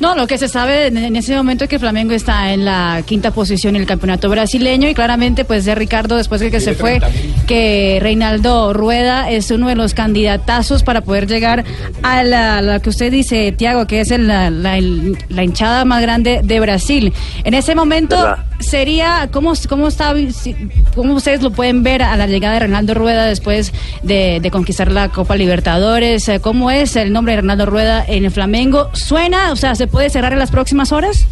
No, 0.00 0.16
lo 0.16 0.26
que 0.26 0.38
se 0.38 0.48
sabe 0.48 0.88
en- 0.88 1.14
ese 1.16 1.36
momento 1.36 1.64
es 1.64 1.70
que 1.70 1.78
Flamengo 1.78 2.12
está 2.14 2.52
en 2.52 2.64
la 2.64 3.02
quinta 3.06 3.30
posición 3.30 3.76
en 3.76 3.82
el 3.82 3.86
campeonato 3.86 4.28
brasileño 4.28 4.88
y 4.88 4.94
claramente 4.94 5.44
pues 5.44 5.64
de 5.64 5.74
Ricardo 5.76 6.16
después 6.16 6.40
de 6.40 6.50
que 6.50 6.58
se 6.60 6.74
fue 6.74 7.00
que 7.46 7.98
Reinaldo 8.02 8.72
Rueda 8.72 9.30
es 9.30 9.50
uno 9.52 9.68
de 9.68 9.76
los 9.76 9.94
candidatazos 9.94 10.82
para 10.82 11.02
poder 11.02 11.26
llegar 11.28 11.64
a 12.02 12.24
la, 12.24 12.60
la 12.60 12.80
que 12.80 12.90
usted 12.90 13.12
dice, 13.12 13.52
Tiago, 13.52 13.86
que 13.86 14.00
es 14.00 14.10
el- 14.10 14.26
la, 14.26 14.50
la- 14.50 14.78
el- 14.78 15.16
la 15.28 15.44
hinchada 15.44 15.84
más 15.84 16.02
grande 16.02 16.40
de 16.42 16.60
Brasil. 16.60 17.12
En 17.44 17.54
ese 17.54 17.74
momento 17.76 18.16
¿Verdad? 18.16 18.38
sería, 18.60 19.28
¿cómo, 19.30 19.52
cómo, 19.68 19.88
está, 19.88 20.12
si- 20.32 20.56
cómo 20.94 21.14
ustedes 21.14 21.40
lo 21.42 21.50
pueden 21.52 21.82
ver 21.84 22.02
a 22.02 22.16
la 22.16 22.26
llegada 22.26 22.54
de 22.54 22.60
Reinaldo 22.60 22.94
Rueda 22.94 23.26
después 23.26 23.72
de, 24.02 24.40
de 24.40 24.50
conquistar 24.50 24.90
la 24.90 25.08
Copa 25.10 25.36
Libertadores? 25.36 26.30
¿Cómo 26.40 26.70
es 26.72 26.96
el 26.96 27.12
nombre 27.12 27.34
de 27.34 27.42
Reinaldo 27.42 27.66
Rueda 27.66 28.04
en 28.06 28.24
el 28.24 28.30
Flamengo? 28.32 28.90
¿Suena? 28.92 29.52
O 29.52 29.56
sea, 29.56 29.74
¿se 29.74 29.83
puede 29.86 30.10
cerrar 30.10 30.32
en 30.32 30.38
las 30.38 30.50
próximas 30.50 30.92
horas? 30.92 31.26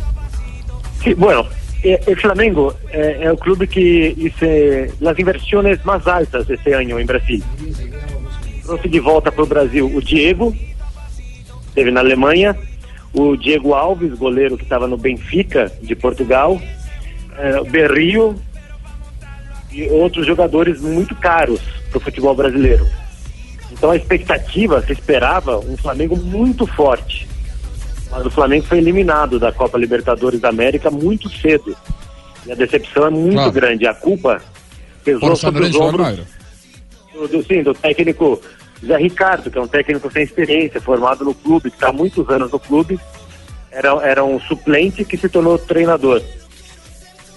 Sí, 1.03 1.15
bueno, 1.15 1.47
eh, 1.83 2.01
el 2.07 2.17
Flamengo 2.17 2.75
eh, 2.93 3.19
es 3.21 3.27
el 3.27 3.39
club 3.39 3.67
que 3.69 4.15
hizo 4.17 4.47
las 5.01 5.19
inversiones 5.19 5.85
más 5.85 6.07
altas 6.07 6.49
este 6.49 6.75
año 6.75 6.99
en 6.99 7.07
Brasil. 7.07 7.43
Trouxe 8.65 8.89
de 8.89 9.01
volta 9.01 9.33
para 9.33 9.43
o 9.43 9.47
Brasil 9.47 9.83
o 9.83 10.01
Diego, 10.01 10.55
esteve 11.67 11.91
na 11.91 12.01
Alemanha, 12.01 12.57
o 13.13 13.37
Diego 13.37 13.75
Alves, 13.75 14.15
goleiro 14.15 14.57
que 14.57 14.63
estava 14.63 14.87
no 14.87 14.97
Benfica 14.97 15.73
de 15.83 15.97
Portugal, 15.97 16.61
eh, 17.39 17.61
o 17.61 17.65
Berrio 17.65 18.37
e 19.73 19.89
outros 19.91 20.27
jogadores 20.27 20.81
muito 20.81 21.17
caros 21.17 21.61
para 21.91 21.99
o 21.99 22.01
futebol 22.01 22.35
brasileiro. 22.35 22.87
Então 23.73 23.91
a 23.91 23.97
expectativa, 23.97 24.81
se 24.83 24.93
esperava 24.93 25.59
um 25.59 25.77
Flamengo 25.77 26.17
muito 26.17 26.67
forte. 26.67 27.27
Mas 28.13 28.27
o 28.27 28.31
Flamengo 28.31 28.67
foi 28.67 28.79
eliminado 28.79 29.39
da 29.39 29.51
Copa 29.51 29.79
Libertadores 29.79 30.39
da 30.39 30.51
América 30.51 30.91
muito 30.91 31.31
cedo. 31.31 31.75
E 32.47 32.53
a 32.53 32.55
decepção 32.55 33.07
é 33.07 33.11
muito 33.11 33.35
Claro. 33.35 33.53
grande. 33.53 33.87
A 33.87 33.95
culpa 33.95 34.41
pesou 35.03 35.31
Por 35.31 35.37
sobre 35.37 35.65
os 35.65 35.75
ombros 35.75 36.21
do, 37.31 37.43
sim, 37.43 37.63
do 37.63 37.73
técnico 37.73 38.41
Zé 38.85 38.97
Ricardo, 38.97 39.51
que 39.51 39.57
é 39.57 39.61
um 39.61 39.67
técnico 39.67 40.11
sem 40.13 40.25
experiência, 40.25 40.81
formado 40.81 41.25
no 41.25 41.35
clube, 41.35 41.71
que 41.71 41.77
está 41.77 41.89
há 41.89 41.93
muitos 41.93 42.29
anos 42.29 42.51
no 42.53 42.59
clube. 42.59 43.01
Era, 43.71 43.91
era 44.07 44.25
um 44.25 44.39
suplente 44.41 45.05
que 45.05 45.17
se 45.17 45.29
tornou 45.29 45.57
treinador. 45.57 46.21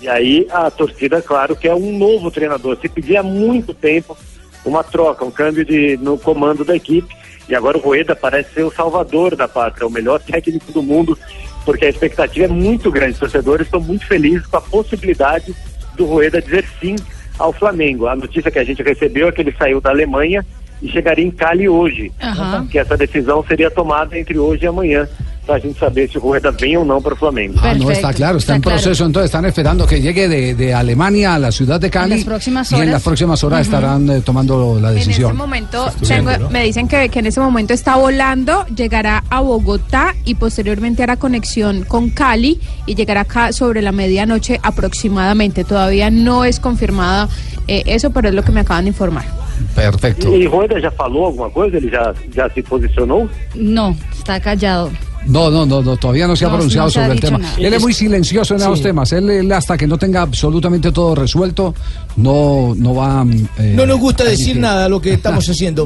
E 0.01 0.09
aí 0.09 0.45
a 0.51 0.69
torcida, 0.69 1.21
claro, 1.21 1.55
que 1.55 1.67
é 1.69 1.73
um 1.73 1.97
novo 1.97 2.29
treinador. 2.29 2.77
Se 2.81 2.89
pedia 2.89 3.21
há 3.21 3.23
muito 3.23 3.73
tempo 3.73 4.17
uma 4.65 4.83
troca, 4.83 5.23
um 5.23 5.31
câmbio 5.31 5.63
de, 5.63 5.95
no 5.97 6.17
comando 6.17 6.65
da 6.65 6.75
equipe. 6.75 7.15
E 7.47 7.55
agora 7.55 7.77
o 7.77 7.81
Rueda 7.81 8.15
parece 8.15 8.53
ser 8.53 8.63
o 8.63 8.71
salvador 8.71 9.35
da 9.35 9.47
pátria, 9.47 9.85
o 9.87 9.91
melhor 9.91 10.19
técnico 10.19 10.71
do 10.71 10.81
mundo, 10.81 11.17
porque 11.63 11.85
a 11.85 11.89
expectativa 11.89 12.45
é 12.45 12.49
muito 12.49 12.91
grande. 12.91 13.13
Os 13.13 13.19
torcedores 13.19 13.67
estão 13.67 13.79
muito 13.79 14.05
felizes 14.07 14.45
com 14.47 14.57
a 14.57 14.61
possibilidade 14.61 15.55
do 15.95 16.05
Rueda 16.05 16.41
dizer 16.41 16.65
sim 16.79 16.95
ao 17.37 17.53
Flamengo. 17.53 18.07
A 18.07 18.15
notícia 18.15 18.49
que 18.51 18.59
a 18.59 18.63
gente 18.63 18.81
recebeu 18.81 19.27
é 19.27 19.31
que 19.31 19.41
ele 19.41 19.55
saiu 19.57 19.79
da 19.79 19.89
Alemanha 19.89 20.45
e 20.81 20.89
chegaria 20.89 21.25
em 21.25 21.31
Cali 21.31 21.69
hoje. 21.69 22.11
Ajá. 22.19 22.65
Que 22.69 22.79
essa 22.79 22.97
decisão 22.97 23.43
seria 23.43 23.71
tomada 23.71 24.17
entre 24.17 24.37
hoje 24.37 24.63
e 24.63 24.67
amanhã, 24.67 25.07
para 25.45 25.57
a 25.57 25.59
gente 25.59 25.79
saber 25.79 26.09
se 26.09 26.17
o 26.17 26.21
Rueda 26.21 26.51
vem 26.51 26.75
ou 26.77 26.83
não 26.85 27.01
para 27.01 27.13
o 27.13 27.17
Flamengo. 27.17 27.53
Ah, 27.61 27.73
no, 27.75 27.91
está 27.91 28.13
claro, 28.13 28.37
está, 28.37 28.55
en 28.55 28.61
proceso, 28.61 29.05
entonces 29.05 29.25
están 29.29 29.45
esperando 29.45 29.85
que 29.85 30.01
llegue 30.01 30.27
de, 30.27 30.55
de 30.55 30.73
Alemania 30.73 31.35
a 31.35 31.39
la 31.39 31.51
ciudad 31.51 31.79
de 31.79 31.89
Cali. 31.89 32.13
En 32.13 32.17
las 32.19 32.25
próximas 32.25 32.71
Y 32.71 32.75
en 32.75 32.81
horas. 32.81 32.91
las 32.93 33.03
próximas 33.03 33.43
horas 33.43 33.61
estarán 33.61 34.09
eh, 34.09 34.21
tomando 34.21 34.79
la 34.79 34.91
En 34.91 34.97
ese 34.97 35.07
decisión. 35.09 35.35
momento, 35.37 35.91
tengo- 36.07 36.49
me 36.49 36.63
dicen 36.63 36.87
que, 36.87 37.09
que 37.09 37.19
en 37.19 37.27
ese 37.27 37.39
momento 37.39 37.73
está 37.73 37.95
volando, 37.95 38.65
llegará 38.75 39.23
a 39.29 39.41
Bogotá 39.41 40.15
y 40.25 40.35
posteriormente 40.35 41.03
hará 41.03 41.17
conexión 41.17 41.83
con 41.83 42.09
Cali 42.09 42.59
y 42.85 42.95
llegará 42.95 43.21
acá 43.21 43.51
sobre 43.53 43.81
la 43.81 43.91
medianoche 43.91 44.59
aproximadamente. 44.63 45.63
Todavía 45.63 46.09
no 46.09 46.43
es 46.43 46.59
confirmada 46.59 47.29
eh, 47.67 47.83
eso, 47.85 48.09
pero 48.11 48.29
es 48.29 48.33
lo 48.35 48.43
que 48.43 48.51
me 48.51 48.61
acaban 48.61 48.85
de 48.85 48.89
informar. 48.89 49.25
Perfecto. 49.73 50.33
E 50.33 50.47
Rueda 50.47 50.79
já 50.81 50.91
falou 50.91 51.25
alguma 51.25 51.49
coisa? 51.49 51.77
Ele 51.77 51.89
já, 51.89 52.13
já 52.35 52.49
se 52.49 52.61
posicionou? 52.61 53.29
No, 53.55 53.95
está 54.11 54.39
callado. 54.39 54.91
No, 55.27 55.49
no, 55.49 55.65
no, 55.65 55.81
no, 55.81 55.97
todavía 55.97 56.27
no 56.27 56.35
se 56.35 56.45
ha 56.45 56.49
No, 56.49 56.55
pronunciado 56.55 56.87
no 56.87 56.91
se 56.91 56.99
ha 56.99 57.03
sobre 57.03 57.13
el 57.15 57.19
dicho 57.19 57.27
tema. 57.27 57.39
nada. 57.39 57.55
Él 57.57 57.73
es 57.73 57.81
muy 57.81 57.93
silencioso 57.93 58.53
en 58.55 58.61
esos 58.61 58.77
Sí. 58.77 58.83
temas. 58.83 59.11
Él, 59.11 59.29
él 59.29 59.51
hasta 59.51 59.75
que 59.77 59.87
no 59.87 59.97
tenga 59.97 60.21
absolutamente 60.21 60.91
todo 60.91 61.15
resuelto, 61.15 61.73
no, 62.17 62.73
no 62.77 62.93
va 62.95 63.25
eh, 63.57 63.73
No 63.75 63.85
nos 63.85 63.99
gusta 63.99 64.23
decir 64.23 64.57
nada 64.57 64.87
lo 64.87 65.01
que 65.01 65.13
estamos 65.13 65.45
haciendo. 65.49 65.85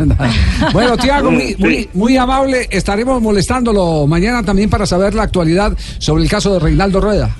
Bueno, 0.74 0.98
Tiago, 0.98 1.32
muy, 1.32 1.56
muy, 1.58 1.90
muy 1.94 2.18
amable. 2.18 2.68
Estaremos 2.70 3.22
molestándolo 3.22 4.06
mañana 4.08 4.44
también 4.44 4.70
para 4.70 4.86
saber 4.86 5.14
la 5.16 5.24
actualidad 5.24 5.74
sobre 6.00 6.24
el 6.24 6.30
caso 6.30 6.54
de 6.54 6.60
Reinaldo 6.60 7.00
Rueda. 7.00 7.36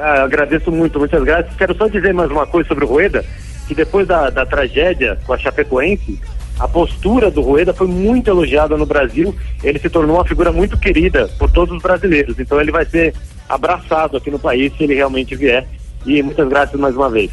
Ah, 0.00 0.22
agradeço 0.22 0.70
muito, 0.70 0.98
muitas 1.00 1.24
graças. 1.24 1.52
Quero 1.56 1.74
só 1.76 1.88
dizer 1.88 2.14
mais 2.14 2.30
uma 2.30 2.46
coisa 2.46 2.68
sobre 2.68 2.84
o 2.84 2.88
Rueda, 2.88 3.24
que 3.66 3.74
depois 3.74 4.06
da, 4.06 4.30
da 4.30 4.46
tragédia 4.46 5.18
com 5.26 5.32
a 5.32 5.38
Chapecoense, 5.38 6.20
a 6.58 6.66
postura 6.68 7.30
do 7.30 7.40
Rueda 7.40 7.72
foi 7.72 7.86
muito 7.86 8.28
elogiada 8.30 8.76
no 8.76 8.84
Brasil. 8.86 9.34
Ele 9.62 9.78
se 9.78 9.88
tornou 9.88 10.16
uma 10.16 10.24
figura 10.24 10.50
muito 10.52 10.76
querida 10.78 11.28
por 11.38 11.50
todos 11.50 11.76
os 11.76 11.82
brasileiros. 11.82 12.38
Então 12.38 12.60
ele 12.60 12.72
vai 12.72 12.84
ser 12.84 13.14
abraçado 13.48 14.16
aqui 14.16 14.30
no 14.30 14.38
país 14.38 14.72
se 14.76 14.84
ele 14.84 14.94
realmente 14.94 15.34
vier. 15.36 15.66
E 16.06 16.22
muitas 16.22 16.48
graças 16.48 16.78
mais 16.80 16.94
uma 16.96 17.08
vez. 17.10 17.30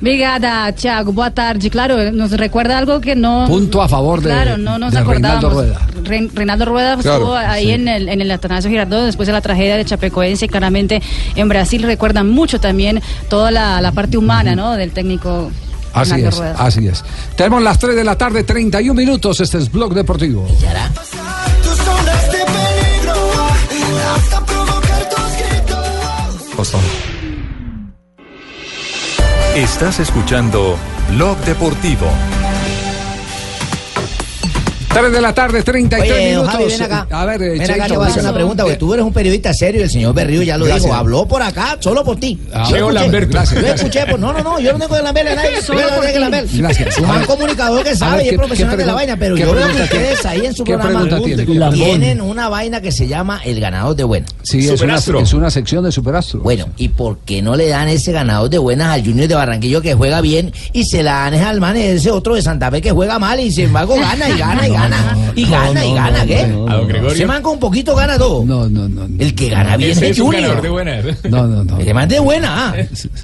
Obrigada, 0.00 0.70
Thiago. 0.72 1.12
Boa 1.12 1.30
tarde. 1.30 1.70
Claro, 1.70 2.12
nos 2.12 2.32
recuerda 2.32 2.76
algo 2.78 3.00
que 3.00 3.14
no. 3.14 3.46
Punto 3.46 3.80
a 3.80 3.88
favor 3.88 4.20
de, 4.20 4.28
Claro, 4.28 4.58
no 4.58 4.78
nos 4.78 4.92
de 4.92 5.00
Reinaldo 5.02 5.46
acordábamos. 5.46 5.52
Rueda. 5.54 5.80
Rein- 6.08 6.30
Reinaldo 6.34 6.64
Rueda 6.66 6.96
Claro, 6.98 7.18
estuvo 7.18 7.34
ahí 7.34 7.66
sí. 7.66 7.70
en 7.70 7.88
el, 7.88 8.08
en 8.08 8.20
el 8.20 8.30
Atanasio 8.30 8.68
Girardot 8.70 9.06
después 9.06 9.26
de 9.28 9.32
la 9.32 9.40
tragedia 9.40 9.76
de 9.76 9.84
Chapecoense. 9.84 10.44
y 10.44 10.48
Claramente 10.48 11.00
en 11.36 11.48
Brasil 11.48 11.82
recuerdan 11.84 12.28
mucho 12.28 12.60
también 12.60 13.00
toda 13.30 13.50
la, 13.50 13.80
la 13.80 13.92
parte 13.92 14.18
humana 14.18 14.54
¿no? 14.56 14.72
del 14.72 14.90
técnico 14.90 15.50
Así 15.94 16.20
es, 16.20 16.36
Rueda. 16.36 16.56
así 16.58 16.88
es. 16.88 17.04
Tenemos 17.36 17.62
las 17.62 17.78
3 17.78 17.94
de 17.96 18.04
la 18.04 18.18
tarde, 18.18 18.44
31 18.44 18.94
minutos. 18.94 19.40
Este 19.40 19.58
es 19.58 19.70
Blog 19.70 19.94
Deportivo. 19.94 20.46
Tus 20.46 21.76
zonas 21.76 22.32
de 22.32 22.38
peligro, 22.44 23.14
hasta 24.14 24.44
provocar 24.44 25.08
tus 25.08 25.18
gritos. 25.38 26.56
Estás 29.54 30.00
escuchando 30.00 30.76
Blog 31.10 31.38
Deportivo. 31.44 32.10
3 34.94 35.12
de 35.12 35.20
la 35.20 35.34
tarde, 35.34 35.62
33 35.62 36.12
Oye, 36.12 36.28
minutos. 36.30 36.50
Javi, 36.52 36.64
ven 36.66 36.82
acá. 36.82 37.06
A 37.10 37.24
ver, 37.26 37.42
eh, 37.42 37.50
Ven 37.58 37.70
acá, 37.70 37.88
le 37.88 37.96
voy 37.96 38.06
a 38.06 38.08
hacer 38.10 38.22
una 38.22 38.32
pregunta, 38.34 38.62
porque 38.62 38.78
tú 38.78 38.94
eres 38.94 39.04
un 39.04 39.12
periodista 39.12 39.52
serio 39.52 39.80
y 39.80 39.84
el 39.84 39.90
señor 39.90 40.14
Berrío 40.14 40.42
ya 40.42 40.56
lo 40.56 40.64
Gracias. 40.64 40.84
dijo. 40.84 40.94
Habló 40.94 41.26
por 41.26 41.42
acá 41.42 41.76
solo 41.80 42.04
por 42.04 42.16
ti. 42.18 42.38
Ah, 42.52 42.68
Yo. 42.70 42.90
Lamberto. 42.90 43.32
Gracias, 43.32 43.54
Yo 43.60 43.66
gracias. 43.66 43.80
escuché, 43.88 44.06
pues, 44.08 44.20
no, 44.20 44.32
no, 44.32 44.42
no, 44.42 44.60
yo 44.60 44.72
no 44.72 44.78
tengo 44.78 44.96
que 44.96 45.02
lamberle 45.02 45.32
a 45.32 45.34
nadie. 45.36 45.62
Solo 45.62 45.80
Yo 45.80 45.90
no 45.90 45.96
por 45.96 46.04
tengo 46.06 46.30
que. 46.30 46.58
Gracias. 46.58 46.98
Un 46.98 47.24
comunicador 47.24 47.82
que 47.82 47.96
sabe 47.96 48.16
ver, 48.18 48.24
y 48.24 48.28
es 48.28 48.32
¿qué- 48.32 48.38
profesional 48.38 48.76
de 48.76 48.86
la 48.86 48.94
vaina, 48.94 49.16
pero 49.16 49.36
yo 49.36 49.52
veo 49.54 49.66
que 49.68 49.82
ustedes 49.82 50.24
ahí 50.26 50.46
en 50.46 50.54
su 50.54 50.64
¿Qué 50.64 50.74
programa 50.78 51.08
tienen 51.72 52.20
una 52.20 52.48
vaina 52.48 52.80
que 52.80 52.92
se 52.92 53.06
llama 53.08 53.40
el 53.44 53.60
ganador 53.60 53.96
de 53.96 54.04
buenas. 54.04 54.30
Sí, 54.42 54.68
es 54.68 54.80
una, 54.80 54.96
es 54.96 55.32
una 55.34 55.50
sección 55.50 55.84
de 55.84 55.92
Superastro. 55.92 56.40
Bueno, 56.40 56.66
¿y 56.76 56.88
por 56.88 57.18
qué 57.18 57.42
no 57.42 57.56
le 57.56 57.68
dan 57.68 57.88
ese 57.88 58.12
ganador 58.12 58.50
de 58.50 58.58
buenas 58.58 58.88
al 58.88 59.04
Junior 59.04 59.28
de 59.28 59.34
Barranquillo 59.34 59.80
que 59.82 59.94
juega 59.94 60.20
bien 60.20 60.52
y 60.72 60.84
se 60.84 61.02
la 61.02 61.12
dan 61.14 61.34
es 61.34 61.42
al 61.42 61.60
man 61.60 61.76
ese 61.76 62.10
otro 62.10 62.34
de 62.34 62.42
Santa 62.42 62.70
Fe 62.70 62.80
que 62.80 62.90
juega 62.92 63.18
mal 63.18 63.40
y 63.40 63.50
sin 63.50 63.66
embargo 63.66 63.96
gana 63.96 64.28
y 64.28 64.38
gana 64.38 64.66
y 64.68 64.70
gana 64.70 64.83
y 65.36 65.44
gana 65.46 65.84
y 65.84 65.94
gana, 65.94 66.26
¿qué? 66.26 66.40
A 66.40 66.48
don 66.76 66.88
Gregorio. 66.88 67.14
Ese 67.14 67.26
man 67.26 67.42
con 67.42 67.54
un 67.54 67.58
poquito 67.60 67.94
gana 67.94 68.16
todo. 68.18 68.44
No, 68.44 68.68
no, 68.68 68.88
no. 68.88 69.06
El 69.18 69.34
que 69.34 69.48
gana 69.48 69.76
bien 69.76 69.90
es 69.90 70.02
es 70.02 70.18
un 70.18 70.30
ganador 70.30 70.56
Junior. 70.58 70.62
de 70.62 70.68
buenas. 70.70 71.04
No, 71.30 71.46
no, 71.46 71.64
no. 71.64 71.78
El 71.78 71.94
man 71.94 72.08
de 72.08 72.18
buena, 72.20 72.68
ah. 72.70 72.74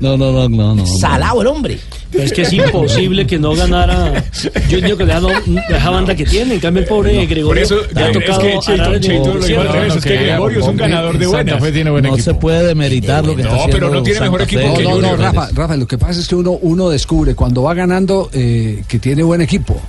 No, 0.01 0.17
no, 0.17 0.33
no, 0.33 0.49
no, 0.49 0.75
no. 0.75 0.87
Salado 0.87 1.41
el 1.43 1.47
hombre. 1.49 1.79
Pero 2.11 2.25
es 2.25 2.33
que 2.33 2.43
es 2.43 2.53
imposible 2.53 3.25
que 3.27 3.39
no 3.39 3.55
ganara 3.55 4.25
Junior 4.69 5.01
esa, 5.03 5.21
no- 5.21 5.29
esa 5.69 5.91
banda 5.91 6.15
que 6.15 6.25
tiene. 6.25 6.55
En 6.55 6.61
cambio, 6.61 6.83
el 6.83 6.89
pobre 6.89 7.13
Gregorio 7.27 7.47
Por 7.47 7.59
eso, 7.59 7.77
le 7.95 8.03
ha 8.03 8.07
es 8.11 8.13
tocado 8.13 8.41
que 8.41 8.59
Cheito, 9.01 9.35
lo 9.35 9.41
dijo 9.47 9.61
al 9.61 9.69
revés, 9.69 9.97
es 9.97 10.05
que 10.05 10.17
Gregorio 10.17 10.61
es 10.61 10.67
un 10.67 10.77
ganador 10.77 11.19
de 11.19 11.27
buenas. 11.27 11.47
Santa 11.53 11.65
Fe 11.65 11.73
tiene 11.73 11.91
buen 11.91 12.03
no 12.03 12.09
equipo. 12.15 12.25
se 12.25 12.35
puede 12.35 12.67
demeritar 12.67 13.25
lo 13.25 13.37
que 13.37 13.43
está 13.43 13.55
No, 13.55 13.61
haciendo 13.61 13.77
pero 13.77 13.95
no 13.95 14.03
tiene 14.03 14.21
mejor 14.21 14.43
equipo 14.43 14.61
Fe. 14.63 14.83
que 14.83 14.83
No, 14.83 15.01
no. 15.01 15.17
Rafa, 15.17 15.49
Rafa, 15.55 15.77
lo 15.77 15.87
que 15.87 15.99
pasa 15.99 16.19
es 16.21 16.27
que 16.29 16.35
uno, 16.35 16.53
uno 16.63 16.89
descubre 16.89 17.35
cuando 17.35 17.63
va 17.63 17.75
ganando 17.75 18.29
eh, 18.33 18.83
que 18.89 18.99
tiene 18.99 19.23
buen 19.23 19.41
equipo. 19.41 19.81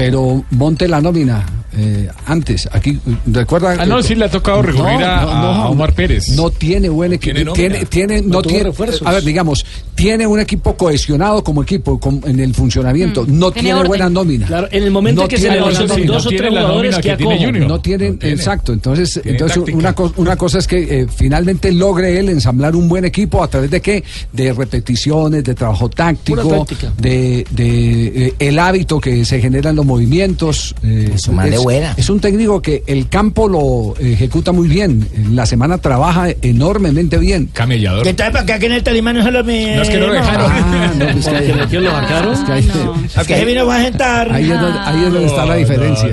Pero 0.00 0.42
monte 0.52 0.88
la 0.88 0.98
nómina 1.02 1.44
eh, 1.76 2.08
antes. 2.26 2.68
Aquí, 2.72 2.98
recuerda. 3.26 3.76
Ah, 3.78 3.86
no, 3.86 4.02
sí 4.02 4.14
le 4.14 4.24
ha 4.26 4.30
tocado 4.30 4.62
recurrir 4.62 5.02
a- 5.04 5.22
a 5.64 5.68
Omar 5.68 5.92
Pérez. 5.94 6.28
No 6.30 6.50
tiene 6.50 6.88
buen 6.88 7.12
equipo. 7.12 7.52
Tiene 7.52 7.84
Tiene, 7.86 8.22
no 8.22 8.42
tiene. 8.42 8.64
refuerzos. 8.64 9.06
A 9.06 9.12
ver, 9.12 9.22
digamos, 9.24 9.64
tiene 9.94 10.26
un 10.26 10.40
equipo 10.40 10.76
cohesionado 10.76 11.42
como 11.44 11.62
equipo 11.62 11.98
con- 12.00 12.20
en 12.24 12.40
el 12.40 12.54
funcionamiento. 12.54 13.24
No 13.28 13.50
Tiene 13.50 13.74
orden. 13.74 13.88
buena 13.88 14.08
nómina. 14.10 14.46
Claro, 14.46 14.68
en 14.70 14.82
el 14.84 14.90
momento 14.90 15.20
No 15.20 15.24
en 15.24 15.28
que 15.28 15.38
se 15.38 15.48
con 15.48 15.58
nómina. 15.72 16.12
dos 16.12 16.26
o 16.26 16.28
tres 16.30 16.48
jugadores 16.48 16.96
que 16.96 17.02
que 17.02 17.16
tiene. 17.16 17.32
No 17.34 17.80
tienen, 17.80 18.12
No 18.12 18.18
tiene. 18.18 18.34
exacto. 18.34 18.72
Entonces, 18.72 19.20
Tiene 19.22 19.38
entonces 19.38 19.74
una, 19.74 19.92
co- 19.94 20.12
una 20.16 20.36
cosa 20.36 20.58
es 20.58 20.66
que 20.66 21.00
eh, 21.02 21.06
finalmente 21.14 21.70
logre 21.72 22.18
él 22.18 22.28
ensamblar 22.28 22.74
un 22.76 22.88
buen 22.88 23.04
equipo 23.04 23.42
a 23.42 23.48
través 23.48 23.70
de 23.70 23.80
qué? 23.80 24.02
De 24.32 24.52
repeticiones, 24.52 25.44
de 25.44 25.54
trabajo 25.54 25.88
táctico, 25.88 26.66
de, 26.98 27.44
de, 27.50 28.26
eh, 28.28 28.34
el 28.38 28.58
hábito 28.58 29.00
que 29.00 29.24
se 29.24 29.40
genera 29.40 29.70
en 29.70 29.76
los 29.76 29.86
movimientos. 29.86 30.74
eh, 30.82 31.12
Es 31.14 31.28
un 31.28 31.36
man 31.36 31.50
de 31.50 31.59
buena. 31.62 31.94
es 31.96 32.08
un 32.10 32.20
técnico 32.20 32.60
que 32.62 32.82
el 32.86 33.08
campo 33.08 33.48
lo 33.48 33.94
ejecuta 33.98 34.52
muy 34.52 34.68
bien. 34.68 35.08
En 35.14 35.36
la 35.36 35.46
semana 35.46 35.78
trabaja 35.78 36.28
enormemente 36.42 37.18
bien. 37.18 37.48
Camellador. 37.52 38.02
¿Qué 38.02 38.14
tal 38.14 38.32
para 38.32 38.44
que 38.46 38.52
aquí 38.52 38.66
en 38.66 38.72
el 38.72 38.82
Tolima 38.82 39.12
no 39.12 39.22
se 39.22 39.30
lo 39.30 39.44
me... 39.44 39.76
No, 39.76 39.82
es 39.82 39.88
que 39.90 39.98
no 39.98 40.06
lo 40.08 40.12
dejaron. 40.14 40.50
Ah, 40.52 40.92
no, 40.96 41.04
pues 41.12 41.26
que- 41.26 41.80
lo 41.80 41.90
sacaron. 41.90 42.32
es 42.34 42.40
que 42.40 42.52
ahí, 42.52 42.70
¿A 43.16 43.24
qué 43.24 43.36
se 43.36 43.44
vino 43.44 43.70
a 43.70 43.80
sentar? 43.82 44.32
ahí 44.32 44.50
es 44.50 44.60
donde, 44.60 44.78
ahí 44.80 45.04
es 45.04 45.12
donde 45.12 45.26
está 45.26 45.46
la 45.46 45.54
diferencia. 45.54 46.08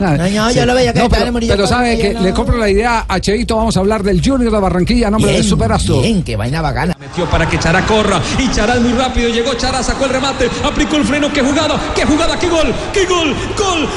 No, 0.00 0.16
no, 0.28 0.50
yo 0.52 0.66
lo 0.66 0.74
veía 0.74 0.92
que 0.92 0.98
No, 1.00 1.08
pero, 1.08 1.32
Murillo 1.32 1.52
pero 1.54 1.66
sabe 1.66 1.98
que 1.98 2.14
no. 2.14 2.20
le 2.22 2.32
compro 2.32 2.56
la 2.56 2.68
idea 2.70 3.04
a 3.08 3.20
Cheito. 3.20 3.56
Vamos 3.56 3.76
a 3.76 3.80
hablar 3.80 4.02
del 4.02 4.20
Junior 4.24 4.52
de 4.52 4.58
Barranquilla 4.58 5.08
a 5.08 5.10
nombre 5.10 5.30
Bien, 5.30 5.42
del 5.42 5.50
Superastro. 5.50 6.00
bien, 6.00 6.22
qué 6.22 6.36
vaina 6.36 6.60
bacana. 6.62 6.96
Metió 6.98 7.26
para 7.26 7.48
que 7.48 7.58
Chará 7.58 7.84
corra 7.86 8.20
y 8.38 8.50
Chará 8.50 8.74
es 8.76 8.80
muy 8.80 8.92
rápido 8.92 9.28
llegó 9.28 9.54
Chará 9.54 9.82
sacó 9.82 10.04
el 10.06 10.10
remate 10.12 10.48
aplicó 10.64 10.96
el 10.96 11.04
freno 11.04 11.32
qué 11.32 11.42
jugada 11.42 11.78
qué 11.94 12.04
jugada 12.04 12.38
qué 12.38 12.48
gol 12.48 12.72
qué 12.92 13.04
gol 13.06 13.34
gol 13.56 13.88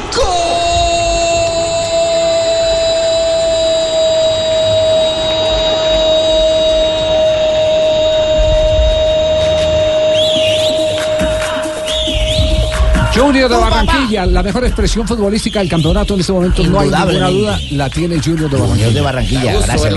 Junior 13.18 13.49
de 13.49 13.55
Barranquilla, 13.57 14.26
la 14.26 14.43
mejor 14.43 14.63
expresión 14.65 15.07
futbolística 15.07 15.59
del 15.59 15.70
campeonato 15.70 16.13
en 16.13 16.20
este 16.20 16.32
momento, 16.32 16.63
no 16.63 16.80
hay 16.80 16.89
ninguna 16.89 17.30
duda, 17.30 17.59
la 17.72 17.89
tiene 17.89 18.20
Junior 18.22 18.49
de 18.49 18.57
Barranquilla. 18.57 18.76
Junior 18.76 18.93
de 18.93 19.01
Barranquilla, 19.01 19.53
gracias. 19.53 19.93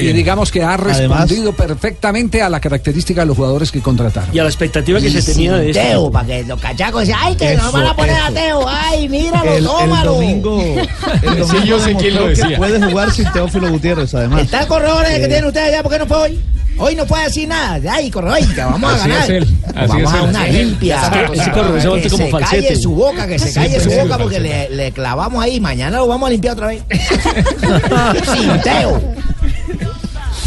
Y- 0.00 0.06
y, 0.06 0.08
y 0.08 0.12
digamos 0.12 0.50
que 0.50 0.62
ha 0.62 0.74
Además- 0.74 0.98
respondido 1.20 1.52
perfectamente 1.52 2.42
a 2.42 2.48
la 2.48 2.60
característica 2.60 3.20
de 3.22 3.26
los 3.26 3.36
jugadores 3.36 3.70
que 3.70 3.80
contrataron. 3.80 4.34
Y 4.34 4.38
a 4.38 4.42
la 4.44 4.48
expectativa 4.48 5.00
que 5.00 5.10
se 5.10 5.22
tenía 5.22 5.54
de 5.56 5.70
esto. 5.70 5.82
Teo, 5.82 6.10
para 6.10 6.26
que 6.26 6.44
los 6.44 6.60
cachacos 6.60 7.00
decían, 7.02 7.18
ay, 7.22 7.34
que 7.36 7.54
nos 7.54 7.64
Eso, 7.68 7.72
van 7.72 7.86
a 7.86 7.96
poner 7.96 8.14
a 8.16 8.24
eso. 8.26 8.34
Teo, 8.34 8.64
ay, 8.68 9.08
míralo, 9.08 9.50
El, 9.52 9.58
el 9.58 9.64
tómalo. 9.64 10.12
domingo, 10.14 10.60
el 11.22 11.38
domingo 11.38 11.46
Sí, 11.48 11.66
yo 11.66 11.80
sé 11.80 11.94
quién 11.96 12.14
lo 12.14 12.28
decía. 12.28 12.56
puede 12.56 12.82
jugar 12.82 13.10
sin 13.12 13.30
Teófilo 13.32 13.70
Gutiérrez, 13.70 14.14
además. 14.14 14.42
Está 14.42 14.62
el 14.62 14.66
corredor 14.68 15.04
que 15.06 15.16
Eh, 15.16 15.28
tienen 15.28 15.44
ustedes 15.44 15.68
allá, 15.68 15.82
¿por 15.82 15.92
qué 15.92 15.98
no 15.98 16.06
fue 16.06 16.16
hoy? 16.16 16.40
Hoy 16.80 16.94
no 16.94 17.04
puede 17.06 17.24
decir 17.24 17.48
nada. 17.48 17.92
Ay, 17.92 18.08
corredor, 18.08 18.38
que 18.38 18.60
vamos 18.60 18.88
a 18.92 18.94
Así 18.94 19.08
ganar. 19.08 19.24
es 19.24 19.30
él, 19.30 19.57
así 19.78 20.02
vamos 20.02 20.14
es 20.14 20.20
a 20.20 20.22
una 20.24 20.46
limpia. 20.46 21.10
Que 21.10 22.08
como 22.10 22.24
se 22.24 22.30
falsete. 22.30 22.62
calle 22.62 22.76
su 22.76 22.94
boca, 22.94 23.26
que 23.26 23.38
se 23.38 23.52
calle 23.52 23.80
su 23.80 23.90
boca 23.90 24.18
porque 24.18 24.40
le, 24.40 24.68
le 24.70 24.92
clavamos 24.92 25.42
ahí. 25.42 25.60
Mañana 25.60 25.98
lo 25.98 26.06
vamos 26.06 26.26
a 26.28 26.30
limpiar 26.30 26.54
otra 26.54 26.68
vez. 26.68 26.82
Sin 28.32 28.60
Teo. 28.62 29.00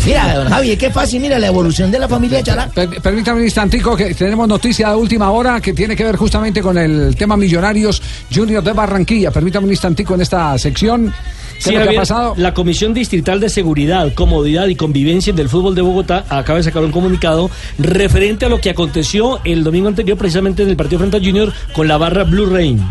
Mira, 0.06 0.34
don 0.34 0.50
Javi, 0.50 0.72
es 0.72 0.80
que 0.80 0.90
fácil, 0.90 1.22
mira 1.22 1.38
la 1.38 1.46
evolución 1.48 1.92
de 1.92 2.00
la 2.00 2.08
familia 2.08 2.42
Chará. 2.42 2.68
Per- 2.74 3.00
Permítame 3.02 3.40
un 3.42 3.46
instantico 3.46 3.96
que 3.96 4.16
tenemos 4.16 4.48
noticia 4.48 4.90
de 4.90 4.96
última 4.96 5.30
hora 5.30 5.62
que 5.62 5.74
tiene 5.74 5.96
que 5.96 6.04
ver 6.04 6.16
justamente 6.16 6.60
con 6.62 6.76
el 6.78 7.16
tema 7.16 7.38
Millonarios 7.38 8.02
Junior 8.34 8.64
de 8.64 8.74
Barranquilla. 8.74 9.30
Permítame 9.30 9.66
un 9.66 9.72
instantico 9.72 10.16
en 10.16 10.22
esta 10.22 10.58
sección. 10.58 11.14
¿Qué 11.64 11.70
Sí, 11.70 11.76
Javier, 11.76 11.96
pasado? 11.96 12.34
La 12.38 12.56
Comisión 12.56 12.96
Distrital 12.96 13.40
de 13.40 13.48
Seguridad, 13.48 14.12
Comodidad 14.16 14.68
y 14.68 14.76
Convivencia 14.76 15.32
del 15.32 15.48
Fútbol 15.48 15.76
de 15.76 15.82
Bogotá 15.82 16.26
acaba 16.28 16.58
de 16.58 16.64
sacar 16.64 16.84
un 16.84 16.92
comunicado 16.92 17.52
referente 17.78 18.46
a 18.46 18.50
lo 18.50 18.60
que 18.60 18.72
aconteció 18.72 19.40
el 19.44 19.64
domingo 19.64 19.88
anterior 19.88 20.18
precisamente 20.18 20.64
en 20.64 20.70
el 20.70 20.76
partido 20.76 20.98
frente 20.98 21.18
a 21.18 21.20
Junior 21.20 21.54
con 21.74 21.88
la 21.88 21.98
barra 21.98 22.24
Blue 22.24 22.48
Rain. 22.48 22.84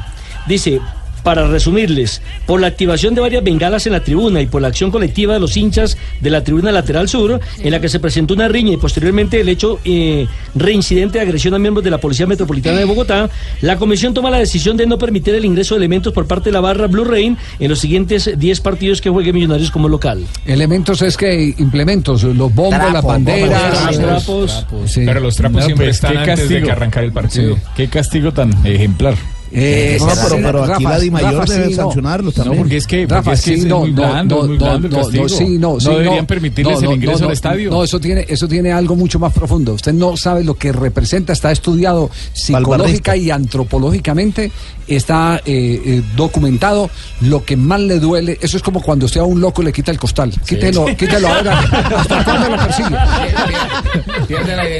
Dice, 0.47 0.81
para 1.23 1.47
resumirles, 1.47 2.23
por 2.47 2.61
la 2.61 2.67
activación 2.69 3.15
de 3.15 3.21
varias 3.21 3.45
bengalas 3.45 3.87
en 3.87 3.93
la 3.93 4.01
tribuna 4.01 4.41
y 4.41 4.47
por 4.47 4.63
la 4.63 4.69
acción 4.69 4.91
colectiva 4.91 5.35
de 5.35 5.41
los 5.41 5.57
hinchas 5.57 5.97
de 6.21 6.31
la 6.31 6.43
tribuna 6.45 6.73
lateral 6.73 7.09
sur, 7.09 7.41
en 7.59 7.71
la 7.71 7.81
que 7.81 7.89
se 7.89 8.01
presentó 8.01 8.35
una 8.35 8.49
riña 8.49 8.73
y 8.73 8.77
posteriormente 8.77 9.41
el 9.41 9.49
hecho 9.49 9.79
eh, 9.85 10.27
reincidente 10.55 11.19
de 11.19 11.25
agresión 11.25 11.55
a 11.55 11.59
miembros 11.59 11.85
de 11.85 11.91
la 11.91 11.99
Policía 11.99 12.27
Metropolitana 12.27 12.79
de 12.79 12.85
Bogotá, 12.85 13.29
la 13.61 13.77
comisión 13.77 14.15
toma 14.15 14.31
la 14.31 14.39
decisión 14.39 14.77
de 14.77 14.87
no 14.87 14.99
permitir 14.99 15.35
el 15.35 15.45
ingreso 15.45 15.75
de 15.75 15.79
elementos 15.79 16.13
por 16.13 16.27
parte 16.27 16.51
de 16.51 16.53
la 16.53 16.61
barra 16.61 16.87
Blue 16.87 17.05
Rain 17.05 17.37
en 17.59 17.69
los 17.71 17.79
siguientes 17.79 18.31
10 18.37 18.61
partidos 18.61 19.01
que 19.01 19.11
juegue 19.11 19.33
Millonarios 19.33 19.71
como 19.71 19.89
local. 19.89 20.25
Elementos 20.47 21.03
es 21.03 21.17
que 21.17 21.55
implementos, 21.59 22.23
los 22.23 22.55
bombos, 22.55 22.71
Trapos, 22.71 22.93
las 22.95 23.05
banderas, 23.05 23.85
los- 23.87 23.99
trapos. 23.99 24.67
Sí. 24.87 25.03
Pero 25.05 25.21
los 25.21 25.37
trapos 25.37 25.61
No, 25.61 25.67
siempre 25.67 25.87
pues, 25.87 25.97
están 25.97 26.17
antes 26.17 26.49
de 26.49 26.63
que 26.63 26.71
arrancar 26.71 27.05
el 27.05 27.13
partido. 27.13 27.55
Sí. 27.57 27.63
Qué 27.77 27.89
castigo 27.89 28.33
tan 28.33 28.51
ejemplar. 28.67 29.15
Eh, 29.53 29.97
No, 30.01 30.07
pero, 30.07 30.37
pero 30.43 30.63
aquí 30.65 30.85
Rafa, 30.85 30.89
la 30.91 30.99
Di 31.01 31.11
Mayor 31.11 31.35
Rafa, 31.35 31.53
debe 31.53 31.65
sí, 31.67 31.71
no. 31.71 31.77
sancionarlos 31.83 32.37
No, 32.37 32.43
también. 32.45 32.63
porque 32.63 32.77
es 32.77 32.87
que, 32.87 33.07
Rafa, 33.07 33.23
porque 33.23 33.35
es, 33.35 33.45
que 33.45 33.55
sí, 33.55 33.61
es 33.61 33.67
no, 33.67 33.81
muy 33.81 33.93
no, 33.93 34.03
blando, 34.03 34.37
no, 34.37 34.43
muy 34.49 34.59
no, 34.59 34.65
blando 34.65 34.87
el 34.87 34.93
no, 34.93 34.99
castigo. 35.01 35.23
no, 35.25 35.29
sí, 35.29 35.45
no, 35.59 35.73
No 35.75 35.81
sí, 35.81 35.89
deberían 35.91 36.27
permitirles 36.27 36.75
no, 36.75 36.81
el 36.81 36.85
no, 36.87 36.93
ingreso 36.95 37.19
no, 37.19 37.25
al 37.25 37.29
no, 37.29 37.33
estadio. 37.33 37.71
No, 37.71 37.85
eso 37.85 38.01
tiene, 38.01 38.27
eso 38.29 38.47
tiene 38.49 38.73
algo 38.73 38.95
mucho 38.97 39.19
más 39.19 39.33
profundo. 39.33 39.75
Usted 39.75 39.93
no 39.93 40.17
sabe 40.17 40.45
lo 40.45 40.55
que 40.55 40.73
representa, 40.73 41.33
está 41.33 41.51
estudiado 41.51 42.11
psicológica 42.33 43.17
y 43.17 43.31
antropológicamente, 43.31 44.53
está 44.87 45.41
eh, 45.45 45.83
eh, 45.85 46.03
documentado 46.17 46.91
lo 47.23 47.45
que 47.45 47.57
más 47.57 47.81
le 47.81 47.99
duele. 47.99 48.39
Eso 48.41 48.57
es 48.57 48.63
como 48.63 48.81
cuando 48.83 49.07
usted 49.07 49.21
a 49.21 49.25
un 49.25 49.41
loco 49.41 49.63
le 49.63 49.73
quita 49.73 49.91
el 49.91 49.99
costal. 49.99 50.31
Quítelo, 50.47 50.87
quítelo 50.97 51.29
ahora. 51.29 51.59
¿Hasta 51.97 52.25
cuándo 52.25 52.49
lo 52.51 52.57
persigue? 52.57 52.97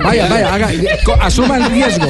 Vaya, 0.03 0.29
vaya, 0.29 0.55
haga, 0.55 0.69
asuma 1.23 1.57
el 1.59 1.71
riesgo. 1.71 2.07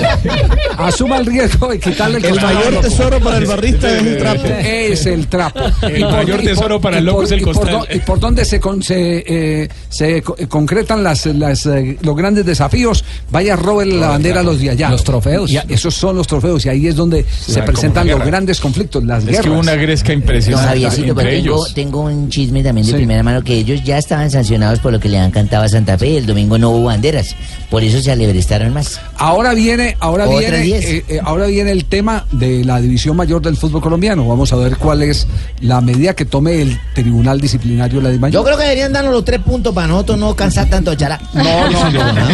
Asuma 0.79 1.19
el 1.19 1.27
riesgo 1.27 1.69
de 1.69 1.79
quitarle 1.81 2.19
el 2.19 2.25
El 2.25 2.31
costal. 2.33 2.50
Mayor 2.55 2.81
tesoro 2.83 3.21
para 3.21 3.37
el 3.39 3.47
barrista 3.47 3.97
es 3.97 4.03
el 4.07 4.19
trapo. 4.19 4.45
Es 4.47 5.07
el 5.07 5.27
trapo. 5.29 5.61
El 5.83 6.05
mayor 6.05 6.41
tesoro 6.43 6.81
para 6.81 6.99
el 6.99 7.05
y 7.05 7.07
loco 7.07 7.19
por- 7.19 7.25
es 7.27 7.33
el 7.33 7.43
costal. 7.43 7.89
¿Y 7.95 7.99
por 8.01 8.21
dónde 8.21 8.45
se, 8.45 8.61
con- 8.61 8.83
se, 8.83 9.25
eh, 9.27 9.69
se 9.89 10.23
co- 10.23 10.37
concretan 10.49 11.03
las, 11.03 11.27
las, 11.27 11.67
eh, 11.67 11.97
los 12.03 12.17
grandes 12.17 12.45
desafíos? 12.47 13.05
Vaya, 13.31 13.57
roben 13.57 14.01
la 14.01 14.09
bandera 14.09 14.41
a 14.41 14.43
los 14.43 14.61
de 14.61 14.71
allá. 14.71 14.91
Los 14.91 15.05
trofeos. 15.05 15.51
Esos 15.69 15.95
son 15.95 16.17
los 16.17 16.27
trofeos 16.27 16.65
y 16.67 16.69
ahí 16.69 16.87
es 16.87 16.97
donde 16.97 17.25
se 17.25 17.63
presentan 17.63 18.09
los 18.09 18.25
grandes 18.25 18.61
conflictos, 18.61 19.05
las 19.05 19.27
Es 19.27 19.41
que 19.41 19.51
hubo 19.51 19.59
una 19.61 19.75
gresca 19.75 20.09
No, 20.09 20.15
impresionante 20.15 20.85
entre 20.85 21.43
tengo, 21.75 22.01
un 22.03 22.29
chisme 22.29 22.63
también 22.63 22.87
de 22.87 22.93
Sí. 22.93 22.97
primera 22.97 23.23
mano 23.23 23.43
que 23.43 23.55
ellos 23.55 23.83
ya 23.85 23.99
estaban 23.99 24.31
sancionados 24.31 24.79
por 24.81 24.93
lo 24.93 25.01
que 25.01 25.09
le 25.09 25.19
han 25.19 25.31
cantado 25.31 25.65
a 25.65 25.69
Santa 25.69 25.97
Fe. 25.99 26.17
El 26.17 26.27
domingo 26.27 26.59
no 26.59 26.71
hubo 26.71 26.85
banderas. 26.85 27.35
Por 27.71 27.83
eso 27.85 28.01
se 28.01 28.11
alebrestaron 28.11 28.73
más. 28.73 29.01
Ahora 29.17 29.55
viene, 29.55 29.97
ahora 30.01 30.29
Otra 30.29 30.59
viene, 30.61 30.79
eh, 30.79 31.05
eh, 31.09 31.21
ahora 31.23 31.47
viene 31.47 31.71
el 31.71 31.85
tema 31.85 32.27
de 32.41 32.65
la 32.65 32.81
división 32.81 33.17
mayor 33.17 33.41
del 33.43 33.57
fútbol 33.57 33.81
colombiano. 33.81 34.27
Vamos 34.27 34.53
a 34.53 34.57
ver 34.57 34.77
cuál 34.77 35.03
es 35.03 35.27
la 35.61 35.81
medida 35.81 36.15
que 36.15 36.25
tome 36.25 36.61
el 36.63 36.81
Tribunal 36.95 37.41
Disciplinario 37.41 37.99
de 37.99 38.05
la 38.05 38.11
Dimayor. 38.11 38.41
Yo 38.41 38.45
creo 38.45 38.57
que 38.57 38.65
deberían 38.65 38.93
darnos 38.93 39.13
los 39.13 39.25
tres 39.25 39.41
puntos 39.41 39.73
para 39.75 39.87
nosotros 39.87 40.19
no 40.19 40.35
cansar 40.35 40.69
tanto 40.69 40.95
chará. 40.95 41.21
No, 41.35 41.71
no, 41.71 41.91
no, 41.91 42.13
no. 42.13 42.29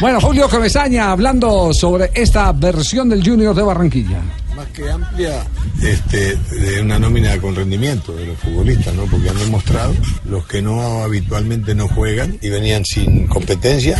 Bueno, 0.00 0.20
Julio 0.20 0.48
Comesaña 0.48 1.10
hablando 1.10 1.72
sobre 1.72 2.10
esta 2.14 2.52
versión 2.52 3.08
del 3.08 3.24
Junior 3.26 3.54
de 3.54 3.62
Barranquilla. 3.62 4.20
más 4.56 4.66
que 4.68 4.90
amplia 4.90 5.46
este, 5.82 6.36
de 6.36 6.82
una 6.82 6.98
nómina 6.98 7.36
con 7.38 7.54
rendimiento 7.54 8.12
de 8.12 8.26
los 8.26 8.38
futbolistas, 8.38 8.94
¿no? 8.94 9.04
Porque 9.04 9.30
han 9.30 9.38
demostrado 9.38 9.94
los 10.24 10.46
que 10.46 10.60
no 10.62 11.02
habitualmente 11.02 11.74
no 11.74 11.88
juegan 11.88 12.36
y 12.40 12.48
venían 12.50 12.84
sin 12.84 13.26
competencia, 13.26 13.96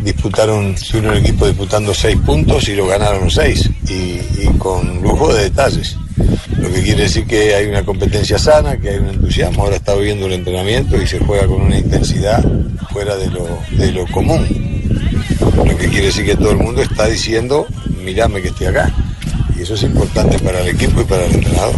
disputaron, 0.00 0.74
tuvieron 0.74 1.16
el 1.16 1.24
equipo 1.24 1.46
disputando 1.46 1.92
seis 1.94 2.16
puntos 2.24 2.68
y 2.68 2.74
lo 2.74 2.86
ganaron 2.86 3.30
seis 3.30 3.68
y, 3.88 4.20
y 4.42 4.50
con 4.58 5.02
lujo 5.02 5.32
de 5.34 5.44
detalles. 5.44 5.96
Lo 6.58 6.70
que 6.72 6.82
quiere 6.82 7.02
decir 7.02 7.26
que 7.26 7.54
hay 7.54 7.66
una 7.66 7.84
competencia 7.84 8.38
sana, 8.38 8.76
que 8.78 8.90
hay 8.90 8.98
un 8.98 9.08
entusiasmo, 9.08 9.62
ahora 9.62 9.76
está 9.76 9.94
viendo 9.94 10.26
el 10.26 10.32
entrenamiento 10.32 11.00
y 11.00 11.06
se 11.06 11.18
juega 11.20 11.46
con 11.46 11.62
una 11.62 11.78
intensidad 11.78 12.44
fuera 12.92 13.16
de 13.16 13.30
lo, 13.30 13.46
de 13.76 13.92
lo 13.92 14.06
común. 14.06 14.46
Lo 15.56 15.76
que 15.76 15.88
quiere 15.88 16.06
decir 16.06 16.24
que 16.24 16.36
todo 16.36 16.50
el 16.50 16.56
mundo 16.56 16.82
está 16.82 17.06
diciendo, 17.06 17.66
mirame 18.04 18.42
que 18.42 18.48
estoy 18.48 18.68
acá. 18.68 18.92
Y 19.56 19.62
eso 19.62 19.74
es 19.74 19.82
importante 19.82 20.38
para 20.38 20.60
el 20.60 20.68
equipo 20.68 21.00
y 21.00 21.04
para 21.04 21.24
el 21.26 21.34
entrenador. 21.34 21.74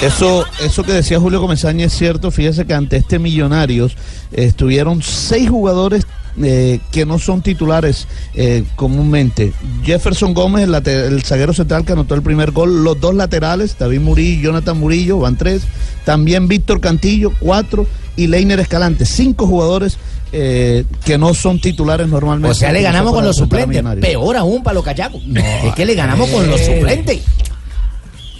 Eso, 0.00 0.44
eso 0.60 0.82
que 0.82 0.92
decía 0.92 1.20
Julio 1.20 1.40
Comesaña 1.40 1.86
es 1.86 1.92
cierto. 1.92 2.30
Fíjese 2.30 2.66
que 2.66 2.74
ante 2.74 2.96
este 2.96 3.18
Millonarios 3.18 3.92
eh, 4.32 4.44
estuvieron 4.44 5.02
seis 5.02 5.48
jugadores 5.48 6.06
eh, 6.42 6.80
que 6.90 7.04
no 7.04 7.18
son 7.18 7.42
titulares 7.42 8.08
eh, 8.34 8.64
comúnmente. 8.74 9.52
Jefferson 9.84 10.32
Gómez, 10.32 10.66
el, 10.86 11.22
zaguero 11.22 11.52
central 11.52 11.84
que 11.84 11.92
anotó 11.92 12.14
el 12.14 12.22
primer 12.22 12.52
gol. 12.52 12.82
Los 12.84 13.00
dos 13.00 13.14
laterales, 13.14 13.76
David 13.78 14.00
Murillo 14.00 14.40
y 14.40 14.42
Jonathan 14.42 14.78
Murillo, 14.78 15.18
van 15.18 15.36
tres. 15.36 15.62
También 16.04 16.48
Víctor 16.48 16.80
Cantillo, 16.80 17.32
cuatro. 17.38 17.86
Y 18.16 18.26
Leiner 18.26 18.60
Escalante, 18.60 19.06
cinco 19.06 19.46
jugadores 19.46 19.98
eh, 20.32 20.84
que 21.04 21.18
no 21.18 21.34
son 21.34 21.60
titulares 21.60 22.08
normalmente. 22.08 22.50
O 22.50 22.54
sea, 22.54 22.72
le 22.72 22.80
ganamos 22.80 23.12
con 23.12 23.24
los 23.24 23.36
suplentes. 23.36 23.82
Peor 24.00 24.36
aún 24.36 24.62
para 24.62 24.74
los 24.74 24.84
cachacos. 24.84 25.22
es 25.64 25.74
que 25.74 25.84
le 25.84 25.94
ganamos 25.94 26.30
con 26.30 26.48
los 26.48 26.60
suplentes. 26.60 27.20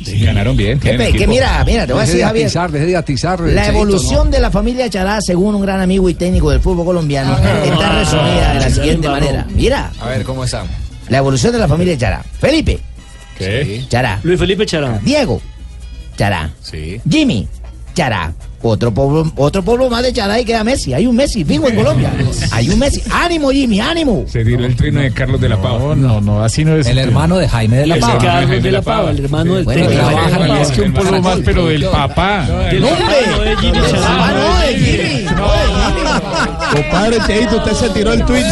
Sí, 0.05 0.25
ganaron 0.25 0.57
bien. 0.57 0.79
Que, 0.81 0.97
mira, 1.27 1.65
mira, 1.65 1.87
te 1.87 1.93
voy 1.93 2.01
a 2.03 2.05
decir, 2.07 2.19
de 2.19 2.25
Javier. 2.25 2.47
atizar, 2.47 2.71
deje 2.73 2.87
de 2.87 2.97
atizar. 2.97 3.41
La 3.41 3.67
evolución 3.69 4.31
de 4.31 4.41
la 4.41 4.51
familia 4.51 4.89
Chará, 4.91 5.21
según 5.21 5.55
un 5.55 5.63
gran 5.63 5.81
amigo 5.81 6.09
y 6.09 6.15
técnico 6.15 6.51
del 6.51 6.61
fútbol 6.61 6.85
colombiano, 6.87 7.37
está 7.39 7.99
resumida 7.99 8.55
de 8.55 8.61
la 8.61 8.71
siguiente 8.71 9.09
manera. 9.09 9.47
Mira, 9.55 9.91
A 10.01 10.09
ver, 10.09 10.25
¿cómo 10.25 10.45
estamos? 10.45 10.71
la 11.09 11.19
evolución 11.19 11.53
de 11.53 11.59
la 11.59 11.69
familia 11.69 11.97
Chará. 11.99 12.23
Felipe, 12.41 12.79
¿Qué? 13.39 13.85
Chará. 13.89 14.21
Luis 14.23 14.39
Felipe 14.39 14.65
Chará. 14.67 14.99
Diego, 15.03 15.41
Chará. 16.17 16.51
Sí. 16.63 17.01
Jimmy, 17.09 17.49
Chará. 17.95 18.33
Otro 18.65 18.93
pueblo, 18.95 19.33
otro 19.37 19.63
pueblo 19.63 19.91
más 19.91 20.03
de 20.05 20.13
Chará 20.13 20.39
y 20.39 20.45
queda 20.45 20.63
Messi. 20.63 20.95
Hay 20.95 21.07
un 21.07 21.17
Messi, 21.17 21.45
fijo 21.45 21.69
en 21.69 21.75
Colombia. 21.75 22.13
Hay 22.53 22.71
un 22.71 22.79
Messi. 22.79 23.03
¡Ánimo, 23.11 23.51
Jimmy, 23.51 23.81
ánimo! 23.81 24.25
Se 24.29 24.45
tiró 24.45 24.65
el 24.65 24.77
trino 24.77 25.01
de 25.01 25.13
Carlos 25.13 25.41
de 25.41 25.49
la 25.49 25.61
Pava. 25.61 25.97
No, 25.97 26.21
no, 26.21 26.45
así 26.45 26.65
no 26.65 26.77
es. 26.77 26.87
El 26.87 26.99
hermano 26.99 27.39
de 27.39 27.49
Jaime 27.49 27.79
de 27.79 27.87
la 27.89 27.95
El 27.97 28.01
Pava. 28.01 28.13
hermano 28.15 28.33
Carlos 28.33 28.49
Jaime 28.51 28.63
de 28.63 28.73
la 28.73 28.83
Pava, 28.83 29.11
el 29.11 29.25
hermano 29.25 29.55
del 29.57 29.65
Bueno, 29.65 29.89
Es 30.61 30.71
que 30.71 30.83
un 30.83 30.93
pueblo 30.93 31.23
más, 31.23 31.39
pero 31.45 31.67
del 31.67 31.85
papá. 31.87 32.47
Del. 32.71 32.85
Ah, 32.85 33.33
no, 33.37 33.43
de 33.43 33.57
Jimmy. 33.57 33.79
No, 33.79 34.59
de 34.61 34.75
Jimmy. 34.79 35.27
Compadre 36.73 37.19
Cheito, 37.27 37.57
usted 37.59 37.73
se 37.73 37.91
tiró 37.91 38.13
el 38.13 38.25
tweet. 38.25 38.45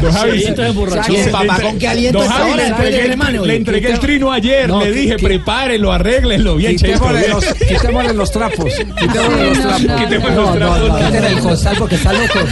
Don 0.00 0.12
Javi, 0.12 0.38
Sí, 0.40 0.44
entonces 0.48 0.74
borrachón. 0.74 1.14
¿Y 1.14 1.18
el 1.18 1.30
papá 1.30 1.60
con 1.60 1.78
qué 1.78 1.88
aliento 1.88 2.18
Don 2.20 2.28
Javi, 2.28 2.54
le 2.54 2.66
entregué, 2.66 3.16
le 3.46 3.56
entregué 3.56 3.90
el 3.92 3.98
trino 4.00 4.32
ayer. 4.32 4.68
No, 4.68 4.80
le 4.80 4.90
dije, 4.92 5.16
que- 5.16 5.24
prepárenlo, 5.24 5.92
arréglenlo 5.92 6.56
bien, 6.56 6.76
Cheito. 6.76 6.98
Quitémosle 7.00 7.28
los, 7.28 7.44
quitémosle 7.54 8.14
los 8.14 8.30
trapos. 8.32 8.72
Quitémosle 8.98 9.46
los 9.46 9.58
trapos. 9.60 10.00
Quitemos 10.00 10.30
los 10.30 10.36
No, 10.36 10.46
no, 10.52 10.56
trapos. 10.56 10.88
no. 10.88 10.98
Quiten 11.06 11.24
el 11.24 11.38
costal 11.40 11.76
porque 11.78 11.94
está 11.94 12.12
loco. 12.12 12.38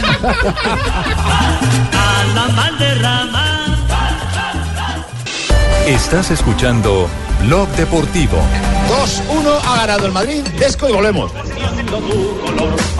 Estás 5.87 6.31
escuchando 6.31 7.09
Blog 7.45 7.67
Deportivo. 7.69 8.37
2-1 8.89 9.59
ha 9.65 9.75
ganado 9.77 10.05
el 10.05 10.11
Madrid. 10.11 10.41
Desco 10.59 10.89
y 10.89 10.91
volvemos. 10.91 11.31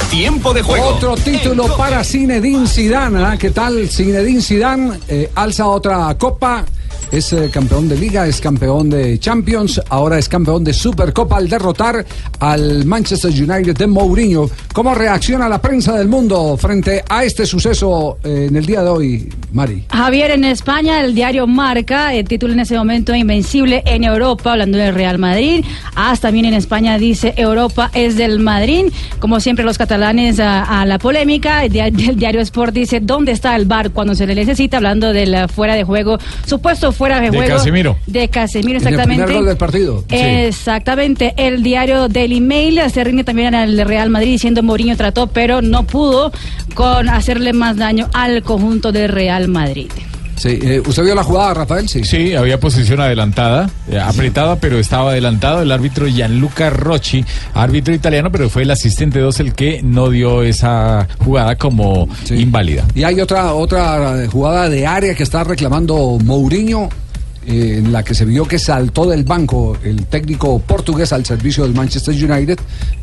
Tiempo 0.09 0.53
de 0.53 0.61
juego. 0.61 0.87
Otro 0.87 1.15
título 1.15 1.75
para 1.77 2.03
Zinedine 2.03 2.67
Zidane. 2.67 3.23
¿ah? 3.23 3.37
¿Qué 3.37 3.51
tal? 3.51 3.87
Zinedine 3.89 4.41
Zidane 4.41 4.99
eh, 5.07 5.31
alza 5.35 5.67
otra 5.67 6.15
copa. 6.17 6.65
Es 7.11 7.33
eh, 7.33 7.49
campeón 7.51 7.89
de 7.89 7.97
liga, 7.97 8.25
es 8.25 8.39
campeón 8.39 8.89
de 8.89 9.19
Champions, 9.19 9.81
ahora 9.89 10.17
es 10.17 10.29
campeón 10.29 10.63
de 10.63 10.71
Supercopa 10.71 11.35
al 11.35 11.49
derrotar 11.49 12.05
al 12.39 12.85
Manchester 12.85 13.31
United 13.31 13.75
de 13.75 13.85
Mourinho. 13.85 14.49
¿Cómo 14.73 14.95
reacciona 14.95 15.49
la 15.49 15.61
prensa 15.61 15.97
del 15.97 16.07
mundo 16.07 16.55
frente 16.55 17.03
a 17.09 17.25
este 17.25 17.45
suceso 17.45 18.17
eh, 18.23 18.47
en 18.47 18.55
el 18.55 18.65
día 18.65 18.81
de 18.81 18.89
hoy, 18.89 19.29
Mari? 19.51 19.83
Javier, 19.89 20.31
en 20.31 20.45
España 20.45 21.01
el 21.01 21.13
diario 21.13 21.47
Marca, 21.47 22.13
el 22.13 22.25
título 22.25 22.53
en 22.53 22.61
ese 22.61 22.77
momento 22.77 23.13
Invencible 23.13 23.83
en 23.85 24.05
Europa, 24.05 24.53
hablando 24.53 24.77
del 24.77 24.95
Real 24.95 25.17
Madrid. 25.17 25.65
AS 25.95 26.21
también 26.21 26.45
en 26.45 26.53
España 26.53 26.97
dice 26.97 27.33
Europa 27.35 27.91
es 27.93 28.15
del 28.15 28.39
Madrid. 28.39 28.85
Como 29.19 29.41
siempre 29.41 29.65
los 29.65 29.77
catalanes 29.77 30.39
a, 30.39 30.81
a 30.81 30.85
la 30.85 30.97
polémica. 30.97 31.65
El 31.65 31.71
diario 32.15 32.39
Sport 32.39 32.73
dice 32.73 33.01
¿dónde 33.01 33.33
está 33.33 33.53
el 33.57 33.65
bar 33.65 33.91
cuando 33.91 34.15
se 34.15 34.25
le 34.25 34.33
necesita? 34.33 34.77
Hablando 34.77 35.11
del 35.11 35.33
eh, 35.33 35.47
fuera 35.49 35.75
de 35.75 35.83
juego, 35.83 36.17
supuesto 36.45 36.93
fuera 37.01 37.19
de, 37.19 37.31
De 37.31 37.37
juego. 37.37 37.55
Casemiro. 37.55 37.97
De 38.05 38.27
Casemiro, 38.29 38.79
En 38.79 38.87
el 38.87 38.93
exactamente. 38.93 39.23
primer 39.23 39.35
gol 39.39 39.47
del 39.47 39.57
partido. 39.57 40.03
Exactamente. 40.09 41.33
El 41.35 41.63
diario 41.63 42.07
Daily 42.07 42.41
Mail 42.41 42.79
se 42.93 43.03
rinde 43.03 43.23
también 43.23 43.55
al 43.55 43.75
Real 43.87 44.11
Madrid 44.11 44.33
diciendo 44.33 44.61
Mourinho 44.61 44.95
trató, 44.95 45.25
pero 45.25 45.63
no 45.63 45.87
pudo 45.87 46.31
con 46.75 47.09
hacerle 47.09 47.53
más 47.53 47.75
daño 47.77 48.07
al 48.13 48.43
conjunto 48.43 48.91
del 48.91 49.09
Real 49.09 49.47
Madrid. 49.47 49.89
Sí, 50.41 50.57
eh, 50.59 50.81
¿Usted 50.83 51.03
vio 51.03 51.13
la 51.13 51.23
jugada, 51.23 51.53
Rafael? 51.53 51.87
Sí. 51.87 52.03
Sí, 52.03 52.33
había 52.33 52.59
posición 52.59 52.99
adelantada, 52.99 53.69
eh, 53.87 53.99
apretada, 53.99 54.55
pero 54.55 54.79
estaba 54.79 55.11
adelantado. 55.11 55.61
El 55.61 55.71
árbitro 55.71 56.07
Gianluca 56.07 56.71
Rocci, 56.71 57.23
árbitro 57.53 57.93
italiano, 57.93 58.31
pero 58.31 58.49
fue 58.49 58.63
el 58.63 58.71
asistente 58.71 59.19
2 59.19 59.39
el 59.39 59.53
que 59.53 59.83
no 59.83 60.09
dio 60.09 60.41
esa 60.41 61.07
jugada 61.19 61.57
como 61.57 62.09
inválida. 62.31 62.85
Y 62.95 63.03
hay 63.03 63.21
otra 63.21 63.53
otra 63.53 64.27
jugada 64.31 64.67
de 64.67 64.87
área 64.87 65.13
que 65.13 65.21
está 65.21 65.43
reclamando 65.43 66.17
Mourinho, 66.23 66.89
eh, 67.47 67.77
en 67.79 67.91
la 67.91 68.03
que 68.03 68.13
se 68.13 68.25
vio 68.25 68.45
que 68.47 68.59
saltó 68.59 69.05
del 69.09 69.23
banco 69.23 69.77
el 69.83 70.05
técnico 70.05 70.59
portugués 70.59 71.11
al 71.13 71.25
servicio 71.25 71.63
del 71.63 71.73
Manchester 71.73 72.13
United, 72.13 72.59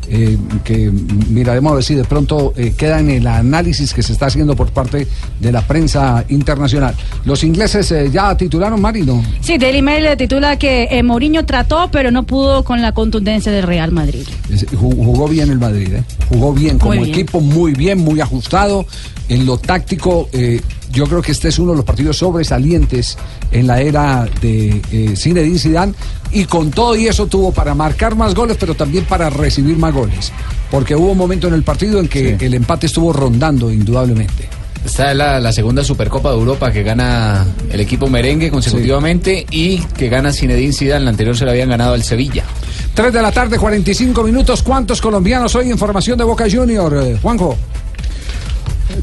eh, 0.09 0.37
que 0.63 0.89
miraremos 1.29 1.71
a 1.71 1.75
ver 1.75 1.83
si 1.83 1.93
de 1.95 2.03
pronto 2.03 2.53
eh, 2.55 2.73
queda 2.77 2.99
en 2.99 3.09
el 3.09 3.27
análisis 3.27 3.93
que 3.93 4.01
se 4.01 4.13
está 4.13 4.27
haciendo 4.27 4.55
por 4.55 4.71
parte 4.71 5.07
de 5.39 5.51
la 5.51 5.61
prensa 5.67 6.23
internacional. 6.29 6.95
Los 7.25 7.43
ingleses 7.43 7.91
eh, 7.91 8.09
ya 8.11 8.35
titularon, 8.37 8.81
Marino. 8.81 9.23
Sí, 9.41 9.57
Daily 9.57 9.81
Mail 9.81 10.03
le 10.03 10.15
titula 10.17 10.57
que 10.57 11.01
Mourinho 11.03 11.45
trató, 11.45 11.89
pero 11.91 12.09
no 12.11 12.23
pudo 12.23 12.63
con 12.63 12.81
la 12.81 12.93
contundencia 12.93 13.51
del 13.51 13.63
Real 13.63 13.91
Madrid. 13.91 14.27
Es- 14.51 14.65
Jugó 14.79 15.27
bien 15.27 15.49
el 15.51 15.59
Madrid, 15.59 15.89
jugó 16.29 16.53
bien 16.53 16.77
como 16.79 16.93
bien. 16.93 17.05
equipo, 17.09 17.41
muy 17.41 17.73
bien, 17.73 17.97
muy 17.99 18.21
ajustado. 18.21 18.85
En 19.29 19.45
lo 19.45 19.57
táctico, 19.57 20.27
eh, 20.33 20.59
yo 20.91 21.05
creo 21.05 21.21
que 21.21 21.31
este 21.31 21.49
es 21.49 21.59
uno 21.59 21.71
de 21.71 21.77
los 21.77 21.85
partidos 21.85 22.17
sobresalientes 22.17 23.17
en 23.51 23.67
la 23.67 23.79
era 23.79 24.27
de 24.41 24.81
eh, 24.91 25.13
Zinedine 25.15 25.59
Zidane 25.59 25.93
y 26.31 26.45
con 26.45 26.71
todo 26.71 26.95
y 26.95 27.07
eso 27.07 27.27
tuvo 27.27 27.51
para 27.51 27.75
marcar 27.75 28.15
más 28.15 28.33
goles, 28.33 28.57
pero 28.59 28.73
también 28.73 29.05
para 29.05 29.29
recibir 29.29 29.77
más 29.77 29.93
goles, 29.93 30.31
porque 30.71 30.95
hubo 30.95 31.11
un 31.11 31.17
momento 31.17 31.47
en 31.47 31.53
el 31.53 31.63
partido 31.63 31.99
en 31.99 32.07
que 32.07 32.35
el 32.39 32.53
empate 32.55 32.87
estuvo 32.87 33.13
rondando 33.13 33.71
indudablemente. 33.71 34.49
Esta 34.85 35.11
es 35.11 35.17
la, 35.17 35.39
la 35.39 35.51
segunda 35.51 35.83
Supercopa 35.83 36.29
de 36.29 36.37
Europa 36.37 36.71
que 36.71 36.83
gana 36.83 37.45
el 37.69 37.79
equipo 37.81 38.07
merengue 38.07 38.49
consecutivamente 38.49 39.45
y 39.51 39.79
que 39.79 40.07
gana 40.07 40.31
Zinedine 40.31 40.73
Zidane. 40.73 41.03
La 41.03 41.09
anterior 41.11 41.35
se 41.35 41.45
la 41.45 41.51
habían 41.51 41.69
ganado 41.69 41.93
al 41.93 42.03
Sevilla. 42.03 42.45
3 42.93 43.13
de 43.13 43.21
la 43.21 43.31
tarde, 43.31 43.59
45 43.59 44.23
minutos. 44.23 44.63
¿Cuántos 44.63 45.01
colombianos 45.01 45.53
hoy 45.55 45.69
en 45.69 45.77
formación 45.77 46.17
de 46.17 46.23
Boca 46.23 46.45
Junior, 46.49 46.97
eh, 47.03 47.17
Juanjo? 47.21 47.57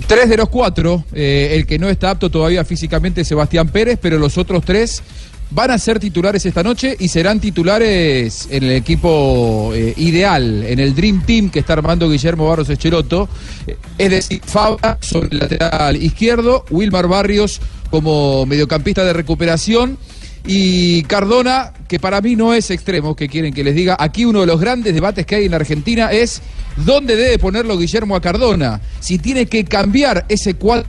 Tres 0.07 0.28
de 0.28 0.37
los 0.37 0.49
cuatro, 0.49 1.05
eh, 1.12 1.51
el 1.53 1.66
que 1.66 1.78
no 1.78 1.89
está 1.89 2.11
apto 2.11 2.30
todavía 2.30 2.64
físicamente 2.64 3.22
es 3.22 3.28
Sebastián 3.28 3.68
Pérez, 3.68 3.99
pero 4.01 4.18
los 4.18 4.39
otros 4.39 4.64
tres 4.64 5.03
van 5.51 5.70
a 5.70 5.78
ser 5.78 6.01
titulares 6.01 6.45
esta 6.45 6.62
noche 6.62 6.97
y 6.99 7.09
serán 7.09 7.41
titulares 7.41 8.49
en 8.51 8.64
el 8.64 8.72
equipo 8.72 9.70
eh, 9.74 9.95
ideal, 9.97 10.64
en 10.64 10.80
el 10.80 10.95
Dream 10.95 11.24
Team 11.24 11.51
que 11.51 11.61
está 11.61 11.74
armando 11.74 12.11
Guillermo 12.11 12.49
Barros 12.49 12.68
Echeloto. 12.68 13.28
Eh, 13.66 13.76
Es 13.99 14.11
decir, 14.11 14.41
Fabra 14.45 14.99
sobre 15.01 15.28
el 15.30 15.39
lateral 15.39 15.97
izquierdo, 16.03 16.64
Wilmar 16.70 17.07
Barrios 17.07 17.61
como 17.91 18.45
mediocampista 18.47 19.05
de 19.05 19.12
recuperación. 19.12 19.99
Y 20.47 21.03
Cardona, 21.05 21.72
que 21.88 21.99
para 21.99 22.20
mí 22.20 22.36
no 22.36 22.55
es 22.55 22.70
extremo, 22.70 23.16
que 23.16 23.28
quieren 23.28 23.53
que 23.53 23.64
les 23.64 23.74
diga, 23.74 23.97
aquí 23.99 24.24
uno 24.24 24.40
de 24.40 24.47
los 24.47 24.61
grandes 24.61 24.94
debates 24.94 25.26
que 25.26 25.34
hay 25.34 25.44
en 25.47 25.51
la 25.51 25.57
Argentina 25.57 26.12
es 26.12 26.40
dónde 26.76 27.16
debe 27.16 27.38
ponerlo 27.38 27.76
Guillermo 27.76 28.14
a 28.14 28.20
Cardona. 28.20 28.80
Si 29.01 29.18
tiene 29.18 29.47
que 29.47 29.64
cambiar 29.64 30.24
ese 30.28 30.55
cuadro 30.55 30.86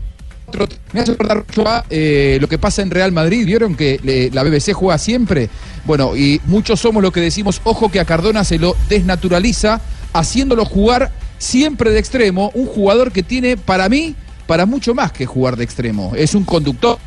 Me 0.94 1.02
hace 1.02 1.12
acordar 1.12 1.44
mucho 1.46 1.68
a 1.68 1.86
eh, 1.90 2.38
lo 2.40 2.48
que 2.48 2.58
pasa 2.58 2.82
en 2.82 2.92
Real 2.92 3.12
Madrid. 3.12 3.46
¿Vieron 3.46 3.76
que 3.76 4.30
la 4.32 4.44
BBC 4.44 4.74
juega 4.74 4.98
siempre? 4.98 5.50
Bueno, 5.86 6.16
y 6.16 6.40
muchos 6.46 6.80
somos 6.80 7.02
los 7.02 7.12
que 7.12 7.20
decimos, 7.20 7.60
ojo 7.64 7.90
que 7.90 8.00
a 8.00 8.06
Cardona 8.06 8.44
se 8.44 8.60
lo 8.60 8.76
desnaturaliza, 8.90 9.82
haciéndolo 10.14 10.66
jugar 10.66 11.12
siempre 11.38 11.92
de 11.92 12.00
extremo. 12.00 12.52
Un 12.54 12.68
jugador 12.68 13.12
que 13.12 13.24
tiene, 13.24 13.58
para 13.58 13.90
mí, 13.90 14.16
para 14.46 14.66
mucho 14.66 14.94
más 14.94 15.12
que 15.12 15.26
jugar 15.26 15.58
de 15.58 15.64
extremo. 15.64 16.14
Es 16.16 16.36
un 16.36 16.46
conductor, 16.46 16.98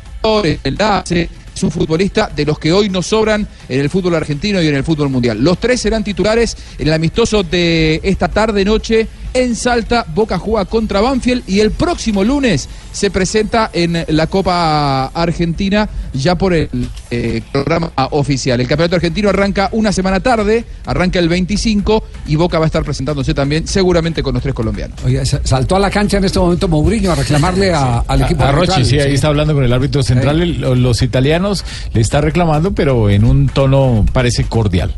enlace, 0.63 1.29
es 1.55 1.63
un 1.63 1.71
futbolista 1.71 2.31
de 2.35 2.45
los 2.45 2.59
que 2.59 2.71
hoy 2.71 2.89
nos 2.89 3.07
sobran 3.07 3.47
en 3.67 3.79
el 3.79 3.89
fútbol 3.89 4.15
argentino 4.15 4.61
y 4.61 4.67
en 4.67 4.75
el 4.75 4.83
fútbol 4.83 5.09
mundial. 5.09 5.43
Los 5.43 5.59
tres 5.59 5.81
serán 5.81 6.03
titulares 6.03 6.55
en 6.77 6.87
el 6.87 6.93
amistoso 6.93 7.43
de 7.43 7.99
esta 8.03 8.27
tarde-noche 8.27 9.07
en 9.33 9.55
Salta. 9.55 10.05
Boca 10.13 10.37
juega 10.37 10.65
contra 10.65 11.01
Banfield 11.01 11.43
y 11.47 11.59
el 11.59 11.71
próximo 11.71 12.23
lunes 12.23 12.67
se 12.91 13.09
presenta 13.11 13.69
en 13.73 14.05
la 14.09 14.27
Copa 14.27 15.05
Argentina 15.07 15.87
ya 16.13 16.35
por 16.35 16.53
el 16.53 16.69
eh, 17.09 17.41
programa 17.51 17.91
oficial. 18.11 18.59
El 18.59 18.67
campeonato 18.67 18.95
argentino 18.97 19.29
arranca 19.29 19.69
una 19.71 19.91
semana 19.91 20.19
tarde, 20.19 20.65
arranca 20.85 21.19
el 21.19 21.29
25 21.29 22.03
y 22.27 22.35
Boca 22.35 22.59
va 22.59 22.65
a 22.65 22.67
estar 22.67 22.83
presentándose 22.83 23.33
también 23.33 23.67
seguramente 23.67 24.21
con 24.21 24.33
los 24.33 24.43
tres 24.43 24.53
colombianos. 24.53 24.97
Oye, 25.05 25.25
sa- 25.25 25.41
saltó 25.43 25.75
a 25.75 25.79
la 25.79 25.89
cancha 25.89 26.17
en 26.17 26.25
este 26.25 26.39
momento 26.39 26.67
Mourinho 26.67 27.11
a 27.11 27.15
reclamarle 27.15 27.73
a- 27.73 27.99
al 28.07 28.21
equipo 28.23 28.43
A 28.43 28.51
Rochi, 28.51 28.71
arbitral. 28.71 28.85
sí, 28.85 28.99
ahí 28.99 29.13
está 29.13 29.27
hablando 29.27 29.53
con 29.53 29.63
el 29.63 29.71
árbitro 29.71 30.03
central. 30.03 30.41
El- 30.41 30.81
Los 30.81 31.01
italianos 31.01 31.63
le 31.93 32.01
está 32.01 32.19
reclamando, 32.21 32.73
pero 32.73 33.09
en 33.09 33.23
un 33.23 33.47
tono 33.47 34.05
parece 34.11 34.43
cordial. 34.45 34.93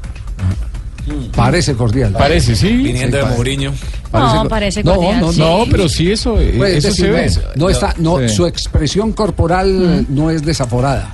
Parece 1.35 1.73
cordial. 1.75 2.13
Parece, 2.13 2.55
sí. 2.55 2.69
Viniendo 2.77 3.17
de 3.17 3.23
Mourinho. 3.25 3.73
No, 4.13 4.47
parece 4.47 4.83
No, 4.83 4.95
cordial, 4.95 5.21
no, 5.21 5.33
sí. 5.33 5.39
no, 5.39 5.65
pero 5.71 5.89
sí 5.89 6.11
eso, 6.11 6.39
eh, 6.39 6.53
Pues, 6.55 6.73
es 6.77 6.85
eso 6.85 6.87
decir, 6.89 7.05
se 7.33 7.39
ve. 7.41 7.47
no, 7.55 7.63
no 7.65 7.69
está, 7.69 7.95
no, 7.97 8.19
Sí. 8.19 8.29
su 8.29 8.45
expresión 8.45 9.11
corporal 9.13 10.05
no 10.09 10.29
es 10.29 10.43
desaforada. 10.43 11.09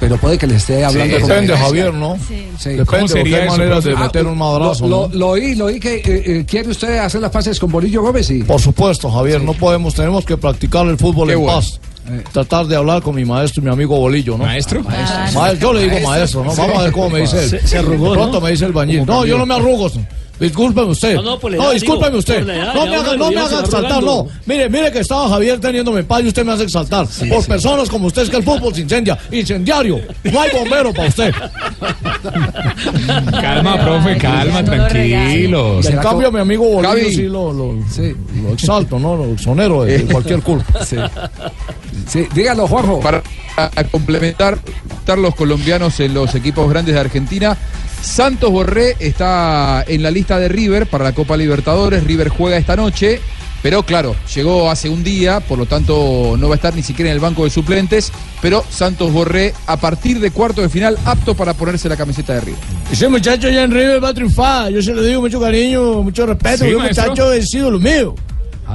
Pero 0.00 0.16
puede 0.18 0.36
que 0.36 0.46
le 0.46 0.56
esté 0.56 0.84
hablando 0.84 1.18
con 1.20 1.28
depende. 1.28 1.56
Javier, 1.56 1.94
¿no? 1.94 2.16
Sí. 2.28 2.70
Depende, 2.70 2.84
¿Cómo 2.84 3.08
sería 3.08 3.38
de 3.38 3.46
profe? 3.46 3.96
meter 3.96 4.26
Ah, 4.26 4.28
un 4.30 4.38
madrazo, 4.38 4.86
Lo, 4.86 5.02
¿no? 5.02 5.08
lo- 5.12 5.18
lo 5.18 5.28
oí, 5.30 5.54
lo 5.54 5.64
oí 5.66 5.80
que 5.80 5.94
eh, 5.96 6.02
eh, 6.04 6.44
quiere 6.46 6.68
usted 6.68 6.98
hacer 6.98 7.20
las 7.22 7.30
paces 7.30 7.58
con 7.58 7.70
Bolillo 7.72 8.02
Gómez 8.02 8.28
y. 8.30 8.42
Por 8.42 8.60
supuesto, 8.60 9.10
Javier, 9.10 9.42
no 9.42 9.54
podemos, 9.54 9.94
tenemos 9.94 10.24
que 10.24 10.36
practicar 10.36 10.86
el 10.88 10.98
fútbol 10.98 11.28
Qué 11.28 11.34
en 11.34 11.40
bueno. 11.40 11.54
paz. 11.58 11.80
Tratar 12.32 12.66
de 12.66 12.76
hablar 12.76 13.00
con 13.00 13.14
mi 13.14 13.24
maestro 13.24 13.62
y 13.62 13.64
mi 13.64 13.70
amigo 13.72 13.96
Bolillo, 13.98 14.36
¿no? 14.36 14.44
¿Maestro? 14.44 14.82
Maestro. 14.82 15.54
yo 15.54 15.72
le 15.72 15.88
digo 15.88 16.06
maestro, 16.06 16.44
¿no? 16.44 16.50
Sí. 16.54 16.60
Vamos 16.60 16.76
a 16.78 16.82
ver 16.82 16.92
cómo 16.92 17.10
me 17.10 17.20
dice 17.20 17.42
él. 17.44 17.48
Se- 17.48 17.66
se 17.66 17.78
arrugó, 17.78 18.10
De 18.10 18.16
Pronto 18.16 18.40
¿no? 18.40 18.44
me 18.44 18.50
dice 18.50 18.66
el 18.66 18.72
bañil. 18.72 19.06
No, 19.06 19.24
yo 19.24 19.38
no 19.38 19.46
me 19.46 19.54
arrugo. 19.54 19.90
Discúlpeme 20.44 20.88
usted. 20.88 21.14
No, 21.16 21.22
no, 21.22 21.38
por 21.38 21.50
la 21.50 21.56
edad, 21.56 21.72
discúlpeme 21.72 22.08
digo, 22.08 22.18
usted. 22.18 22.48
edad, 22.48 22.74
no 22.74 22.86
me 22.86 22.96
haga, 22.96 23.16
no 23.16 23.30
me 23.30 23.40
haga 23.40 23.60
exaltar, 23.60 24.02
no. 24.02 24.26
Mire, 24.46 24.68
mire 24.68 24.92
que 24.92 24.98
estaba 25.00 25.28
Javier 25.28 25.58
teniéndome 25.58 26.00
en 26.00 26.06
paz 26.06 26.22
y 26.22 26.28
usted 26.28 26.44
me 26.44 26.52
hace 26.52 26.64
exaltar. 26.64 27.06
por 27.28 27.46
personas 27.46 27.88
como 27.88 28.08
usted 28.08 28.22
es 28.22 28.30
que 28.30 28.36
el 28.36 28.42
fútbol 28.42 28.74
se 28.74 28.82
incendia. 28.82 29.18
Incendiario. 29.30 30.00
No 30.24 30.40
hay 30.40 30.50
bombero 30.52 30.92
para 30.92 31.08
usted. 31.08 31.32
Calma, 33.30 33.80
profe, 33.80 34.16
calma, 34.18 34.64
tranquilos. 34.64 35.86
En 35.86 35.98
cambio, 35.98 36.30
mi 36.30 36.40
amigo 36.40 36.64
Bolillo 36.64 37.10
sí 37.10 37.22
lo, 37.22 37.52
lo, 37.52 37.72
lo 37.72 38.52
exalto, 38.52 38.98
¿no? 38.98 39.16
Lo 39.16 39.32
exonero 39.32 39.84
de, 39.84 39.98
de 39.98 40.04
cualquier 40.12 40.40
culpa. 40.42 40.84
Sí. 40.84 40.96
Sí, 42.08 42.26
dígalo, 42.34 42.66
Juanjo. 42.66 43.00
Para 43.00 43.22
a 43.56 43.84
complementar 43.84 44.58
estar 44.98 45.18
los 45.18 45.34
colombianos 45.34 45.98
en 46.00 46.12
los 46.14 46.34
equipos 46.34 46.68
grandes 46.68 46.94
de 46.94 47.00
Argentina. 47.00 47.56
Santos 48.04 48.50
Borré 48.50 48.96
está 49.00 49.82
en 49.88 50.02
la 50.02 50.10
lista 50.10 50.38
de 50.38 50.48
River 50.48 50.86
para 50.86 51.04
la 51.04 51.12
Copa 51.12 51.36
Libertadores. 51.36 52.04
River 52.04 52.28
juega 52.28 52.56
esta 52.56 52.76
noche. 52.76 53.20
Pero 53.62 53.82
claro, 53.82 54.14
llegó 54.34 54.70
hace 54.70 54.90
un 54.90 55.02
día, 55.02 55.40
por 55.40 55.58
lo 55.58 55.64
tanto 55.64 56.36
no 56.38 56.48
va 56.48 56.54
a 56.54 56.56
estar 56.56 56.74
ni 56.74 56.82
siquiera 56.82 57.10
en 57.10 57.14
el 57.14 57.20
banco 57.20 57.44
de 57.44 57.50
suplentes. 57.50 58.12
Pero 58.42 58.62
Santos 58.68 59.10
Borré, 59.10 59.54
a 59.66 59.78
partir 59.78 60.20
de 60.20 60.30
cuarto 60.30 60.60
de 60.60 60.68
final, 60.68 60.98
apto 61.06 61.34
para 61.34 61.54
ponerse 61.54 61.88
la 61.88 61.96
camiseta 61.96 62.34
de 62.34 62.40
River. 62.42 62.60
Ese 62.92 63.08
muchacho 63.08 63.46
allá 63.48 63.62
en 63.62 63.70
River 63.70 64.04
va 64.04 64.10
a 64.10 64.14
triunfar. 64.14 64.70
Yo 64.70 64.82
se 64.82 64.92
lo 64.92 65.02
digo 65.02 65.22
mucho 65.22 65.40
cariño, 65.40 66.02
mucho 66.02 66.26
respeto. 66.26 66.58
Sí, 66.58 66.70
Ese 66.70 66.76
maestro. 66.76 67.04
muchacho 67.08 67.32
es 67.32 67.54
ídolo 67.54 67.78
mío. 67.80 68.14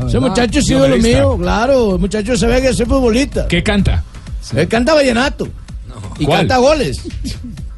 Ese 0.08 0.20
muchacho 0.20 0.60
Sí, 0.60 0.72
ídolo 0.74 0.96
futbolista. 0.96 1.20
mío, 1.20 1.38
claro. 1.38 1.94
El 1.94 2.00
muchacho 2.00 2.36
se 2.36 2.48
ve 2.48 2.60
que 2.62 2.70
es 2.70 2.78
futbolista. 2.78 3.48
¿Qué 3.48 3.62
canta? 3.62 4.04
Él 4.56 4.68
canta 4.68 4.96
vallenato. 4.96 5.48
Y 6.18 6.26
¿Cuál? 6.26 6.40
canta 6.40 6.58
goles. 6.58 7.02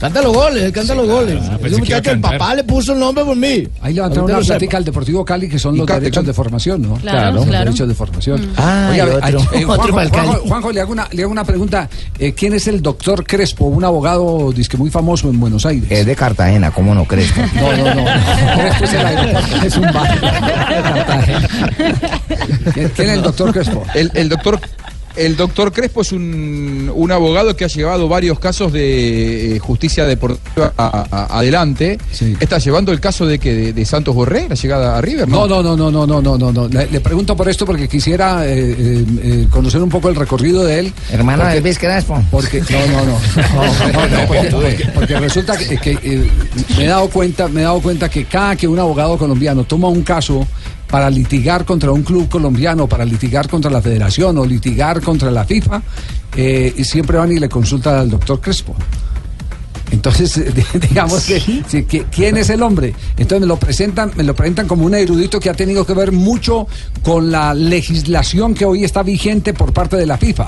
Canta 0.00 0.20
los 0.20 0.34
goles, 0.34 0.72
canta 0.72 0.94
los 0.94 1.06
goles. 1.08 1.38
pensé 1.38 1.46
Ese 1.46 1.58
que 1.60 1.68
iba 1.68 1.76
a 1.76 1.78
muchacho, 1.80 2.10
el 2.10 2.20
papá 2.20 2.54
le 2.54 2.64
puso 2.64 2.92
el 2.92 2.98
nombre 2.98 3.24
por 3.24 3.36
mí. 3.36 3.66
Ahí 3.80 3.94
levantaron 3.94 4.30
una 4.30 4.40
plática 4.40 4.76
al 4.76 4.84
Deportivo 4.84 5.24
Cali 5.24 5.48
que 5.48 5.58
son 5.58 5.76
los 5.76 5.86
cante, 5.86 6.00
derechos 6.02 6.16
cante. 6.18 6.30
de 6.30 6.34
formación, 6.34 6.82
¿no? 6.82 6.94
Claro, 6.96 7.32
los 7.36 7.44
claro. 7.46 7.64
derechos 7.64 7.88
de 7.88 7.94
formación. 7.94 8.50
Ah, 8.56 8.92
y 8.96 9.00
otro- 9.00 9.18
ay, 9.22 9.34
eh, 9.54 9.64
Juanjo, 10.46 10.72
le 10.72 10.80
hago 10.80 10.92
una, 10.92 11.08
le 11.12 11.22
hago 11.22 11.32
una 11.32 11.44
pregunta. 11.44 11.88
Eh, 12.18 12.32
¿Quién 12.34 12.54
es 12.54 12.66
el 12.68 12.82
doctor 12.82 13.24
Crespo, 13.24 13.66
un 13.66 13.84
abogado 13.84 14.52
disque 14.52 14.76
muy 14.76 14.90
famoso 14.90 15.30
en 15.30 15.40
Buenos 15.40 15.64
Aires? 15.64 15.90
Es 15.90 16.04
de 16.04 16.14
Cartagena, 16.16 16.70
¿cómo 16.70 16.94
no 16.94 17.04
crees? 17.04 17.32
No, 17.54 17.72
no, 17.76 17.94
no. 17.94 18.04
Crespo 18.04 18.84
es 18.84 18.92
el 18.92 19.06
aeropuerto, 19.06 19.66
es 19.66 19.76
un 19.76 19.92
bar 19.92 20.20
de 20.20 20.82
Cartagena. 20.82 21.48
¿Quién 22.74 22.88
quién 22.90 23.08
es 23.10 23.14
el 23.16 23.22
doctor 23.22 23.52
Crespo? 23.52 23.82
El, 23.94 24.10
el 24.14 24.28
doctor. 24.28 24.60
El 25.16 25.36
doctor 25.36 25.72
Crespo 25.72 26.02
es 26.02 26.10
un, 26.12 26.90
un 26.92 27.12
abogado 27.12 27.54
que 27.54 27.64
ha 27.64 27.68
llevado 27.68 28.08
varios 28.08 28.38
casos 28.40 28.72
de 28.72 29.56
eh, 29.56 29.58
justicia 29.60 30.04
deportiva 30.06 30.72
a- 30.76 31.06
a- 31.10 31.38
adelante. 31.38 31.98
Está 32.40 32.58
llevando 32.58 32.90
el 32.90 32.98
caso 33.00 33.24
de 33.24 33.38
que 33.38 33.54
de, 33.54 33.72
de 33.72 33.84
Santos 33.84 34.14
Borré, 34.14 34.48
la 34.48 34.56
llegada 34.56 34.98
a 34.98 35.00
River, 35.00 35.28
No, 35.28 35.46
¿no? 35.46 35.62
no, 35.62 35.76
no, 35.76 35.90
no, 35.90 36.06
no, 36.06 36.20
no, 36.20 36.36
no, 36.38 36.52
no. 36.52 36.68
Le, 36.68 36.86
le 36.90 37.00
pregunto 37.00 37.36
por 37.36 37.48
esto 37.48 37.64
porque 37.64 37.88
quisiera 37.88 38.44
eh, 38.46 38.74
eh, 39.22 39.46
conocer 39.50 39.80
un 39.82 39.88
poco 39.88 40.08
el 40.08 40.16
recorrido 40.16 40.64
de 40.64 40.80
él. 40.80 40.92
Hermano 41.12 41.42
porque, 41.44 41.58
Elvis 41.58 41.78
Crespo. 41.78 42.22
Porque, 42.30 42.60
no, 42.60 42.86
no, 42.88 43.04
no. 43.04 43.18
No, 43.54 43.92
no, 43.92 44.08
no, 44.08 44.26
porque, 44.26 44.48
porque- 44.50 44.88
porque 44.94 45.20
resulta 45.20 45.56
que, 45.56 45.76
que, 45.78 45.92
eh, 46.02 46.28
me 46.76 46.84
he 46.84 46.88
dado 46.88 47.08
cuenta, 47.08 47.46
me 47.48 47.60
he 47.60 47.64
dado 47.64 47.80
cuenta 47.80 48.08
que 48.08 48.24
cada 48.24 48.56
que 48.56 48.66
un 48.66 48.78
abogado 48.78 49.16
colombiano 49.16 49.64
toma 49.64 49.88
un 49.88 50.02
caso 50.02 50.46
para 50.94 51.10
litigar 51.10 51.64
contra 51.64 51.90
un 51.90 52.04
club 52.04 52.28
colombiano, 52.28 52.86
para 52.86 53.04
litigar 53.04 53.48
contra 53.48 53.68
la 53.68 53.82
federación 53.82 54.38
o 54.38 54.46
litigar 54.46 55.00
contra 55.00 55.28
la 55.28 55.44
FIFA, 55.44 55.82
eh, 56.36 56.72
siempre 56.84 57.18
van 57.18 57.32
y 57.32 57.40
le 57.40 57.48
consultan 57.48 57.96
al 57.96 58.08
doctor 58.08 58.40
Crespo. 58.40 58.76
Entonces, 59.90 60.40
digamos 60.88 61.24
que- 61.24 61.40
¿quién 62.12 62.36
es 62.36 62.48
el 62.50 62.62
hombre? 62.62 62.94
Entonces 63.16 63.40
me 63.40 63.46
lo 63.48 63.56
presentan, 63.56 64.12
me 64.14 64.22
lo 64.22 64.36
presentan 64.36 64.68
como 64.68 64.86
un 64.86 64.94
erudito 64.94 65.40
que 65.40 65.50
ha 65.50 65.54
tenido 65.54 65.84
que 65.84 65.94
ver 65.94 66.12
mucho 66.12 66.68
con 67.02 67.32
la 67.32 67.54
legislación 67.54 68.54
que 68.54 68.64
hoy 68.64 68.84
está 68.84 69.02
vigente 69.02 69.52
por 69.52 69.72
parte 69.72 69.96
de 69.96 70.06
la 70.06 70.16
FIFA. 70.16 70.46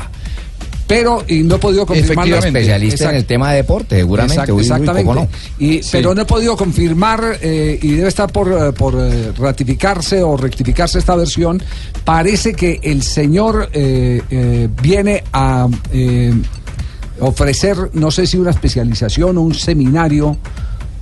Pero, 0.86 1.24
y 1.26 1.42
no 1.42 1.56
he 1.56 1.58
podido 1.58 1.84
confirmar 1.84 2.28
Especialista 2.28 3.10
en 3.10 3.16
el 3.16 3.24
tema 3.24 3.50
de 3.50 3.56
deporte, 3.56 3.96
seguramente. 3.96 4.34
Exacto, 4.34 4.54
Uy, 4.54 4.62
exactamente. 4.62 5.04
¿cómo 5.04 5.20
no? 5.20 5.28
Y, 5.58 5.82
Sí. 5.82 5.90
Pero 5.92 6.14
no 6.14 6.22
he 6.22 6.24
podido 6.24 6.56
confirmar 6.56 7.38
eh, 7.42 7.78
y 7.82 7.92
debe 7.92 8.08
estar 8.08 8.30
por, 8.30 8.50
eh, 8.50 8.72
por 8.72 8.94
eh, 8.96 9.32
ratificarse 9.36 10.22
o 10.22 10.36
rectificarse 10.36 10.98
esta 10.98 11.16
versión. 11.16 11.62
Parece 12.04 12.54
que 12.54 12.80
el 12.82 13.02
señor 13.02 13.68
eh, 13.72 14.22
eh, 14.30 14.68
viene 14.82 15.24
a 15.32 15.68
eh, 15.92 16.32
ofrecer, 17.20 17.76
no 17.94 18.10
sé 18.10 18.26
si 18.26 18.36
una 18.36 18.50
especialización 18.50 19.38
o 19.38 19.42
un 19.42 19.54
seminario. 19.54 20.36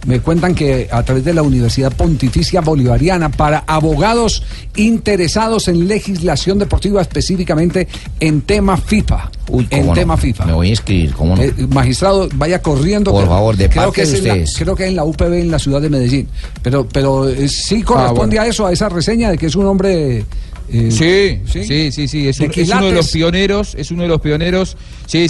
Me 0.07 0.21
cuentan 0.21 0.55
que 0.55 0.89
a 0.91 1.03
través 1.03 1.25
de 1.25 1.33
la 1.33 1.43
Universidad 1.43 1.93
Pontificia 1.93 2.61
Bolivariana 2.61 3.31
para 3.31 3.65
abogados 3.67 4.43
interesados 4.77 5.69
en 5.69 5.89
legislación 5.89 6.59
deportiva, 6.59 7.01
específicamente 7.01 7.89
en 8.21 8.43
tema 8.43 8.77
FIFA. 8.77 9.31
Uy, 9.49 9.67
en 9.71 9.87
no. 9.87 9.93
tema 9.93 10.17
FIFA. 10.17 10.47
Me 10.47 10.53
voy 10.53 10.67
a 10.69 10.71
inscribir, 10.71 11.13
¿cómo 11.15 11.37
no? 11.37 11.43
Eh, 11.43 11.53
magistrado, 11.71 12.29
vaya 12.35 12.61
corriendo. 12.61 13.13
Por 13.13 13.27
favor, 13.27 13.57
de 13.57 13.69
creo 13.69 13.85
parte 13.85 14.03
que 14.03 14.07
de 14.07 14.13
la- 14.23 14.33
ustedes. 14.35 14.55
creo 14.59 14.77
que 14.77 14.83
es 14.85 14.89
en 14.91 14.97
la 14.97 15.05
UPB 15.05 15.33
en 15.41 15.51
la 15.51 15.59
ciudad 15.59 15.81
de 15.81 15.91
Medellín. 15.91 16.29
Pero, 16.63 16.87
pero 16.91 17.29
eh, 17.29 17.49
sí 17.49 17.83
corresponde 17.83 18.39
a 18.39 18.47
eso, 18.47 18.67
a 18.67 18.73
esa 18.73 18.89
reseña 18.89 19.31
de 19.31 19.39
que 19.39 19.47
es 19.47 19.57
un 19.57 19.67
hombre. 19.67 20.25
eh, 20.71 20.91
Sí, 20.91 21.41
sí, 21.51 21.93
sí, 21.93 22.09
sí, 22.09 22.29
Es, 22.29 22.41
un- 22.41 22.51
es 22.55 22.69
uno 22.71 22.87
de 22.87 22.93
los 22.93 23.11
pioneros, 23.11 23.75
es 23.75 23.91
uno 23.91 24.03
de 24.03 24.09
los 24.09 24.21
pioneros, 24.21 24.77
sí, 25.07 25.27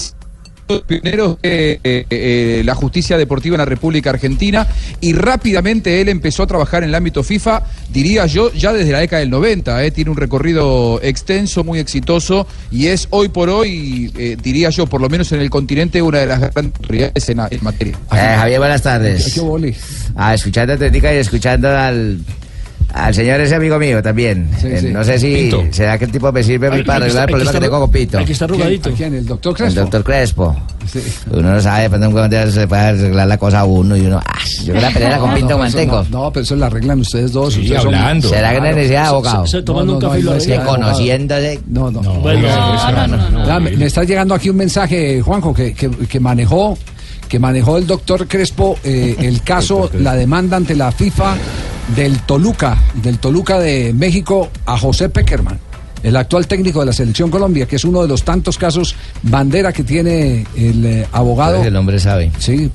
pioneros 0.86 1.38
de 1.42 1.80
eh, 1.84 2.06
eh, 2.08 2.62
la 2.64 2.74
justicia 2.74 3.16
deportiva 3.18 3.56
en 3.56 3.58
la 3.58 3.64
República 3.64 4.10
Argentina 4.10 4.66
y 5.00 5.12
rápidamente 5.12 6.00
él 6.00 6.08
empezó 6.08 6.42
a 6.42 6.46
trabajar 6.46 6.82
en 6.82 6.90
el 6.90 6.94
ámbito 6.94 7.22
FIFA, 7.22 7.62
diría 7.90 8.26
yo, 8.26 8.52
ya 8.52 8.72
desde 8.72 8.92
la 8.92 9.00
década 9.00 9.20
del 9.20 9.30
90, 9.30 9.84
eh, 9.84 9.90
tiene 9.90 10.10
un 10.10 10.16
recorrido 10.16 11.00
extenso, 11.02 11.64
muy 11.64 11.78
exitoso 11.78 12.46
y 12.70 12.86
es 12.86 13.08
hoy 13.10 13.28
por 13.28 13.48
hoy, 13.48 14.12
eh, 14.16 14.36
diría 14.42 14.70
yo, 14.70 14.86
por 14.86 15.00
lo 15.00 15.08
menos 15.08 15.30
en 15.32 15.40
el 15.40 15.50
continente, 15.50 16.00
una 16.02 16.20
de 16.20 16.26
las 16.26 16.40
grandes 16.40 16.74
autoridades 16.76 17.28
en, 17.28 17.36
materia. 17.62 17.98
Eh, 18.12 18.36
Javier, 18.38 18.58
buenas 18.58 18.82
tardes. 18.82 19.32
¿Qué 19.32 19.40
boli? 19.40 19.74
Ah, 20.16 20.34
escuchando 20.34 20.72
a 20.72 20.76
Atlética 20.76 21.14
y 21.14 21.18
escuchando 21.18 21.68
al, 21.68 22.20
Al 22.94 23.12
señor 23.12 23.40
ese 23.40 23.56
amigo 23.56 23.76
mío 23.76 24.00
también. 24.00 24.48
Eh, 24.62 24.78
sí. 24.80 24.86
No 24.92 25.02
sé 25.02 25.18
si 25.18 25.34
Pinto. 25.50 25.64
será 25.72 25.98
que 25.98 26.04
el 26.04 26.12
tipo 26.12 26.30
me 26.30 26.44
sirve 26.44 26.68
a 26.68 26.70
mí 26.70 26.84
para 26.84 26.98
arreglar 27.04 27.24
el 27.24 27.30
problema 27.30 27.52
que 27.52 27.60
tengo 27.60 27.80
con 27.80 27.90
Pito. 27.90 28.18
aquí 28.20 28.30
está 28.32 28.44
arrugadito. 28.44 28.82
¿Quién? 28.90 28.96
¿Quién? 29.10 29.14
¿El 29.14 29.26
doctor 29.26 29.50
El 29.52 29.56
Crespo? 29.56 29.80
doctor 29.80 30.04
Crespo. 30.04 30.56
Sí. 30.92 31.00
Uno 31.32 31.54
no 31.54 31.60
sabe, 31.60 31.90
pues 31.90 32.00
un 32.02 32.30
día 32.30 32.48
se 32.52 32.68
puede 32.68 32.82
arreglar 32.82 33.26
la 33.26 33.36
cosa 33.36 33.60
a 33.60 33.64
uno 33.64 33.96
y 33.96 34.02
uno. 34.02 34.20
Ah, 34.24 34.38
yo 34.64 34.74
que 34.74 34.80
la 34.80 34.90
pelea 34.90 35.18
con 35.18 35.30
No, 35.30 35.34
Pinto 35.36 35.58
no. 35.58 35.64
No, 35.84 36.04
no, 36.08 36.32
pero 36.32 36.44
eso 36.44 36.54
la 36.54 36.66
arreglan 36.66 37.00
ustedes 37.00 37.32
dos. 37.32 37.54
Sí, 37.54 37.62
ustedes 37.62 37.82
son- 37.82 37.94
hablando. 37.96 38.28
¿Será 38.28 38.50
que 38.50 38.56
hay 38.58 38.62
necesidad 38.74 39.02
de 39.02 39.08
abogado? 39.08 39.46
Se- 39.46 39.56
se- 39.58 39.62
tomando 39.64 39.92
no, 39.94 39.98
un 39.98 40.02
no, 40.04 40.08
café 40.08 40.20
y 40.20 40.22
no 40.22 40.30
lo 40.30 40.36
abogado. 40.36 40.66
Conociéndose. 40.66 41.60
No, 41.66 41.90
no. 41.90 42.00
Bueno, 42.00 42.48
no, 42.48 43.06
no, 43.08 43.46
no, 43.46 43.60
me 43.60 43.86
está 43.86 44.04
llegando 44.04 44.34
aquí 44.34 44.50
un 44.50 44.56
mensaje, 44.56 45.20
Juanjo, 45.20 45.52
que, 45.52 45.74
que, 45.74 45.90
que 45.90 46.20
manejó 46.20 46.78
que 47.28 47.38
manejó 47.38 47.78
el 47.78 47.86
doctor 47.86 48.26
Crespo 48.28 48.78
eh, 48.84 49.16
el 49.20 49.42
caso, 49.42 49.90
la 49.94 50.14
demanda 50.14 50.56
ante 50.56 50.74
la 50.74 50.92
FIFA 50.92 51.36
del 51.94 52.20
Toluca, 52.20 52.78
del 52.94 53.18
Toluca 53.18 53.58
de 53.58 53.92
México 53.92 54.50
a 54.66 54.78
José 54.78 55.08
Peckerman, 55.08 55.58
el 56.04 56.16
actual 56.16 56.46
técnico 56.46 56.78
de 56.80 56.86
la 56.86 56.92
selección 56.92 57.30
Colombia, 57.30 57.66
que 57.66 57.74
es 57.76 57.84
uno 57.84 58.02
de 58.02 58.08
los 58.08 58.22
tantos 58.22 58.56
casos 58.58 58.94
bandera 59.22 59.72
que 59.72 59.82
tiene 59.82 60.46
el 60.56 60.84
eh, 60.86 61.06
abogado. 61.10 61.56
Pues 61.56 61.66
el 61.68 61.74
hombre 61.76 61.98
sabe. 61.98 62.30
Sí, 62.38 62.70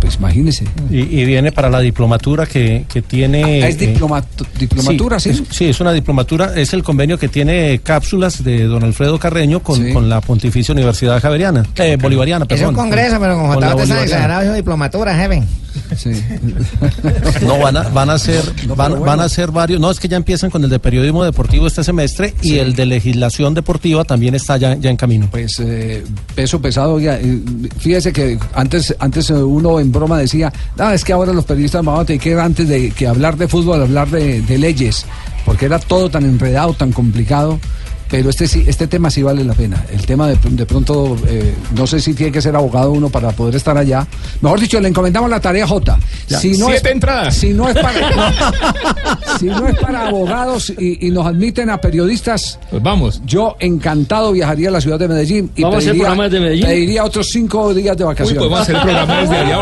pues 0.00 0.16
imagínese. 0.16 0.64
Y, 0.90 0.98
y 1.20 1.24
viene 1.24 1.52
para 1.52 1.70
la 1.70 1.80
diplomatura 1.80 2.44
que, 2.44 2.84
que 2.92 3.00
tiene... 3.00 3.62
Ah, 3.62 3.68
es 3.68 3.80
eh, 3.80 3.94
diplomat- 3.96 4.24
diplomatura, 4.58 5.18
sí. 5.18 5.30
Es, 5.30 5.42
sí, 5.50 5.66
es 5.66 5.80
una 5.80 5.92
diplomatura. 5.92 6.52
Es 6.54 6.74
el 6.74 6.82
convenio 6.82 7.18
que 7.18 7.28
tiene 7.28 7.80
cápsulas 7.82 8.42
de 8.44 8.64
don 8.64 8.82
Alfredo 8.84 9.18
Carreño 9.18 9.60
con, 9.62 9.92
con 9.92 10.08
la 10.08 10.20
Pontificia 10.20 10.72
Universidad 10.72 11.20
Javeriana. 11.22 11.64
Eh, 11.76 11.96
Bolivariana, 12.00 12.44
Es 12.44 12.48
perdón. 12.48 12.70
un 12.70 12.74
congreso, 12.74 13.16
pero 13.20 13.38
con 13.38 13.46
Bolivariana. 13.54 14.02
exagerados 14.02 14.46
en 14.48 14.54
diplomatura, 14.56 15.16
jefe. 15.16 15.42
No, 17.42 17.58
van 17.58 17.76
a, 17.76 17.82
van 17.88 18.10
a 18.10 18.18
ser, 18.18 18.42
van, 18.76 19.00
van 19.00 19.20
a 19.20 19.28
ser 19.28 19.50
varios. 19.50 19.80
No, 19.80 19.90
es 19.90 19.98
que 19.98 20.08
ya 20.08 20.16
empiezan 20.16 20.50
con 20.50 20.62
el 20.64 20.70
de 20.70 20.78
periodismo 20.78 21.24
deportivo 21.24 21.66
este 21.66 21.84
semestre 21.84 22.34
y 22.42 22.58
el 22.58 22.74
de 22.74 22.86
legislación 22.86 23.54
deportiva 23.54 24.04
también 24.04 24.34
está 24.34 24.56
ya, 24.56 24.74
ya 24.76 24.90
en 24.90 24.96
camino. 24.96 25.28
Pues 25.30 25.58
eh, 25.60 26.04
peso 26.34 26.60
pesado, 26.60 26.94
oiga, 26.94 27.18
eh, 27.20 27.40
fíjese 27.78 28.12
que 28.12 28.38
antes, 28.54 28.94
antes 28.98 29.30
eh, 29.30 29.34
uno 29.34 29.80
en 29.80 29.92
broma 29.92 30.18
decía, 30.18 30.52
ah, 30.78 30.94
es 30.94 31.04
que 31.04 31.12
ahora 31.12 31.32
los 31.32 31.44
periodistas 31.44 31.84
vamos 31.84 32.02
a 32.02 32.04
tener 32.04 32.20
que 32.20 32.34
antes 32.34 32.68
de 32.68 32.90
que 32.90 33.06
hablar 33.06 33.36
de 33.36 33.48
fútbol, 33.48 33.82
hablar 33.82 34.10
de, 34.10 34.42
de 34.42 34.58
leyes, 34.58 35.04
porque 35.44 35.66
era 35.66 35.78
todo 35.78 36.10
tan 36.10 36.24
enredado, 36.24 36.74
tan 36.74 36.92
complicado. 36.92 37.58
Pero 38.12 38.28
este 38.28 38.46
sí, 38.46 38.62
este 38.66 38.86
tema 38.88 39.10
sí 39.10 39.22
vale 39.22 39.42
la 39.42 39.54
pena. 39.54 39.84
El 39.90 40.04
tema 40.04 40.28
de, 40.28 40.36
de 40.50 40.66
pronto, 40.66 41.16
eh, 41.26 41.54
no 41.74 41.86
sé 41.86 41.98
si 41.98 42.12
tiene 42.12 42.30
que 42.30 42.42
ser 42.42 42.54
abogado 42.54 42.92
uno 42.92 43.08
para 43.08 43.30
poder 43.30 43.56
estar 43.56 43.76
allá. 43.78 44.06
Mejor 44.42 44.60
dicho, 44.60 44.78
le 44.80 44.88
encomendamos 44.88 45.30
la 45.30 45.40
tarea 45.40 45.66
J. 45.66 45.98
Ya. 46.28 46.38
Si 46.38 46.50
no 46.58 46.66
Siete 46.66 46.88
es, 46.90 46.94
entradas. 46.94 47.34
Si 47.34 47.54
no 47.54 47.70
es 47.70 47.74
para, 47.74 47.92
si 49.40 49.46
no 49.46 49.66
es 49.66 49.78
para 49.78 50.08
abogados 50.08 50.70
y, 50.78 51.06
y 51.06 51.10
nos 51.10 51.26
admiten 51.26 51.70
a 51.70 51.78
periodistas, 51.80 52.58
Pues 52.70 52.82
vamos. 52.82 53.22
Yo 53.24 53.56
encantado 53.60 54.30
viajaría 54.32 54.68
a 54.68 54.72
la 54.72 54.80
ciudad 54.82 54.98
de 54.98 55.08
Medellín 55.08 55.50
y 55.56 55.62
¿Vamos 55.62 55.76
a 55.76 55.78
hacer 55.78 55.88
pediría, 55.92 56.04
programas 56.08 56.30
de 56.32 56.40
Medellín? 56.40 56.66
pediría 56.66 57.04
otros 57.04 57.28
cinco 57.30 57.72
días 57.72 57.96
de 57.96 58.04
vacaciones. 58.04 58.38
podemos 58.38 58.60
hacer 58.60 58.76
el 58.76 58.82
programa 58.82 59.20
desde 59.22 59.36
allá. 59.36 59.58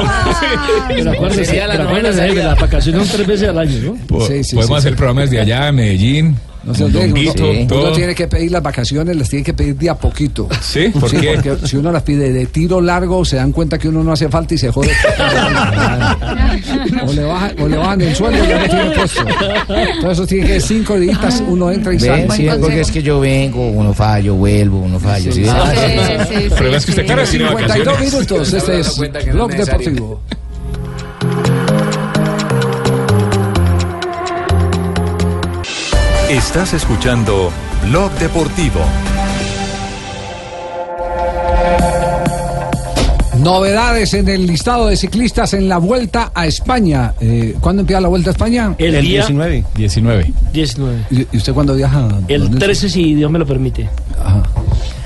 Pero 0.89 1.05
la 1.05 2.55
vacaciones 2.57 3.07
son 3.07 3.17
tres 3.17 3.27
veces 3.29 3.49
al 3.49 3.59
año, 3.59 3.79
¿no? 3.85 3.95
Po- 4.09 4.27
Sí, 4.27 4.43
sí, 4.43 4.57
Podemos 4.57 4.77
sí, 4.77 4.81
hacer 4.81 4.93
sí. 4.93 4.97
programas 4.97 5.31
de 5.31 5.41
allá, 5.41 5.71
Medellín. 5.71 6.37
No 6.63 6.75
se 6.75 6.85
olvide, 6.85 6.99
uno, 6.99 7.07
Mondonguito, 7.09 7.51
uno 7.51 7.67
todo. 7.67 7.93
tiene 7.93 8.15
que 8.15 8.29
pedir 8.29 8.51
las 8.53 8.63
vacaciones, 8.63 9.17
las 9.17 9.29
tiene 9.29 9.45
que 9.45 9.55
pedir 9.55 9.77
de 9.77 9.91
a 9.91 9.95
poquito. 9.95 10.47
¿Sí? 10.61 10.89
¿Por 10.89 11.11
qué? 11.11 11.33
Porque 11.43 11.67
si 11.67 11.77
uno 11.77 11.91
las 11.91 12.03
pide 12.03 12.33
de 12.33 12.47
tiro 12.47 12.81
largo, 12.81 13.25
se 13.25 13.37
dan 13.37 13.53
cuenta 13.53 13.79
que 13.79 13.89
uno 13.89 14.05
no 14.05 14.13
hace 14.13 14.29
falta 14.29 14.55
y 14.55 14.59
se 14.59 14.71
jode. 14.71 14.91
o, 17.07 17.13
le 17.13 17.25
bajan, 17.25 17.55
o 17.61 17.69
le 17.69 17.77
bajan 17.77 18.01
el 18.03 18.15
sueldo 18.15 18.45
y 18.45 18.49
ya 18.49 18.59
no 18.61 18.69
tiene 18.69 18.91
puesto. 18.91 19.21
Entonces 19.69 20.11
eso 20.13 20.27
tiene 20.27 20.47
que 20.47 20.61
ser 20.61 20.63
cinco 20.63 20.99
días, 20.99 21.43
uno 21.47 21.71
entra 21.71 21.95
y 21.95 22.01
sale. 22.01 22.29
sí, 22.31 22.49
porque 22.61 22.81
es 22.81 22.91
que 22.91 23.03
yo 23.03 23.21
vengo, 23.21 23.69
uno 23.69 23.95
fallo, 23.95 24.35
vuelvo, 24.35 24.81
uno 24.81 25.01
fallo. 25.01 25.33
¿sí? 25.33 25.45
Ah, 25.49 25.73
sí, 25.75 25.81
sí, 26.29 26.35
sí, 26.43 26.55
Pero 26.57 26.77
es 26.77 26.85
que 26.85 26.91
usted 26.93 27.07
claro, 27.07 27.23
tiene 27.25 27.49
52 27.49 27.85
vacaciones. 27.87 28.13
minutos, 28.13 28.53
este 28.53 28.81
es 28.81 28.99
Blog 29.33 29.51
necesario. 29.51 29.79
Deportivo. 29.91 30.23
Estás 36.31 36.75
escuchando 36.75 37.51
Blog 37.89 38.11
Deportivo. 38.13 38.81
Novedades 43.43 44.13
en 44.15 44.29
el 44.29 44.47
listado 44.47 44.87
de 44.89 44.97
ciclistas 44.97 45.55
en 45.55 45.69
la 45.69 45.79
Vuelta 45.79 46.31
a 46.35 46.47
España. 46.47 47.15
Eh, 47.21 47.57
¿Cuándo 47.61 47.81
empieza 47.81 48.01
la 48.01 48.09
Vuelta 48.09 48.31
a 48.31 48.33
España? 48.33 48.75
El 48.79 48.95
El 48.95 49.03
día- 49.05 49.21
19. 49.27 49.65
19. 49.75 50.33
19. 50.53 50.99
¿Y 51.11 51.37
usted 51.37 51.53
cuándo 51.53 51.75
viaja? 51.75 52.01
El 52.29 52.43
don 52.43 52.51
Nelson? 52.53 52.59
13, 52.59 52.89
si 52.91 53.15
Dios 53.15 53.31
me 53.31 53.39
lo 53.39 53.47
permite. 53.47 53.89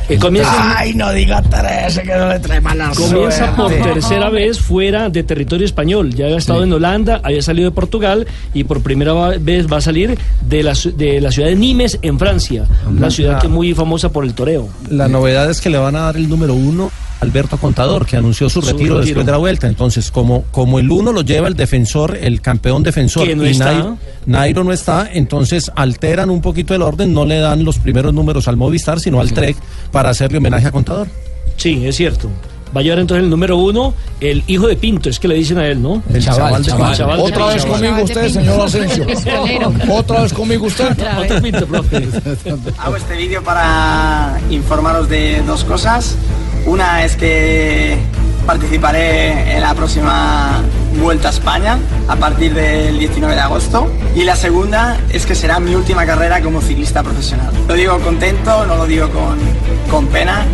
Eh, 0.08 0.18
comienza, 0.18 0.78
Ay, 0.78 0.94
no 0.94 1.10
diga 1.12 1.40
13 1.40 2.02
que 2.02 2.14
no 2.14 2.28
le 2.28 2.38
trae 2.38 2.60
mala 2.60 2.92
comienza 2.94 3.56
por 3.56 3.72
tercera 3.72 4.28
vez 4.28 4.60
fuera 4.60 5.08
de 5.08 5.22
territorio 5.22 5.64
español. 5.64 6.14
Ya 6.14 6.26
había 6.26 6.36
estado 6.36 6.62
en 6.62 6.72
Holanda, 6.72 7.20
había 7.22 7.40
salido 7.40 7.70
de 7.70 7.74
Portugal 7.74 8.26
y 8.52 8.64
por 8.64 8.82
primera 8.82 9.14
vez 9.38 9.70
va 9.70 9.78
a 9.78 9.80
salir 9.80 10.18
de 10.42 10.62
la, 10.62 10.74
de 10.96 11.20
la 11.20 11.30
ciudad 11.30 11.48
de 11.48 11.56
Nimes, 11.56 11.98
en 12.02 12.18
Francia. 12.18 12.66
Una 12.86 13.10
ciudad 13.10 13.40
que 13.40 13.46
es 13.46 13.52
muy 13.52 13.72
famosa 13.74 14.10
por 14.10 14.24
el 14.24 14.34
toreo. 14.34 14.68
La 14.90 15.08
novedad 15.08 15.50
es 15.50 15.60
que 15.60 15.70
le 15.70 15.78
van 15.78 15.96
a 15.96 16.00
dar 16.00 16.16
el 16.16 16.28
número 16.28 16.54
uno 16.54 16.90
Alberto 17.24 17.58
Contador, 17.58 18.06
que 18.06 18.16
anunció 18.16 18.48
su 18.48 18.60
Su 18.62 18.68
retiro, 18.68 18.94
retiro. 18.98 19.00
después 19.04 19.26
de 19.26 19.32
la 19.32 19.38
vuelta. 19.38 19.66
Entonces, 19.66 20.10
como, 20.10 20.44
como 20.52 20.78
el 20.78 20.90
uno 20.90 21.12
lo 21.12 21.22
lleva 21.22 21.48
el 21.48 21.54
defensor, 21.54 22.16
el 22.20 22.40
campeón 22.40 22.82
defensor, 22.82 23.26
no 23.36 23.44
y 23.44 23.50
está. 23.50 23.64
Nairo, 23.72 23.98
Nairo 24.26 24.64
no 24.64 24.72
está, 24.72 25.08
entonces 25.12 25.70
alteran 25.74 26.30
un 26.30 26.40
poquito 26.40 26.74
el 26.74 26.82
orden, 26.82 27.12
no 27.12 27.24
le 27.24 27.38
dan 27.38 27.64
los 27.64 27.78
primeros 27.78 28.14
números 28.14 28.46
al 28.48 28.56
Movistar, 28.56 29.00
sino 29.00 29.20
al 29.20 29.32
Trek, 29.32 29.56
para 29.90 30.10
hacerle 30.10 30.38
homenaje 30.38 30.66
a 30.68 30.70
Contador. 30.70 31.08
Sí, 31.56 31.84
es 31.86 31.96
cierto. 31.96 32.28
Va 32.76 32.80
a 32.80 32.82
llevar 32.82 32.98
entonces 32.98 33.22
el 33.22 33.30
número 33.30 33.56
uno, 33.56 33.94
el 34.20 34.42
hijo 34.48 34.66
de 34.66 34.74
Pinto, 34.74 35.08
es 35.08 35.20
que 35.20 35.28
le 35.28 35.36
dicen 35.36 35.58
a 35.58 35.66
él, 35.68 35.80
¿no? 35.80 36.02
El 36.12 36.24
chaval 36.24 36.60
de 36.64 36.70
El 36.72 36.76
Pinto. 36.76 36.94
chaval 36.96 37.16
de 37.18 37.22
Otra 37.22 37.46
vez 37.46 37.64
conmigo 37.64 38.02
usted, 38.02 38.28
señor 38.30 38.60
Asensio. 38.62 39.06
Otra 39.90 40.22
vez 40.22 40.32
conmigo 40.32 40.66
usted. 40.66 40.90
Otro 41.22 41.40
Pinto, 41.40 41.66
profe. 41.68 42.08
Hago 42.78 42.96
este 42.96 43.16
vídeo 43.16 43.44
para 43.44 44.40
informaros 44.50 45.08
de 45.08 45.40
dos 45.46 45.62
cosas. 45.62 46.16
Una 46.66 47.04
es 47.04 47.14
que 47.16 47.98
participaré 48.46 49.54
en 49.56 49.60
la 49.60 49.74
próxima 49.74 50.62
Vuelta 51.00 51.28
a 51.28 51.30
España 51.32 51.78
a 52.08 52.16
partir 52.16 52.54
del 52.54 52.98
19 52.98 53.34
de 53.34 53.40
agosto. 53.40 53.90
Y 54.14 54.24
la 54.24 54.36
segunda 54.36 54.96
es 55.10 55.26
que 55.26 55.34
será 55.34 55.60
mi 55.60 55.74
última 55.74 56.06
carrera 56.06 56.40
como 56.40 56.60
ciclista 56.62 57.02
profesional. 57.02 57.52
Lo 57.68 57.74
digo 57.74 57.98
contento, 57.98 58.64
no 58.64 58.76
lo 58.76 58.86
digo 58.86 59.10
con, 59.10 59.38
con 59.90 60.06
pena. 60.06 60.46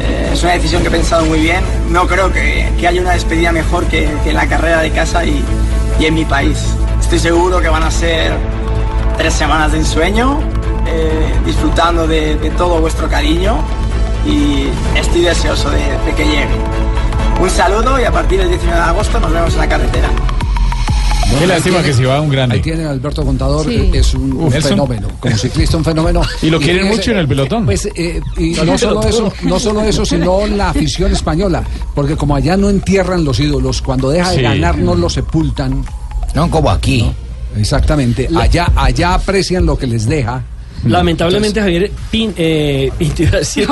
Eh, 0.00 0.30
es 0.32 0.42
una 0.42 0.52
decisión 0.52 0.82
que 0.82 0.88
he 0.88 0.90
pensado 0.90 1.24
muy 1.26 1.40
bien. 1.40 1.62
No 1.90 2.06
creo 2.08 2.32
que, 2.32 2.68
que 2.80 2.88
haya 2.88 3.00
una 3.00 3.12
despedida 3.12 3.52
mejor 3.52 3.84
que, 3.84 4.10
que 4.24 4.32
la 4.32 4.48
carrera 4.48 4.80
de 4.80 4.90
casa 4.90 5.24
y, 5.24 5.44
y 6.00 6.06
en 6.06 6.14
mi 6.14 6.24
país. 6.24 6.58
Estoy 7.00 7.20
seguro 7.20 7.60
que 7.60 7.68
van 7.68 7.84
a 7.84 7.90
ser 7.90 8.32
tres 9.16 9.34
semanas 9.34 9.70
de 9.72 9.78
ensueño, 9.78 10.40
eh, 10.86 11.32
disfrutando 11.44 12.08
de 12.08 12.34
todo 12.56 12.80
vuestro 12.80 13.08
cariño 13.08 13.58
y 14.26 14.66
estoy 14.98 15.22
deseoso 15.22 15.70
de, 15.70 15.78
de 15.78 16.14
que 16.16 16.24
llegue. 16.24 16.48
Un 17.40 17.50
saludo 17.50 18.00
y 18.00 18.04
a 18.04 18.12
partir 18.12 18.38
del 18.38 18.48
19 18.48 18.76
de 18.78 18.84
agosto 18.86 19.18
nos 19.20 19.32
vemos 19.32 19.52
en 19.54 19.58
la 19.60 19.68
carretera. 19.68 20.08
Qué 21.38 21.46
lástima 21.46 21.82
que 21.82 21.94
se 21.94 22.04
va 22.04 22.20
un 22.20 22.28
grande. 22.28 22.56
Ahí 22.56 22.60
tiene 22.60 22.84
Alberto 22.84 23.24
Contador, 23.24 23.64
Sí. 23.66 23.90
es 23.94 24.12
un, 24.14 24.32
un 24.34 24.50
Nelson. 24.50 24.72
fenómeno, 24.72 25.08
como 25.18 25.36
ciclista 25.38 25.76
un 25.78 25.84
fenómeno. 25.84 26.20
Y 26.42 26.50
lo 26.50 26.58
quieren 26.58 26.82
fíjese, 26.82 26.96
mucho 26.98 27.10
en 27.12 27.18
el 27.18 27.26
pelotón. 27.28 27.64
Pues, 27.64 27.86
eh, 27.94 28.20
y 28.36 28.50
no 28.52 28.76
solo, 28.76 29.02
eso, 29.02 29.32
no 29.44 29.58
solo 29.58 29.80
eso, 29.82 30.04
sino 30.04 30.46
la 30.46 30.68
afición 30.70 31.10
española, 31.10 31.62
porque 31.94 32.16
como 32.16 32.36
allá 32.36 32.56
no 32.58 32.68
entierran 32.68 33.24
los 33.24 33.40
ídolos, 33.40 33.80
cuando 33.80 34.10
deja 34.10 34.30
de 34.30 34.36
Sí. 34.36 34.42
ganar 34.42 34.76
no 34.78 34.94
los 34.94 35.14
sepultan. 35.14 35.82
No 36.34 36.50
como 36.50 36.70
aquí. 36.70 37.10
Exactamente, 37.56 38.28
allá, 38.36 38.70
allá 38.76 39.14
aprecian 39.14 39.64
lo 39.66 39.76
que 39.78 39.86
les 39.86 40.06
deja. 40.06 40.42
Lamentablemente, 40.84 41.60
Javier 41.60 41.90
Pin, 42.10 42.34
eh, 42.36 42.90
Pinto 42.98 43.22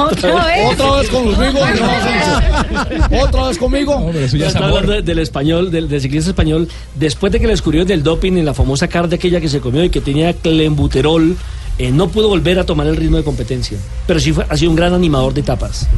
¿Otra 0.01 0.47
vez? 0.47 0.73
¿Otra 0.73 0.93
vez 1.01 1.09
conmigo, 1.11 1.67
señor 1.67 1.91
Asensio? 1.91 3.25
¿Otra 3.25 3.49
vez 3.49 3.59
conmigo? 3.59 4.13
Ya 4.33 4.47
está 4.47 4.65
hablando 4.67 4.93
de- 4.93 5.03
del 5.03 5.19
español, 5.19 5.71
del, 5.71 5.89
del 5.89 6.01
ciclista 6.01 6.31
español, 6.31 6.69
después 6.95 7.33
de 7.33 7.41
que 7.41 7.47
le 7.47 7.53
descubrió 7.53 7.85
del 7.85 8.03
doping 8.03 8.33
en 8.35 8.45
la 8.45 8.55
famosa 8.55 8.87
carne 8.89 9.17
aquella 9.17 9.41
que 9.41 9.49
se 9.49 9.61
comió 9.61 9.83
y 9.85 9.91
que 9.91 10.01
tenía 10.01 10.33
clenbuterol, 10.35 11.37
eh, 11.79 11.91
no 11.91 12.09
pudo 12.09 12.29
volver 12.29 12.59
a 12.59 12.65
tomar 12.65 12.87
el 12.87 12.97
ritmo 12.97 13.17
de 13.17 13.25
competencia. 13.25 13.79
Pero 14.07 14.21
sí 14.21 14.33
fue, 14.33 14.45
ha 14.49 14.57
sido 14.57 14.71
un 14.71 14.77
gran 14.77 14.93
animador 14.95 15.35
de 15.35 15.41
etapas. 15.41 15.89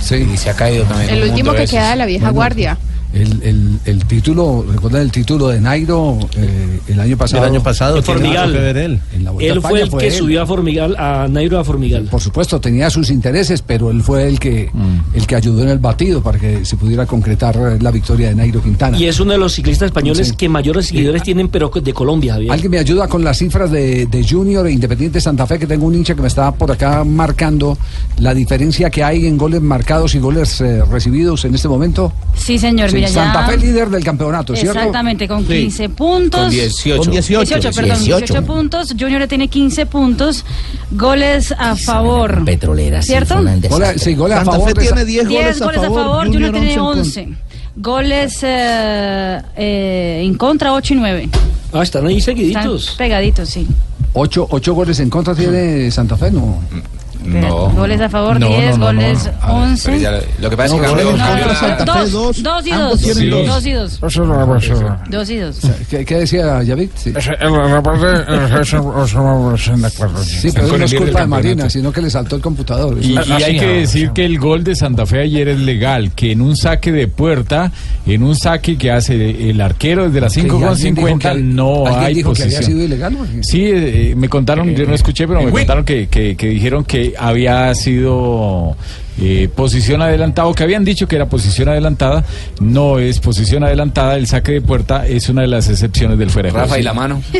Sí. 0.00 0.26
Y 0.32 0.36
se 0.36 0.50
ha 0.50 0.54
caído 0.54 0.84
también. 0.84 1.10
El 1.10 1.22
último 1.30 1.52
que 1.52 1.60
veces. 1.60 1.70
queda 1.76 1.90
de 1.90 1.96
la 1.96 2.06
vieja 2.06 2.30
guardia. 2.30 2.78
El, 3.16 3.42
el- 3.42 3.78
el 3.84 4.04
título, 4.04 4.64
recuerdan 4.70 5.02
el 5.02 5.10
título 5.12 5.48
de 5.48 5.60
Nairo 5.60 6.18
eh, 6.36 6.80
el 6.88 7.00
año 7.00 7.16
pasado. 7.16 7.44
El 7.44 7.50
año 7.52 7.62
pasado, 7.62 8.02
Formigal. 8.02 8.54
En 8.54 9.24
la 9.24 9.30
Vuelta 9.30 9.52
a 9.52 9.54
Él 9.54 9.60
fue 9.62 9.80
el 9.82 9.90
que 9.90 10.06
él. 10.08 10.12
subió 10.12 10.42
a 10.42 10.46
Formigal, 10.46 10.96
a 10.98 11.26
Nairo 11.28 11.58
a 11.58 11.64
Formigal. 11.64 12.04
Por 12.10 12.20
supuesto, 12.20 12.60
tenía 12.60 12.90
sus 12.90 13.10
intereses, 13.10 13.62
pero 13.62 13.90
él 13.90 14.02
fue 14.02 14.28
el 14.28 14.38
que, 14.38 14.70
Mm. 14.72 15.16
el 15.16 15.26
que 15.26 15.34
ayudó 15.36 15.62
en 15.62 15.68
el 15.70 15.78
batido 15.78 16.22
para 16.22 16.38
que 16.38 16.64
se 16.64 16.76
pudiera 16.76 17.06
concretar 17.06 17.56
eh, 17.56 17.78
la 17.80 17.90
victoria 17.90 18.28
de 18.28 18.34
Nairo 18.34 18.62
Quintana. 18.62 18.98
Y 18.98 19.06
es 19.06 19.18
uno 19.20 19.32
de 19.32 19.38
los 19.38 19.52
ciclistas 19.54 19.86
españoles 19.86 20.28
Sí. 20.28 20.36
que 20.36 20.48
mayores 20.48 20.86
seguidores 20.86 21.22
tienen, 21.22 21.48
pero 21.48 21.70
de 21.74 21.92
Colombia, 21.92 22.34
Javier. 22.34 22.52
Alguien 22.52 22.70
me 22.70 22.78
ayuda 22.78 23.08
con 23.08 23.22
las 23.24 23.38
cifras 23.38 23.70
de, 23.70 24.06
de 24.06 24.26
Junior 24.28 24.66
e 24.66 24.72
Independiente 24.72 25.20
Santa 25.20 25.46
Fe, 25.46 25.58
que 25.58 25.66
tengo 25.66 25.86
un 25.86 25.94
hincha 25.94 26.14
que 26.14 26.22
me 26.22 26.28
está 26.28 26.52
por 26.52 26.70
acá 26.70 27.04
marcando 27.04 27.76
la 28.18 28.34
diferencia 28.34 28.90
que 28.90 29.02
hay 29.04 29.26
en 29.26 29.36
goles 29.38 29.60
marcados 29.62 30.14
y 30.14 30.18
goles 30.18 30.60
eh, 30.60 30.82
recibidos 30.84 31.44
en 31.44 31.54
este 31.54 31.68
momento. 31.68 32.12
Sí, 32.34 32.58
señor, 32.58 32.90
Sí, 32.90 32.96
Santa. 33.08 33.46
Fe 33.46 33.56
líder 33.58 33.88
del 33.90 34.04
campeonato, 34.04 34.54
¿cierto? 34.56 34.78
Exactamente, 34.78 35.26
con 35.28 35.46
Sí. 35.46 35.52
15 35.54 35.88
puntos. 35.90 36.40
Con 36.42 36.50
18. 36.50 37.02
Con 37.02 37.10
18. 37.12 37.70
perdón, 37.72 38.04
18. 38.04 38.42
puntos. 38.44 38.94
Junior 38.98 39.26
tiene 39.26 39.48
15 39.48 39.86
puntos. 39.86 40.44
Goles 40.90 41.52
a 41.56 41.76
favor. 41.76 42.44
Petrolera, 42.44 43.02
¿Cierto? 43.02 43.36
Goles- 43.68 44.02
sí, 44.02 44.14
goles 44.14 44.36
a 44.36 44.40
Santa 44.40 44.52
favor 44.52 44.68
Fe 44.68 44.74
tiene 44.74 44.96
esa- 44.96 45.04
10 45.04 45.24
goles, 45.28 45.44
10 45.44 45.60
goles 45.60 45.78
a 45.78 45.90
favor, 45.90 46.26
Junior 46.26 46.52
tiene 46.52 46.78
11. 46.78 47.28
Goles 47.76 48.38
eh, 48.42 49.42
eh, 49.56 50.22
en 50.24 50.34
contra, 50.34 50.72
8 50.72 50.94
y 50.94 50.96
9. 50.96 51.28
Ah, 51.72 51.82
están 51.82 52.06
ahí 52.06 52.20
seguiditos. 52.20 52.82
Están 52.84 52.96
pegaditos, 52.98 53.48
sí. 53.50 53.66
Ocho, 54.14 54.46
ocho 54.50 54.72
goles 54.74 54.98
en 55.00 55.10
contra 55.10 55.34
tiene 55.34 55.90
Santa 55.90 56.16
Fe, 56.16 56.30
¿no? 56.30 56.58
Pero 57.32 57.70
Goles 57.70 58.00
a 58.00 58.08
favor, 58.08 58.38
No, 58.40 58.48
10, 58.48 58.60
no, 58.60 58.70
no, 58.70 58.78
no. 58.78 58.86
goles 58.86 59.30
A 59.40 59.52
ver, 59.52 59.62
11. 59.62 59.88
Pero 59.90 59.98
ya, 60.00 60.20
lo 60.40 60.50
que 60.50 60.56
pasa 60.56 60.76
No, 60.76 60.82
es 60.84 60.88
que 60.90 60.96
cambió- 60.96 61.04
dos, 61.86 62.12
dos. 62.12 62.42
dos 62.42 62.66
y 62.66 62.70
dos. 62.70 63.00
dos. 63.02 63.46
Dos 63.46 63.66
y 63.66 63.72
dos. 63.72 64.00
Dos 65.10 65.30
y 65.30 65.36
dos. 65.36 65.60
¿Qué, 65.90 66.04
qué 66.04 66.14
decía 66.18 66.62
Yavid? 66.62 66.90
Sí, 66.94 67.12
Sí, 70.24 70.48
pero 70.54 70.78
no 70.78 70.84
es 70.84 70.94
culpa 70.94 71.20
de 71.20 71.26
Marina, 71.26 71.70
sino 71.70 71.92
que 71.92 72.02
le 72.02 72.10
saltó 72.10 72.36
el 72.36 72.42
computador. 72.42 72.98
Y, 73.00 73.12
y 73.14 73.42
hay 73.42 73.58
que 73.58 73.66
decir 73.66 74.10
que 74.10 74.24
el 74.24 74.38
gol 74.38 74.64
de 74.64 74.74
Santa 74.76 75.06
Fe 75.06 75.20
ayer 75.22 75.48
es 75.48 75.60
legal, 75.60 76.12
que 76.12 76.32
en 76.32 76.40
un 76.40 76.56
saque 76.56 76.92
de 76.92 77.08
puerta, 77.08 77.70
en 78.06 78.22
un 78.22 78.34
saque 78.36 78.76
que 78.76 78.90
hace 78.90 79.50
el 79.50 79.60
arquero 79.60 80.04
desde 80.06 80.20
las 80.20 80.34
Que 80.34 80.42
5 80.42 80.54
ya 80.60 80.60
con 80.66 80.74
alguien 80.74 80.94
dijo 80.94 81.06
50 81.08 81.32
que- 81.32 81.40
no 81.40 81.86
alguien 81.86 82.04
hay 82.04 82.14
dijo 82.14 82.32
que 82.32 82.42
había 82.42 82.56
posición. 82.58 82.78
sido 82.78 82.84
ilegal. 82.86 83.16
Sí, 83.42 83.62
eh, 83.64 84.14
me 84.16 84.28
contaron, 84.28 84.74
yo 84.74 84.86
no 84.86 84.94
escuché, 84.94 85.26
pero 85.26 85.42
me 85.42 85.50
contaron 85.50 85.84
que, 85.84 86.08
que- 86.08 86.36
que 86.36 86.46
dijeron 86.48 86.84
que 86.84 87.14
había 87.18 87.74
sido 87.74 88.76
eh, 89.20 89.48
posición 89.54 90.02
adelantada, 90.02 90.48
o 90.48 90.54
que 90.54 90.62
habían 90.62 90.84
dicho 90.84 91.06
que 91.08 91.16
era 91.16 91.26
posición 91.28 91.68
adelantada, 91.68 92.24
no 92.60 92.98
es 92.98 93.18
posición 93.20 93.64
adelantada, 93.64 94.16
el 94.16 94.26
saque 94.26 94.52
de 94.52 94.60
puerta 94.60 95.06
es 95.06 95.28
una 95.28 95.42
de 95.42 95.48
las 95.48 95.68
excepciones 95.68 96.18
del 96.18 96.30
fuera 96.30 96.50
de. 96.50 96.54
Rafa 96.58 96.78
y 96.78 96.82
la 96.82 96.92
mano. 96.94 97.22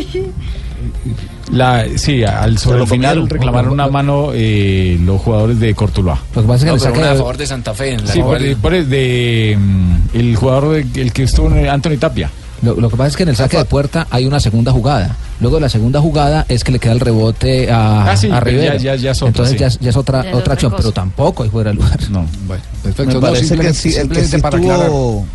La, 1.51 1.85
sí, 1.95 2.23
al 2.23 2.57
sobre 2.57 2.77
lo 2.79 2.83
el 2.83 2.89
final 2.89 3.15
comieron. 3.15 3.29
reclamaron 3.29 3.71
una 3.71 3.87
mano 3.87 4.29
eh, 4.33 4.97
los 5.01 5.21
jugadores 5.21 5.59
de 5.59 5.73
Cortuluá. 5.73 6.15
No, 6.35 6.41
pero 6.45 6.93
una 6.93 7.11
a 7.11 7.15
favor 7.15 7.37
de 7.37 7.47
Santa 7.47 7.73
Fe. 7.73 7.93
En 7.93 8.05
la 8.05 8.11
Sí, 8.11 8.19
por 8.61 8.73
el 8.73 8.89
de 8.89 9.57
mm, 9.57 9.95
el 10.13 10.35
jugador 10.35 10.73
de- 10.85 11.01
el 11.01 11.13
que 11.13 11.23
estuvo 11.23 11.49
en 11.49 11.67
Anthony 11.69 11.97
Tapia. 11.97 12.29
Lo, 12.63 12.75
lo 12.75 12.89
que 12.89 12.97
pasa 12.97 13.09
es 13.09 13.15
que 13.17 13.23
en 13.23 13.29
el 13.29 13.35
saque 13.35 13.57
de 13.57 13.65
puerta 13.65 14.07
hay 14.09 14.25
una 14.25 14.39
segunda 14.39 14.71
jugada. 14.71 15.15
Luego 15.39 15.57
de 15.57 15.61
la 15.61 15.69
segunda 15.69 16.01
jugada 16.01 16.45
es 16.49 16.63
que 16.63 16.71
le 16.71 16.79
queda 16.79 16.93
el 16.93 16.99
rebote 16.99 17.71
a, 17.71 18.11
Ah, 18.11 18.17
sí, 18.17 18.29
a 18.31 18.39
Rivera. 18.39 18.77
ya- 18.77 18.95
ya- 18.95 18.95
ya 18.95 19.11
es 19.11 19.17
otra, 19.21 19.27
Entonces 19.29 19.53
sí. 19.53 19.59
ya, 19.59 19.67
es- 19.67 19.79
ya 19.79 19.89
es 19.91 19.95
otra, 19.97 20.25
otra 20.33 20.53
acción, 20.53 20.71
cosa. 20.71 20.81
pero 20.81 20.91
tampoco 20.91 21.43
hay 21.43 21.49
fuera 21.49 21.69
de 21.69 21.75
lugar. 21.75 21.99
No, 22.09 22.25
bueno, 22.47 22.63
Me 22.77 22.81
perfecto. 22.83 23.13
No, 23.13 23.21
parece 23.21 23.41
que 23.41 23.73
simplemente- 23.73 24.01
el 24.01 24.09
que 24.09 24.25
sí 24.25 24.37
para 24.41 24.57
aclarar. 24.57 24.87
tuvo 24.87 25.25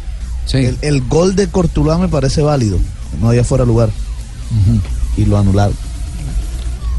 Sí. 0.47 0.57
el, 0.59 0.79
el 0.83 1.01
gol 1.03 1.37
de 1.37 1.47
Cortuluá 1.47 1.97
me 1.99 2.09
parece 2.09 2.43
válido. 2.43 2.79
No 3.21 3.29
había 3.29 3.45
fuera 3.45 3.63
de 3.63 3.69
lugar. 3.69 3.91
Y 5.17 5.25
lo 5.25 5.39
anularon. 5.39 5.77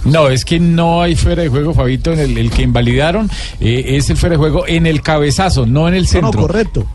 No, 0.06 0.30
es 0.30 0.44
que 0.46 0.60
no 0.60 1.02
hay 1.02 1.16
fuera 1.16 1.44
de 1.44 1.50
juego, 1.50 1.74
Fabito. 1.74 2.12
En 2.14 2.20
el, 2.20 2.38
el 2.38 2.52
que 2.52 2.62
invalidaron 2.62 3.30
eh, 3.60 3.84
es 3.98 4.10
el 4.10 4.18
fuera 4.18 4.34
de 4.34 4.38
juego 4.38 4.66
en 4.68 4.86
el 4.86 5.02
cabezazo, 5.02 5.66
no 5.66 5.88
en 5.88 5.94
el 5.96 6.04
No, 6.04 6.08
centro. 6.10 6.32
no, 6.34 6.48
correcto. 6.48 6.86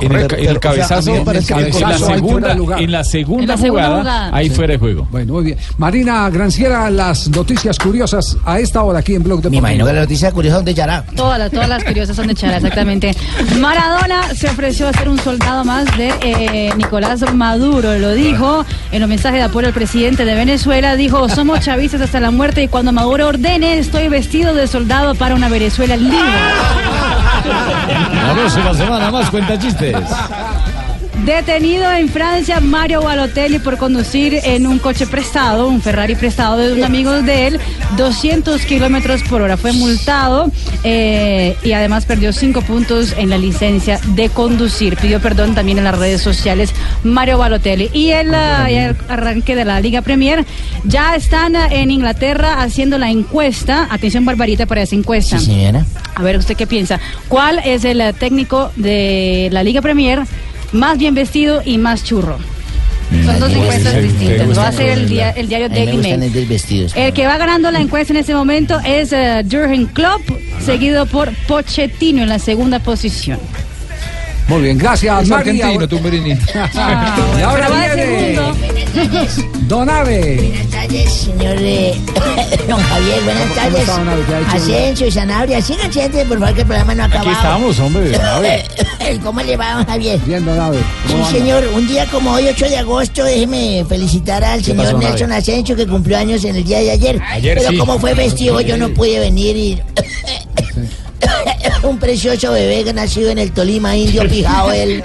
En 0.00 0.06
el, 0.06 0.08
Correcto, 0.08 0.34
ca- 0.36 0.42
en 0.42 0.48
el 0.48 0.58
pero, 0.60 0.70
o 0.72 0.74
sea, 0.74 0.96
mí 0.96 1.04
cabezazo, 1.04 1.10
me 1.10 1.16
en, 1.18 1.24
la 1.24 1.32
el 1.32 1.46
cabezazo 1.46 2.06
segunda, 2.14 2.48
de 2.48 2.54
lugar. 2.56 2.82
en 2.82 2.92
la 2.92 3.04
segunda 3.04 3.42
En 3.42 3.48
la 3.48 3.56
segunda 3.56 3.86
jugada, 3.86 4.02
jugada. 4.02 4.30
hay 4.36 4.48
Sí. 4.48 4.54
fuera 4.54 4.72
de 4.72 4.78
juego. 4.78 5.08
Bueno, 5.10 5.32
muy 5.34 5.44
bien. 5.44 5.58
Marina 5.78 6.30
Granciera, 6.30 6.90
las 6.90 7.28
noticias 7.28 7.78
curiosas 7.78 8.36
a 8.44 8.58
esta 8.58 8.82
hora 8.82 8.98
aquí 9.00 9.14
en 9.14 9.22
Blog 9.22 9.38
Me 9.38 9.42
Deportivo. 9.42 9.58
imagino 9.60 9.86
que 9.86 9.92
la 9.92 10.00
noticia 10.00 10.32
curiosa 10.32 10.56
donde 10.56 10.74
Yará. 10.74 11.04
Todas 11.14 11.38
las, 11.38 11.50
todas 11.50 11.68
las 11.68 11.84
curiosas 11.84 12.16
son 12.16 12.26
de 12.26 12.34
Chara, 12.34 12.56
exactamente. 12.56 13.14
Maradona 13.60 14.34
se 14.34 14.48
ofreció 14.48 14.88
a 14.88 14.92
ser 14.92 15.08
un 15.08 15.18
soldado 15.18 15.64
más 15.64 15.84
de 15.96 16.12
eh, 16.22 16.72
Nicolás 16.76 17.20
Maduro, 17.34 17.96
lo 17.98 18.12
dijo 18.12 18.64
en 18.92 19.00
los 19.00 19.08
mensajes 19.08 19.38
de 19.38 19.44
apoyo 19.44 19.68
al 19.68 19.74
presidente 19.74 20.24
de 20.24 20.34
Venezuela. 20.34 20.96
Dijo, 20.96 21.28
somos 21.28 21.60
chavistas 21.60 22.00
hasta 22.00 22.20
la 22.20 22.30
muerte 22.30 22.62
y 22.62 22.68
cuando 22.68 22.92
Maduro 22.92 23.28
ordene, 23.28 23.78
estoy 23.78 24.08
vestido 24.08 24.54
de 24.54 24.66
soldado 24.66 25.14
para 25.14 25.34
una 25.34 25.48
Venezuela 25.48 25.96
libre. 25.96 26.18
La 27.44 28.32
próxima 28.34 28.74
semana 28.74 29.10
más 29.10 29.30
cuenta 29.30 29.58
chistes. 29.92 30.63
Detenido 31.24 31.90
en 31.90 32.10
Francia 32.10 32.60
Mario 32.60 33.00
Balotelli 33.00 33.58
por 33.58 33.78
conducir 33.78 34.40
en 34.44 34.66
un 34.66 34.78
coche 34.78 35.06
prestado, 35.06 35.68
un 35.68 35.80
Ferrari 35.80 36.16
prestado 36.16 36.58
de 36.58 36.74
un 36.74 36.84
amigo 36.84 37.22
de 37.22 37.46
él, 37.46 37.60
200 37.96 38.60
kilómetros 38.66 39.22
por 39.22 39.40
hora. 39.40 39.56
Fue 39.56 39.72
multado 39.72 40.52
eh, 40.82 41.56
y 41.62 41.72
además 41.72 42.04
perdió 42.04 42.30
cinco 42.34 42.60
puntos 42.60 43.14
en 43.16 43.30
la 43.30 43.38
licencia 43.38 43.98
de 44.08 44.28
conducir. 44.28 44.98
Pidió 44.98 45.18
perdón 45.18 45.54
también 45.54 45.78
en 45.78 45.84
las 45.84 45.96
redes 45.98 46.20
sociales 46.20 46.74
Mario 47.04 47.38
Balotelli. 47.38 47.88
Y 47.94 48.10
el, 48.10 48.34
ah, 48.34 48.70
el 48.70 48.94
arranque 49.08 49.56
de 49.56 49.64
la 49.64 49.80
Liga 49.80 50.02
Premier 50.02 50.44
ya 50.84 51.16
están 51.16 51.56
ah, 51.56 51.68
en 51.70 51.90
Inglaterra 51.90 52.60
haciendo 52.60 52.98
la 52.98 53.10
encuesta. 53.10 53.88
Atención, 53.90 54.26
Barbarita, 54.26 54.66
para 54.66 54.82
esa 54.82 54.94
encuesta. 54.94 55.38
Sí, 55.38 55.46
señora. 55.46 55.86
A 56.16 56.22
ver, 56.22 56.36
¿usted 56.36 56.54
qué 56.54 56.66
piensa? 56.66 57.00
¿Cuál 57.28 57.60
es 57.64 57.84
el 57.86 58.02
eh, 58.02 58.12
técnico 58.12 58.70
de 58.76 59.48
la 59.50 59.62
Liga 59.62 59.80
Premier 59.80 60.22
más 60.74 60.98
bien 60.98 61.14
vestido 61.14 61.62
y 61.64 61.78
más 61.78 62.04
churro? 62.04 62.36
Son 63.24 63.38
dos 63.38 63.52
encuestas 63.52 64.02
distintas. 64.02 64.58
Va 64.58 64.68
a 64.68 64.72
ser 64.72 64.88
el, 64.90 65.02
la- 65.02 65.08
dia- 65.08 65.30
el 65.30 65.48
diario 65.48 65.68
Daily 65.68 65.92
Mail. 66.02 66.20
El 66.96 67.12
que 67.12 67.26
va 67.26 67.36
ganando 67.36 67.70
la 67.70 67.80
encuesta 67.80 68.12
en 68.12 68.18
este 68.18 68.34
momento 68.34 68.80
es 68.84 69.12
eh, 69.12 69.44
Jurgen 69.50 69.86
Klopp, 69.86 70.22
seguido 70.64 71.06
por 71.06 71.30
Pochettino 71.46 72.22
en 72.22 72.28
la 72.28 72.38
segunda 72.38 72.78
posición. 72.80 73.38
Muy 74.46 74.60
bien, 74.62 74.76
gracias, 74.78 75.22
Es 75.22 75.28
Mari. 75.28 75.50
argentino, 75.60 75.88
Tumberini. 75.88 76.30
y 77.38 77.42
ahora 77.42 77.68
viene 77.70 78.34
segundo. 78.34 78.56
Don 79.66 79.88
Ave. 79.88 80.36
Buenas 80.36 80.70
tardes, 80.70 81.12
señor 81.12 81.56
eh, 81.58 81.94
don 82.68 82.78
Javier. 82.80 83.22
Buenas 83.24 83.42
¿Cómo 83.44 83.54
tardes. 83.54 83.80
está, 83.80 83.92
don 83.98 84.08
Ave? 84.08 84.22
¿Qué 84.26 84.34
ha 84.34 84.40
hecho? 84.40 84.56
Asensio, 84.56 85.10
Sanabria. 85.10 85.62
Sigan 85.62 85.92
siempre, 85.92 86.24
por 86.26 86.38
favor, 86.38 86.54
que 86.54 86.60
el 86.60 86.66
programa 86.66 86.94
no 86.94 87.02
ha 87.02 87.06
acabado. 87.06 87.30
Aquí 87.30 87.38
estamos, 87.38 87.80
hombre. 87.80 88.12
¿Cómo 89.22 89.40
le 89.40 89.56
va, 89.56 89.74
don 89.76 89.86
Javier? 89.86 90.20
Bien, 90.26 90.44
Don 90.44 90.60
Ave. 90.60 90.78
Sí, 90.78 91.12
¿Cómo 91.12 91.26
anda? 91.26 91.38
señor. 91.38 91.64
Un 91.74 91.88
día 91.88 92.06
como 92.06 92.32
hoy, 92.32 92.46
8 92.48 92.66
de 92.66 92.76
agosto, 92.76 93.24
déjeme 93.24 93.84
felicitar 93.88 94.44
al 94.44 94.62
señor 94.62 94.84
pasó, 94.84 94.98
Nelson 94.98 95.32
Asensio, 95.32 95.74
que 95.74 95.86
cumplió 95.86 96.18
años 96.18 96.44
en 96.44 96.56
el 96.56 96.64
día 96.64 96.80
de 96.80 96.90
ayer. 96.90 97.20
Ayer 97.30 97.56
Pero 97.58 97.70
sí. 97.70 97.78
como 97.78 97.98
fue 97.98 98.14
festivo, 98.14 98.60
yo 98.60 98.76
no 98.76 98.90
pude 98.90 99.18
venir 99.20 99.56
y... 99.56 99.82
Un 101.82 101.98
precioso 101.98 102.52
bebé 102.52 102.84
que 102.84 102.92
nacido 102.92 103.30
en 103.30 103.38
el 103.38 103.52
Tolima, 103.52 103.96
indio 103.96 104.26
pijao, 104.28 104.72
él 104.72 105.02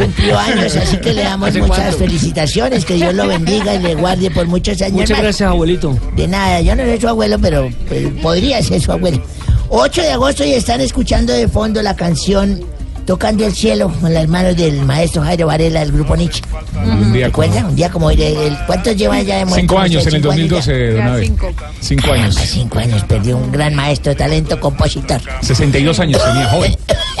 cumplió 0.00 0.38
años, 0.38 0.74
así 0.76 0.96
que 0.98 1.12
le 1.12 1.22
damos 1.22 1.50
¿Hace 1.50 1.60
muchas 1.60 1.78
cuánto? 1.78 1.98
felicitaciones, 1.98 2.84
que 2.84 2.94
Dios 2.94 3.14
lo 3.14 3.26
bendiga 3.28 3.74
y 3.74 3.78
le 3.78 3.94
guarde 3.94 4.30
por 4.30 4.46
muchos 4.46 4.80
años 4.82 4.94
Muchas 4.94 5.10
más. 5.10 5.20
gracias, 5.22 5.48
abuelito. 5.48 5.96
De 6.16 6.26
nada, 6.26 6.60
yo 6.60 6.74
no 6.74 6.84
soy 6.84 7.00
su 7.00 7.08
abuelo, 7.08 7.38
pero, 7.40 7.68
pero 7.88 8.10
podría 8.22 8.62
ser 8.62 8.80
su 8.80 8.92
abuelo. 8.92 9.22
8 9.70 10.02
de 10.02 10.10
agosto 10.12 10.44
y 10.44 10.52
están 10.54 10.80
escuchando 10.80 11.32
de 11.32 11.46
fondo 11.46 11.82
la 11.82 11.94
canción 11.94 12.60
Tocando 13.08 13.46
el 13.46 13.54
cielo 13.54 13.90
con 14.02 14.12
las 14.12 14.28
manos 14.28 14.54
del 14.54 14.84
maestro 14.84 15.22
Jairo 15.22 15.46
Varela 15.46 15.80
del 15.80 15.92
grupo 15.92 16.14
Nietzsche. 16.14 16.42
Un 16.84 17.10
día 17.10 17.32
como-. 17.32 17.48
Un 17.68 17.74
día 17.74 17.88
como 17.90 18.06
hoy, 18.08 18.22
el- 18.22 18.54
¿cuántos 18.66 18.94
llevan 18.96 19.24
ya 19.24 19.36
de 19.38 19.44
muerto? 19.46 19.60
Cinco 19.62 19.78
años 19.78 20.06
en 20.06 20.14
el 20.14 20.20
cinco 20.20 20.30
años 20.30 20.50
ya. 20.50 20.72
2012, 20.72 20.92
don 20.92 21.08
Abe. 21.08 21.32
Cinco 21.80 22.12
años. 22.12 22.36
Hace 22.36 22.46
cinco 22.46 22.78
años 22.78 23.02
perdió 23.04 23.38
un 23.38 23.50
gran 23.50 23.74
maestro, 23.74 24.14
talento, 24.14 24.60
compositor. 24.60 25.22
62 25.40 25.98
años 26.00 26.22
tenía, 26.22 26.48
joven. 26.50 26.76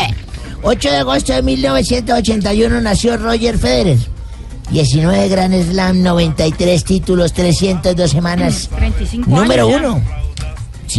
8 0.62 0.90
de 0.90 0.96
agosto 0.98 1.32
de 1.32 1.40
1981 1.42 2.80
nació 2.82 3.16
Roger 3.16 3.56
Federer. 3.56 3.96
19 4.70 5.28
Grand 5.30 5.70
Slam, 5.70 6.02
93 6.02 6.84
títulos, 6.84 7.32
302 7.32 8.10
semanas. 8.10 8.68
35 8.76 9.30
Número 9.30 9.66
años 9.68 9.80
ya. 9.80 9.88
uno. 9.88 10.02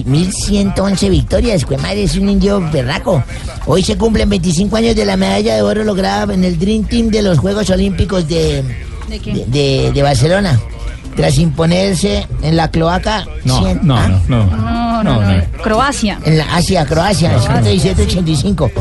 1111 0.06 1.10
victorias, 1.10 1.66
fue 1.66 1.78
madre, 1.78 2.04
es 2.04 2.16
un 2.16 2.30
indio 2.30 2.62
berraco. 2.72 3.24
Hoy 3.66 3.84
se 3.84 3.98
cumplen 3.98 4.30
25 4.30 4.76
años 4.78 4.96
de 4.96 5.06
la 5.06 5.18
medalla 5.18 5.56
de 5.56 5.62
oro 5.62 5.84
lograda 5.84 6.34
en 6.34 6.44
el 6.44 6.58
Dream 6.60 6.84
Team 6.86 7.08
de 7.10 7.22
los 7.22 7.40
Juegos 7.40 7.70
Olímpicos 7.70 8.28
de, 8.28 8.64
¿De 9.10 9.20
de, 9.20 9.46
de- 9.48 9.92
de 9.94 10.04
Barcelona. 10.04 10.60
tras 11.16 11.38
imponerse 11.38 12.26
en 12.44 12.56
la 12.56 12.70
cloaca. 12.72 13.26
No, 13.44 13.62
cien- 13.62 13.82
no, 13.82 13.98
¿Ah? 13.98 14.08
no, 14.28 14.46
no. 14.46 14.56
No, 14.56 15.04
no, 15.04 15.22
no. 15.22 15.44
Croacia. 15.64 16.20
En 16.26 16.38
la 16.38 16.56
Asia, 16.56 16.86
Croacia, 16.86 17.38
57-85. 17.40 18.72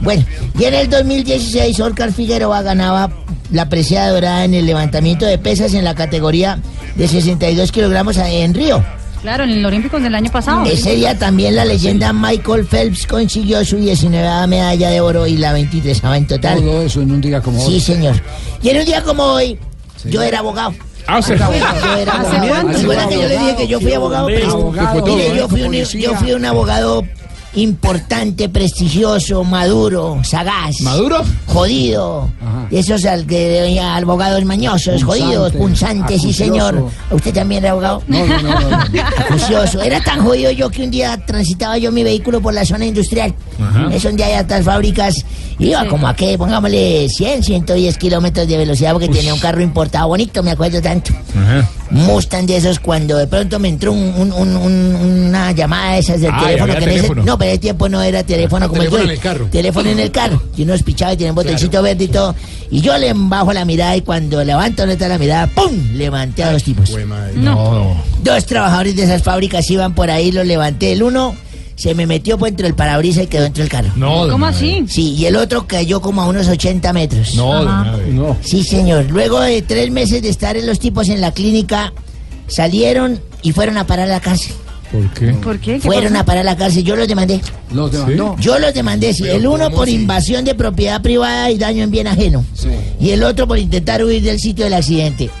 Bueno, 0.00 0.24
y 0.58 0.64
en 0.64 0.74
el 0.74 0.90
2016 0.90 1.78
Oscar 1.80 2.12
Figueroa 2.12 2.62
ganaba 2.62 3.10
la 3.50 3.68
presea 3.68 4.08
dorada 4.10 4.44
en 4.44 4.54
el 4.54 4.66
levantamiento 4.66 5.24
de 5.24 5.38
pesas 5.38 5.72
en 5.74 5.84
la 5.84 5.94
categoría 5.94 6.58
de 6.96 7.06
62 7.08 7.70
kilogramos 7.72 8.16
en 8.18 8.52
Río. 8.54 8.84
Claro, 9.26 9.42
en 9.42 9.50
el 9.50 9.66
Olímpicos 9.66 10.00
del 10.00 10.14
año 10.14 10.30
pasado. 10.30 10.64
Ese 10.66 10.94
día 10.94 11.18
también 11.18 11.56
la 11.56 11.64
leyenda 11.64 12.12
Michael 12.12 12.64
Phelps 12.64 13.08
consiguió 13.08 13.64
su 13.64 13.76
19 13.76 14.46
medalla 14.46 14.88
de 14.88 15.00
oro 15.00 15.26
y 15.26 15.36
la 15.36 15.52
23 15.52 16.00
en 16.14 16.26
total. 16.28 16.60
Todo 16.60 16.82
eso 16.82 17.02
en 17.02 17.10
un 17.10 17.20
día 17.20 17.40
como 17.40 17.60
hoy. 17.60 17.72
Sí, 17.72 17.80
señor. 17.80 18.14
Y 18.62 18.68
en 18.68 18.78
un 18.78 18.84
día 18.84 19.02
como 19.02 19.24
hoy, 19.24 19.58
yo 20.04 20.22
era 20.22 20.38
abogado. 20.38 20.74
Ah. 21.08 21.18
¿Recuerda 21.20 23.08
que 23.08 23.20
yo 23.20 23.26
le 23.26 23.36
dije 23.36 23.56
que 23.56 23.66
yo 23.66 23.80
fui 23.80 23.94
abogado? 23.94 24.28
Mire, 24.28 24.46
fui 25.48 25.62
un, 25.62 25.72
yo 25.72 26.14
fui 26.14 26.32
un 26.32 26.44
abogado 26.44 27.02
importante, 27.56 28.48
prestigioso, 28.48 29.42
maduro, 29.44 30.20
sagaz. 30.24 30.80
¿Maduro? 30.82 31.22
Jodido. 31.46 32.30
De 32.70 32.78
esos 32.80 33.04
al 33.04 33.26
que 33.26 33.80
abogados 33.80 34.44
mañosos, 34.44 35.02
Punzante, 35.02 35.24
jodidos, 35.24 35.52
punzantes, 35.52 36.22
sí 36.22 36.32
señor. 36.32 36.88
¿Usted 37.10 37.32
también 37.34 37.64
era 37.64 37.72
abogado? 37.72 38.02
No, 38.08 38.26
no, 38.26 38.42
no, 38.42 38.60
no, 38.60 38.70
no. 38.70 38.78
Acucioso. 39.18 39.80
Era 39.82 40.00
tan 40.00 40.22
jodido 40.24 40.50
yo 40.50 40.68
que 40.70 40.82
un 40.82 40.90
día 40.90 41.16
transitaba 41.26 41.78
yo 41.78 41.90
mi 41.92 42.02
vehículo 42.04 42.40
por 42.40 42.52
la 42.54 42.64
zona 42.64 42.86
industrial. 42.86 43.34
Ajá. 43.60 43.88
Es 43.92 44.02
donde 44.02 44.24
hay 44.24 44.34
altas 44.34 44.64
fábricas. 44.64 45.24
Iba 45.58 45.82
Sí. 45.84 45.88
como 45.88 46.06
a 46.06 46.14
que, 46.14 46.36
pongámosle 46.36 47.08
100, 47.08 47.42
110 47.42 47.96
kilómetros 47.96 48.46
de 48.46 48.58
velocidad 48.58 48.92
porque 48.92 49.08
tenía 49.08 49.32
un 49.32 49.40
carro 49.40 49.62
importado 49.62 50.08
bonito, 50.08 50.42
me 50.42 50.50
acuerdo 50.50 50.82
tanto. 50.82 51.12
Ajá. 51.34 51.66
Mustang 51.90 52.44
de 52.46 52.56
esos 52.58 52.78
cuando 52.78 53.16
de 53.16 53.26
pronto 53.26 53.58
me 53.58 53.68
entró 53.68 53.92
un- 53.92 54.12
un- 54.18 54.32
un- 54.32 54.56
un- 54.56 54.96
una 55.28 55.52
llamada 55.52 55.92
de 55.92 55.98
esas 56.00 56.20
del 56.20 56.36
teléfono 56.36 56.72
que 56.74 56.78
en 56.78 56.88
ese- 56.90 56.94
teléfono. 56.96 57.22
no, 57.24 57.38
pero 57.46 57.52
ese 57.52 57.58
tiempo 57.60 57.88
no 57.88 58.02
era 58.02 58.24
teléfono 58.24 58.68
como 58.68 58.80
teléfono 58.80 59.02
el 59.02 59.06
de 59.06 59.12
hoy. 59.12 59.14
en 59.14 59.16
el 59.16 59.22
carro. 59.22 59.46
Teléfono 59.50 59.90
en 59.90 60.00
el 60.00 60.10
carro. 60.10 60.42
Y 60.56 60.62
unos 60.62 60.82
pichados 60.82 61.14
y 61.14 61.16
tienen 61.18 61.34
botoncito 61.34 61.80
verde 61.80 62.04
y 62.04 62.08
todo. 62.08 62.34
Y 62.72 62.80
yo 62.80 62.98
le 62.98 63.12
bajo 63.14 63.52
la 63.52 63.64
mirada 63.64 63.96
y 63.96 64.02
cuando 64.02 64.42
levanto 64.42 64.84
neta 64.84 65.06
la 65.06 65.16
mirada, 65.18 65.46
¡pum! 65.46 65.70
Levanté 65.94 66.42
a 66.42 66.52
dos 66.52 66.64
tipos. 66.64 66.90
No. 67.36 68.02
Dos 68.22 68.46
trabajadores 68.46 68.96
de 68.96 69.04
esas 69.04 69.22
fábricas 69.22 69.70
iban 69.70 69.94
por 69.94 70.10
ahí, 70.10 70.32
los 70.32 70.44
levanté. 70.44 70.92
El 70.92 71.04
uno 71.04 71.36
se 71.76 71.94
me 71.94 72.06
metió 72.06 72.36
por 72.36 72.48
entre 72.48 72.66
el 72.66 72.74
parabrisas 72.74 73.24
y 73.24 73.26
quedó 73.28 73.44
dentro 73.44 73.62
del 73.62 73.70
carro. 73.70 73.90
No, 73.94 74.28
¿Cómo 74.28 74.46
así? 74.46 74.84
Sí, 74.88 75.14
y 75.14 75.26
el 75.26 75.36
otro 75.36 75.68
cayó 75.68 76.00
como 76.00 76.22
a 76.22 76.26
unos 76.26 76.48
80 76.48 76.92
metros. 76.92 77.36
No. 77.36 77.64
No. 78.08 78.36
Sí, 78.42 78.64
señor. 78.64 79.06
Luego 79.08 79.40
de 79.40 79.62
tres 79.62 79.92
meses 79.92 80.20
de 80.22 80.30
estar 80.30 80.56
en 80.56 80.66
los 80.66 80.80
tipos 80.80 81.08
en 81.10 81.20
la 81.20 81.30
clínica, 81.30 81.92
salieron 82.48 83.20
y 83.42 83.52
fueron 83.52 83.78
a 83.78 83.86
parar 83.86 84.08
a 84.08 84.12
la 84.14 84.20
cárcel. 84.20 84.52
¿Por 84.92 85.10
qué? 85.14 85.26
¿Por 85.34 85.58
qué? 85.58 85.74
¿Qué 85.74 85.80
Fueron 85.80 86.12
pasó? 86.12 86.22
a 86.22 86.24
parar 86.24 86.40
a 86.42 86.44
la 86.44 86.56
cárcel. 86.56 86.84
Yo 86.84 86.96
los 86.96 87.08
demandé. 87.08 87.40
Los 87.72 87.90
demandó. 87.92 88.36
Yo 88.38 88.58
los 88.58 88.72
demandé. 88.72 89.12
sí. 89.14 89.24
El 89.28 89.46
uno 89.46 89.70
por 89.70 89.88
invasión 89.88 90.44
de 90.44 90.54
propiedad 90.54 91.02
privada 91.02 91.50
y 91.50 91.58
daño 91.58 91.82
en 91.84 91.90
bien 91.90 92.06
ajeno. 92.06 92.44
Sí. 92.54 92.68
Y 93.00 93.10
el 93.10 93.22
otro 93.24 93.46
por 93.48 93.58
intentar 93.58 94.02
huir 94.04 94.22
del 94.22 94.38
sitio 94.40 94.64
del 94.64 94.74
accidente. 94.74 95.30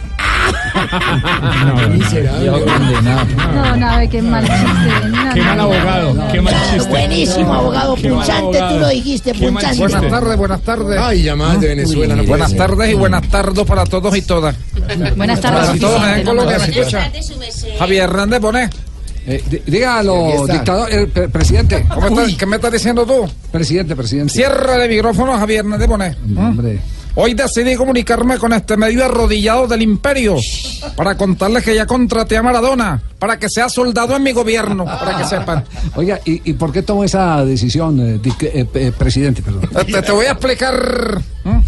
No, 2.36 3.76
nada, 3.76 4.06
qué 4.08 4.22
mal 4.22 4.44
chiste. 4.44 5.08
No, 5.08 5.34
Qué 5.34 5.40
no, 5.40 5.44
mal 5.44 5.56
no. 5.56 5.62
abogado. 5.64 6.14
Qué 6.32 6.40
mal 6.40 6.54
chiste. 6.72 6.88
Buenísimo, 6.88 7.54
abogado 7.54 7.94
Qué 7.96 8.08
mal 8.08 8.18
punchante. 8.18 8.58
Tú 8.58 8.64
abogado. 8.64 8.80
lo 8.80 8.88
dijiste, 8.88 9.34
punchante. 9.34 9.78
Buenas 9.78 10.08
tardes, 10.10 10.36
buenas 10.36 10.60
tardes. 10.62 10.98
Ay, 11.00 11.22
llamadas 11.22 11.60
de 11.60 11.68
Venezuela, 11.68 12.14
no 12.14 12.22
puede 12.22 12.28
buenas 12.28 12.50
ser. 12.50 12.58
tardes 12.58 12.90
y 12.90 12.94
buenas 12.94 13.28
tardes 13.28 13.64
para 13.64 13.84
todos 13.84 14.16
y 14.16 14.22
todas. 14.22 14.56
Buenas 15.16 15.40
Para 15.40 15.64
tardes. 15.64 15.80
todos 15.80 16.02
en. 16.06 16.24
Colombia, 16.24 16.58
¿me 16.58 16.64
escucha? 16.66 17.10
Javier 17.78 18.02
Hernández 18.04 18.40
Bonet. 18.40 18.74
Eh, 19.28 19.62
dígalo, 19.66 20.46
dictador, 20.46 20.92
eh, 20.92 21.06
pre- 21.08 21.28
presidente. 21.28 21.84
¿Cómo 21.92 22.20
está- 22.20 22.38
¿Qué 22.38 22.46
me 22.46 22.56
estás 22.56 22.72
diciendo 22.72 23.04
tú? 23.04 23.28
Presidente, 23.50 23.96
presidente. 23.96 24.32
Cierra 24.32 24.84
el 24.84 24.88
micrófono, 24.90 25.36
Javier 25.38 25.60
Hernández 25.60 25.88
Bonet. 25.88 26.16
Hombre. 26.36 26.80
Hoy 27.18 27.32
decidí 27.32 27.76
comunicarme 27.76 28.36
con 28.36 28.52
este 28.52 28.76
medio 28.76 29.02
arrodillado 29.04 29.66
del 29.66 29.80
imperio 29.80 30.36
para 30.96 31.16
contarles 31.16 31.64
que 31.64 31.74
ya 31.74 31.86
contraté 31.86 32.36
a 32.36 32.42
Maradona 32.42 33.02
para 33.18 33.38
que 33.38 33.48
sea 33.48 33.70
soldado 33.70 34.14
en 34.14 34.22
mi 34.22 34.32
gobierno, 34.32 34.84
para 34.84 35.16
que 35.16 35.24
sepan. 35.24 35.64
Oiga, 35.96 36.20
¿y, 36.26 36.42
y 36.50 36.52
por 36.52 36.70
qué 36.72 36.82
tomó 36.82 37.02
esa 37.04 37.42
decisión, 37.44 37.98
eh, 38.00 38.20
eh, 38.42 38.66
eh, 38.74 38.92
presidente? 38.96 39.40
Perdón. 39.42 39.62
Te, 39.86 40.02
te 40.02 40.12
voy 40.12 40.26
a 40.26 40.32
explicar. 40.32 41.20
¿Mm? 41.42 41.60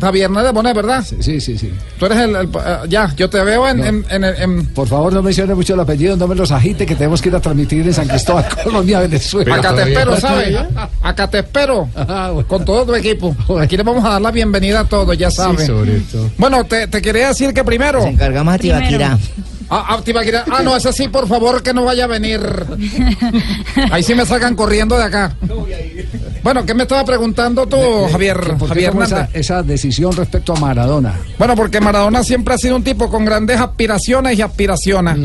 Javier 0.00 0.24
Hernández 0.26 0.52
Bonet, 0.52 0.74
¿verdad? 0.74 1.04
Sí, 1.20 1.40
sí, 1.40 1.56
sí. 1.58 1.72
Tú 1.98 2.06
eres 2.06 2.18
el... 2.18 2.36
el- 2.36 2.46
eh, 2.48 2.76
ya, 2.88 3.12
yo 3.16 3.28
te 3.30 3.42
veo 3.42 3.66
en... 3.68 3.84
en- 3.84 4.04
en- 4.10 4.24
en- 4.24 4.66
Por 4.66 4.86
favor, 4.88 5.12
no 5.12 5.22
mencione 5.22 5.54
mucho 5.54 5.74
el 5.74 5.80
apellido, 5.80 6.16
no 6.16 6.26
me 6.28 6.34
los 6.34 6.50
agite, 6.52 6.86
que 6.86 6.94
tenemos 6.94 7.20
que 7.22 7.28
ir 7.28 7.36
a 7.36 7.40
transmitir 7.40 7.86
en 7.86 7.94
San 7.94 8.08
Cristóbal, 8.08 8.46
Colombia, 8.64 9.00
Venezuela. 9.00 9.54
Acá 9.56 9.74
te 9.74 9.82
espero, 9.82 10.16
¿sabes? 10.20 10.56
Acá 11.02 11.30
te 11.30 11.38
espero. 11.38 11.88
Con 12.48 12.64
todo 12.64 12.86
tu 12.86 12.94
equipo. 12.94 13.34
Aquí 13.60 13.76
le 13.76 13.82
vamos 13.82 14.04
a 14.04 14.10
dar 14.10 14.22
la 14.22 14.30
bienvenida 14.30 14.80
a 14.80 14.84
todos, 14.84 15.16
ya 15.16 15.30
sabes. 15.30 15.66
sobre 15.66 15.98
todo. 16.00 16.30
Bueno, 16.38 16.64
te, 16.64 16.86
te 16.86 17.00
quería 17.02 17.28
decir 17.28 17.52
que 17.52 17.64
primero. 17.64 18.00
Nos 18.00 18.08
encargamos 18.08 18.54
a 18.54 18.58
Tibaquira. 18.58 19.18
Ah, 19.70 19.84
ah, 19.90 20.00
Tibaquira. 20.02 20.44
Ah, 20.50 20.62
no, 20.62 20.74
ese 20.74 20.92
sí, 20.94 21.08
por 21.08 21.28
favor, 21.28 21.62
que 21.62 21.74
no 21.74 21.84
vaya 21.84 22.04
a 22.04 22.06
venir. 22.06 22.40
Ahí 23.90 24.02
sí 24.02 24.14
me 24.14 24.24
sacan 24.24 24.54
corriendo 24.54 24.96
de 24.96 25.04
acá. 25.04 25.36
Bueno, 26.42 26.64
¿qué 26.64 26.74
me 26.74 26.82
estaba 26.84 27.04
preguntando 27.04 27.66
tú, 27.66 27.76
Javier, 28.10 28.38
esa, 29.02 29.28
esa 29.32 29.62
decisión 29.62 30.12
respecto 30.14 30.54
a 30.54 30.60
Maradona? 30.60 31.14
Bueno, 31.38 31.54
porque 31.56 31.80
Maradona 31.80 32.22
siempre 32.22 32.54
ha 32.54 32.58
sido 32.58 32.76
un 32.76 32.84
tipo 32.84 33.08
con 33.10 33.24
grandes 33.24 33.60
aspiraciones 33.60 34.38
y 34.38 34.42
aspiraciones. 34.42 35.16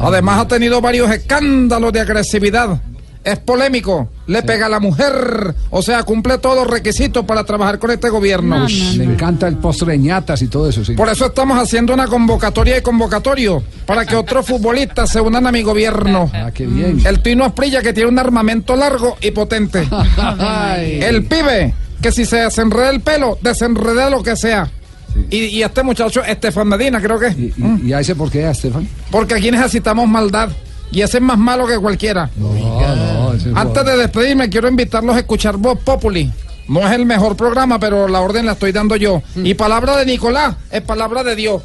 Además 0.00 0.40
ha 0.40 0.48
tenido 0.48 0.80
varios 0.80 1.10
escándalos 1.10 1.92
de 1.92 2.00
agresividad. 2.00 2.80
Es 3.24 3.38
polémico, 3.38 4.10
le 4.26 4.42
pega 4.42 4.66
a 4.66 4.68
la 4.68 4.80
mujer, 4.80 5.54
o 5.70 5.80
sea, 5.80 6.02
cumple 6.02 6.36
todos 6.36 6.56
los 6.56 6.66
requisitos 6.66 7.24
para 7.24 7.42
trabajar 7.44 7.78
con 7.78 7.90
este 7.90 8.10
gobierno. 8.10 8.66
Le 8.68 9.04
encanta 9.04 9.48
el 9.48 9.56
postre 9.56 9.92
de 9.92 9.98
ñatas 9.98 10.42
y 10.42 10.48
todo 10.48 10.68
eso, 10.68 10.84
sí. 10.84 10.92
Por 10.92 11.08
eso 11.08 11.26
estamos 11.26 11.58
haciendo 11.58 11.94
una 11.94 12.06
convocatoria 12.06 12.76
y 12.76 12.82
convocatorio 12.82 13.62
para 13.86 14.04
que 14.04 14.14
otros 14.14 14.46
futbolistas 14.46 15.10
se 15.10 15.22
unan 15.22 15.46
a 15.46 15.52
mi 15.52 15.62
gobierno. 15.62 16.30
Ah, 16.44 16.50
qué 16.52 16.66
bien. 16.66 17.00
El 17.06 17.22
Tino 17.22 17.44
Asprilla 17.44 17.80
que 17.80 17.94
tiene 17.94 18.10
un 18.10 18.18
armamento 18.18 18.76
largo 18.76 19.16
y 19.22 19.30
potente. 19.30 19.88
El 20.78 21.24
pibe 21.24 21.72
que 22.02 22.12
si 22.12 22.26
se 22.26 22.36
desenreda 22.36 22.90
el 22.90 23.00
pelo, 23.00 23.38
desenreda 23.40 24.10
lo 24.10 24.22
que 24.22 24.36
sea. 24.36 24.68
Y, 25.30 25.36
y 25.46 25.62
este 25.62 25.82
muchacho, 25.82 26.22
Estefan 26.22 26.68
Medina, 26.68 27.00
creo 27.00 27.18
que. 27.18 27.28
¿Y, 27.28 27.54
y, 27.56 27.88
y 27.88 27.92
a 27.94 28.00
ese 28.00 28.14
por 28.14 28.30
qué, 28.30 28.50
Estefan? 28.50 28.86
Porque 29.10 29.34
aquí 29.34 29.50
necesitamos 29.50 30.06
maldad. 30.06 30.50
Y 30.94 31.02
ese 31.02 31.18
es 31.18 31.22
más 31.22 31.36
malo 31.38 31.66
que 31.66 31.76
cualquiera. 31.78 32.30
No, 32.36 33.32
Antes 33.54 33.84
de 33.84 33.96
despedirme, 33.96 34.48
quiero 34.48 34.68
invitarlos 34.68 35.16
a 35.16 35.18
escuchar 35.18 35.56
Voz 35.56 35.78
Populi. 35.80 36.30
No 36.68 36.80
es 36.86 36.92
el 36.92 37.04
mejor 37.04 37.36
programa, 37.36 37.78
pero 37.78 38.08
la 38.08 38.20
orden 38.20 38.46
la 38.46 38.52
estoy 38.52 38.72
dando 38.72 38.96
yo. 38.96 39.22
Y 39.36 39.54
palabra 39.54 39.96
de 39.98 40.06
Nicolás 40.06 40.54
es 40.70 40.80
palabra 40.82 41.22
de 41.22 41.36
Dios. 41.36 41.62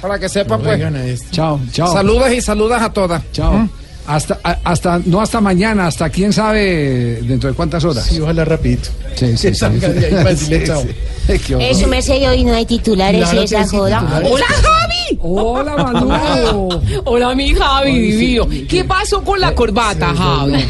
Para 0.00 0.18
que 0.18 0.28
sepan, 0.28 0.60
pues. 0.62 1.30
Chao, 1.30 1.60
chao. 1.72 1.92
Saludos 1.92 2.32
y 2.32 2.40
saludas 2.40 2.82
a 2.82 2.92
todas. 2.92 3.22
Chao. 3.32 3.68
Hasta, 4.06 4.38
a- 4.42 4.58
hasta, 4.64 5.00
no 5.04 5.20
hasta 5.20 5.38
mañana, 5.40 5.86
hasta 5.86 6.08
quién 6.08 6.32
sabe 6.32 7.20
dentro 7.22 7.50
de 7.50 7.54
cuántas 7.54 7.84
horas. 7.84 8.06
Sí, 8.06 8.18
ojalá 8.18 8.42
rapidito. 8.46 8.88
Sí, 9.16 9.36
sí, 9.36 9.54
sí. 9.54 9.66
Eso 11.60 11.86
me 11.88 12.00
sé 12.00 12.26
hoy 12.26 12.42
no 12.42 12.54
hay 12.54 12.64
titulares 12.64 13.20
Claro 13.22 13.36
y 13.42 13.46
que 13.46 13.54
esa 13.56 13.64
sí, 13.66 13.76
joda. 13.76 14.00
titulares. 14.00 14.30
¡Hola, 14.32 14.46
Javi! 14.46 15.07
Hola, 15.20 15.76
Manu. 15.76 16.68
Hola, 17.04 17.34
mi 17.34 17.52
Javi, 17.54 17.92
sí. 17.92 18.00
divino. 18.00 18.48
¿Qué 18.68 18.84
pasó 18.84 19.22
con 19.22 19.40
la 19.40 19.54
corbata, 19.54 20.14
Javi? 20.14 20.64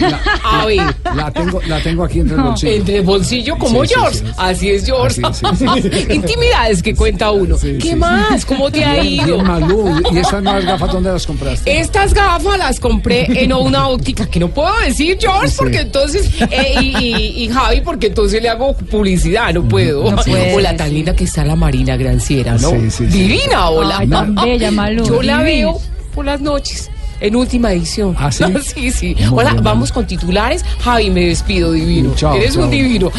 A 0.44 0.64
ver. 0.66 0.94
La 1.14 1.30
tengo, 1.30 1.60
la 1.66 1.80
tengo 1.82 2.04
aquí 2.04 2.20
entre 2.20 2.36
el 2.36 2.42
bolsillo. 2.42 2.72
Entre 2.72 2.96
el 2.96 3.02
bolsillo 3.02 3.58
como 3.58 3.82
Sí, 3.84 3.88
sí, 3.88 3.94
George. 3.94 4.18
sí. 4.18 4.24
Así 4.36 4.70
es, 4.70 4.84
George. 4.86 5.20
Así 5.24 5.44
es, 5.52 5.58
sí. 5.58 5.90
Intimidades 6.14 6.82
que 6.82 6.94
cuenta 6.94 7.30
uno. 7.30 7.56
¿Qué 7.60 7.78
sí. 7.80 7.94
más? 7.94 8.44
¿Cómo 8.46 8.70
te 8.70 8.84
ha 8.84 8.94
Bien, 8.94 9.06
ido? 9.06 9.34
bien, 9.34 9.46
Malú. 9.46 10.00
¿Y 10.12 10.18
esas 10.18 10.42
nuevas 10.42 10.64
gafas 10.64 10.92
dónde 10.92 11.12
las 11.12 11.26
compraste? 11.26 11.78
Estas 11.80 12.14
gafas 12.14 12.58
las 12.58 12.80
compré 12.80 13.26
en 13.42 13.52
una 13.52 13.88
óptica 13.88 14.26
que 14.26 14.40
no 14.40 14.48
puedo 14.48 14.72
decir 14.84 15.18
George 15.20 15.54
porque 15.56 15.80
entonces 15.80 16.28
eh, 16.50 16.74
y, 16.80 16.96
y- 17.06 17.44
y 17.44 17.48
Javi 17.48 17.80
porque 17.82 18.06
entonces 18.08 18.42
le 18.42 18.48
hago 18.48 18.74
publicidad, 18.74 19.52
no 19.52 19.62
puedo. 19.68 20.10
No 20.10 20.16
puedes. 20.22 20.54
Hola, 20.56 20.76
tan 20.76 20.92
linda 20.94 21.14
que 21.14 21.24
está 21.24 21.44
la 21.44 21.56
Marina 21.56 21.96
Granciera, 21.96 22.52
¿no? 22.58 22.70
Sí, 22.70 22.90
sí, 22.90 23.06
sí. 23.10 23.18
Divina, 23.18 23.68
hola. 23.70 23.98
Ay, 24.00 24.08
tan 24.08 24.37
bella, 24.44 24.70
Malú, 24.70 25.04
Yo 25.04 25.22
la 25.22 25.38
divina. 25.42 25.68
veo 25.72 25.80
por 26.14 26.24
las 26.24 26.40
noches. 26.40 26.90
En 27.20 27.34
última 27.34 27.72
edición. 27.72 28.14
¿Ah, 28.16 28.30
sí? 28.30 28.44
sí, 28.74 28.90
sí. 28.92 29.16
Muy 29.18 29.40
Hola, 29.40 29.50
bien, 29.52 29.64
vamos 29.64 29.90
con 29.90 30.06
titulares. 30.06 30.64
Javi, 30.80 31.10
me 31.10 31.26
despido, 31.26 31.72
divino. 31.72 32.12
Chao, 32.14 32.36
Eres 32.36 32.54
chao. 32.54 32.62
un 32.64 32.70
divino. 32.70 33.10